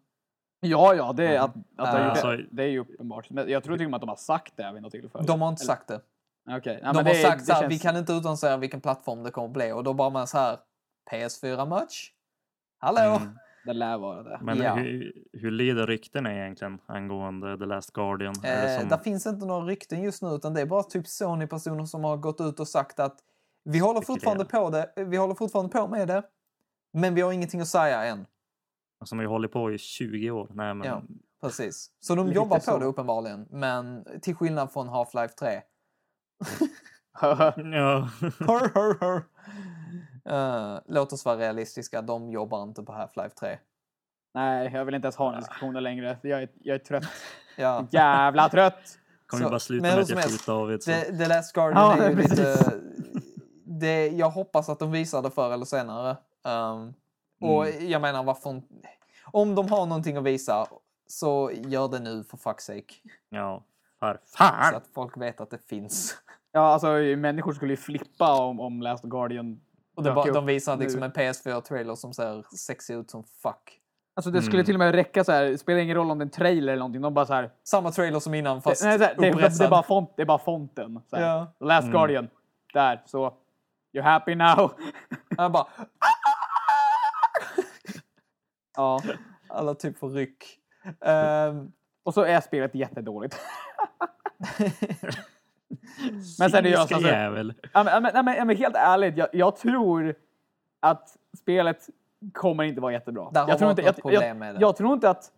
Ja, 0.59 0.93
ja, 0.95 1.13
det 1.13 1.35
är, 1.35 1.39
att, 1.39 1.55
att 1.55 1.55
det, 1.77 1.83
Äh, 1.83 1.95
är 1.95 2.03
ju- 2.03 2.09
alltså- 2.09 2.37
det 2.51 2.63
är 2.63 2.67
ju 2.67 2.79
uppenbart. 2.79 3.29
Men 3.29 3.49
jag 3.49 3.63
tror 3.63 3.77
till 3.77 3.85
och 3.85 3.91
med 3.91 3.95
att 3.97 4.01
de 4.01 4.09
har 4.09 4.15
sagt 4.15 4.57
det 4.57 4.71
vid 4.73 4.81
något 4.81 4.91
tillfälle. 4.91 5.23
De 5.27 5.41
har 5.41 5.49
inte 5.49 5.61
Eller- 5.63 5.73
sagt 5.73 5.87
det. 5.87 6.01
Okej. 6.57 6.79
Ja, 6.83 6.87
de 6.87 6.95
men 6.97 7.05
har 7.05 7.13
det- 7.13 7.21
sagt 7.21 7.47
det 7.47 7.53
här, 7.53 7.61
känns- 7.61 7.73
vi 7.73 7.79
kan 7.79 7.97
inte 7.97 8.13
utannonsera 8.13 8.57
vilken 8.57 8.81
plattform 8.81 9.23
det 9.23 9.31
kommer 9.31 9.47
att 9.47 9.53
bli. 9.53 9.71
Och 9.71 9.83
då 9.83 9.93
bara 9.93 10.09
man 10.09 10.27
så 10.27 10.37
här, 10.37 10.57
PS4 11.11 11.65
merch? 11.65 12.11
Hallå? 12.79 13.15
Mm. 13.15 13.37
Det 13.67 13.73
lär 13.73 13.97
vara 13.97 14.23
det. 14.23 14.39
Men 14.41 14.57
Ja. 14.57 14.75
hur, 14.75 15.13
hur 15.33 15.51
lyder 15.51 15.87
ryktena 15.87 16.33
egentligen 16.33 16.79
angående 16.85 17.57
The 17.57 17.65
Last 17.65 17.93
Guardian? 17.93 18.33
Det 18.41 18.47
Eh, 18.73 18.79
som- 18.79 18.89
Där 18.89 18.97
finns 18.97 19.25
inte 19.27 19.45
några 19.45 19.65
rykten 19.65 20.01
just 20.01 20.21
nu 20.21 20.29
utan 20.29 20.53
det 20.53 20.61
är 20.61 20.65
bara 20.65 20.83
typ 20.83 21.07
Sony-personer 21.07 21.85
som 21.85 22.03
har 22.03 22.17
gått 22.17 22.41
ut 22.41 22.59
och 22.59 22.67
sagt 22.67 22.99
att 22.99 23.17
vi 23.63 23.79
håller 23.79 24.01
fortfarande 24.01 24.45
på 24.45 24.69
det, 24.69 24.93
vi 24.95 25.17
håller 25.17 25.35
fortfarande 25.35 25.71
på 25.71 25.87
med 25.87 26.07
det, 26.07 26.23
men 26.93 27.15
vi 27.15 27.21
har 27.21 27.31
ingenting 27.31 27.61
att 27.61 27.67
säga 27.67 28.03
än. 28.03 28.25
Som 29.05 29.17
har 29.17 29.23
ju 29.23 29.29
hållit 29.29 29.51
på 29.51 29.71
i 29.71 29.77
20 29.77 30.31
år. 30.31 30.47
Nej, 30.53 30.73
men, 30.73 30.87
Ja. 30.87 31.01
Precis. 31.41 31.91
Så 31.99 32.15
de 32.15 32.25
Lite 32.27 32.35
jobbar 32.35 32.55
på 32.57 32.61
så. 32.63 32.77
det 32.79 32.85
uppenbarligen, 32.85 33.47
men 33.49 34.05
till 34.21 34.35
skillnad 34.35 34.71
från 34.71 34.87
Half-Life 34.89 35.27
3. 35.39 35.61
ja. 37.21 38.09
Hör, 38.39 38.73
hör, 38.75 38.99
hör. 38.99 39.23
Eh, 40.27 40.77
låt 40.85 41.13
oss 41.13 41.25
vara 41.25 41.37
realistiska, 41.37 42.01
de 42.01 42.29
jobbar 42.29 42.63
inte 42.63 42.83
på 42.83 42.91
Half-Life 42.91 43.33
3. 43.39 43.57
Nej, 44.33 44.71
jag 44.73 44.85
vill 44.85 44.95
inte 44.95 45.05
ens 45.05 45.15
ha 45.15 45.31
den 45.31 45.39
diskussionen 45.39 45.83
längre. 45.83 46.17
Jag 46.21 46.41
är, 46.43 46.49
jag 46.61 46.75
är 46.75 46.79
trött. 46.79 47.03
Ja. 47.59 47.87
Jävla 47.91 48.49
trött! 48.49 48.97
kommer 49.27 49.41
ju 49.41 49.45
Så- 49.45 49.49
bara 49.49 49.59
sluta 49.59 49.83
med 49.83 49.99
att 49.99 50.07
som 50.07 50.17
jag 50.17 50.25
skjuter 50.29 50.45
David. 50.53 50.83
Så. 50.83 50.91
The, 50.91 51.17
The 51.17 51.27
Last 51.27 51.53
Guardian 51.53 51.97
Ja, 51.97 52.03
är 52.03 52.09
ju 52.09 52.15
precis. 52.15 52.39
lite... 52.39 52.81
Det, 53.63 54.07
jag 54.07 54.29
hoppas 54.29 54.69
att 54.69 54.79
de 54.79 54.91
visar 54.91 55.21
det 55.21 55.31
förr 55.31 55.53
eller 55.53 55.65
senare. 55.65 56.17
Um, 56.43 56.93
och 57.41 57.67
Mm. 57.67 57.89
jag 57.89 58.01
menar, 58.01 58.23
varför 58.23 58.61
Om 59.25 59.55
de 59.55 59.69
har 59.69 59.85
någonting 59.85 60.17
att 60.17 60.23
visa, 60.23 60.67
så 61.07 61.51
gör 61.53 61.87
det 61.87 61.99
nu 61.99 62.23
för 62.23 62.37
fuck's 62.37 62.59
sake. 62.59 62.93
Ja, 63.29 63.63
för 63.99 64.19
Så 64.25 64.37
fan! 64.37 64.75
att 64.75 64.87
folk 64.93 65.17
vet 65.17 65.41
att 65.41 65.49
det 65.49 65.57
finns. 65.69 66.17
Ja, 66.51 66.59
alltså 66.61 66.87
människor 67.17 67.53
skulle 67.53 67.73
ju 67.73 67.77
flippa 67.77 68.33
om, 68.41 68.59
om 68.59 68.81
Last 68.81 69.03
Guardian 69.03 69.59
Och 69.97 70.03
det 70.03 70.11
bara, 70.11 70.31
de 70.31 70.45
visar 70.45 70.77
liksom 70.77 71.03
en 71.03 71.11
PS4-trailer 71.11 71.95
som 71.95 72.13
ser 72.13 72.45
sexig 72.57 72.95
ut 72.95 73.11
som 73.11 73.23
fuck. 73.23 73.79
Alltså 74.15 74.31
det 74.31 74.41
skulle 74.41 74.57
Mm. 74.57 74.65
till 74.65 74.75
och 74.75 74.79
med 74.79 74.95
räcka 74.95 75.23
så 75.23 75.31
här, 75.31 75.43
det 75.45 75.57
spelar 75.57 75.79
ingen 75.79 75.95
roll 75.95 76.11
om 76.11 76.17
det 76.17 76.21
är 76.23 76.25
en 76.25 76.29
trailer 76.31 76.73
eller 76.73 76.79
någonting, 76.79 77.01
de 77.01 77.13
bara 77.13 77.25
så 77.25 77.33
här, 77.33 77.51
Samma 77.63 77.91
trailer 77.91 78.19
som 78.19 78.33
innan 78.33 78.61
fast 78.61 78.83
nej, 78.83 78.97
så 78.99 79.03
här 79.05 79.15
det, 79.15 79.21
det, 79.21 79.31
uppressad. 79.33 79.65
är 79.65 79.69
bara 79.69 79.83
font, 79.83 80.13
det 80.15 80.21
är 80.21 80.25
bara 80.25 80.37
fonten. 80.37 81.01
Så 81.09 81.15
här. 81.15 81.23
Ja. 81.23 81.53
The 81.59 81.65
Last 81.65 81.83
Mm. 81.83 81.93
Guardian, 81.93 82.27
där, 82.73 83.03
så. 83.05 83.33
You're 83.93 84.01
happy 84.01 84.35
now. 84.35 84.71
Jag 85.37 85.51
bara, 85.51 85.67
ja. 88.75 89.01
alla 89.47 89.75
typ 89.75 89.99
får 89.99 90.09
ryck. 90.09 90.43
Ehm, 91.01 91.71
Och 92.03 92.13
så 92.13 92.21
är 92.23 92.41
spelet 92.41 92.75
jättedåligt. 92.75 93.39
Men 96.39 96.49
seriöst, 96.51 96.91
alltså- 96.91 97.09
jävel. 97.09 97.53
Ja, 97.73 97.83
men, 97.83 98.03
men, 98.03 98.25
men, 98.25 98.47
men 98.47 98.57
helt 98.57 98.75
ärligt, 98.75 99.17
jag, 99.17 99.27
jag 99.31 99.55
tror 99.55 100.15
att 100.79 101.17
spelet 101.37 101.89
kommer 102.33 102.63
inte 102.63 102.81
vara 102.81 102.93
jättebra. 102.93 103.29
Där 103.31 103.41
har 103.41 103.49
jag 103.49 103.57
tror 103.57 103.69
inte, 103.69 103.81
jag, 103.81 103.95
problem 103.95 104.21
jag, 104.23 104.37
med 104.37 104.55
det. 104.55 104.61
jag 104.61 104.75
tror 104.75 104.93
inte 104.93 105.09
att 105.09 105.31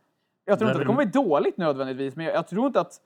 jag 0.46 0.60
tror 0.60 0.68
Det 0.68 0.72
inte 0.72 0.82
att 0.82 0.82
det 0.82 0.86
kommer 0.86 1.06
bli 1.06 1.12
dåligt 1.12 1.58
nödvändigtvis, 1.58 2.16
men 2.16 2.26
jag, 2.26 2.36
jag 2.36 2.48
tror 2.48 2.68
inte 2.68 2.80
att 2.82 3.02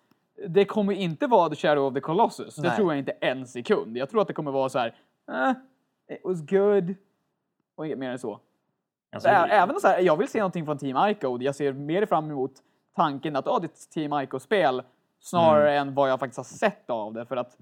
det 0.47 0.65
kommer 0.65 0.93
inte 0.93 1.27
vara 1.27 1.49
The 1.49 1.55
Shadow 1.55 1.85
of 1.85 1.93
the 1.93 1.99
Colossus. 1.99 2.55
Det 2.55 2.67
Nej. 2.67 2.75
tror 2.75 2.91
jag 2.93 2.99
inte 2.99 3.11
en 3.11 3.47
sekund. 3.47 3.97
Jag 3.97 4.09
tror 4.09 4.21
att 4.21 4.27
det 4.27 4.33
kommer 4.33 4.51
vara 4.51 4.69
så 4.69 4.79
här, 4.79 4.95
eh, 5.31 5.51
it 6.15 6.21
was 6.23 6.41
good. 6.41 6.95
Och 7.75 7.85
inget 7.85 7.97
mer 7.97 8.11
än 8.11 8.19
så. 8.19 8.39
Alltså, 9.11 9.29
Även 9.29 9.79
så 9.79 9.87
här, 9.87 9.99
jag 9.99 10.17
vill 10.17 10.27
se 10.27 10.39
någonting 10.39 10.65
från 10.65 10.77
Team 10.77 11.09
Ico. 11.09 11.37
Jag 11.41 11.55
ser 11.55 11.73
mer 11.73 12.05
fram 12.05 12.31
emot 12.31 12.51
tanken 12.95 13.35
att 13.35 13.47
oh, 13.47 13.61
det 13.61 13.65
är 13.65 13.69
ett 13.69 13.89
Team 13.89 14.13
Ico-spel 14.13 14.83
snarare 15.23 15.77
än 15.77 15.93
vad 15.93 16.09
jag 16.09 16.19
faktiskt 16.19 16.37
har 16.37 16.43
sett 16.43 16.89
av 16.89 17.13
det. 17.13 17.25
För 17.25 17.35
att 17.37 17.57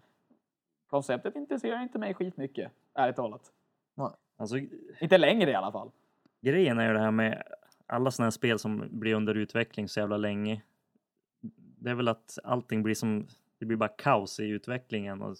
konceptet 0.87 1.35
intresserar 1.35 1.81
inte 1.83 1.99
mig 1.99 2.13
skitmycket, 2.13 2.71
ärligt 2.93 3.15
talat. 3.15 3.51
alltså, 4.37 4.55
Inte 4.99 5.17
längre 5.17 5.51
i 5.51 5.55
alla 5.55 5.71
fall. 5.71 5.91
grejen 6.41 6.79
är 6.79 6.87
ju 6.87 6.93
det 6.93 6.99
här 6.99 7.11
med 7.11 7.43
alla 7.87 8.11
sådana 8.11 8.25
här 8.25 8.31
spel 8.31 8.59
som 8.59 8.87
blir 8.91 9.13
under 9.15 9.35
utveckling 9.35 9.87
så 9.87 9.99
jävla 9.99 10.17
länge. 10.17 10.61
Det 11.79 11.89
är 11.89 11.95
väl 11.95 12.07
att 12.07 12.37
allting 12.43 12.83
blir 12.83 12.95
som, 12.95 13.27
det 13.59 13.65
blir 13.65 13.77
bara 13.77 13.89
kaos 13.89 14.39
i 14.39 14.47
utvecklingen 14.49 15.21
och 15.21 15.35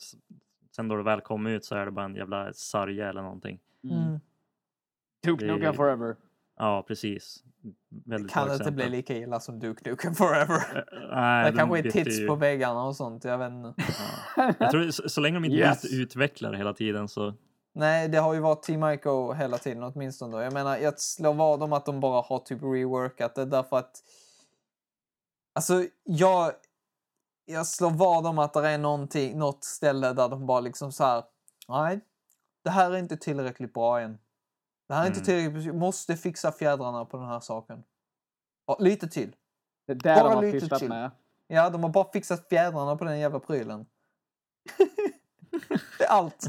sen 0.76 0.88
då 0.88 0.96
det 0.96 1.04
väl 1.04 1.22
kommer 1.22 1.50
ut 1.50 1.66
så 1.66 1.76
är 1.76 1.86
det 1.86 1.92
bara 1.92 2.06
en 2.06 2.16
jävla 2.16 2.54
sarga 2.54 3.10
eller 3.10 3.22
någonting. 3.22 3.60
mm. 3.84 4.20
Duke 5.24 5.46
Det- 5.46 5.54
Nukem 5.54 5.74
Forever. 5.74 6.16
Ja, 6.58 6.84
precis. 6.88 7.44
Väldigt 8.06 8.32
Kan 8.32 8.46
bra 8.48 8.56
inte 8.56 8.72
bli 8.72 8.90
lika 8.90 9.18
illa 9.18 9.40
som 9.40 9.60
Duke 9.60 9.90
Nukem 9.90 10.16
Forever. 10.16 10.56
Eh, 10.78 11.10
Nej, 11.16 11.46
Det 11.46 11.52
de 11.52 11.58
kanske 11.58 11.80
är 11.80 11.92
tits 11.92 12.20
ju- 12.20 12.28
på 12.28 12.36
väggarna 12.36 12.84
och 12.84 12.96
sånt, 12.96 13.24
jag 13.24 13.38
vet 13.38 13.52
inte. 13.52 13.74
Jag 14.60 14.72
tror 14.72 14.92
så, 14.92 15.10
så 15.10 15.22
länge 15.22 15.36
de 15.36 15.46
inte 15.46 15.58
Yes. 15.58 15.86
ut, 15.86 15.92
utvecklar 15.94 16.54
hela 16.54 16.74
tiden 16.74 17.08
så 17.08 17.34
Nej, 17.74 18.08
det 18.08 18.18
har 18.18 18.34
ju 18.34 18.40
varit 18.40 18.64
Team 18.64 18.84
Ico 18.84 19.34
hela 19.34 19.58
tiden 19.58 19.84
åtminstone. 19.84 20.38
Då. 20.38 20.44
Jag 20.44 20.54
menar, 20.54 20.78
jag 20.78 21.00
slår 21.00 21.34
vad 21.34 21.64
om 21.64 21.74
att 21.74 21.86
de 21.86 22.00
bara 22.00 22.22
har 22.22 22.40
typ 22.40 22.64
reworkat 22.64 23.36
det 23.36 23.46
därför 23.46 23.78
att... 23.78 24.04
Alltså, 25.56 25.86
jag... 26.04 26.52
Jag 27.46 27.68
slår 27.68 27.90
vad 27.92 28.28
om 28.28 28.40
att 28.40 28.54
det 28.54 28.68
är 28.70 28.78
någonting, 28.78 29.40
något 29.40 29.64
ställe 29.64 30.14
där 30.14 30.30
de 30.30 30.46
bara 30.46 30.60
liksom 30.60 30.92
så 30.92 31.04
här... 31.04 31.24
Nej, 31.68 32.00
det 32.64 32.70
här 32.70 32.92
är 32.92 32.98
inte 32.98 33.18
tillräckligt 33.18 33.74
bra 33.74 34.02
än. 34.02 34.18
Det 34.92 34.96
här 34.96 35.04
är 35.04 35.08
inte 35.08 35.32
Mm. 35.32 35.52
tillräckligt... 35.52 35.76
Måste 35.76 36.18
fixa 36.18 36.52
fjädrarna 36.52 37.06
på 37.06 37.18
den 37.18 37.26
här 37.28 37.40
saken. 37.40 37.84
Ja, 38.68 38.78
lite 38.80 39.08
till. 39.08 39.36
Det 39.88 39.94
är 39.94 39.96
där 39.96 40.16
Bara 40.16 40.30
de 40.30 40.36
har 40.36 40.44
lite 40.44 40.80
chill. 40.80 40.90
med. 40.90 41.12
Ja, 41.48 41.70
de 41.70 41.84
har 41.84 41.90
bara 41.90 42.12
fixat 42.12 42.50
fjädrarna 42.50 42.96
på 42.96 43.04
den 43.06 43.20
jävla 43.20 43.40
prylen. 43.40 43.86
det 45.98 46.04
är 46.04 46.08
allt. 46.10 46.48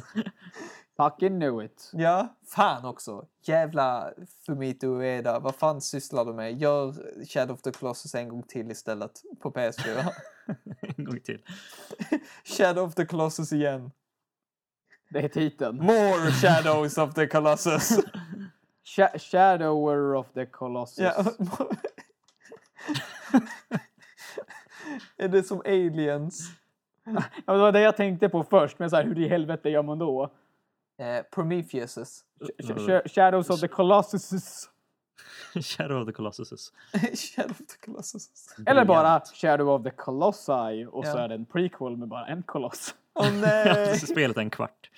Fucking 0.97 1.41
knew 1.41 1.65
it. 1.65 1.91
Ja, 1.93 2.37
fan 2.47 2.85
också. 2.85 3.27
Jävla 3.43 4.13
Fumito 4.47 4.87
Ueda. 4.87 5.39
Vad 5.39 5.55
fan 5.55 5.81
sysslar 5.81 6.25
du 6.25 6.33
med? 6.33 6.59
Gör 6.59 6.95
Shadow 7.25 7.55
of 7.55 7.63
the 7.63 7.73
Colossus 7.73 8.15
en 8.15 8.29
gång 8.29 8.43
till 8.43 8.71
istället 8.71 9.23
på 9.41 9.51
PS4. 9.51 10.09
en 10.97 11.05
gång 11.05 11.21
till. 11.21 11.43
Shadow 12.45 12.85
of 12.89 12.95
the 12.95 13.07
Colossus 13.07 13.53
igen. 13.53 13.91
Det 15.11 15.19
är 15.19 15.29
titeln. 15.29 15.77
More 15.77 16.31
Shadows 16.31 16.99
of 16.99 17.15
the 17.15 17.27
Colossus. 17.27 17.99
Sh- 18.85 19.19
Shadower 19.19 20.15
of 20.15 20.27
the 20.35 20.47
Colossus. 20.47 20.99
ja. 21.17 21.25
är 25.17 25.29
det 25.29 25.43
som 25.43 25.61
aliens? 25.65 26.51
Ja, 27.47 27.53
det 27.53 27.59
var 27.61 27.73
det 27.73 27.81
jag 27.81 27.97
tänkte 27.97 28.29
på 28.29 28.45
först, 28.45 28.79
men 28.79 28.91
så 28.91 28.97
här, 28.97 29.05
hur 29.05 29.19
i 29.19 29.29
helvete 29.29 29.71
gör 29.71 29.83
man 29.83 29.99
då? 29.99 30.31
Eh, 30.99 31.23
Prometheus. 31.23 31.99
Sh- 32.59 32.77
sh- 32.77 33.09
Shadows 33.09 33.51
of 33.51 33.61
the 33.61 33.69
Colossus. 33.69 34.69
Shadow 35.63 36.01
of 36.01 36.07
the 36.07 36.13
Colossus. 36.13 36.73
Shadow 37.15 37.51
of 37.51 37.59
the 37.67 37.87
Colossus. 37.87 38.55
Eller 38.67 38.85
bara 38.85 39.21
Shadow 39.35 39.69
of 39.71 39.83
the 39.83 39.91
Colossi 39.91 40.87
och 40.91 41.05
så 41.07 41.11
Ja. 41.11 41.19
är 41.19 41.29
det 41.29 41.35
en 41.35 41.47
prequel 41.47 41.97
med 41.97 42.09
bara 42.09 42.27
en 42.27 42.43
koloss. 42.43 42.95
Åh 43.15 43.27
nej! 43.43 43.99
Spelet 43.99 44.37
är 44.37 44.41
en 44.41 44.51
kvart. 44.51 44.91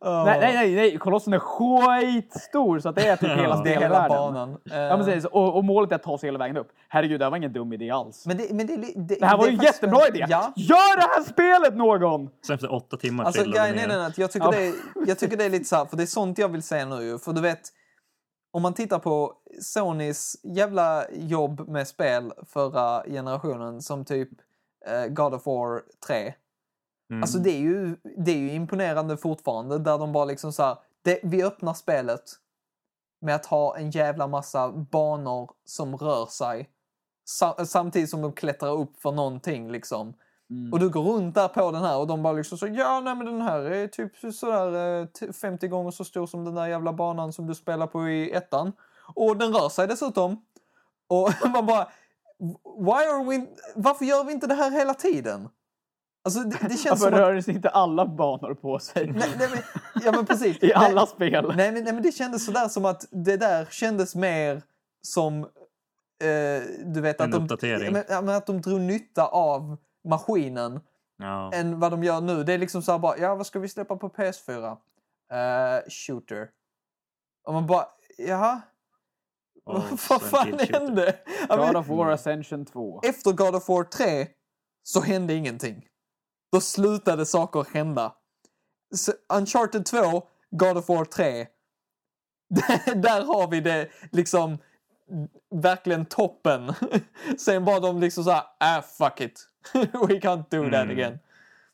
Åh. 0.00 0.24
Nej, 0.24 0.38
nej, 0.40 0.54
nej, 0.54 0.74
nej, 0.74 0.98
kolossen 0.98 1.32
är 1.32 1.38
skitstor 1.38 2.78
så 2.78 2.88
att 2.88 2.94
det 2.96 3.06
är 3.08 3.16
typ 3.16 3.28
hela 3.28 3.32
är 3.34 3.42
hela 3.42 3.56
spelvärlden. 3.60 4.08
banan. 4.08 4.58
Eh, 4.70 4.78
Ja, 4.78 4.96
precis. 4.96 5.24
Och, 5.24 5.56
och 5.56 5.64
målet 5.64 5.90
är 5.92 5.96
att 5.96 6.02
ta 6.02 6.18
sig 6.18 6.26
hela 6.26 6.38
vägen 6.38 6.56
upp. 6.56 6.68
Herregud, 6.88 7.20
det 7.20 7.24
här 7.24 7.30
var 7.30 7.36
ingen 7.36 7.52
dum 7.52 7.72
idé 7.72 7.90
alls. 7.90 8.26
men 8.26 8.36
det, 8.36 8.52
men 8.54 8.66
det, 8.66 8.76
det, 8.76 9.16
Det 9.20 9.26
här 9.26 9.36
var 9.38 9.46
ju 9.46 9.52
en 9.52 9.60
jättebra 9.62 9.98
en- 10.08 10.14
idé! 10.16 10.26
Ja. 10.28 10.52
Gör 10.56 10.96
det 10.96 11.02
här 11.16 11.22
spelet 11.22 11.76
någon! 11.76 12.30
Sen 12.46 12.54
efter 12.54 12.72
åtta 12.74 12.96
timmar 12.96 13.24
Alltså 13.24 13.42
grejen 13.44 13.78
är 13.78 13.88
den 13.88 14.00
att 14.00 14.18
jag 14.18 14.30
tycker, 14.32 14.46
Ja. 14.46 14.50
det 14.52 14.66
är, 14.66 14.74
jag 15.06 15.18
tycker 15.18 15.36
det 15.36 15.44
är 15.44 15.50
lite 15.50 15.64
så 15.64 15.76
här, 15.76 15.84
för 15.84 15.96
det 15.96 16.02
är 16.02 16.06
sånt 16.06 16.38
jag 16.38 16.48
vill 16.48 16.62
se 16.62 16.84
nu 16.84 17.02
ju. 17.02 17.18
För 17.18 17.32
du 17.32 17.40
vet, 17.40 17.60
om 18.52 18.62
man 18.62 18.74
tittar 18.74 18.98
på 18.98 19.32
Sonys 19.62 20.36
jävla 20.42 21.04
jobb 21.12 21.68
med 21.68 21.88
spel 21.88 22.32
förra 22.52 23.02
generationen 23.02 23.82
som 23.82 24.04
typ 24.04 24.28
eh, 24.86 25.06
God 25.06 25.34
of 25.34 25.46
War 25.46 25.82
3. 26.06 26.34
Mm. 27.10 27.22
Alltså 27.22 27.38
det 27.38 27.50
är, 27.50 27.58
ju, 27.60 27.96
det 28.16 28.30
är 28.30 28.36
ju 28.36 28.52
imponerande 28.52 29.16
fortfarande 29.16 29.78
där 29.78 29.98
de 29.98 30.12
bara 30.12 30.24
liksom 30.24 30.52
så 30.52 30.62
här, 30.62 30.76
det, 31.02 31.20
vi 31.22 31.42
öppnar 31.42 31.74
spelet 31.74 32.22
med 33.20 33.34
att 33.34 33.46
ha 33.46 33.76
en 33.76 33.90
jävla 33.90 34.26
massa 34.26 34.72
banor 34.72 35.50
som 35.64 35.96
rör 35.96 36.26
sig. 36.26 36.70
Sa, 37.24 37.66
samtidigt 37.66 38.10
som 38.10 38.22
de 38.22 38.32
klättrar 38.32 38.72
upp 38.72 38.98
för 38.98 39.12
någonting 39.12 39.72
liksom. 39.72 40.14
Mm. 40.50 40.72
Och 40.72 40.80
du 40.80 40.88
går 40.88 41.02
runt 41.02 41.34
där 41.34 41.48
på 41.48 41.70
den 41.70 41.82
här 41.82 41.98
och 41.98 42.06
de 42.06 42.22
bara 42.22 42.32
liksom 42.32 42.58
så 42.58 42.66
ja 42.66 43.00
nej 43.00 43.14
men 43.14 43.26
den 43.26 43.40
här 43.40 43.58
är 43.60 43.86
typ 43.86 44.34
sådär 44.34 45.00
eh, 45.00 45.06
t- 45.06 45.32
50 45.32 45.68
gånger 45.68 45.90
så 45.90 46.04
stor 46.04 46.26
som 46.26 46.44
den 46.44 46.54
där 46.54 46.66
jävla 46.66 46.92
banan 46.92 47.32
som 47.32 47.46
du 47.46 47.54
spelar 47.54 47.86
på 47.86 48.08
i 48.08 48.32
ettan. 48.32 48.72
Och 49.14 49.36
den 49.36 49.52
rör 49.52 49.68
sig 49.68 49.86
dessutom. 49.86 50.44
Och 51.08 51.30
man 51.52 51.66
bara, 51.66 51.88
why 52.78 53.06
are 53.06 53.24
we, 53.24 53.46
varför 53.74 54.04
gör 54.04 54.24
vi 54.24 54.32
inte 54.32 54.46
det 54.46 54.54
här 54.54 54.70
hela 54.70 54.94
tiden? 54.94 55.48
Alltså 56.26 56.40
det, 56.40 56.58
det 56.68 56.76
känns 56.76 56.84
Varför 56.84 56.96
som 56.96 57.14
att, 57.14 57.20
rör 57.20 57.40
sig 57.40 57.54
inte 57.54 57.68
alla 57.68 58.06
banor 58.06 58.54
på 58.54 58.78
sig? 58.78 59.06
nej, 59.06 59.30
nej, 59.38 59.48
men, 59.50 59.62
ja 60.04 60.12
men 60.12 60.26
precis. 60.26 60.56
I 60.62 60.66
Nej, 60.66 60.72
alla 60.74 61.06
spel. 61.06 61.52
Nej 61.56 61.72
men, 61.72 61.84
nej 61.84 61.92
men 61.92 62.02
det 62.02 62.12
kändes 62.12 62.44
sådär 62.46 62.68
som 62.68 62.84
att 62.84 63.04
det 63.10 63.36
där 63.36 63.64
kändes 63.70 64.14
mer 64.14 64.62
som, 65.02 65.40
eh, 65.40 66.62
du 66.84 67.00
vet 67.00 67.20
En 67.20 67.24
att 67.26 67.32
de, 67.32 67.42
uppdatering. 67.42 67.84
Ja, 67.84 67.90
men, 67.92 68.04
ja, 68.08 68.22
men 68.22 68.34
att 68.34 68.46
de 68.46 68.60
drog 68.60 68.80
nytta 68.80 69.26
av 69.26 69.76
maskinen 70.08 70.80
Ja. 71.18 71.52
än 71.52 71.80
vad 71.80 71.90
de 71.90 72.04
gör 72.04 72.20
nu. 72.20 72.44
Det 72.44 72.52
är 72.52 72.58
liksom 72.58 72.82
så 72.82 72.92
här 72.92 72.98
bara, 72.98 73.18
ja 73.18 73.34
vad 73.34 73.46
ska 73.46 73.58
vi 73.58 73.68
släppa 73.68 73.96
på 73.96 74.08
PS4? 74.08 74.76
Eh, 75.32 75.82
shooter. 75.88 76.48
Och 77.46 77.54
man 77.54 77.66
bara, 77.66 77.86
jaha? 78.18 78.60
Och 79.64 79.82
vad 80.08 80.22
fan 80.22 80.58
hände? 80.58 81.16
God 81.48 81.76
of 81.76 81.88
War 81.88 82.10
Ascension 82.10 82.64
2. 82.64 83.00
efter 83.04 83.32
God 83.32 83.54
of 83.54 83.68
War 83.68 83.84
3 83.84 84.26
så 84.82 85.00
hände 85.00 85.34
ingenting. 85.34 85.86
Då 86.52 86.60
slutade 86.60 87.26
saker 87.26 87.66
hända. 87.74 88.14
Så 88.94 89.12
Uncharted 89.32 89.86
2, 89.86 90.22
God 90.50 90.76
of 90.76 90.88
War 90.88 91.04
3. 91.04 91.46
Där 92.94 93.24
har 93.24 93.50
vi 93.50 93.60
det 93.60 93.88
liksom 94.12 94.58
verkligen 95.50 96.06
toppen. 96.06 96.72
Sen 97.38 97.64
bara 97.64 97.80
de 97.80 98.00
liksom 98.00 98.24
så 98.24 98.30
här, 98.30 98.42
ah 98.60 98.82
fuck 98.82 99.20
it. 99.20 99.48
We 99.72 100.20
can't 100.20 100.44
do 100.50 100.64
that 100.70 100.74
Mm. 100.74 100.90
again. 100.90 101.18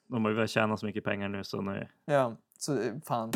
De 0.06 0.24
har 0.24 0.30
ju 0.30 0.34
börjat 0.34 0.50
tjäna 0.50 0.76
så 0.76 0.86
mycket 0.86 1.04
pengar 1.04 1.28
nu 1.28 1.44
så 1.44 1.60
nu... 1.60 1.88
Ja, 2.04 2.36
så 2.58 2.80
eh, 2.82 2.92
fan. 3.06 3.32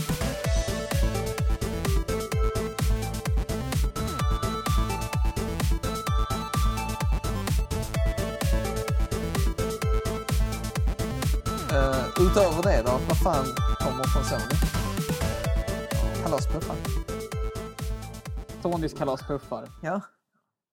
Utöver 12.37 12.63
det 12.63 12.83
då, 12.83 12.91
vad 13.09 13.19
fan 13.23 13.45
kommer 13.79 14.05
från 14.05 14.25
Sony? 14.25 14.55
Kalaspuffar. 16.23 16.77
Sonys 18.63 18.93
kalaspuffar. 18.95 19.69
Ja, 19.83 20.01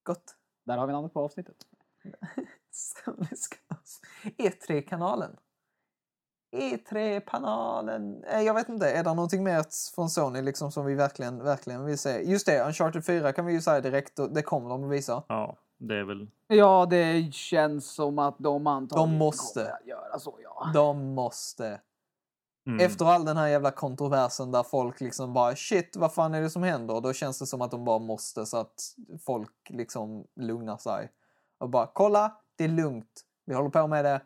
gott. 0.03 0.35
Där 0.65 0.77
har 0.77 0.88
vi 0.88 0.94
namnet 0.94 1.14
på 1.14 1.19
avsnittet. 1.19 1.56
Sonys 2.72 3.48
kalas. 3.48 4.02
E3-kanalen. 4.38 5.35
E3-panelen. 6.56 8.23
Eh, 8.23 8.41
Jag 8.41 8.53
vet 8.53 8.69
inte, 8.69 8.90
är 8.91 9.03
det 9.03 9.14
någonting 9.14 9.44
mer 9.44 9.65
från 9.95 10.10
Sony 10.10 10.41
liksom 10.41 10.72
som 10.72 10.85
vi 10.85 10.95
verkligen, 10.95 11.44
verkligen 11.44 11.85
vill 11.85 11.98
se? 11.98 12.31
Just 12.31 12.45
det, 12.45 12.64
Uncharted 12.68 13.06
4 13.06 13.34
kan 13.34 13.45
vi 13.45 13.53
ju 13.53 13.61
säga 13.61 13.81
direkt, 13.81 14.19
och 14.19 14.34
det 14.34 14.41
kommer 14.41 14.69
de 14.69 14.84
att 14.84 14.91
visa. 14.91 15.23
Ja, 15.27 15.57
det 15.77 15.95
är 15.95 16.03
väl... 16.03 16.27
Ja, 16.47 16.85
det 16.89 17.33
känns 17.33 17.93
som 17.93 18.19
att 18.19 18.35
de 18.39 18.67
antagligen 18.67 19.09
De 19.09 19.17
måste. 19.17 19.59
kommer 19.59 19.75
att 19.75 19.85
göra 19.87 20.19
så, 20.19 20.39
ja. 20.43 20.71
De 20.73 21.13
måste. 21.13 21.81
Mm. 22.67 22.85
Efter 22.85 23.05
all 23.05 23.25
den 23.25 23.37
här 23.37 23.47
jävla 23.47 23.71
kontroversen 23.71 24.51
där 24.51 24.63
folk 24.63 25.01
liksom 25.01 25.33
bara 25.33 25.55
shit, 25.55 25.95
vad 25.95 26.13
fan 26.13 26.33
är 26.33 26.41
det 26.41 26.49
som 26.49 26.63
händer? 26.63 27.01
Då 27.01 27.13
känns 27.13 27.39
det 27.39 27.45
som 27.45 27.61
att 27.61 27.71
de 27.71 27.85
bara 27.85 27.99
måste 27.99 28.45
så 28.45 28.57
att 28.57 28.95
folk 29.25 29.69
liksom 29.69 30.27
lugnar 30.35 30.77
sig. 30.77 31.11
Och 31.57 31.69
bara 31.69 31.87
kolla, 31.93 32.37
det 32.55 32.63
är 32.63 32.67
lugnt. 32.69 33.21
Vi 33.45 33.53
håller 33.55 33.69
på 33.69 33.87
med 33.87 34.05
det. 34.05 34.21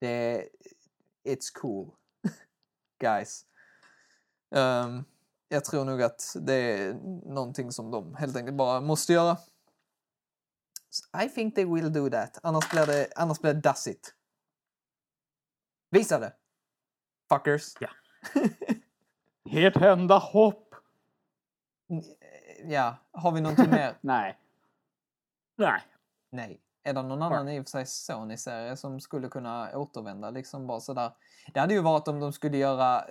Det. 0.00 0.48
It's 1.24 1.52
cool. 1.54 1.90
Guys. 3.00 3.44
Ehm, 4.54 5.04
jag 5.48 5.64
tror 5.64 5.84
nog 5.84 6.02
att 6.02 6.36
det 6.40 6.54
är 6.54 6.94
någonting 7.34 7.72
som 7.72 7.90
de 7.90 8.14
helt 8.14 8.36
enkelt 8.36 8.56
bara 8.56 8.80
måste 8.80 9.12
göra. 9.12 9.36
I 11.24 11.28
think 11.28 11.54
they 11.54 11.64
will 11.64 11.92
do 11.92 12.10
that. 12.10 12.38
Annars 12.42 12.70
blir 12.70 12.86
det, 12.86 13.08
annars 13.16 13.40
blir 13.40 13.54
det 13.54 13.60
dassigt. 13.60 14.14
Visa 15.90 16.18
det. 16.18 16.32
Fuckers. 17.28 17.74
Ja. 17.80 17.88
Helt 19.50 19.76
hända 19.76 20.18
hopp. 20.18 20.74
Ja, 22.64 22.96
har 23.12 23.32
vi 23.32 23.40
någonting 23.40 23.70
mer? 23.70 23.94
Nej. 24.00 24.38
Nej. 25.56 25.80
Nej. 26.30 26.60
Är 26.82 26.94
det 26.94 27.02
någon 27.02 27.22
annan 27.22 27.48
i 27.48 27.60
och 27.60 27.64
för 27.64 27.70
sig 27.70 27.86
Sony-serie 27.86 28.76
som 28.76 29.00
skulle 29.00 29.28
kunna 29.28 29.78
återvända 29.78 30.30
liksom 30.30 30.66
bara 30.66 30.80
sådär? 30.80 31.10
Det 31.54 31.60
hade 31.60 31.74
ju 31.74 31.80
varit 31.80 32.08
om 32.08 32.20
de 32.20 32.32
skulle 32.32 32.56
göra, 32.56 33.04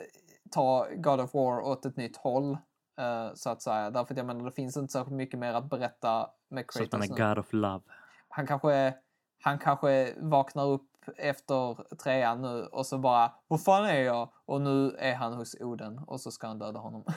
ta 0.51 0.87
God 0.95 1.19
of 1.19 1.33
War 1.33 1.61
åt 1.61 1.85
ett 1.85 1.97
nytt 1.97 2.17
håll. 2.17 2.57
Eh, 2.97 3.33
så 3.33 3.49
att 3.49 3.61
säga. 3.61 3.91
Därför 3.91 4.13
att 4.13 4.17
jag 4.17 4.25
menar 4.25 4.45
det 4.45 4.51
finns 4.51 4.77
inte 4.77 4.93
särskilt 4.93 5.15
mycket 5.15 5.39
mer 5.39 5.53
att 5.53 5.69
berätta 5.69 6.29
med 6.49 6.65
Så 6.69 6.83
att 6.83 6.91
han 6.91 7.01
Kratos 7.01 7.19
är 7.19 7.23
nu. 7.23 7.29
God 7.29 7.37
of 7.37 7.53
Love. 7.53 7.83
Han 8.29 8.47
kanske, 8.47 8.93
han 9.43 9.59
kanske 9.59 10.13
vaknar 10.17 10.65
upp 10.65 10.89
efter 11.17 11.95
trean 11.95 12.41
nu 12.41 12.65
och 12.65 12.85
så 12.85 12.97
bara 12.97 13.31
Var 13.47 13.57
fan 13.57 13.85
är 13.85 14.01
jag? 14.01 14.29
Och 14.45 14.61
nu 14.61 14.95
är 14.99 15.15
han 15.15 15.33
hos 15.33 15.55
Oden 15.59 15.99
och 16.07 16.21
så 16.21 16.31
ska 16.31 16.47
han 16.47 16.59
döda 16.59 16.79
honom. 16.79 17.03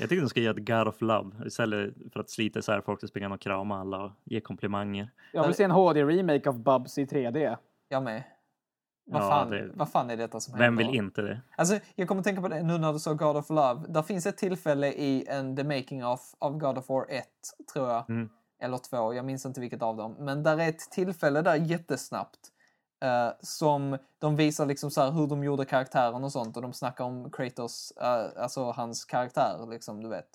Jag 0.00 0.08
tycker 0.08 0.20
de 0.20 0.28
ska 0.28 0.40
ge 0.40 0.46
ett 0.46 0.66
God 0.66 0.88
of 0.88 1.00
Love 1.00 1.46
istället 1.46 1.94
för 2.12 2.20
att 2.20 2.30
slita 2.30 2.58
isär 2.58 2.80
folk 2.80 3.02
och 3.02 3.08
springa 3.08 3.34
och 3.34 3.40
krama 3.40 3.80
alla 3.80 4.04
och 4.04 4.10
ge 4.24 4.40
komplimanger. 4.40 5.10
Jag 5.32 5.46
vill 5.46 5.54
se 5.54 5.64
en 5.64 5.70
HD-remake 5.70 6.48
av 6.48 6.58
Bubs 6.58 6.98
i 6.98 7.04
3D. 7.04 7.56
jag 7.88 8.02
med. 8.02 8.22
Vad, 9.08 9.22
Ja, 9.22 9.28
fan, 9.30 9.50
det- 9.50 9.70
vad 9.74 9.88
fan 9.88 10.10
är 10.10 10.16
detta 10.16 10.40
som 10.40 10.54
händer? 10.54 10.66
Vem 10.66 10.76
vill 10.76 10.94
inte 10.94 11.22
det? 11.22 11.40
Alltså, 11.56 11.78
jag 11.94 12.08
kommer 12.08 12.22
tänka 12.22 12.42
på 12.42 12.48
det 12.48 12.62
nu 12.62 12.78
när 12.78 12.92
du 12.92 12.98
sa 12.98 13.12
God 13.12 13.36
of 13.36 13.50
Love. 13.50 13.82
Där 13.88 14.02
finns 14.02 14.26
ett 14.26 14.36
tillfälle 14.38 14.88
i 14.92 15.26
en 15.28 15.56
The 15.56 15.64
Making 15.64 16.06
of 16.06 16.34
av 16.38 16.58
God 16.58 16.78
of 16.78 16.88
War 16.88 17.06
1, 17.08 17.24
tror 17.72 17.88
jag. 17.90 18.10
Mm. 18.10 18.28
Eller 18.62 18.78
2, 18.78 19.14
jag 19.14 19.24
minns 19.24 19.46
inte 19.46 19.60
vilket 19.60 19.82
av 19.82 19.96
dem. 19.96 20.16
Men 20.18 20.42
där 20.42 20.58
är 20.60 20.68
ett 20.68 20.90
tillfälle 20.90 21.42
där 21.42 21.54
jättesnabbt. 21.54 22.38
eh, 23.04 23.28
som 23.40 23.98
de 24.18 24.36
visar 24.36 24.66
liksom 24.66 24.90
så 24.90 25.10
hur 25.10 25.26
de 25.26 25.44
gjorde 25.44 25.64
karaktären 25.64 26.24
och 26.24 26.32
sånt. 26.32 26.56
Och 26.56 26.62
de 26.62 26.72
snackar 26.72 27.04
om 27.04 27.30
Kratos, 27.30 27.92
eh, 28.00 28.42
alltså 28.42 28.70
hans 28.70 29.04
karaktär, 29.04 29.66
liksom, 29.70 30.02
du 30.02 30.08
vet. 30.08 30.28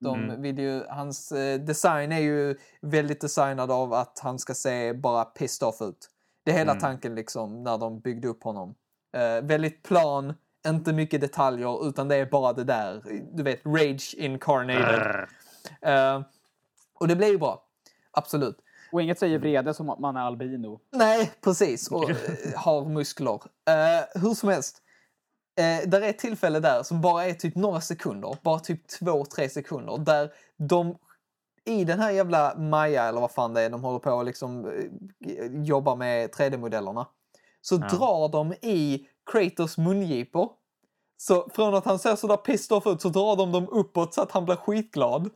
De 0.00 0.24
Mm. 0.24 0.42
vill 0.42 0.58
ju, 0.58 0.82
hans 0.88 1.32
eh, 1.32 1.60
design 1.60 2.12
är 2.12 2.18
ju 2.20 2.56
väldigt 2.80 3.20
designad 3.20 3.70
av 3.70 3.92
att 3.92 4.18
han 4.22 4.38
ska 4.38 4.54
se 4.54 4.92
bara 4.92 5.24
pissed 5.24 5.68
off 5.68 5.82
ut. 5.82 6.08
Det 6.46 6.52
är 6.52 6.58
hela 6.58 6.72
Mm. 6.72 6.80
tanken 6.80 7.14
liksom 7.14 7.62
när 7.62 7.78
de 7.78 8.00
byggde 8.00 8.28
upp 8.28 8.42
honom. 8.42 8.74
Eh, 9.16 9.42
väldigt 9.42 9.82
plan, 9.82 10.34
inte 10.66 10.92
mycket 10.92 11.20
detaljer, 11.20 11.88
utan 11.88 12.08
det 12.08 12.16
är 12.16 12.26
bara 12.26 12.52
det 12.52 12.64
där. 12.64 13.02
Du 13.32 13.42
vet, 13.42 13.66
rage 13.66 14.14
incarnated. 14.18 15.26
Eh, 15.82 16.20
och 17.00 17.08
det 17.08 17.16
blir 17.16 17.28
ju 17.28 17.38
bra. 17.38 17.64
Absolut. 18.10 18.58
Och 18.92 19.02
inget 19.02 19.18
säger 19.18 19.38
vrede 19.38 19.74
som 19.74 19.90
att 19.90 19.98
man 19.98 20.16
är 20.16 20.20
albino. 20.20 20.80
Nej, 20.92 21.32
precis. 21.44 21.90
Och 21.90 22.10
eh, 22.10 22.16
har 22.56 22.84
muskler. 22.84 23.40
Eh, 23.68 24.20
hur 24.22 24.34
som 24.34 24.48
helst. 24.48 24.82
Eh, 25.58 25.88
där 25.88 26.00
är 26.02 26.08
ett 26.08 26.18
tillfälle 26.18 26.60
där 26.60 26.82
som 26.82 27.00
bara 27.00 27.24
är 27.24 27.34
typ 27.34 27.54
några 27.54 27.80
sekunder. 27.80 28.36
Bara 28.42 28.58
typ 28.58 28.88
två, 28.88 29.24
tre 29.24 29.48
sekunder. 29.48 29.98
Där 29.98 30.30
de 30.56 30.96
i 31.66 31.84
den 31.84 32.00
här 32.00 32.10
jävla 32.10 32.54
Maja 32.58 33.04
eller 33.04 33.20
vad 33.20 33.30
fan 33.30 33.54
det 33.54 33.60
är 33.62 33.70
de 33.70 33.84
håller 33.84 33.98
på 33.98 34.10
och 34.10 34.24
liksom 34.24 34.66
eh, 34.66 35.64
jobbar 35.64 35.96
med 35.96 36.30
3D-modellerna. 36.30 37.06
Så 37.60 37.74
Ja. 37.74 37.78
drar 37.96 38.28
de 38.28 38.52
i 38.52 39.06
Kratos 39.32 39.78
mungipor. 39.78 40.50
Så 41.16 41.48
från 41.54 41.74
att 41.74 41.84
han 41.84 41.98
ser 41.98 42.16
sådär 42.16 42.36
pissed 42.36 42.76
off 42.76 42.86
ut 42.86 43.00
så 43.02 43.08
drar 43.08 43.36
de 43.36 43.52
dem 43.52 43.68
uppåt 43.68 44.14
så 44.14 44.22
att 44.22 44.32
han 44.32 44.44
blir 44.44 44.56
skitglad. 44.56 45.30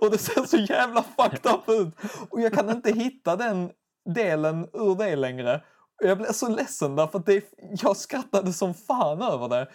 Och 0.00 0.10
det 0.10 0.18
ser 0.18 0.44
så 0.46 0.56
jävla 0.56 1.02
fucked 1.16 1.52
up 1.52 1.68
ut. 1.68 1.94
Och 2.30 2.40
jag 2.40 2.52
kan 2.52 2.70
inte 2.70 2.92
hitta 2.92 3.36
den 3.36 3.70
delen 4.14 4.68
ur 4.72 4.94
det 4.94 5.16
längre. 5.16 5.54
Och 6.02 6.08
jag 6.08 6.18
blev 6.18 6.32
så 6.32 6.48
ledsen 6.48 6.96
därför 6.96 7.18
att 7.18 7.26
det, 7.26 7.44
jag 7.82 7.96
skrattade 7.96 8.52
som 8.52 8.74
fan 8.74 9.22
över 9.22 9.48
det. 9.48 9.68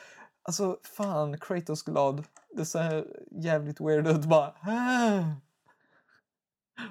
Alltså 0.43 0.77
fan, 0.98 1.38
Kratos 1.39 1.84
glad. 1.84 2.23
Det 2.57 2.65
ser 2.65 3.06
jävligt 3.43 3.81
weird 3.81 4.07
ut 4.07 4.26
bara. 4.26 4.53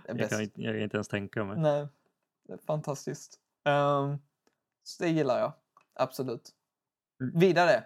Jag 0.06 0.30
kan, 0.30 0.40
inte- 0.40 0.62
jag 0.62 0.74
kan 0.74 0.82
inte 0.82 0.96
ens 0.96 1.08
tänka 1.08 1.44
mig. 1.44 1.58
Nej, 1.58 1.86
det 2.46 2.52
är 2.52 2.56
fantastiskt. 2.58 3.38
Ehm, 3.64 4.18
så 4.82 5.02
det 5.02 5.08
gillar 5.08 5.38
jag. 5.38 5.52
Absolut. 5.94 6.50
Mm. 7.20 7.38
Vidare. 7.38 7.84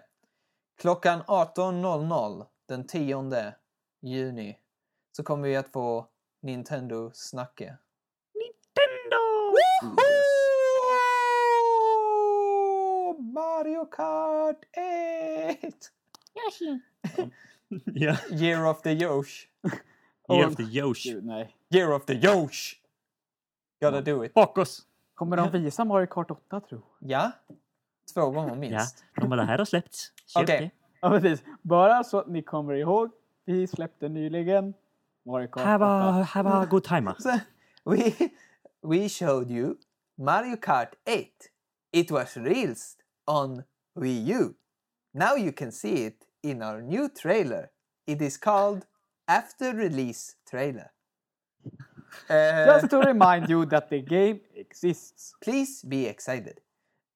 Klockan 0.77 1.21
18.00 1.21 2.45
den 2.67 2.87
10 2.87 3.53
juni 4.01 4.59
så 5.11 5.23
kommer 5.23 5.47
vi 5.47 5.55
att 5.55 5.71
få 5.71 6.07
Nintendo 6.41 7.11
Snacke. 7.13 7.77
Nintendo! 8.33 9.21
Woohoo! 11.85 13.21
Mario 13.33 13.85
Kart 13.85 14.65
8! 15.57 15.91
ja, 17.85 18.17
Year 18.31 18.65
of 18.65 18.81
the 18.81 18.91
Yosh. 18.91 19.47
Year 20.29 20.45
Och- 20.45 20.51
of 20.51 20.55
the 20.55 20.63
Yosh. 20.63 21.03
Gud, 21.13 21.25
nej. 21.25 21.55
Year 21.69 21.91
of 21.91 22.05
the 22.05 22.13
Yosh! 22.13 22.73
Gotta 23.81 24.01
do 24.01 24.25
it. 24.25 24.33
Bakås! 24.33 24.81
Kommer 25.15 25.37
de 25.37 25.49
visa 25.51 25.85
Mario 25.85 26.07
Kart 26.07 26.31
8 26.31 26.59
tro? 26.59 26.81
Ja. 26.99 27.31
Två 28.13 28.29
gånger 28.29 28.55
minst. 28.55 28.73
Ja, 28.73 28.79
minst. 28.79 29.05
de 29.15 29.29
bara, 29.29 29.41
det 29.41 29.47
här 29.47 29.57
har 29.57 29.65
släppts. 29.65 30.11
Köp 30.25 30.43
Okej. 30.43 30.59
det. 30.59 30.71
Ja, 31.01 31.09
precis. 31.09 31.45
Bara 31.61 32.03
så 32.03 32.17
att 32.19 32.27
ni 32.27 32.41
kommer 32.41 32.73
ihåg. 32.73 33.09
Vi 33.45 33.67
släppte 33.67 34.09
nyligen 34.09 34.73
Mario 35.25 35.47
Kart 35.47 35.63
Have 35.65 35.85
8. 35.85 35.91
a, 36.19 36.23
have 36.23 36.49
a 36.49 36.65
good 36.69 36.83
time. 36.83 37.13
So 37.19 37.29
we 37.83 38.13
we 38.81 39.09
showed 39.09 39.51
you 39.51 39.75
Mario 40.17 40.55
Kart 40.57 40.89
8. 41.05 41.27
It 41.91 42.11
was 42.11 42.37
released 42.37 42.99
on 43.27 43.63
Wii 43.99 44.25
U. 44.39 44.53
Now 45.13 45.37
you 45.37 45.51
can 45.51 45.71
see 45.71 46.05
it 46.07 46.17
in 46.43 46.61
our 46.63 46.81
new 46.81 47.09
trailer. 47.09 47.69
It 48.07 48.21
is 48.21 48.37
called 48.37 48.85
After 49.27 49.73
Release 49.73 50.35
Trailer. 50.49 50.91
Uh, 52.29 52.65
Just 52.79 52.89
to 52.89 52.99
remind 52.99 53.49
you 53.49 53.65
that 53.65 53.89
the 53.89 54.01
game 54.01 54.39
exists. 54.55 55.33
Please 55.41 55.81
be 55.83 56.05
excited. 56.05 56.61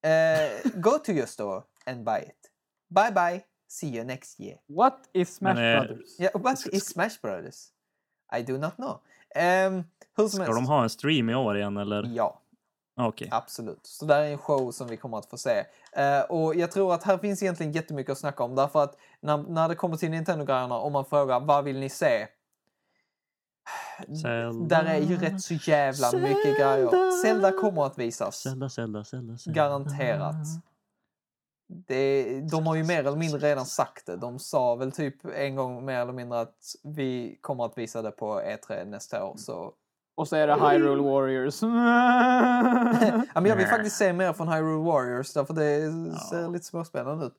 Uh, 0.04 0.48
go 0.80 0.98
to 0.98 1.14
your 1.14 1.28
store 1.28 1.66
and 1.86 2.04
buy 2.04 2.20
it. 2.20 2.50
Bye 2.90 3.12
bye. 3.12 3.44
See 3.68 3.88
you 3.88 4.04
next 4.04 4.40
year. 4.40 4.58
What 4.68 5.08
is 5.14 5.30
Smash 5.30 5.56
Men, 5.56 5.66
eh, 5.66 5.86
Brothers? 5.86 6.16
Yeah, 6.20 6.30
what 6.34 6.66
is 6.74 6.84
Smash 6.88 7.18
Brothers? 7.18 7.72
I 8.32 8.42
do 8.42 8.58
not 8.58 8.78
know. 8.78 9.02
Um, 9.36 9.84
Ska 10.30 10.54
de 10.54 10.66
ha 10.66 10.84
en 10.84 10.90
stream 10.90 11.30
i 11.30 11.36
år 11.36 11.58
igen 11.58 11.78
eller? 11.78 12.04
Ja, 12.04 12.42
Okej. 13.00 13.30
absolut. 13.32 13.80
Så 13.84 14.06
det 14.06 14.14
här 14.14 14.22
är 14.22 14.32
en 14.32 14.38
show 14.38 14.72
som 14.72 14.88
vi 14.88 14.98
kommer 14.98 15.18
att 15.18 15.26
få 15.26 15.38
se. 15.38 15.66
Eh, 15.92 16.22
och 16.22 16.56
jag 16.56 16.72
tror 16.72 16.94
att 16.94 17.04
här 17.04 17.18
finns 17.18 17.44
egentligen 17.44 17.72
jättemycket 17.72 18.12
att 18.12 18.18
snacka 18.18 18.44
om. 18.44 18.56
Därför 18.56 18.84
att 18.84 18.98
när, 19.20 19.38
när 19.38 19.70
det 19.70 19.76
kommer 19.76 19.98
till 19.98 20.12
Nintendo-grejerna, 20.12 20.78
om 20.78 20.94
man 20.94 21.06
frågar 21.06 21.40
vad 21.40 21.64
vill 21.64 21.80
ni 21.80 21.90
se? 21.90 22.28
Zelda. 24.22 24.76
Där 24.76 24.86
är 24.86 24.98
ju 25.00 25.18
rätt 25.18 25.42
så 25.42 25.54
jävla 25.54 26.12
mycket 26.12 26.58
grejer. 26.58 27.12
Zelda 27.24 27.52
kommer 27.52 27.86
att 27.86 27.98
visas. 27.98 28.42
Zelda, 28.42 28.70
Zelda, 28.70 29.04
Zelda, 29.04 29.38
Zelda. 29.38 29.62
Garanterat. 29.62 30.36
Det, 31.68 32.42
de 32.42 32.68
har 32.68 32.76
ju 32.76 32.84
mer 32.84 33.00
eller 33.00 33.18
mindre 33.18 33.40
redan 33.40 33.66
sagt 33.66 34.06
det. 34.06 34.18
De 34.18 34.40
sa 34.40 34.76
väl 34.76 34.92
typ 34.92 35.26
en 35.26 35.56
gång 35.56 35.86
mer 35.86 36.00
eller 36.00 36.14
mindre 36.14 36.40
att 36.40 36.76
vi 36.84 37.38
kommer 37.42 37.66
att 37.66 37.78
visa 37.78 38.02
det 38.02 38.12
på 38.12 38.42
E3 38.42 38.86
nästa 38.86 39.26
år. 39.26 39.36
Så 39.38 39.74
Och 40.20 40.28
så 40.28 40.36
är 40.36 40.48
det 40.48 40.54
Hyrule 40.54 41.02
Warriors. 41.02 41.62
ja, 43.34 43.42
men 43.42 43.46
jag 43.46 43.56
vill 43.56 43.68
faktiskt 43.68 43.96
se 43.98 44.14
mer 44.14 44.34
från 44.34 44.48
Hyrule 44.48 44.84
Warriors 44.84 45.34
därför 45.34 45.54
det 45.54 45.92
ser 46.30 46.48
lite 46.50 46.66
småspännande 46.66 47.26
ut. 47.26 47.34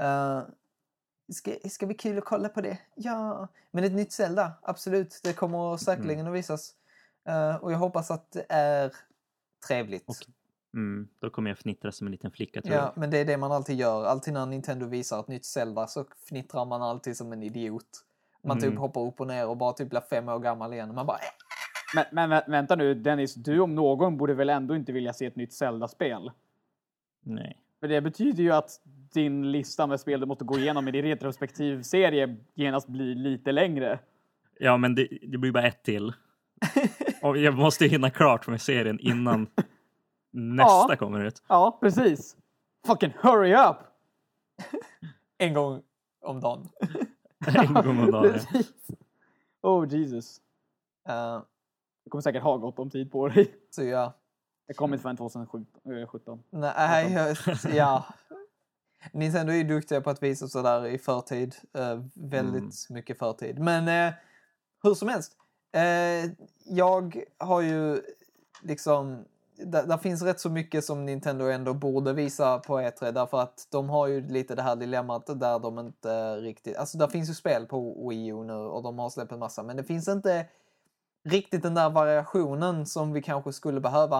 Uh, 0.00 0.42
ska, 1.32 1.68
ska 1.70 1.86
bli 1.86 1.94
kul 1.94 2.18
att 2.18 2.24
kolla 2.24 2.48
på 2.48 2.60
det. 2.60 2.78
Ja, 2.94 3.48
men 3.70 3.84
ett 3.84 3.92
nytt 3.92 4.12
Zelda, 4.12 4.52
absolut. 4.62 5.20
Det 5.24 5.32
kommer 5.32 5.76
säkerligen 5.76 6.26
att 6.26 6.32
visas. 6.34 6.72
Eh, 7.28 7.56
och 7.56 7.72
jag 7.72 7.78
hoppas 7.78 8.10
att 8.10 8.30
det 8.32 8.46
är 8.48 8.92
trevligt. 9.68 10.08
Och- 10.08 10.16
Mm, 10.74 11.08
då 11.18 11.30
kommer 11.30 11.50
jag 11.50 11.58
fnittra 11.58 11.92
som 11.92 12.06
en 12.06 12.10
liten 12.10 12.30
flicka 12.30 12.62
tror 12.62 12.74
Ja, 12.74 12.80
jag. 12.82 12.92
men 12.96 13.10
det 13.10 13.18
är 13.18 13.24
det 13.24 13.36
man 13.36 13.52
alltid 13.52 13.76
gör. 13.76 14.04
Alltid 14.04 14.34
när 14.34 14.46
Nintendo 14.46 14.86
visar 14.86 15.20
ett 15.20 15.28
nytt 15.28 15.44
Zelda 15.46 15.86
så 15.86 16.04
fnittrar 16.28 16.64
man 16.64 16.82
alltid 16.82 17.16
som 17.16 17.32
en 17.32 17.42
idiot. 17.42 17.84
Man 18.44 18.56
typ 18.56 18.66
Mm. 18.66 18.78
hoppar 18.78 19.00
upp 19.00 19.20
och 19.20 19.26
ner 19.26 19.46
och 19.48 19.56
bara 19.56 19.72
typ 19.72 19.90
blir 19.90 20.00
fem 20.00 20.28
år 20.28 20.38
gammal 20.38 20.72
igen. 20.72 20.94
Man 20.94 21.06
bara... 21.06 21.18
Men, 21.94 22.04
men 22.12 22.32
vä- 22.32 22.50
vänta 22.50 22.76
nu, 22.76 22.94
Dennis, 22.94 23.34
du 23.34 23.60
om 23.60 23.74
någon 23.74 24.16
borde 24.16 24.34
väl 24.34 24.48
ändå 24.50 24.76
inte 24.76 24.92
vilja 24.92 25.12
se 25.12 25.26
ett 25.26 25.36
nytt 25.36 25.52
Zelda-spel? 25.52 26.30
Nej. 27.22 27.58
För 27.80 27.88
det 27.88 28.00
betyder 28.00 28.42
ju 28.42 28.52
att 28.52 28.70
din 29.12 29.52
lista 29.52 29.86
med 29.86 30.00
spel 30.00 30.20
du 30.20 30.26
måste 30.26 30.44
gå 30.44 30.58
igenom 30.58 30.88
i 30.88 30.90
din 30.90 31.02
retrospektiv 31.02 31.82
serie 31.82 32.36
genast 32.54 32.88
blir 32.88 33.14
lite 33.14 33.52
längre. 33.52 33.98
Ja, 34.58 34.76
men 34.76 34.94
det, 34.94 35.08
det 35.22 35.38
blir 35.38 35.52
bara 35.52 35.66
ett 35.66 35.82
till. 35.82 36.12
Och 37.22 37.38
jag 37.38 37.54
måste 37.54 37.86
hinna 37.86 38.10
klart 38.10 38.46
med 38.48 38.60
serien 38.60 39.00
innan 39.00 39.46
nästa 40.30 40.96
kommer 40.96 41.20
ut. 41.24 41.42
Ja, 41.48 41.78
precis. 41.80 42.36
Fucking 42.86 43.12
hurry 43.22 43.54
up! 43.54 43.76
En 45.40 45.54
gång 45.54 45.82
om 46.24 46.40
dagen. 46.40 46.68
En 47.46 47.74
gång 47.74 48.00
om 48.00 48.10
dagen. 48.10 48.32
Precis. 48.32 48.72
Oh 49.62 49.88
Jesus. 49.94 50.40
Eh, 51.08 51.42
Du 52.08 52.10
kommer 52.10 52.22
säkert 52.22 52.42
ha 52.42 52.56
gott 52.56 52.78
om 52.78 52.90
tid 52.90 53.12
på 53.12 53.28
dig. 53.28 53.54
så 53.70 53.82
ja. 53.82 54.12
Det 54.66 54.74
kommer 54.74 54.96
inte 54.96 55.02
förrän 55.02 55.46
2017. 55.46 56.42
Nej, 56.50 57.12
jag, 57.12 57.36
ja. 57.74 58.04
Nintendo 59.12 59.52
är 59.52 59.56
ju 59.56 59.64
duktiga 59.64 60.00
på 60.00 60.10
att 60.10 60.22
visa 60.22 60.48
sådär 60.48 60.86
i 60.86 60.98
förtid. 60.98 61.54
Eh, 61.74 62.02
väldigt 62.14 62.86
mycket 62.90 63.18
förtid. 63.18 63.58
Men 63.58 63.88
eh, 63.88 64.14
hur 64.82 64.94
som 64.94 65.08
helst. 65.08 65.32
Eh, 65.72 66.30
jag 66.64 67.24
har 67.38 67.60
ju 67.60 68.02
liksom... 68.62 69.24
Där 69.56 69.98
finns 69.98 70.22
rätt 70.22 70.40
så 70.40 70.50
mycket 70.50 70.84
som 70.84 71.06
Nintendo 71.06 71.44
ändå 71.44 71.74
borde 71.74 72.12
visa 72.12 72.58
på 72.58 72.80
E3 72.80 73.12
därför 73.12 73.40
att 73.40 73.66
de 73.70 73.88
har 73.88 74.06
ju 74.06 74.28
lite 74.28 74.54
det 74.54 74.62
här 74.62 74.76
dilemmat 74.76 75.26
där 75.26 75.58
de 75.58 75.78
inte 75.78 76.36
riktigt... 76.36 76.76
Alltså 76.76 76.98
där 76.98 77.06
finns 77.06 77.30
ju 77.30 77.34
spel 77.34 77.66
på 77.66 78.08
Wii 78.08 78.26
U 78.26 78.44
nu 78.44 78.52
och 78.52 78.82
de 78.82 78.98
har 78.98 79.10
släppt 79.10 79.32
en 79.32 79.38
massa 79.38 79.62
men 79.62 79.76
det 79.76 79.84
finns 79.84 80.08
inte 80.08 80.46
riktigt 81.24 81.62
den 81.62 81.74
där 81.74 81.90
variationen 81.90 82.86
som 82.86 83.12
vi 83.12 83.22
kanske 83.22 83.52
skulle 83.52 83.80
behöva. 83.80 84.18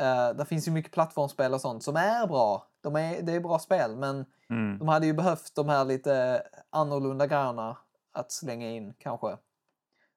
Uh, 0.00 0.36
det 0.36 0.44
finns 0.48 0.68
ju 0.68 0.72
mycket 0.72 0.92
plattformsspel 0.92 1.54
och 1.54 1.60
sånt 1.60 1.82
som 1.82 1.96
är 1.96 2.26
bra. 2.26 2.68
De 2.80 2.96
är, 2.96 3.22
det 3.22 3.32
är 3.32 3.40
bra 3.40 3.58
spel 3.58 3.96
men 3.96 4.24
Mm. 4.50 4.78
de 4.78 4.88
hade 4.88 5.06
ju 5.06 5.12
behövt 5.12 5.54
de 5.54 5.68
här 5.68 5.84
lite 5.84 6.42
annorlunda 6.70 7.26
grejerna 7.26 7.76
att 8.12 8.32
slänga 8.32 8.70
in 8.70 8.94
kanske. 8.98 9.36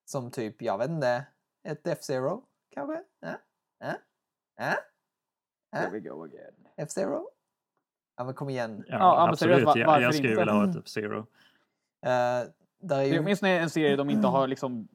Som 0.06 0.32
typ, 0.32 0.62
jag 0.62 0.78
vet 0.78 0.90
inte, 0.90 1.26
ett 1.68 1.88
F-Zero 1.88 2.44
kanske? 2.74 3.04
Ja? 3.20 3.30
Ja? 3.80 3.94
Ja? 4.58 4.74
Here 5.80 5.90
we 5.90 6.00
go 6.00 6.24
again. 6.24 6.54
F-Zero? 6.78 7.30
Ja 8.18 8.24
men 8.24 8.34
kom 8.34 8.50
igen. 8.50 8.84
Ja, 8.88 8.98
Ja, 8.98 9.30
absolut. 9.30 9.56
seriöst, 9.56 9.88
va- 9.88 10.00
jag, 10.02 10.14
skulle 10.14 10.30
inte? 10.30 10.42
vilja 10.42 10.54
ha 10.54 10.70
ett 10.70 10.76
F-Zero. 10.76 11.18
Uh, 11.20 11.26
där 12.04 12.42
är 12.42 12.48
Det 12.80 12.96
är 12.96 13.04
ju... 13.04 13.20
åtminstone 13.20 13.60
en 13.60 13.70
serie 13.70 13.96
de 13.96 14.10
inte 14.10 14.28
har 14.28 14.48
liksom 14.48 14.88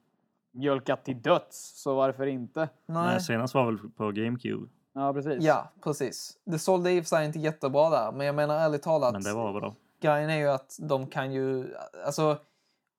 mjölkat 0.53 1.05
till 1.05 1.23
döds, 1.23 1.83
så 1.83 1.95
varför 1.95 2.27
inte? 2.27 2.61
Nej. 2.87 3.07
Nej, 3.07 3.21
senast 3.21 3.55
var 3.55 3.67
väl 3.67 3.79
på 3.97 4.11
GameCube. 4.11 4.69
Ja, 4.95 5.13
precis. 5.13 5.43
Ja, 5.45 5.73
precis. 5.83 6.39
Det 6.45 6.59
sålde 6.59 6.93
i 6.93 7.01
och 7.01 7.05
för 7.05 7.09
sig 7.09 7.27
inte 7.27 7.39
jättebra 7.39 7.91
där, 7.91 8.13
men 8.13 8.27
jag 8.27 8.35
menar 8.35 8.59
ärligt 8.59 8.83
talat. 8.83 9.13
Men 9.13 9.23
det 9.23 9.33
var 9.33 9.61
bra. 9.61 9.75
grejen 10.01 10.31
är 10.31 10.37
ju 10.39 10.49
att 10.49 10.77
de 10.81 11.07
kan 11.07 11.33
ju, 11.33 11.75
alltså 12.07 12.39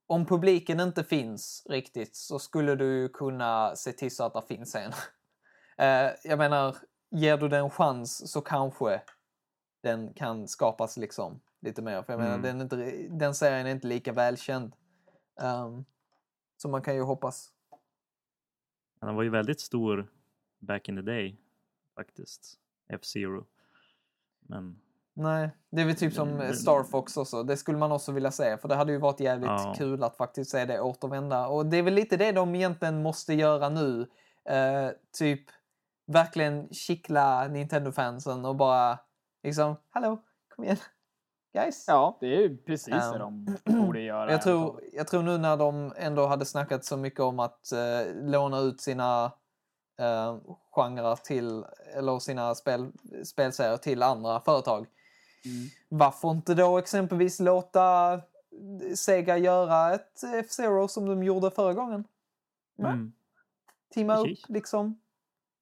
om 0.07 0.25
publiken 0.25 0.79
inte 0.79 1.03
finns 1.03 1.65
riktigt 1.69 2.15
så 2.15 2.39
skulle 2.39 2.75
du 2.75 2.85
ju 3.01 3.09
kunna 3.09 3.75
se 3.75 3.91
till 3.91 4.15
så 4.15 4.23
att 4.23 4.33
det 4.33 4.41
finns 4.47 4.75
en. 4.75 4.91
Eh, 5.77 6.11
jag 6.23 6.37
menar, 6.37 6.75
ger 7.11 7.37
du 7.37 7.49
den 7.49 7.63
en 7.63 7.69
chans 7.69 8.31
så 8.31 8.41
kanske 8.41 9.01
den 9.83 10.13
kan 10.13 10.47
skapas 10.47 10.97
liksom 10.97 11.39
lite 11.61 11.81
mer. 11.81 12.01
För 12.03 12.13
jag 12.13 12.19
menar, 12.19 12.35
Mm. 12.37 12.41
den, 12.41 12.59
är 12.59 12.63
inte, 12.63 13.07
den 13.15 13.35
serien 13.35 13.67
är 13.67 13.71
inte 13.71 13.87
lika 13.87 14.11
välkänd. 14.11 14.73
Um, 15.41 15.85
så 16.63 16.69
man 16.69 16.81
kan 16.81 16.95
ju 16.95 17.01
hoppas. 17.01 17.51
Den 19.01 19.15
var 19.15 19.23
ju 19.23 19.29
väldigt 19.29 19.59
stor 19.59 20.11
back 20.59 20.89
in 20.89 20.95
the 20.95 21.01
day 21.01 21.37
faktiskt. 21.95 22.59
F-Zero. 22.89 23.45
Men 24.39 24.79
Nej, 25.13 25.49
det 25.69 25.81
är 25.81 25.85
väl 25.85 25.95
typ 25.95 26.13
som 26.13 26.29
Men- 26.29 26.53
Star 26.55 26.83
Fox 26.83 27.17
också. 27.17 27.43
Det 27.43 27.57
skulle 27.57 27.77
man 27.77 27.91
också 27.91 28.11
vilja 28.11 28.31
se 28.31 28.57
för 28.57 28.67
det 28.67 28.75
hade 28.75 28.91
ju 28.91 28.97
varit 28.97 29.19
jävligt 29.19 29.47
Ja. 29.47 29.73
kul 29.77 30.03
att 30.03 30.17
faktiskt 30.17 30.51
se 30.51 30.65
det 30.65 30.81
återvända. 30.81 31.47
Och 31.47 31.65
det 31.65 31.77
är 31.77 31.83
väl 31.83 31.93
lite 31.93 32.17
det 32.17 32.31
de 32.31 32.55
egentligen 32.55 33.01
måste 33.03 33.33
göra 33.33 33.69
nu. 33.69 34.07
Eh, 34.45 34.89
typ 35.11 35.41
verkligen 36.05 36.69
kittla 36.73 37.47
Nintendo-fansen 37.47 38.45
och 38.45 38.55
bara 38.55 38.99
liksom, 39.43 39.75
hallå, 39.89 40.23
kom 40.55 40.63
igen, 40.63 40.77
guys. 41.53 41.85
Ja, 41.87 42.17
det 42.19 42.27
är 42.35 42.41
ju 42.41 42.57
precis 42.57 42.87
Ja. 42.87 43.11
det 43.11 43.19
de 43.19 43.57
borde 43.65 43.92
göra. 44.13 44.31
Jag 44.31 44.41
tror, 44.41 44.81
jag 44.93 45.07
tror 45.07 45.23
nu 45.23 45.37
när 45.37 45.57
de 45.57 45.93
ändå 45.97 46.25
hade 46.25 46.45
snackat 46.45 46.85
så 46.85 46.97
mycket 46.97 47.19
om 47.19 47.39
att 47.39 47.71
eh, 47.71 48.15
låna 48.15 48.59
ut 48.59 48.81
sina 48.81 49.31
eh, 49.99 50.37
genrer 50.71 51.15
till, 51.15 51.65
eller 51.95 52.19
sina 52.19 52.55
spel, 52.55 52.91
spelserier 53.23 53.77
till 53.77 54.03
andra 54.03 54.39
företag. 54.39 54.87
Mm. 55.45 55.67
Varför 55.89 56.31
inte 56.31 56.53
då 56.53 56.77
exempelvis 56.77 57.39
låta 57.39 58.21
Sega 58.95 59.37
göra 59.37 59.93
ett 59.93 60.23
F-Zero 60.23 60.87
som 60.87 61.05
de 61.05 61.23
gjorde 61.23 61.51
förra 61.51 61.73
gången? 61.73 62.03
Mm. 62.79 63.13
Teama 63.93 64.17
upp 64.17 64.49
liksom. 64.49 64.99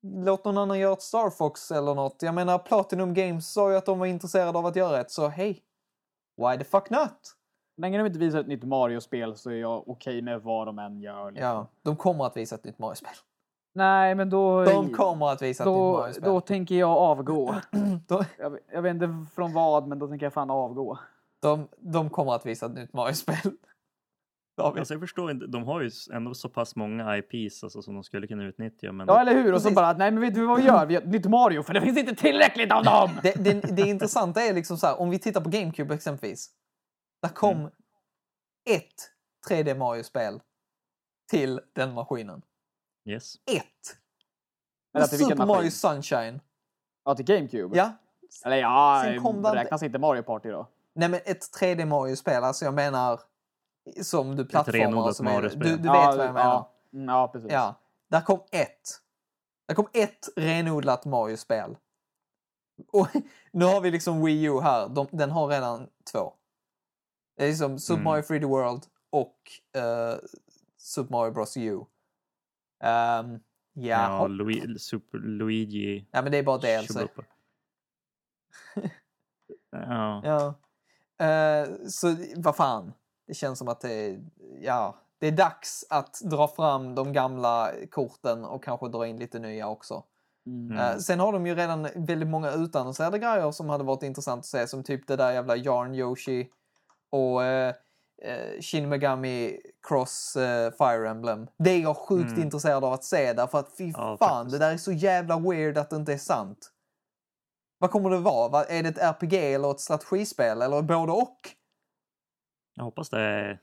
Låt 0.01 0.45
någon 0.45 0.57
annan 0.57 0.79
göra 0.79 0.93
ett 0.93 1.01
Star 1.01 1.29
Fox 1.29 1.71
eller 1.71 1.95
något. 1.95 2.21
Jag 2.21 2.35
menar 2.35 2.57
Platinum 2.57 3.13
Games 3.13 3.53
sa 3.53 3.71
ju 3.71 3.77
att 3.77 3.85
de 3.85 3.99
var 3.99 4.05
intresserade 4.05 4.59
av 4.59 4.65
att 4.65 4.75
göra 4.75 4.99
ett, 4.99 5.11
så 5.11 5.27
hej. 5.27 5.63
Why 6.37 6.57
the 6.57 6.63
fuck 6.63 6.89
not? 6.89 7.35
Länge 7.81 7.97
de 7.97 8.07
inte 8.07 8.19
visar 8.19 8.39
ett 8.39 8.47
nytt 8.47 8.63
Mario-spel 8.63 9.35
så 9.35 9.49
är 9.49 9.55
jag 9.55 9.89
okej 9.89 10.21
med 10.21 10.41
vad 10.41 10.67
de 10.67 10.79
än 10.79 11.01
gör. 11.01 11.31
liksom. 11.31 11.47
Ja, 11.47 11.67
de 11.83 11.95
kommer 11.95 12.25
att 12.25 12.37
visa 12.37 12.55
ett 12.55 12.63
nytt 12.65 12.79
Mario-spel. 12.79 13.13
Nej, 13.73 14.15
men 14.15 14.29
då... 14.29 14.63
De 14.65 14.89
kommer 14.93 15.27
att 15.31 15.41
visa 15.41 15.63
ett 15.63 15.67
nytt 15.67 15.75
då, 15.75 15.97
Mario-spel. 15.97 16.23
då 16.29 16.41
tänker 16.41 16.75
jag 16.75 16.89
avgå. 16.97 17.55
De, 18.07 18.23
Jag, 18.39 18.57
jag 18.73 18.81
vet 18.81 18.93
inte 18.93 19.25
från 19.35 19.53
vad, 19.53 19.87
men 19.87 19.99
då 19.99 20.07
tänker 20.07 20.25
jag 20.25 20.33
fan 20.33 20.49
avgå. 20.49 20.97
de, 21.41 21.67
de 21.79 22.09
kommer 22.09 22.35
att 22.35 22.45
visa 22.45 22.65
ett 22.65 22.73
nytt 22.73 22.93
Mario-spel. 22.93 23.35
Alltså 24.61 24.93
jag 24.93 25.01
förstår 25.01 25.31
inte, 25.31 25.47
de 25.47 25.63
har 25.63 25.81
ju 25.81 25.89
ändå 26.13 26.33
så 26.33 26.49
pass 26.49 26.75
många 26.75 27.17
IPs 27.17 27.63
alltså, 27.63 27.81
som 27.81 27.93
de 27.93 28.03
skulle 28.03 28.27
kunna 28.27 28.43
utnyttja. 28.43 28.91
Men 28.91 29.07
Ja, 29.07 29.21
eller 29.21 29.33
hur? 29.33 29.53
Och 29.53 29.61
så 29.61 29.65
Precis. 29.65 29.75
bara, 29.75 29.93
nej 29.93 30.11
men 30.11 30.21
vet 30.21 30.35
du 30.35 30.45
vad 30.45 30.57
vi 30.57 30.65
gör? 30.65 30.85
Vi 30.85 30.93
gör 30.93 31.01
ett 31.01 31.07
nytt 31.07 31.25
Mario, 31.25 31.63
för 31.63 31.73
det 31.73 31.81
finns 31.81 31.97
inte 31.97 32.15
tillräckligt 32.15 32.71
av 32.71 32.83
dem! 32.83 33.09
Det, 33.23 33.33
det, 33.43 33.75
det 33.75 33.81
intressanta 33.81 34.41
är 34.41 34.53
liksom 34.53 34.77
så 34.77 34.87
här, 34.87 35.01
om 35.01 35.09
vi 35.09 35.19
tittar 35.19 35.41
på 35.41 35.49
GameCube 35.49 35.93
exempelvis. 35.93 36.49
Där 37.21 37.29
kom 37.29 37.57
Mm. 37.59 37.71
ett 38.69 39.11
3D 39.47 39.75
Mario-spel 39.75 40.41
till 41.29 41.61
den 41.73 41.93
maskinen. 41.93 42.41
yes. 43.05 43.35
Ett! 43.45 43.63
Eller 44.95 45.07
till 45.07 45.17
Super 45.19 45.35
maskin? 45.35 45.47
Mario 45.47 45.71
Sunshine. 45.71 46.41
Ja, 47.05 47.15
till 47.15 47.25
GameCube? 47.25 47.77
Ja. 47.77 47.91
Eller 48.45 48.57
ja, 48.57 49.01
Sen 49.05 49.23
kom 49.23 49.41
det- 49.41 49.55
räknas 49.55 49.83
inte 49.83 49.99
Mario 49.99 50.23
Party 50.23 50.49
då? 50.49 50.67
Nej 50.93 51.09
men 51.09 51.19
ett 51.25 51.51
3D 51.59 51.85
Mario-spel, 51.85 52.43
alltså 52.43 52.65
jag 52.65 52.73
menar 52.73 53.19
som 54.03 54.35
du 54.35 54.45
plattformar 54.45 54.79
vidare. 54.79 55.23
Mario-spel. 55.33 55.59
Du, 55.63 55.69
du 55.69 55.75
vet 55.77 55.85
ja, 55.85 56.13
vad 56.17 56.25
jag 56.25 56.33
menar. 56.33 56.39
Ja, 56.53 56.71
Mm, 56.93 57.09
ja 57.09 57.27
precis. 57.27 57.51
Ja. 57.51 57.75
Där 58.09 58.21
kom 58.21 58.39
ett. 58.51 58.89
Det 59.67 59.75
kom 59.75 59.87
ett 59.93 60.29
renodlat 60.35 61.05
Mario-spel. 61.05 61.77
Och 62.91 63.07
nu 63.51 63.65
har 63.65 63.81
vi 63.81 63.91
liksom 63.91 64.25
Wii 64.25 64.43
U 64.43 64.59
här. 64.61 64.89
De, 64.89 65.07
den 65.11 65.31
har 65.31 65.47
redan 65.47 65.89
två. 66.11 66.33
Det 67.41 67.45
är 67.45 67.49
liksom 67.49 67.79
Super 67.79 67.93
Mm. 68.01 68.03
Mario 68.03 68.21
3D 68.23 68.45
World 68.47 68.83
och 69.09 69.37
eh, 69.81 70.15
Super 70.77 71.11
Mario 71.11 71.31
Bros 71.31 71.57
U. 71.57 71.75
Um, 71.75 71.85
Ja, 73.73 74.19
ja, 74.23 74.27
Lu- 74.27 74.77
Super 74.77 75.17
Luigi. 75.17 76.07
ja, 76.11 76.21
men 76.21 76.31
det 76.31 76.37
är 76.37 76.43
bara 76.43 76.57
DLC. 76.57 76.87
Chubupa. 76.87 77.23
ja. 79.71 80.21
Ja. 81.19 81.25
Eh, 81.25 81.67
så 81.87 82.15
vad 82.35 82.55
fan. 82.55 82.93
Det 83.27 83.33
känns 83.33 83.59
som 83.59 83.67
att 83.67 83.81
det 83.81 83.93
är, 83.93 84.23
ja, 84.61 84.97
det 85.19 85.27
är 85.27 85.31
dags 85.31 85.85
att 85.89 86.21
dra 86.23 86.47
fram 86.47 86.95
de 86.95 87.13
gamla 87.13 87.71
korten 87.91 88.45
och 88.45 88.63
kanske 88.63 88.89
dra 88.89 89.07
in 89.07 89.17
lite 89.17 89.39
nya 89.39 89.67
också. 89.67 90.03
Mm. 90.45 90.77
Eh, 90.77 90.97
sen 90.97 91.19
har 91.19 91.33
de 91.33 91.47
ju 91.47 91.55
redan 91.55 91.87
väldigt 91.95 92.29
många 92.29 92.51
utannonserade 92.51 93.19
grejer 93.19 93.51
som 93.51 93.69
hade 93.69 93.83
varit 93.83 94.03
intressant 94.03 94.39
att 94.39 94.45
se. 94.45 94.67
Som 94.67 94.83
typ 94.83 95.07
det 95.07 95.15
där 95.15 95.31
jävla 95.31 95.55
Yarn 95.55 95.95
Yoshi 95.95 96.49
och 97.11 97.43
eh, 97.43 97.75
eh, 98.21 98.61
Shin 98.61 98.89
Megami 98.89 99.59
Cross 99.87 100.35
eh, 100.35 100.71
Fire 100.71 101.09
Emblem. 101.09 101.47
Det 101.57 101.69
är 101.69 101.79
jag 101.79 101.97
sjukt 101.97 102.29
Mm. 102.31 102.41
intresserad 102.41 102.83
av 102.83 102.93
att 102.93 103.03
se 103.03 103.33
därför 103.33 103.57
att 103.59 103.77
fy 103.77 103.91
Ja, 103.97 104.17
fan, 104.17 104.49
det 104.49 104.57
där 104.57 104.73
är 104.73 104.77
så 104.77 104.91
jävla 104.91 105.39
weird 105.39 105.77
att 105.77 105.89
det 105.89 105.95
inte 105.95 106.13
är 106.13 106.17
sant. 106.17 106.71
Vad 107.77 107.91
kommer 107.91 108.09
det 108.09 108.17
vara? 108.19 108.49
Va- 108.49 108.65
Är 108.65 108.83
det 108.83 108.89
ett 108.89 108.97
RPG 108.97 109.33
eller 109.53 109.71
ett 109.71 109.79
strategispel 109.79 110.61
eller 110.61 110.81
både 110.81 111.11
och? 111.11 111.37
Jag 112.75 112.83
hoppas 112.83 113.09
det 113.09 113.19
är 113.21 113.59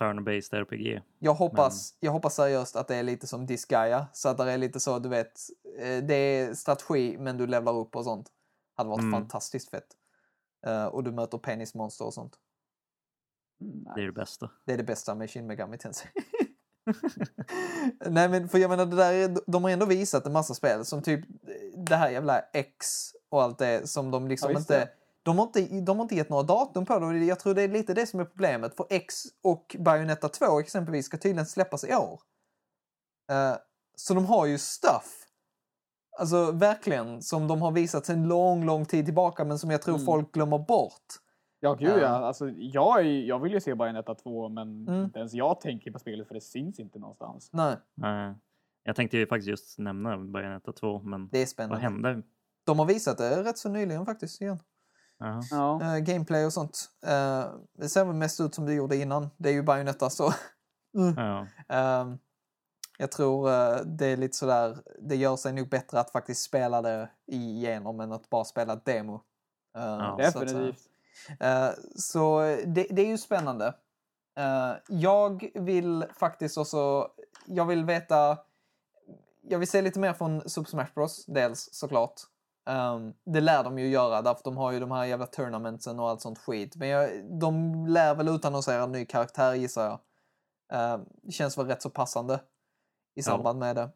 turn-based 0.00 0.54
RPG. 0.54 1.02
Jag 1.18 1.34
hoppas, 1.34 1.94
jag 2.00 2.12
hoppas 2.12 2.34
seriöst 2.34 2.76
att 2.76 2.88
det 2.88 2.96
är 2.96 3.02
lite 3.02 3.26
som 3.26 3.46
Disgaea. 3.46 4.06
Så 4.12 4.28
att 4.28 4.38
det 4.38 4.52
är 4.52 4.58
lite 4.58 4.80
så, 4.80 4.98
du 4.98 5.08
vet, 5.08 5.32
eh, 5.78 5.96
det 6.04 6.14
är 6.14 6.54
strategi 6.54 7.16
men 7.18 7.36
du 7.36 7.46
levlar 7.46 7.72
upp 7.76 7.96
och 7.96 8.04
sånt. 8.04 8.28
Hade 8.76 8.90
varit 8.90 9.00
Mm. 9.02 9.12
fantastiskt 9.12 9.70
fett. 9.70 9.86
Eh, 10.66 10.84
och 10.86 11.04
du 11.04 11.12
möter 11.12 11.38
penismonster 11.38 12.04
och 12.06 12.14
sånt. 12.14 12.36
Mm, 13.60 13.84
Det 13.94 14.02
är 14.02 14.06
det 14.06 14.12
bästa. 14.12 14.50
Det 14.66 14.72
är 14.72 14.76
det 14.76 14.84
bästa 14.84 15.14
med 15.14 15.30
Shin 15.30 15.46
Megami 15.46 15.78
Tensei. 15.78 16.10
Nej 18.06 18.28
men 18.28 18.48
för 18.48 18.58
jag 18.58 18.68
menar, 18.68 18.86
det 18.86 18.96
där 18.96 19.12
är, 19.12 19.36
de 19.46 19.64
har 19.64 19.70
ändå 19.70 19.86
visat 19.86 20.26
en 20.26 20.32
massa 20.32 20.54
spel 20.54 20.84
som 20.84 21.02
typ 21.02 21.24
det 21.86 21.96
här 21.96 22.10
jävla 22.10 22.40
X 22.52 22.86
och 23.30 23.42
allt 23.42 23.58
det 23.58 23.88
som 23.88 24.10
de 24.10 24.28
liksom 24.28 24.52
Ja, 24.52 24.58
inte... 24.58 24.88
De 25.22 25.38
har 25.38 25.46
inte, 25.46 25.80
de 25.80 25.98
har 25.98 26.02
inte 26.02 26.14
gett 26.14 26.28
några 26.28 26.42
datum 26.42 26.86
på 26.86 26.98
det 26.98 27.24
jag 27.24 27.38
tror 27.40 27.54
det 27.54 27.62
är 27.62 27.68
lite 27.68 27.94
det 27.94 28.06
som 28.06 28.20
är 28.20 28.24
problemet. 28.24 28.76
För 28.76 28.86
X 28.90 29.14
och 29.42 29.76
Bayonetta 29.78 30.28
2 30.28 30.60
exempelvis 30.60 31.06
ska 31.06 31.16
tydligen 31.18 31.46
släppas 31.46 31.84
i 31.84 31.94
år. 31.94 32.20
Eh, 33.30 33.56
så 33.96 34.14
de 34.14 34.26
har 34.26 34.46
ju 34.46 34.58
stuff. 34.58 35.16
Alltså 36.18 36.52
verkligen, 36.52 37.22
som 37.22 37.48
de 37.48 37.62
har 37.62 37.70
visat 37.70 38.06
sedan 38.06 38.28
lång, 38.28 38.64
lång 38.64 38.84
tid 38.86 39.04
tillbaka 39.04 39.44
men 39.44 39.58
som 39.58 39.70
jag 39.70 39.82
tror 39.82 39.94
Mm. 39.94 40.06
folk 40.06 40.32
glömmer 40.32 40.58
bort. 40.58 41.06
Ja, 41.60 41.74
gud 41.74 41.88
Ja. 41.88 41.98
ja. 41.98 42.08
Alltså, 42.08 42.48
jag, 42.50 43.00
är, 43.00 43.04
jag 43.04 43.38
vill 43.38 43.52
ju 43.52 43.60
se 43.60 43.74
Bayonetta 43.74 44.14
2, 44.14 44.48
men 44.48 44.88
Mm. 44.88 45.04
inte 45.04 45.18
ens 45.18 45.34
jag 45.34 45.60
tänker 45.60 45.90
på 45.90 45.98
spelet 45.98 46.28
för 46.28 46.34
det 46.34 46.40
syns 46.40 46.80
inte 46.80 46.98
någonstans. 46.98 47.50
Nej, 47.52 47.76
Eh, 48.04 48.32
Jag 48.82 48.96
tänkte 48.96 49.16
ju 49.18 49.26
faktiskt 49.26 49.48
just 49.48 49.78
nämna 49.78 50.18
Bayonetta 50.18 50.72
2, 50.72 51.00
men 51.02 51.28
det 51.28 51.38
är 51.38 51.42
vad 51.42 51.48
spännande. 51.48 51.80
hände? 51.82 52.22
De 52.66 52.78
har 52.78 52.86
visat 52.86 53.18
det 53.18 53.42
rätt 53.42 53.58
så 53.58 53.68
nyligen 53.68 54.06
faktiskt 54.06 54.40
igen. 54.40 54.58
Jaha. 55.18 55.42
Ja. 55.50 55.82
Eh, 55.96 55.98
gameplay 55.98 56.46
och 56.46 56.52
sånt. 56.52 56.84
Eh, 57.06 57.44
det 57.78 57.88
ser 57.88 58.04
väl 58.04 58.14
mest 58.14 58.40
ut 58.40 58.54
som 58.54 58.66
det 58.66 58.74
gjorde 58.74 58.96
innan. 58.96 59.30
Det 59.36 59.48
är 59.48 59.52
ju 59.52 59.62
Bayonetta 59.62 60.10
så. 60.10 60.30
Ja. 61.16 61.46
Ehm, 61.68 62.18
jag 62.98 63.12
tror 63.12 63.48
eh, 63.50 63.76
det 63.84 64.06
är 64.06 64.16
lite 64.16 64.36
sådär, 64.36 64.76
det 65.00 65.16
gör 65.16 65.36
sig 65.36 65.52
nog 65.52 65.68
bättre 65.68 66.00
att 66.00 66.10
faktiskt 66.12 66.42
spela 66.42 66.82
det 66.82 67.10
igenom 67.26 68.00
än 68.00 68.12
att 68.12 68.30
bara 68.30 68.44
spela 68.44 68.72
ett 68.72 68.84
demo. 68.84 69.14
Eh, 69.76 69.82
så 69.82 69.88
att 69.90 70.32
säga. 70.32 70.42
Definitivt. 70.46 70.86
Eh, 71.40 71.70
så 71.96 72.40
det, 72.66 72.86
det 72.90 73.02
är 73.02 73.06
ju 73.06 73.18
spännande. 73.18 73.74
Eh, 74.38 74.72
jag 74.88 75.50
vill 75.54 76.04
faktiskt 76.18 76.58
också, 76.58 77.08
jag 77.46 77.64
vill 77.64 77.84
veta, 77.84 78.38
jag 79.42 79.58
vill 79.58 79.68
se 79.68 79.82
lite 79.82 79.98
mer 79.98 80.12
från 80.12 80.48
Super 80.48 80.70
Smash 80.70 80.94
Bros. 80.94 81.26
Dels 81.26 81.68
såklart. 81.72 82.20
Um, 82.70 83.14
det 83.24 83.40
lär 83.40 83.64
de 83.64 83.78
ju 83.78 83.88
göra 83.88 84.22
därför 84.22 84.44
de 84.44 84.56
har 84.56 84.72
ju 84.72 84.80
de 84.80 84.90
här 84.90 85.04
jävla 85.04 85.26
tournamentsen 85.26 86.00
och 86.00 86.08
allt 86.08 86.20
sånt 86.20 86.38
skit. 86.38 86.76
Men 86.76 86.88
jag, 86.88 87.10
de 87.40 87.86
lär 87.86 88.14
väl 88.14 88.28
utannonsera 88.28 88.82
en 88.82 88.92
ny 88.92 89.04
karaktär 89.04 89.54
gissar 89.54 89.84
jag. 89.84 90.00
Det 91.22 91.32
känns 91.32 91.58
väl 91.58 91.66
rätt 91.66 91.82
så 91.82 91.90
passande 91.90 92.40
i 93.14 93.22
samband 93.22 93.58
med 93.58 93.76
det. 93.76 93.90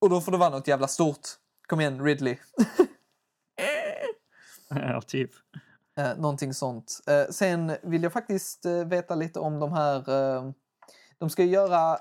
Och 0.00 0.10
då 0.10 0.20
får 0.20 0.32
det 0.32 0.38
vara 0.38 0.50
något 0.50 0.68
jävla 0.68 0.88
stort. 0.88 1.28
Kom 1.66 1.80
igen 1.80 2.04
Ridley. 2.04 2.36
ja, 4.68 5.00
typ. 5.00 5.30
Eh, 5.98 6.16
någonting 6.18 6.54
sånt. 6.54 7.00
Eh, 7.06 7.30
sen 7.30 7.76
vill 7.82 8.02
jag 8.02 8.12
faktiskt 8.12 8.66
eh, 8.66 8.84
veta 8.84 9.14
lite 9.14 9.40
om 9.40 9.60
de 9.60 9.72
här... 9.72 10.10
Eh, 10.10 10.50
de 11.18 11.30
ska 11.30 11.42
ju 11.42 11.50
göra 11.50 11.98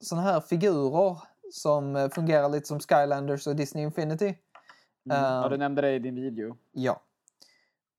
såna 0.00 0.22
här 0.22 0.40
figurer 0.40 1.18
som 1.52 1.96
eh, 1.96 2.08
fungerar 2.08 2.48
lite 2.48 2.68
som 2.68 2.80
Skylanders 2.80 3.46
och 3.46 3.56
Disney 3.56 3.84
Infinity. 3.84 4.24
Mm. 4.24 5.24
Ja, 5.24 5.48
du 5.48 5.56
nämnde 5.56 5.82
det 5.82 5.94
i 5.94 5.98
din 5.98 6.14
video. 6.14 6.56
Ja. 6.72 7.00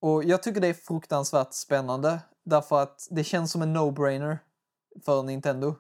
Och 0.02 0.24
jag 0.24 0.44
tycker 0.44 0.62
det 0.62 0.68
är 0.68 0.74
fruktansvärt 0.74 1.54
spännande 1.54 2.20
därför 2.44 2.82
att 2.82 3.08
det 3.10 3.24
känns 3.24 3.52
som 3.52 3.62
en 3.62 3.78
no-brainer 3.78 4.38
för 5.06 5.24
Nintendo. 5.24 5.76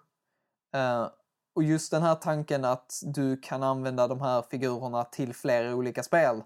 Eh, 0.76 1.08
och 1.56 1.64
just 1.64 1.92
den 1.92 2.02
här 2.02 2.16
tanken 2.16 2.66
att 2.66 3.02
du 3.04 3.38
kan 3.38 3.64
använda 3.64 4.08
de 4.08 4.22
här 4.22 4.42
figurerna 4.52 5.04
till 5.04 5.34
flera 5.34 5.76
olika 5.76 6.04
spel. 6.04 6.44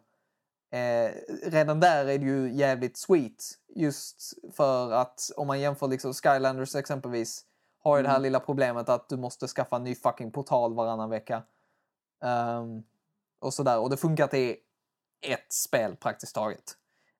Eh, 0.71 1.11
redan 1.43 1.79
där 1.79 2.05
är 2.05 2.17
det 2.17 2.25
ju 2.25 2.53
jävligt 2.53 2.97
sweet. 2.97 3.43
Just 3.75 4.33
för 4.53 4.91
att 4.91 5.31
om 5.37 5.47
man 5.47 5.59
jämför 5.59 5.87
liksom 5.87 6.13
Skylanders 6.13 6.75
exempelvis 6.75 7.45
har 7.83 7.97
ju 7.97 8.03
det 8.03 8.09
här 8.09 8.15
Mm. 8.15 8.23
lilla 8.23 8.39
problemet 8.39 8.89
att 8.89 9.09
du 9.09 9.17
måste 9.17 9.47
skaffa 9.47 9.75
en 9.75 9.83
ny 9.83 9.95
fucking 9.95 10.31
portal 10.31 10.73
varannan 10.73 11.09
vecka. 11.09 11.43
Ehm, 12.23 12.83
och 13.39 13.53
sådär. 13.53 13.79
Och 13.79 13.89
det 13.89 13.97
funkar 13.97 14.27
till 14.27 14.55
ett 15.21 15.53
spel 15.53 15.95
praktiskt 15.95 16.35
taget. 16.35 16.77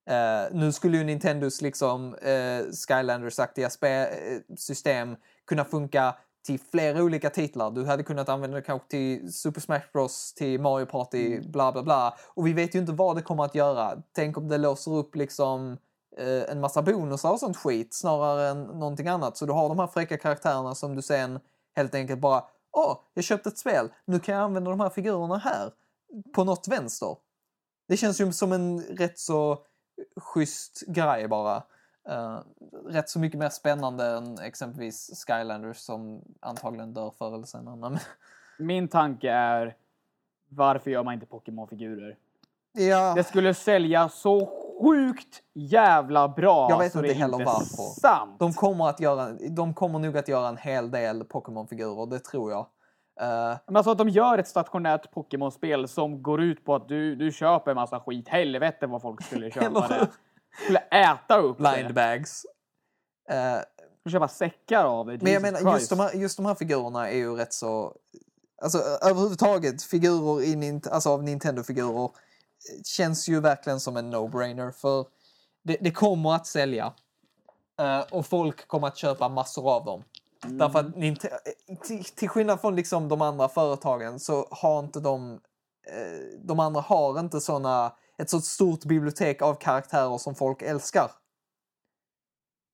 Eh, 0.09 0.43
nu 0.51 0.72
skulle 0.72 0.97
ju 0.97 1.03
Nintendos 1.03 1.61
liksom 1.61 2.13
uh, 2.13 2.72
Skylanders-aktiga 2.72 3.69
eh, 3.81 4.39
system 4.57 5.15
kunna 5.45 5.65
funka 5.65 6.15
till 6.45 6.59
flera 6.59 7.03
olika 7.03 7.30
titlar. 7.30 7.72
Du 7.72 7.85
hade 7.85 8.03
kunnat 8.03 8.30
använda 8.30 8.57
det 8.57 8.63
kanske 8.63 8.89
till 8.89 9.34
Super 9.34 9.61
Smash 9.61 9.81
Bros, 9.93 10.34
till 10.34 10.61
Mario 10.61 10.85
Party, 10.85 11.39
bla 11.39 11.72
bla 11.72 11.84
bla. 11.84 12.17
Och 12.34 12.47
vi 12.47 12.53
vet 12.53 12.76
ju 12.76 12.80
inte 12.80 12.91
vad 12.91 13.15
det 13.15 13.22
kommer 13.22 13.45
att 13.45 13.55
göra. 13.55 14.01
Tänk 14.11 14.38
om 14.38 14.47
det 14.47 14.57
låser 14.57 14.91
upp 14.91 15.15
liksom 15.15 15.77
eh, 16.17 16.51
en 16.51 16.59
massa 16.59 16.81
bonusar 16.81 17.31
och 17.31 17.39
sånt 17.39 17.57
skit 17.57 17.93
snarare 17.93 18.49
än 18.49 18.63
någonting 18.63 19.07
annat. 19.07 19.38
Så 19.38 19.45
du 19.45 19.53
har 19.53 19.69
de 19.69 19.80
här 19.80 19.88
fräcka 19.88 20.17
karaktärerna 20.17 20.76
som 20.76 20.95
du 20.95 21.01
sen 21.01 21.39
helt 21.76 21.95
enkelt 21.95 22.19
bara 22.19 22.43
Åh, 22.77 22.97
jag 23.13 23.23
köpte 23.23 23.49
ett 23.49 23.57
spel. 23.57 23.89
Nu 24.05 24.19
kan 24.19 24.35
jag 24.35 24.43
använda 24.43 24.72
de 24.72 24.80
här 24.80 24.89
figurerna 24.89 25.38
här. 25.38 25.72
På 26.34 26.43
något 26.43 26.67
vänster. 26.67 27.15
Det 27.88 27.97
känns 27.97 28.22
ju 28.22 28.31
som 28.31 28.51
en 28.51 28.81
rätt 28.81 29.19
så 29.19 29.59
schysst 30.22 30.84
grej 30.88 31.27
bara. 31.27 31.63
Eh, 32.10 32.40
rätt 32.86 33.10
så 33.10 33.19
mycket 33.19 33.40
mer 33.40 33.49
spännande 33.49 34.06
än 34.06 34.40
exempelvis 34.40 35.26
Skylanders 35.27 35.77
som 35.77 36.22
antagligen 36.40 36.94
dör 36.94 37.11
förr 37.18 37.34
eller 37.36 37.45
senare. 37.45 37.99
Min 38.60 38.88
tanke 38.88 39.32
är, 39.32 39.76
varför 40.49 40.91
gör 40.91 41.03
man 41.03 41.14
inte 41.14 41.26
Pokémon-figurer? 41.26 42.18
ja, 42.73 43.14
Det 43.15 43.23
skulle 43.23 43.53
sälja 43.53 44.10
så 44.10 44.45
sjukt 44.82 45.41
jävla 45.53 46.27
bra. 46.27 46.69
Jag 46.69 46.80
vet 46.80 46.95
inte 46.95 47.14
heller 47.14 47.45
varför. 47.45 47.99
Sant. 48.02 48.40
de, 48.40 48.53
kommer 48.53 48.90
att 48.90 48.99
göra, 48.99 49.32
de 49.49 49.73
kommer 49.73 49.99
nog 49.99 50.18
att 50.18 50.27
göra 50.27 50.48
en 50.48 50.57
hel 50.57 50.91
del 50.91 51.23
Pokémon-figurer, 51.23 52.06
det 52.06 52.19
tror 52.19 52.52
jag. 52.52 52.65
Eh, 53.22 53.57
Men 53.65 53.76
alltså 53.76 53.91
att 53.91 53.98
de 53.98 54.10
gör 54.10 54.38
ett 54.38 54.48
stationärt 54.48 55.11
Pokémon-spel 55.11 55.88
som 55.88 56.23
går 56.23 56.41
ut 56.41 56.65
på 56.65 56.76
att 56.76 56.88
du, 56.88 57.15
du 57.15 57.32
köper 57.32 57.72
en 57.72 57.76
massa 57.76 57.99
skit. 57.99 58.27
Helvete 58.27 58.88
vad 58.88 59.02
folk 59.02 59.23
skulle 59.23 59.52
köpa 59.52 59.88
det. 59.88 60.07
Skulle 60.64 60.80
äta 60.80 61.38
upp 61.38 61.57
blind 61.57 61.88
det. 61.88 61.94
bags. 61.94 62.45
Eh, 63.30 63.57
Skulle 63.99 64.14
köpa 64.14 64.27
säckar 64.27 64.86
av 64.86 65.06
det. 65.07 65.22
Men 65.22 65.34
jag 65.34 65.41
menar, 65.41 65.60
Christ. 65.60 65.73
just 65.80 65.90
de, 65.90 65.99
här, 65.99 66.14
just 66.14 66.38
de 66.38 66.45
här 66.45 66.56
figurerna 66.56 67.10
är 67.10 67.15
ju 67.18 67.36
rätt 67.36 67.53
så... 67.53 67.95
Alltså 68.61 68.77
överhuvudtaget, 68.77 69.84
figurer 69.84 70.41
i, 70.44 70.82
alltså, 70.91 71.10
av 71.10 71.23
Nintendo-figurer 71.23 72.03
eh, 72.03 72.10
känns 72.84 73.27
ju 73.27 73.40
verkligen 73.40 73.80
som 73.80 73.98
en 73.98 74.15
no-brainer. 74.15 74.72
För 74.72 75.06
det, 75.64 75.77
det 75.82 75.91
kommer 75.91 76.34
att 76.36 76.48
sälja. 76.48 76.94
Eh, 77.80 77.99
och 78.11 78.26
folk 78.26 78.68
kommer 78.68 78.88
att 78.88 78.98
köpa 78.98 79.30
massor 79.30 79.72
av 79.76 79.86
dem. 79.86 80.03
Därför 80.48 80.80
att 80.80 80.95
Ninte- 80.95 81.30
eh, 81.68 81.76
till, 81.77 82.03
till 82.03 82.30
skillnad 82.30 82.61
från 82.61 82.76
liksom 82.76 83.10
de 83.10 83.22
andra 83.22 83.49
företagen 83.49 84.19
så 84.19 84.48
har 84.52 84.80
inte 84.80 84.99
de... 84.99 85.32
Eh, 85.88 86.40
de 86.44 86.60
andra 86.60 86.82
har 86.82 87.19
inte 87.19 87.41
såna, 87.41 87.94
ett 88.17 88.29
så 88.29 88.39
stort 88.39 88.85
bibliotek 88.85 89.41
av 89.41 89.55
karaktärer 89.55 90.17
som 90.17 90.35
folk 90.35 90.61
älskar. 90.61 91.11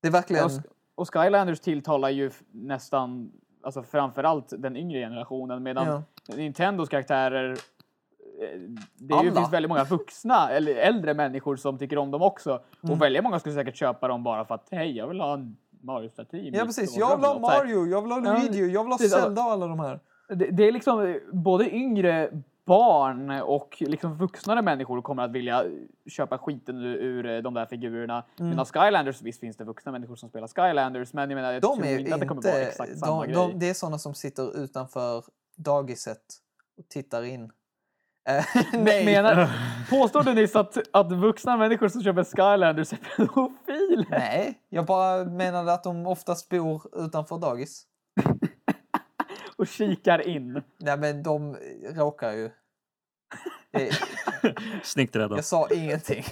Det 0.01 0.07
är 0.07 0.11
verkligen... 0.11 0.45
Och, 0.45 0.51
och 0.95 1.13
Skylanders 1.13 1.59
tilltalar 1.59 2.09
ju 2.09 2.31
nästan 2.51 3.31
alltså 3.63 3.84
framförallt 3.84 4.53
den 4.57 4.77
yngre 4.77 4.99
generationen. 4.99 5.63
Medan 5.63 5.88
Ja. 5.88 6.03
Nintendos 6.35 6.89
karaktärer, 6.89 7.51
eh, 7.51 8.59
det 8.95 9.23
ju, 9.23 9.31
finns 9.31 9.53
väldigt 9.53 9.69
många 9.69 9.84
vuxna 9.84 10.49
eller 10.49 10.76
äldre 10.76 11.13
människor 11.13 11.55
som 11.55 11.77
tycker 11.77 11.97
om 11.97 12.11
dem 12.11 12.22
också. 12.22 12.49
Mm. 12.84 12.93
Och 12.93 13.01
väldigt 13.01 13.23
många 13.23 13.39
skulle 13.39 13.55
säkert 13.55 13.76
köpa 13.76 14.07
dem 14.07 14.23
bara 14.23 14.45
för 14.45 14.55
att 14.55 14.68
hej, 14.72 14.97
jag 14.97 15.07
vill 15.07 15.19
ha 15.19 15.34
en 15.34 15.57
Mario-staty. 15.84 16.51
Ja 16.53 16.65
precis, 16.65 16.95
och 16.95 17.01
jag 17.01 17.15
vill 17.15 17.26
ha. 17.26 17.39
Mario, 17.39 17.85
jag 17.85 18.01
vill 18.01 18.11
ha 18.11 18.19
Luigi, 18.19 18.73
jag 18.73 18.84
vill 18.84 18.91
ha 18.91 18.97
Zelda 18.97 19.45
och 19.45 19.51
alla 19.51 19.68
de 19.68 19.80
här. 19.80 19.99
Det, 20.30 20.51
det 20.51 20.68
är 20.68 20.72
liksom 20.72 21.05
eh, 21.05 21.15
både 21.34 21.76
yngre 21.76 22.43
barn 22.65 23.29
och 23.41 23.77
liksom 23.79 24.17
vuxnare 24.17 24.61
människor 24.61 25.01
kommer 25.01 25.23
att 25.23 25.31
vilja 25.31 25.63
köpa 26.09 26.38
skiten 26.38 26.77
ur, 26.77 26.95
ur 26.95 27.25
eh, 27.25 27.38
de 27.41 27.53
där 27.53 27.65
figurerna. 27.65 28.23
Mm. 28.39 28.49
Medan 28.49 28.65
Skylanders, 28.65 29.21
visst 29.21 29.39
finns 29.39 29.57
det 29.57 29.63
vuxna 29.63 29.91
människor 29.91 30.15
som 30.15 30.29
spelar 30.29 30.47
Skylanders, 30.47 31.13
men 31.13 31.29
jag 31.29 31.35
menar, 31.35 31.51
jag 31.51 31.61
De 31.61 31.75
tror 31.77 31.88
inte 31.88 32.13
att 32.13 32.21
det 32.21 32.27
kommer 32.27 32.41
vara 32.41 32.61
exakt 32.61 32.97
samma 32.99 33.21
de, 33.21 33.25
grej. 33.25 33.35
de, 33.35 33.59
det 33.59 33.69
är 33.69 33.73
sådana 33.73 33.97
som 33.97 34.13
sitter 34.13 34.63
utanför 34.63 35.23
dagiset 35.57 36.21
och 36.77 36.89
tittar 36.89 37.23
in. 37.23 37.51
Eh, 38.29 38.45
Nej, 38.73 39.05
Menar, 39.05 39.49
påstår 39.89 40.23
du 40.23 40.33
nyss 40.33 40.55
att, 40.55 40.77
att 40.91 41.11
vuxna 41.11 41.57
människor 41.57 41.88
som 41.88 42.03
köper 42.03 42.23
Skylanders 42.23 42.93
är 42.93 42.97
pedofiler? 43.17 44.05
nej, 44.09 44.61
jag 44.69 44.85
bara 44.85 45.25
menade 45.25 45.73
att 45.73 45.83
de 45.83 46.07
oftast 46.07 46.49
bor 46.49 47.05
utanför 47.05 47.38
dagis. 47.38 47.85
Och 49.61 49.67
kikar 49.67 50.27
in. 50.27 50.61
Nej 50.77 50.97
men 50.97 51.23
de 51.23 51.57
råkar 51.95 52.31
ju. 52.31 52.51
Det, 53.71 53.91
Snyggt 54.83 55.15
räddat. 55.15 55.38
jag 55.38 55.45
sa 55.45 55.67
ingenting. 55.69 56.23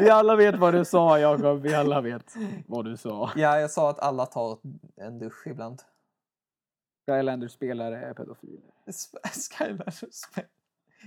Vi 0.00 0.10
alla 0.10 0.36
vet 0.36 0.58
vad 0.58 0.74
du 0.74 0.84
sa, 0.84 1.18
Jakob. 1.18 1.62
Vi 1.62 1.74
alla 1.74 2.00
vet 2.00 2.34
vad 2.66 2.84
du 2.84 2.96
sa. 2.96 3.30
Ja, 3.36 3.60
jag 3.60 3.70
sa 3.70 3.90
att 3.90 3.98
alla 4.00 4.26
tar 4.26 4.58
en 4.96 5.18
dusch 5.18 5.46
ibland. 5.46 5.82
Skylanders-spelare 7.10 7.96
är 8.06 8.14
pedofiler. 8.14 8.70
Skylanders. 9.58 10.00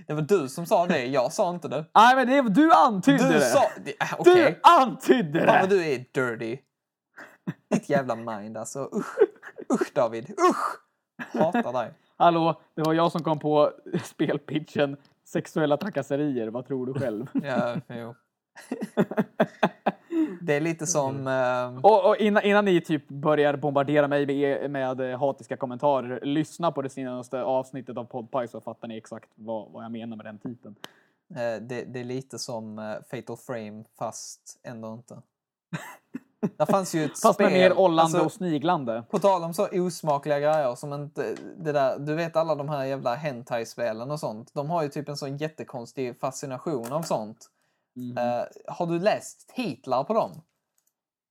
Det 0.06 0.14
var 0.14 0.22
du 0.22 0.48
som 0.48 0.66
sa 0.66 0.86
det, 0.86 1.06
jag 1.06 1.32
sa 1.32 1.50
inte 1.50 1.68
det. 1.68 1.84
Nej, 1.94 2.16
men 2.16 2.26
det, 2.28 2.60
du 2.62 2.72
antydde 2.72 3.28
Du 3.28 3.34
det. 3.34 3.40
sa... 3.40 3.62
det- 3.84 4.02
äh, 4.02 4.14
Okej. 4.18 4.34
Du 4.34 4.60
antydde 4.62 5.46
Fan 5.46 5.60
vad 5.60 5.70
det! 5.70 5.76
du 5.76 5.84
är 5.84 5.98
dirty. 6.12 6.58
Ditt 7.70 7.88
jävla 7.88 8.14
mind 8.16 8.56
alltså. 8.56 8.90
Usch. 8.94 9.16
Usch 9.72 9.94
David. 9.94 10.30
Usch! 10.30 10.80
Hatar 11.40 11.72
dig. 11.72 11.90
Hallå, 12.16 12.60
det 12.74 12.82
var 12.82 12.94
jag 12.94 13.12
som 13.12 13.22
kom 13.22 13.38
på 13.38 13.72
spelpitchen 14.04 14.96
sexuella 15.24 15.76
trakasserier. 15.76 16.48
Vad 16.48 16.66
tror 16.66 16.86
du 16.86 16.94
själv? 16.94 17.26
Ja, 17.42 17.76
jo. 17.88 18.14
Det 20.40 20.54
är 20.54 20.60
lite 20.60 20.86
som... 20.86 21.26
ehm, 21.26 21.78
Och, 21.78 22.08
och 22.08 22.16
innan, 22.16 22.42
innan 22.42 22.64
ni 22.64 22.80
typ 22.80 23.08
börjar 23.08 23.56
bombardera 23.56 24.08
mig 24.08 24.26
med, 24.26 24.70
med 24.70 25.18
hatiska 25.18 25.56
kommentarer, 25.56 26.20
lyssna 26.22 26.72
på 26.72 26.82
det 26.82 26.88
senaste 26.88 27.42
avsnittet 27.42 27.96
av 27.96 28.04
Podpie 28.04 28.48
så 28.48 28.60
fattar 28.60 28.88
ni 28.88 28.96
exakt 28.96 29.30
vad, 29.34 29.70
vad 29.72 29.84
jag 29.84 29.92
menar 29.92 30.16
med 30.16 30.26
den 30.26 30.38
titeln. 30.38 30.74
eh, 31.34 31.62
det, 31.62 31.84
det 31.84 32.00
är 32.00 32.04
lite 32.04 32.38
som 32.38 32.78
eh, 32.78 32.94
Fatal 33.10 33.36
Frame 33.36 33.84
fast 33.98 34.60
ändå 34.62 34.92
inte. 34.92 35.22
Där 36.56 36.66
fanns 36.66 36.94
ju 36.94 37.04
ett 37.04 37.20
Fast 37.20 37.34
spel... 37.34 37.50
med 37.50 37.60
mer 37.60 37.78
ollande 37.78 38.02
alltså, 38.02 38.24
och 38.24 38.32
sniglande. 38.32 39.04
På 39.10 39.18
tal 39.18 39.42
om 39.44 39.54
så 39.54 39.68
osmakliga 39.72 40.38
grejer 40.40 40.74
som 40.74 40.92
inte... 40.92 41.34
Det 41.58 41.72
där, 41.72 41.98
du 41.98 42.14
vet 42.14 42.36
alla 42.36 42.54
de 42.54 42.68
här 42.68 42.84
jävla 42.84 43.14
hentai-spelen 43.14 44.10
och 44.10 44.20
sånt. 44.20 44.54
De 44.54 44.70
har 44.70 44.82
ju 44.82 44.88
typ 44.88 45.08
en 45.08 45.16
sån 45.16 45.36
jättekonstig 45.36 46.20
fascination 46.20 46.92
av 46.92 47.02
sånt. 47.02 47.50
Mhm. 47.96 48.18
Eh, 48.18 48.44
har 48.66 48.86
du 48.86 48.98
läst 48.98 49.48
titlar 49.54 50.04
på 50.04 50.14
dem? 50.14 50.42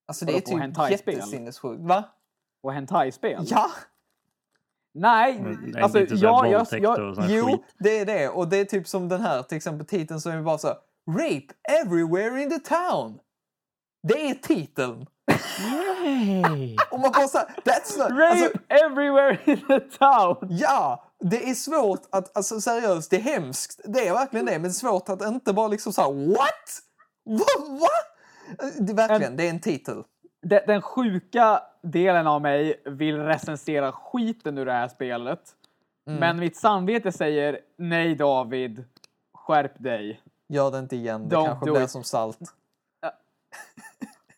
Alltså 0.06 0.24
det 0.24 0.32
är 0.32 0.40
på 0.40 0.86
typ 0.86 0.90
jättesinnessjukt. 0.90 1.82
Va? 1.82 2.04
Och 2.62 2.72
hentai-spel? 2.72 3.44
Ja! 3.46 3.70
Nej, 4.98 5.44
är 5.74 5.80
alltså 5.80 5.98
jag, 5.98 6.50
jag, 6.50 6.66
jag, 6.70 7.14
Jo, 7.28 7.46
skit. 7.46 7.60
det 7.78 7.98
är 7.98 8.06
det. 8.06 8.28
Och 8.28 8.48
det 8.48 8.56
är 8.56 8.64
typ 8.64 8.88
som 8.88 9.08
den 9.08 9.20
här, 9.20 9.42
till 9.42 9.56
exempel 9.56 9.86
titeln 9.86 10.20
som 10.20 10.32
är 10.32 10.42
bara 10.42 10.58
så 10.58 10.68
Rape 11.08 11.54
everywhere 11.68 12.42
in 12.42 12.50
the 12.50 12.58
town. 12.58 13.18
Det 14.08 14.30
är 14.30 14.34
titeln. 14.34 15.06
Och 16.90 17.00
man 17.00 17.12
bara 17.12 17.28
såhär, 17.28 17.46
that's 17.64 17.98
not... 17.98 18.10
Rape 18.10 18.30
Alltså, 18.30 18.58
everywhere 18.68 19.38
in 19.44 19.60
the 19.66 19.80
town! 19.80 20.36
ja, 20.50 21.04
det 21.20 21.50
är 21.50 21.54
svårt 21.54 22.02
att, 22.10 22.36
alltså 22.36 22.60
seriöst, 22.60 23.10
det 23.10 23.16
är 23.16 23.20
hemskt. 23.20 23.80
Det 23.84 24.08
är 24.08 24.12
verkligen 24.12 24.46
det, 24.46 24.58
men 24.58 24.72
svårt 24.72 25.08
att 25.08 25.22
inte 25.22 25.52
bara 25.52 25.68
liksom 25.68 25.92
såhär, 25.92 26.28
what? 26.28 26.82
Va? 27.24 27.66
Va? 27.80 27.88
Det 28.78 28.92
verkligen, 28.92 29.36
det 29.36 29.46
är 29.46 29.50
en 29.50 29.60
titel. 29.60 30.02
Den, 30.42 30.60
den 30.66 30.82
sjuka 30.82 31.62
delen 31.82 32.26
av 32.26 32.42
mig 32.42 32.82
vill 32.84 33.16
recensera 33.16 33.92
skiten 33.92 34.58
ur 34.58 34.66
det 34.66 34.72
här 34.72 34.88
spelet. 34.88 35.40
Mm. 36.08 36.20
Men 36.20 36.38
mitt 36.38 36.56
samvete 36.56 37.12
säger 37.12 37.60
nej 37.78 38.14
David, 38.14 38.84
skärp 39.34 39.82
dig. 39.82 40.20
Gör 40.48 40.70
det 40.70 40.78
inte 40.78 40.96
igen, 40.96 41.28
det 41.28 41.36
Don't 41.36 41.46
kanske 41.46 41.70
blir 41.72 41.84
it. 41.84 41.90
som 41.90 42.04
salt. 42.04 42.38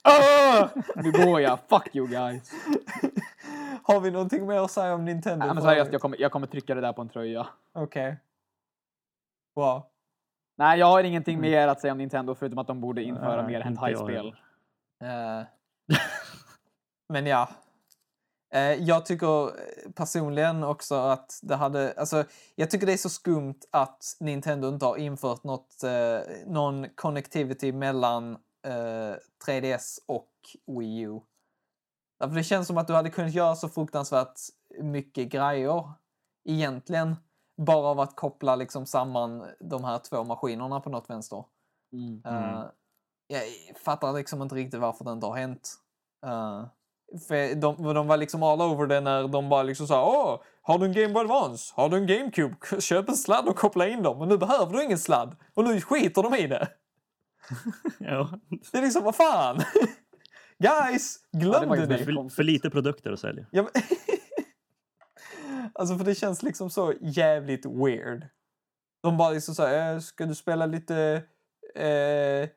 Ah! 0.08 0.68
Nu 0.96 1.12
går 1.12 1.40
jag, 1.40 1.58
fuck 1.68 1.96
you 1.96 2.06
guys. 2.06 2.50
Har 3.82 4.00
vi 4.00 4.10
någonting 4.10 4.46
mer 4.46 4.58
att 4.58 4.70
säga 4.70 4.94
om 4.94 5.04
Nintendo? 5.04 5.46
Nej, 5.46 5.54
men 5.54 5.62
seriöst, 5.62 5.92
jag 5.92 6.00
kommer, 6.00 6.20
jag 6.20 6.32
kommer 6.32 6.46
trycka 6.46 6.74
det 6.74 6.80
där 6.80 6.92
på 6.92 7.02
en 7.02 7.08
tröja. 7.08 7.46
Okej. 7.72 8.16
Bra. 9.54 9.90
Nej, 10.58 10.78
jag 10.78 10.86
har 10.86 11.02
ingenting 11.02 11.40
mer 11.40 11.68
att 11.68 11.80
säga 11.80 11.92
om 11.92 11.98
Nintendo 11.98 12.34
förutom 12.34 12.58
att 12.58 12.66
de 12.66 12.80
borde 12.80 13.02
införa 13.02 13.42
Nej, 13.42 13.52
mer 13.52 13.60
hentai-spel. 13.60 14.16
heller. 14.16 15.40
Eh, 15.40 15.46
men 17.08 17.26
ja. 17.26 17.48
Eh, 18.54 18.60
jag 18.60 19.06
tycker 19.06 19.50
personligen 19.92 20.64
också 20.64 20.94
att 20.94 21.40
det 21.42 21.56
hade... 21.56 21.94
Alltså, 21.96 22.24
jag 22.54 22.70
tycker 22.70 22.86
det 22.86 22.92
är 22.92 22.96
så 22.96 23.08
skumt 23.08 23.60
att 23.72 24.16
Nintendo 24.20 24.68
inte 24.68 24.86
har 24.86 24.96
infört 24.96 25.44
något, 25.44 25.82
eh, 25.82 26.18
någon 26.46 26.86
connectivity 26.94 27.72
mellan 27.72 28.38
eh, 28.66 29.16
3DS 29.46 29.98
och 30.06 30.32
Wii 30.66 31.00
U. 31.00 31.20
Därför 32.20 32.34
det 32.34 32.44
känns 32.44 32.66
som 32.66 32.78
att 32.78 32.86
du 32.86 32.92
hade 32.92 33.10
kunnat 33.10 33.34
göra 33.34 33.56
så 33.56 33.68
fruktansvärt 33.68 34.40
mycket 34.80 35.28
grejer 35.28 35.92
egentligen. 36.44 37.16
Bara 37.56 37.86
av 37.86 38.00
att 38.00 38.16
koppla 38.16 38.56
liksom 38.56 38.86
samman 38.86 39.46
de 39.60 39.84
här 39.84 39.98
två 39.98 40.24
maskinerna 40.24 40.80
på 40.80 40.90
något 40.90 41.10
vänster. 41.10 41.44
Mm. 41.92 42.22
Eh, 42.24 42.64
jag 43.26 43.42
fattar 43.84 44.12
liksom 44.12 44.42
inte 44.42 44.54
riktigt 44.54 44.80
varför 44.80 45.04
det 45.04 45.12
inte 45.12 45.26
har 45.26 45.36
hänt. 45.36 45.74
Eh, 46.26 46.64
för 47.28 47.54
de, 47.54 47.94
de 47.94 48.06
var 48.06 48.16
liksom 48.16 48.42
all 48.42 48.62
over 48.62 48.86
det 48.86 49.00
när 49.00 49.28
de 49.28 49.48
bara 49.48 49.62
liksom 49.62 49.86
sa 49.86 50.06
Åh, 50.06 50.40
har 50.62 50.78
du 50.78 50.86
en 50.86 50.92
Game 50.92 51.14
Boy 51.14 51.22
Advance? 51.22 51.72
Har 51.76 51.88
du 51.88 51.96
en 51.96 52.06
GameCube? 52.06 52.80
Köp 52.80 53.08
en 53.08 53.16
sladd 53.16 53.48
och 53.48 53.56
koppla 53.56 53.88
in 53.88 54.02
dem. 54.02 54.20
Och 54.20 54.28
nu 54.28 54.38
behöver 54.38 54.72
du 54.72 54.84
ingen 54.84 54.98
sladd. 54.98 55.36
Och 55.54 55.64
nu 55.64 55.80
skiter 55.80 56.22
de 56.22 56.34
i 56.34 56.46
det. 56.46 56.68
Ja, 57.98 58.30
Det 58.72 58.78
är 58.78 58.82
liksom, 58.82 59.04
vad 59.04 59.16
fan? 59.16 59.56
Guys, 60.58 61.18
Ja, 61.30 61.38
glömde 61.40 61.60
det 61.60 61.66
var 61.66 61.76
ju 61.76 61.86
ni? 61.86 62.04
för, 62.04 62.28
för 62.34 62.42
lite 62.42 62.70
produkter 62.70 63.12
att 63.12 63.20
sälja. 63.20 63.46
Ja, 63.50 63.62
men 63.62 63.82
alltså 65.74 65.98
för 65.98 66.04
det 66.04 66.14
känns 66.14 66.42
liksom 66.42 66.70
så 66.70 66.94
jävligt 67.00 67.66
weird. 67.66 68.26
De 69.02 69.16
bara 69.16 69.30
liksom 69.30 69.54
så 69.54 69.66
här, 69.66 69.94
"Eh, 69.94 70.00
ska 70.00 70.26
du 70.26 70.34
spela 70.34 70.66
lite, 70.66 71.22
eh, 71.74 72.48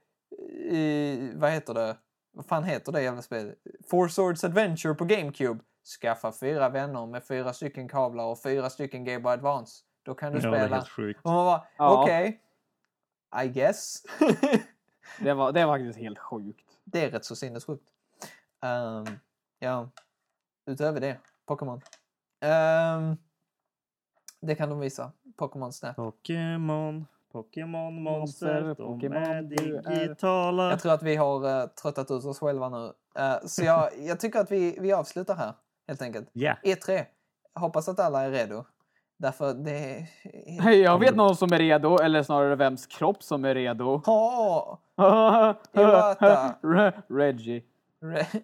i, 0.72 1.32
vad 1.36 1.52
heter 1.52 1.74
det? 1.74 1.98
Vad 2.34 2.46
fan 2.46 2.64
heter 2.64 2.92
det 2.92 3.02
jävla 3.02 3.22
spelet? 3.22 3.56
Four 3.90 4.08
Swords 4.08 4.44
Adventure 4.44 4.94
på 4.96 5.06
GameCube. 5.06 5.60
Skaffa 6.02 6.32
fyra 6.40 6.70
vänner 6.70 7.06
med 7.06 7.24
fyra 7.28 7.54
stycken 7.54 7.90
kablar 7.90 8.24
och 8.26 8.42
fyra 8.42 8.70
stycken 8.70 9.04
Game 9.06 9.20
Boy 9.20 9.34
Advance. 9.34 9.84
Då 10.06 10.14
kan 10.16 10.34
du 10.34 10.40
Ja, 10.40 10.52
det 10.52 10.58
är 10.58 10.62
spela. 10.62 10.76
helt 10.76 10.90
sjukt. 10.90 11.20
Och 11.24 11.32
man 11.32 11.46
bara, 11.46 11.64
Ja. 11.78 12.04
okej. 12.04 12.42
I 13.44 13.48
guess. 13.48 14.02
Det, 15.20 15.34
var, 15.34 15.52
det 15.52 15.66
var 15.66 15.78
faktiskt 15.78 16.00
helt 16.00 16.20
sjukt. 16.20 16.66
det 16.84 17.06
är 17.06 17.12
rätt 17.12 17.26
så 17.26 17.36
sinnessjukt. 17.36 17.84
Ehm, 18.62 19.06
ja, 19.60 19.90
utöver 20.66 21.00
det, 21.00 21.18
Pokémon. 21.46 21.82
Ehm, 22.40 23.18
det 24.42 24.56
kan 24.56 24.70
de 24.70 24.80
visa. 24.80 25.12
Pokémon 25.38 25.74
Snap. 25.74 25.96
Pokémon, 25.96 27.08
Pokémon 27.32 28.04
monster, 28.04 28.76
Pokémon, 28.76 29.24
är 29.24 29.42
digitala. 29.42 30.70
Jag 30.70 30.80
tror 30.80 30.94
att 30.94 31.04
vi 31.04 31.16
har 31.16 31.62
uh, 31.62 31.68
tröttat 31.68 32.12
ut 32.12 32.26
oss 32.26 32.40
själva 32.40 32.70
nu. 32.70 32.94
Eh, 33.16 33.46
så 33.46 33.64
jag, 33.64 33.90
jag 34.00 34.20
tycker 34.20 34.40
att 34.40 34.52
vi, 34.52 34.78
vi 34.80 34.94
avslutar 34.94 35.36
här, 35.36 35.54
helt 35.88 36.02
enkelt. 36.02 36.30
Ja, 36.34 36.56
E3. 36.64 37.06
Hoppas 37.54 37.90
att 37.90 38.00
alla 38.00 38.22
är 38.22 38.32
redo. 38.32 38.66
Därför 39.22 39.54
det... 39.54 40.06
Hej, 40.62 40.80
jag 40.82 41.00
vet 41.00 41.16
någon 41.16 41.36
som 41.36 41.54
är 41.54 41.58
redo, 41.58 41.98
eller 41.98 42.24
snarare 42.24 42.56
vems 42.56 42.86
kropp 42.88 43.24
som 43.24 43.46
är 43.46 43.56
redo. 43.56 44.02
Ha! 44.06 44.80
Iwata. 45.74 46.56
Re- 46.62 47.02
Reggie. 47.10 47.64
Re-. 48.02 48.42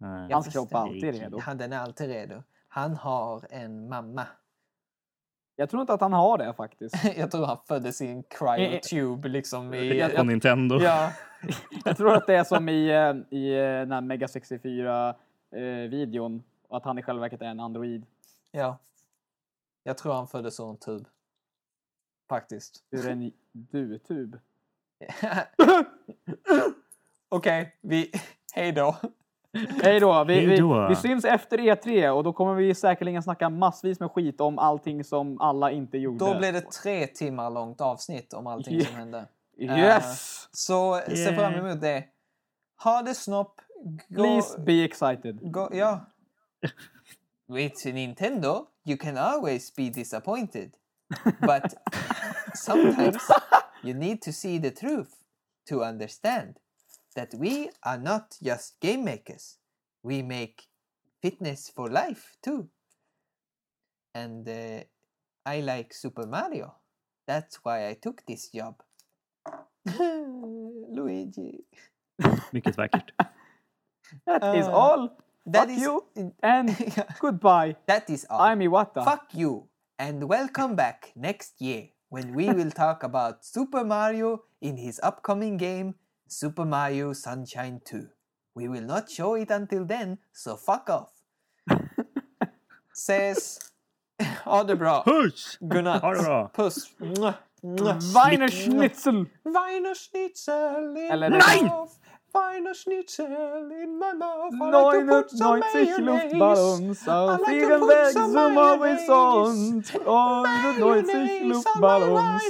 Hans 0.32 0.52
kropp 0.52 0.72
är 0.72 0.76
alltid 0.78 1.14
redo. 1.20 1.38
Han 1.40 1.58
den 1.58 1.72
är 1.72 1.78
alltid 1.78 2.08
redo. 2.08 2.42
Han 2.68 2.94
har 2.96 3.42
en 3.50 3.88
mamma. 3.88 4.26
Jag 5.56 5.70
tror 5.70 5.80
inte 5.80 5.92
att 5.92 6.00
han 6.00 6.12
har 6.12 6.38
det 6.38 6.52
faktiskt. 6.54 7.16
Jag 7.16 7.30
tror 7.30 7.46
han 7.46 7.58
föddes 7.68 8.00
i 8.00 8.06
en 8.06 8.22
cryotube 8.22 9.28
liksom. 9.28 9.74
I, 9.74 9.98
Jag- 9.98 10.16
På 10.16 10.22
Nintendo. 10.24 10.80
ja, 10.80 11.12
Jag 11.84 11.96
tror 11.96 12.12
att 12.12 12.26
det 12.26 12.34
är 12.34 12.44
som 12.44 12.68
i, 12.68 12.88
eh, 12.90 13.38
i 13.38 13.52
eh, 13.54 13.62
den 13.62 13.92
här 13.92 14.00
Mega 14.00 14.28
64 14.28 15.08
eh, 15.08 15.14
att 16.70 16.84
han 16.84 16.98
i 16.98 17.02
själva 17.02 17.20
verket 17.20 17.42
är 17.42 17.46
en 17.46 17.60
android. 17.60 18.06
Ja. 18.52 18.78
Jag 19.82 19.98
tror 19.98 20.12
han 20.12 20.28
föddes 20.28 20.60
ur 20.60 20.70
en 20.70 20.76
tub. 20.76 21.06
Faktiskt. 22.28 22.84
Ur 22.90 23.08
en 23.08 23.32
du-tub. 23.52 24.38
Okej, 27.28 27.76
vi... 27.80 28.12
Hej 28.54 28.72
då. 28.72 28.96
Hej 29.82 30.00
då! 30.00 30.24
Vi, 30.24 30.46
vi, 30.46 30.62
vi 30.88 30.96
syns 30.96 31.24
efter 31.24 31.58
E3 31.58 32.08
och 32.08 32.24
då 32.24 32.32
kommer 32.32 32.54
vi 32.54 32.74
säkerligen 32.74 33.22
snacka 33.22 33.48
massvis 33.48 34.00
med 34.00 34.10
skit 34.10 34.40
om 34.40 34.58
allting 34.58 35.04
som 35.04 35.40
alla 35.40 35.70
inte 35.70 35.98
gjorde. 35.98 36.18
Då 36.18 36.38
blir 36.38 36.52
det 36.52 36.60
tre 36.72 37.06
timmar 37.06 37.50
långt 37.50 37.80
avsnitt 37.80 38.32
om 38.32 38.46
allting 38.46 38.84
som 38.84 38.94
hände. 38.96 39.28
Yes! 39.58 40.48
Så 40.52 41.00
se 41.06 41.12
Yeah. 41.12 41.34
fram 41.36 41.54
emot 41.66 41.80
det. 41.80 42.04
Ha 42.84 43.02
det 43.02 43.14
snopp. 43.14 43.60
Gå, 44.08 44.22
Please 44.22 44.60
be 44.60 44.84
excited. 44.84 45.52
gå, 45.52 45.68
ja. 45.72 46.00
With 47.52 47.74
Nintendo, 47.84 48.68
you 48.82 48.96
can 48.96 49.18
always 49.18 49.70
be 49.70 49.90
disappointed. 49.90 50.78
But 51.42 51.74
sometimes 52.54 53.30
you 53.82 53.92
need 53.92 54.22
to 54.22 54.32
see 54.32 54.56
the 54.56 54.70
truth 54.70 55.16
to 55.66 55.84
understand 55.84 56.56
that 57.14 57.34
we 57.34 57.68
are 57.82 57.98
not 57.98 58.38
just 58.42 58.80
game 58.80 59.04
makers. 59.04 59.58
We 60.02 60.22
make 60.22 60.62
fitness 61.20 61.68
for 61.68 61.90
life 61.90 62.38
too. 62.42 62.70
And 64.14 64.48
uh, 64.48 64.84
I 65.44 65.60
like 65.60 65.92
Super 65.92 66.26
Mario. 66.26 66.74
That's 67.26 67.56
why 67.62 67.86
I 67.90 67.98
took 68.00 68.24
this 68.26 68.48
job. 68.48 68.76
Luigi. 69.98 71.64
Mycket 72.52 72.76
vackert. 72.76 73.10
That 74.26 74.42
is 74.56 74.66
Uh, 74.66 74.72
all. 74.72 75.18
That 75.46 75.68
Fuck 75.68 75.76
is 75.76 75.82
you 75.82 76.04
and 76.42 76.76
goodbye. 77.20 77.76
that 77.86 78.08
is 78.08 78.26
all. 78.30 78.40
I'm 78.40 78.60
Iwata. 78.60 79.04
Fuck 79.04 79.34
you 79.34 79.66
and 79.98 80.28
welcome 80.28 80.76
back 80.76 81.12
next 81.16 81.60
year 81.60 81.88
when 82.10 82.32
we 82.34 82.46
will 82.52 82.70
talk 82.70 83.02
about 83.02 83.44
Super 83.44 83.82
Mario 83.84 84.42
in 84.60 84.76
his 84.76 85.00
upcoming 85.02 85.56
game 85.56 85.96
Super 86.28 86.64
Mario 86.64 87.12
Sunshine 87.12 87.80
2. 87.84 88.06
We 88.54 88.68
will 88.68 88.82
not 88.86 89.10
show 89.10 89.34
it 89.34 89.50
until 89.50 89.84
then, 89.84 90.18
so 90.32 90.56
fuck 90.56 90.88
off. 90.88 91.10
Says 92.92 93.58
Ha 94.44 94.62
det 94.62 94.76
bra. 94.78 95.02
Puss! 95.02 95.58
Godnatt. 95.60 96.02
Ha 96.02 96.12
det 96.14 96.22
bra. 96.22 96.48
Puss. 96.54 96.92
Mwah, 97.00 97.34
mwah. 97.64 97.98
Weiner 98.14 98.48
Schnitzel! 98.48 99.26
Weinerschnitzel 99.44 100.96
in 100.96 101.10
Eller 101.10 101.30
my 101.30 101.86
feine 102.32 102.74
Schnitzel 102.74 103.70
in 103.82 103.98
meinem 103.98 104.18
mouth. 104.18 104.52
99 104.52 105.98
Luftballons 105.98 107.08
auf 107.08 107.48
ihrem 107.48 107.82
Weg 107.82 108.12
zum 108.12 108.56
Horizont. 108.56 109.94
99 110.04 111.42
Luftballons. 111.44 112.42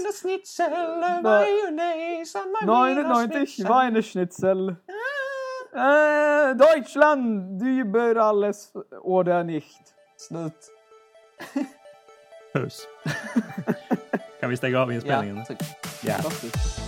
99 2.64 3.68
Weineschnitzel. 3.68 4.76
Äh, 5.74 6.54
Deutschland 6.54 7.62
über 7.62 8.16
alles 8.16 8.72
oder 9.02 9.42
nicht. 9.42 9.94
Slut. 10.18 10.52
Puss. 12.52 12.86
kan 14.40 14.50
vi 14.50 14.56
stänga 14.56 14.82
av 14.82 14.90
inspelningen? 14.90 15.36
Ja, 15.38 15.44
tack. 15.44 15.58
Yeah. 16.04 16.81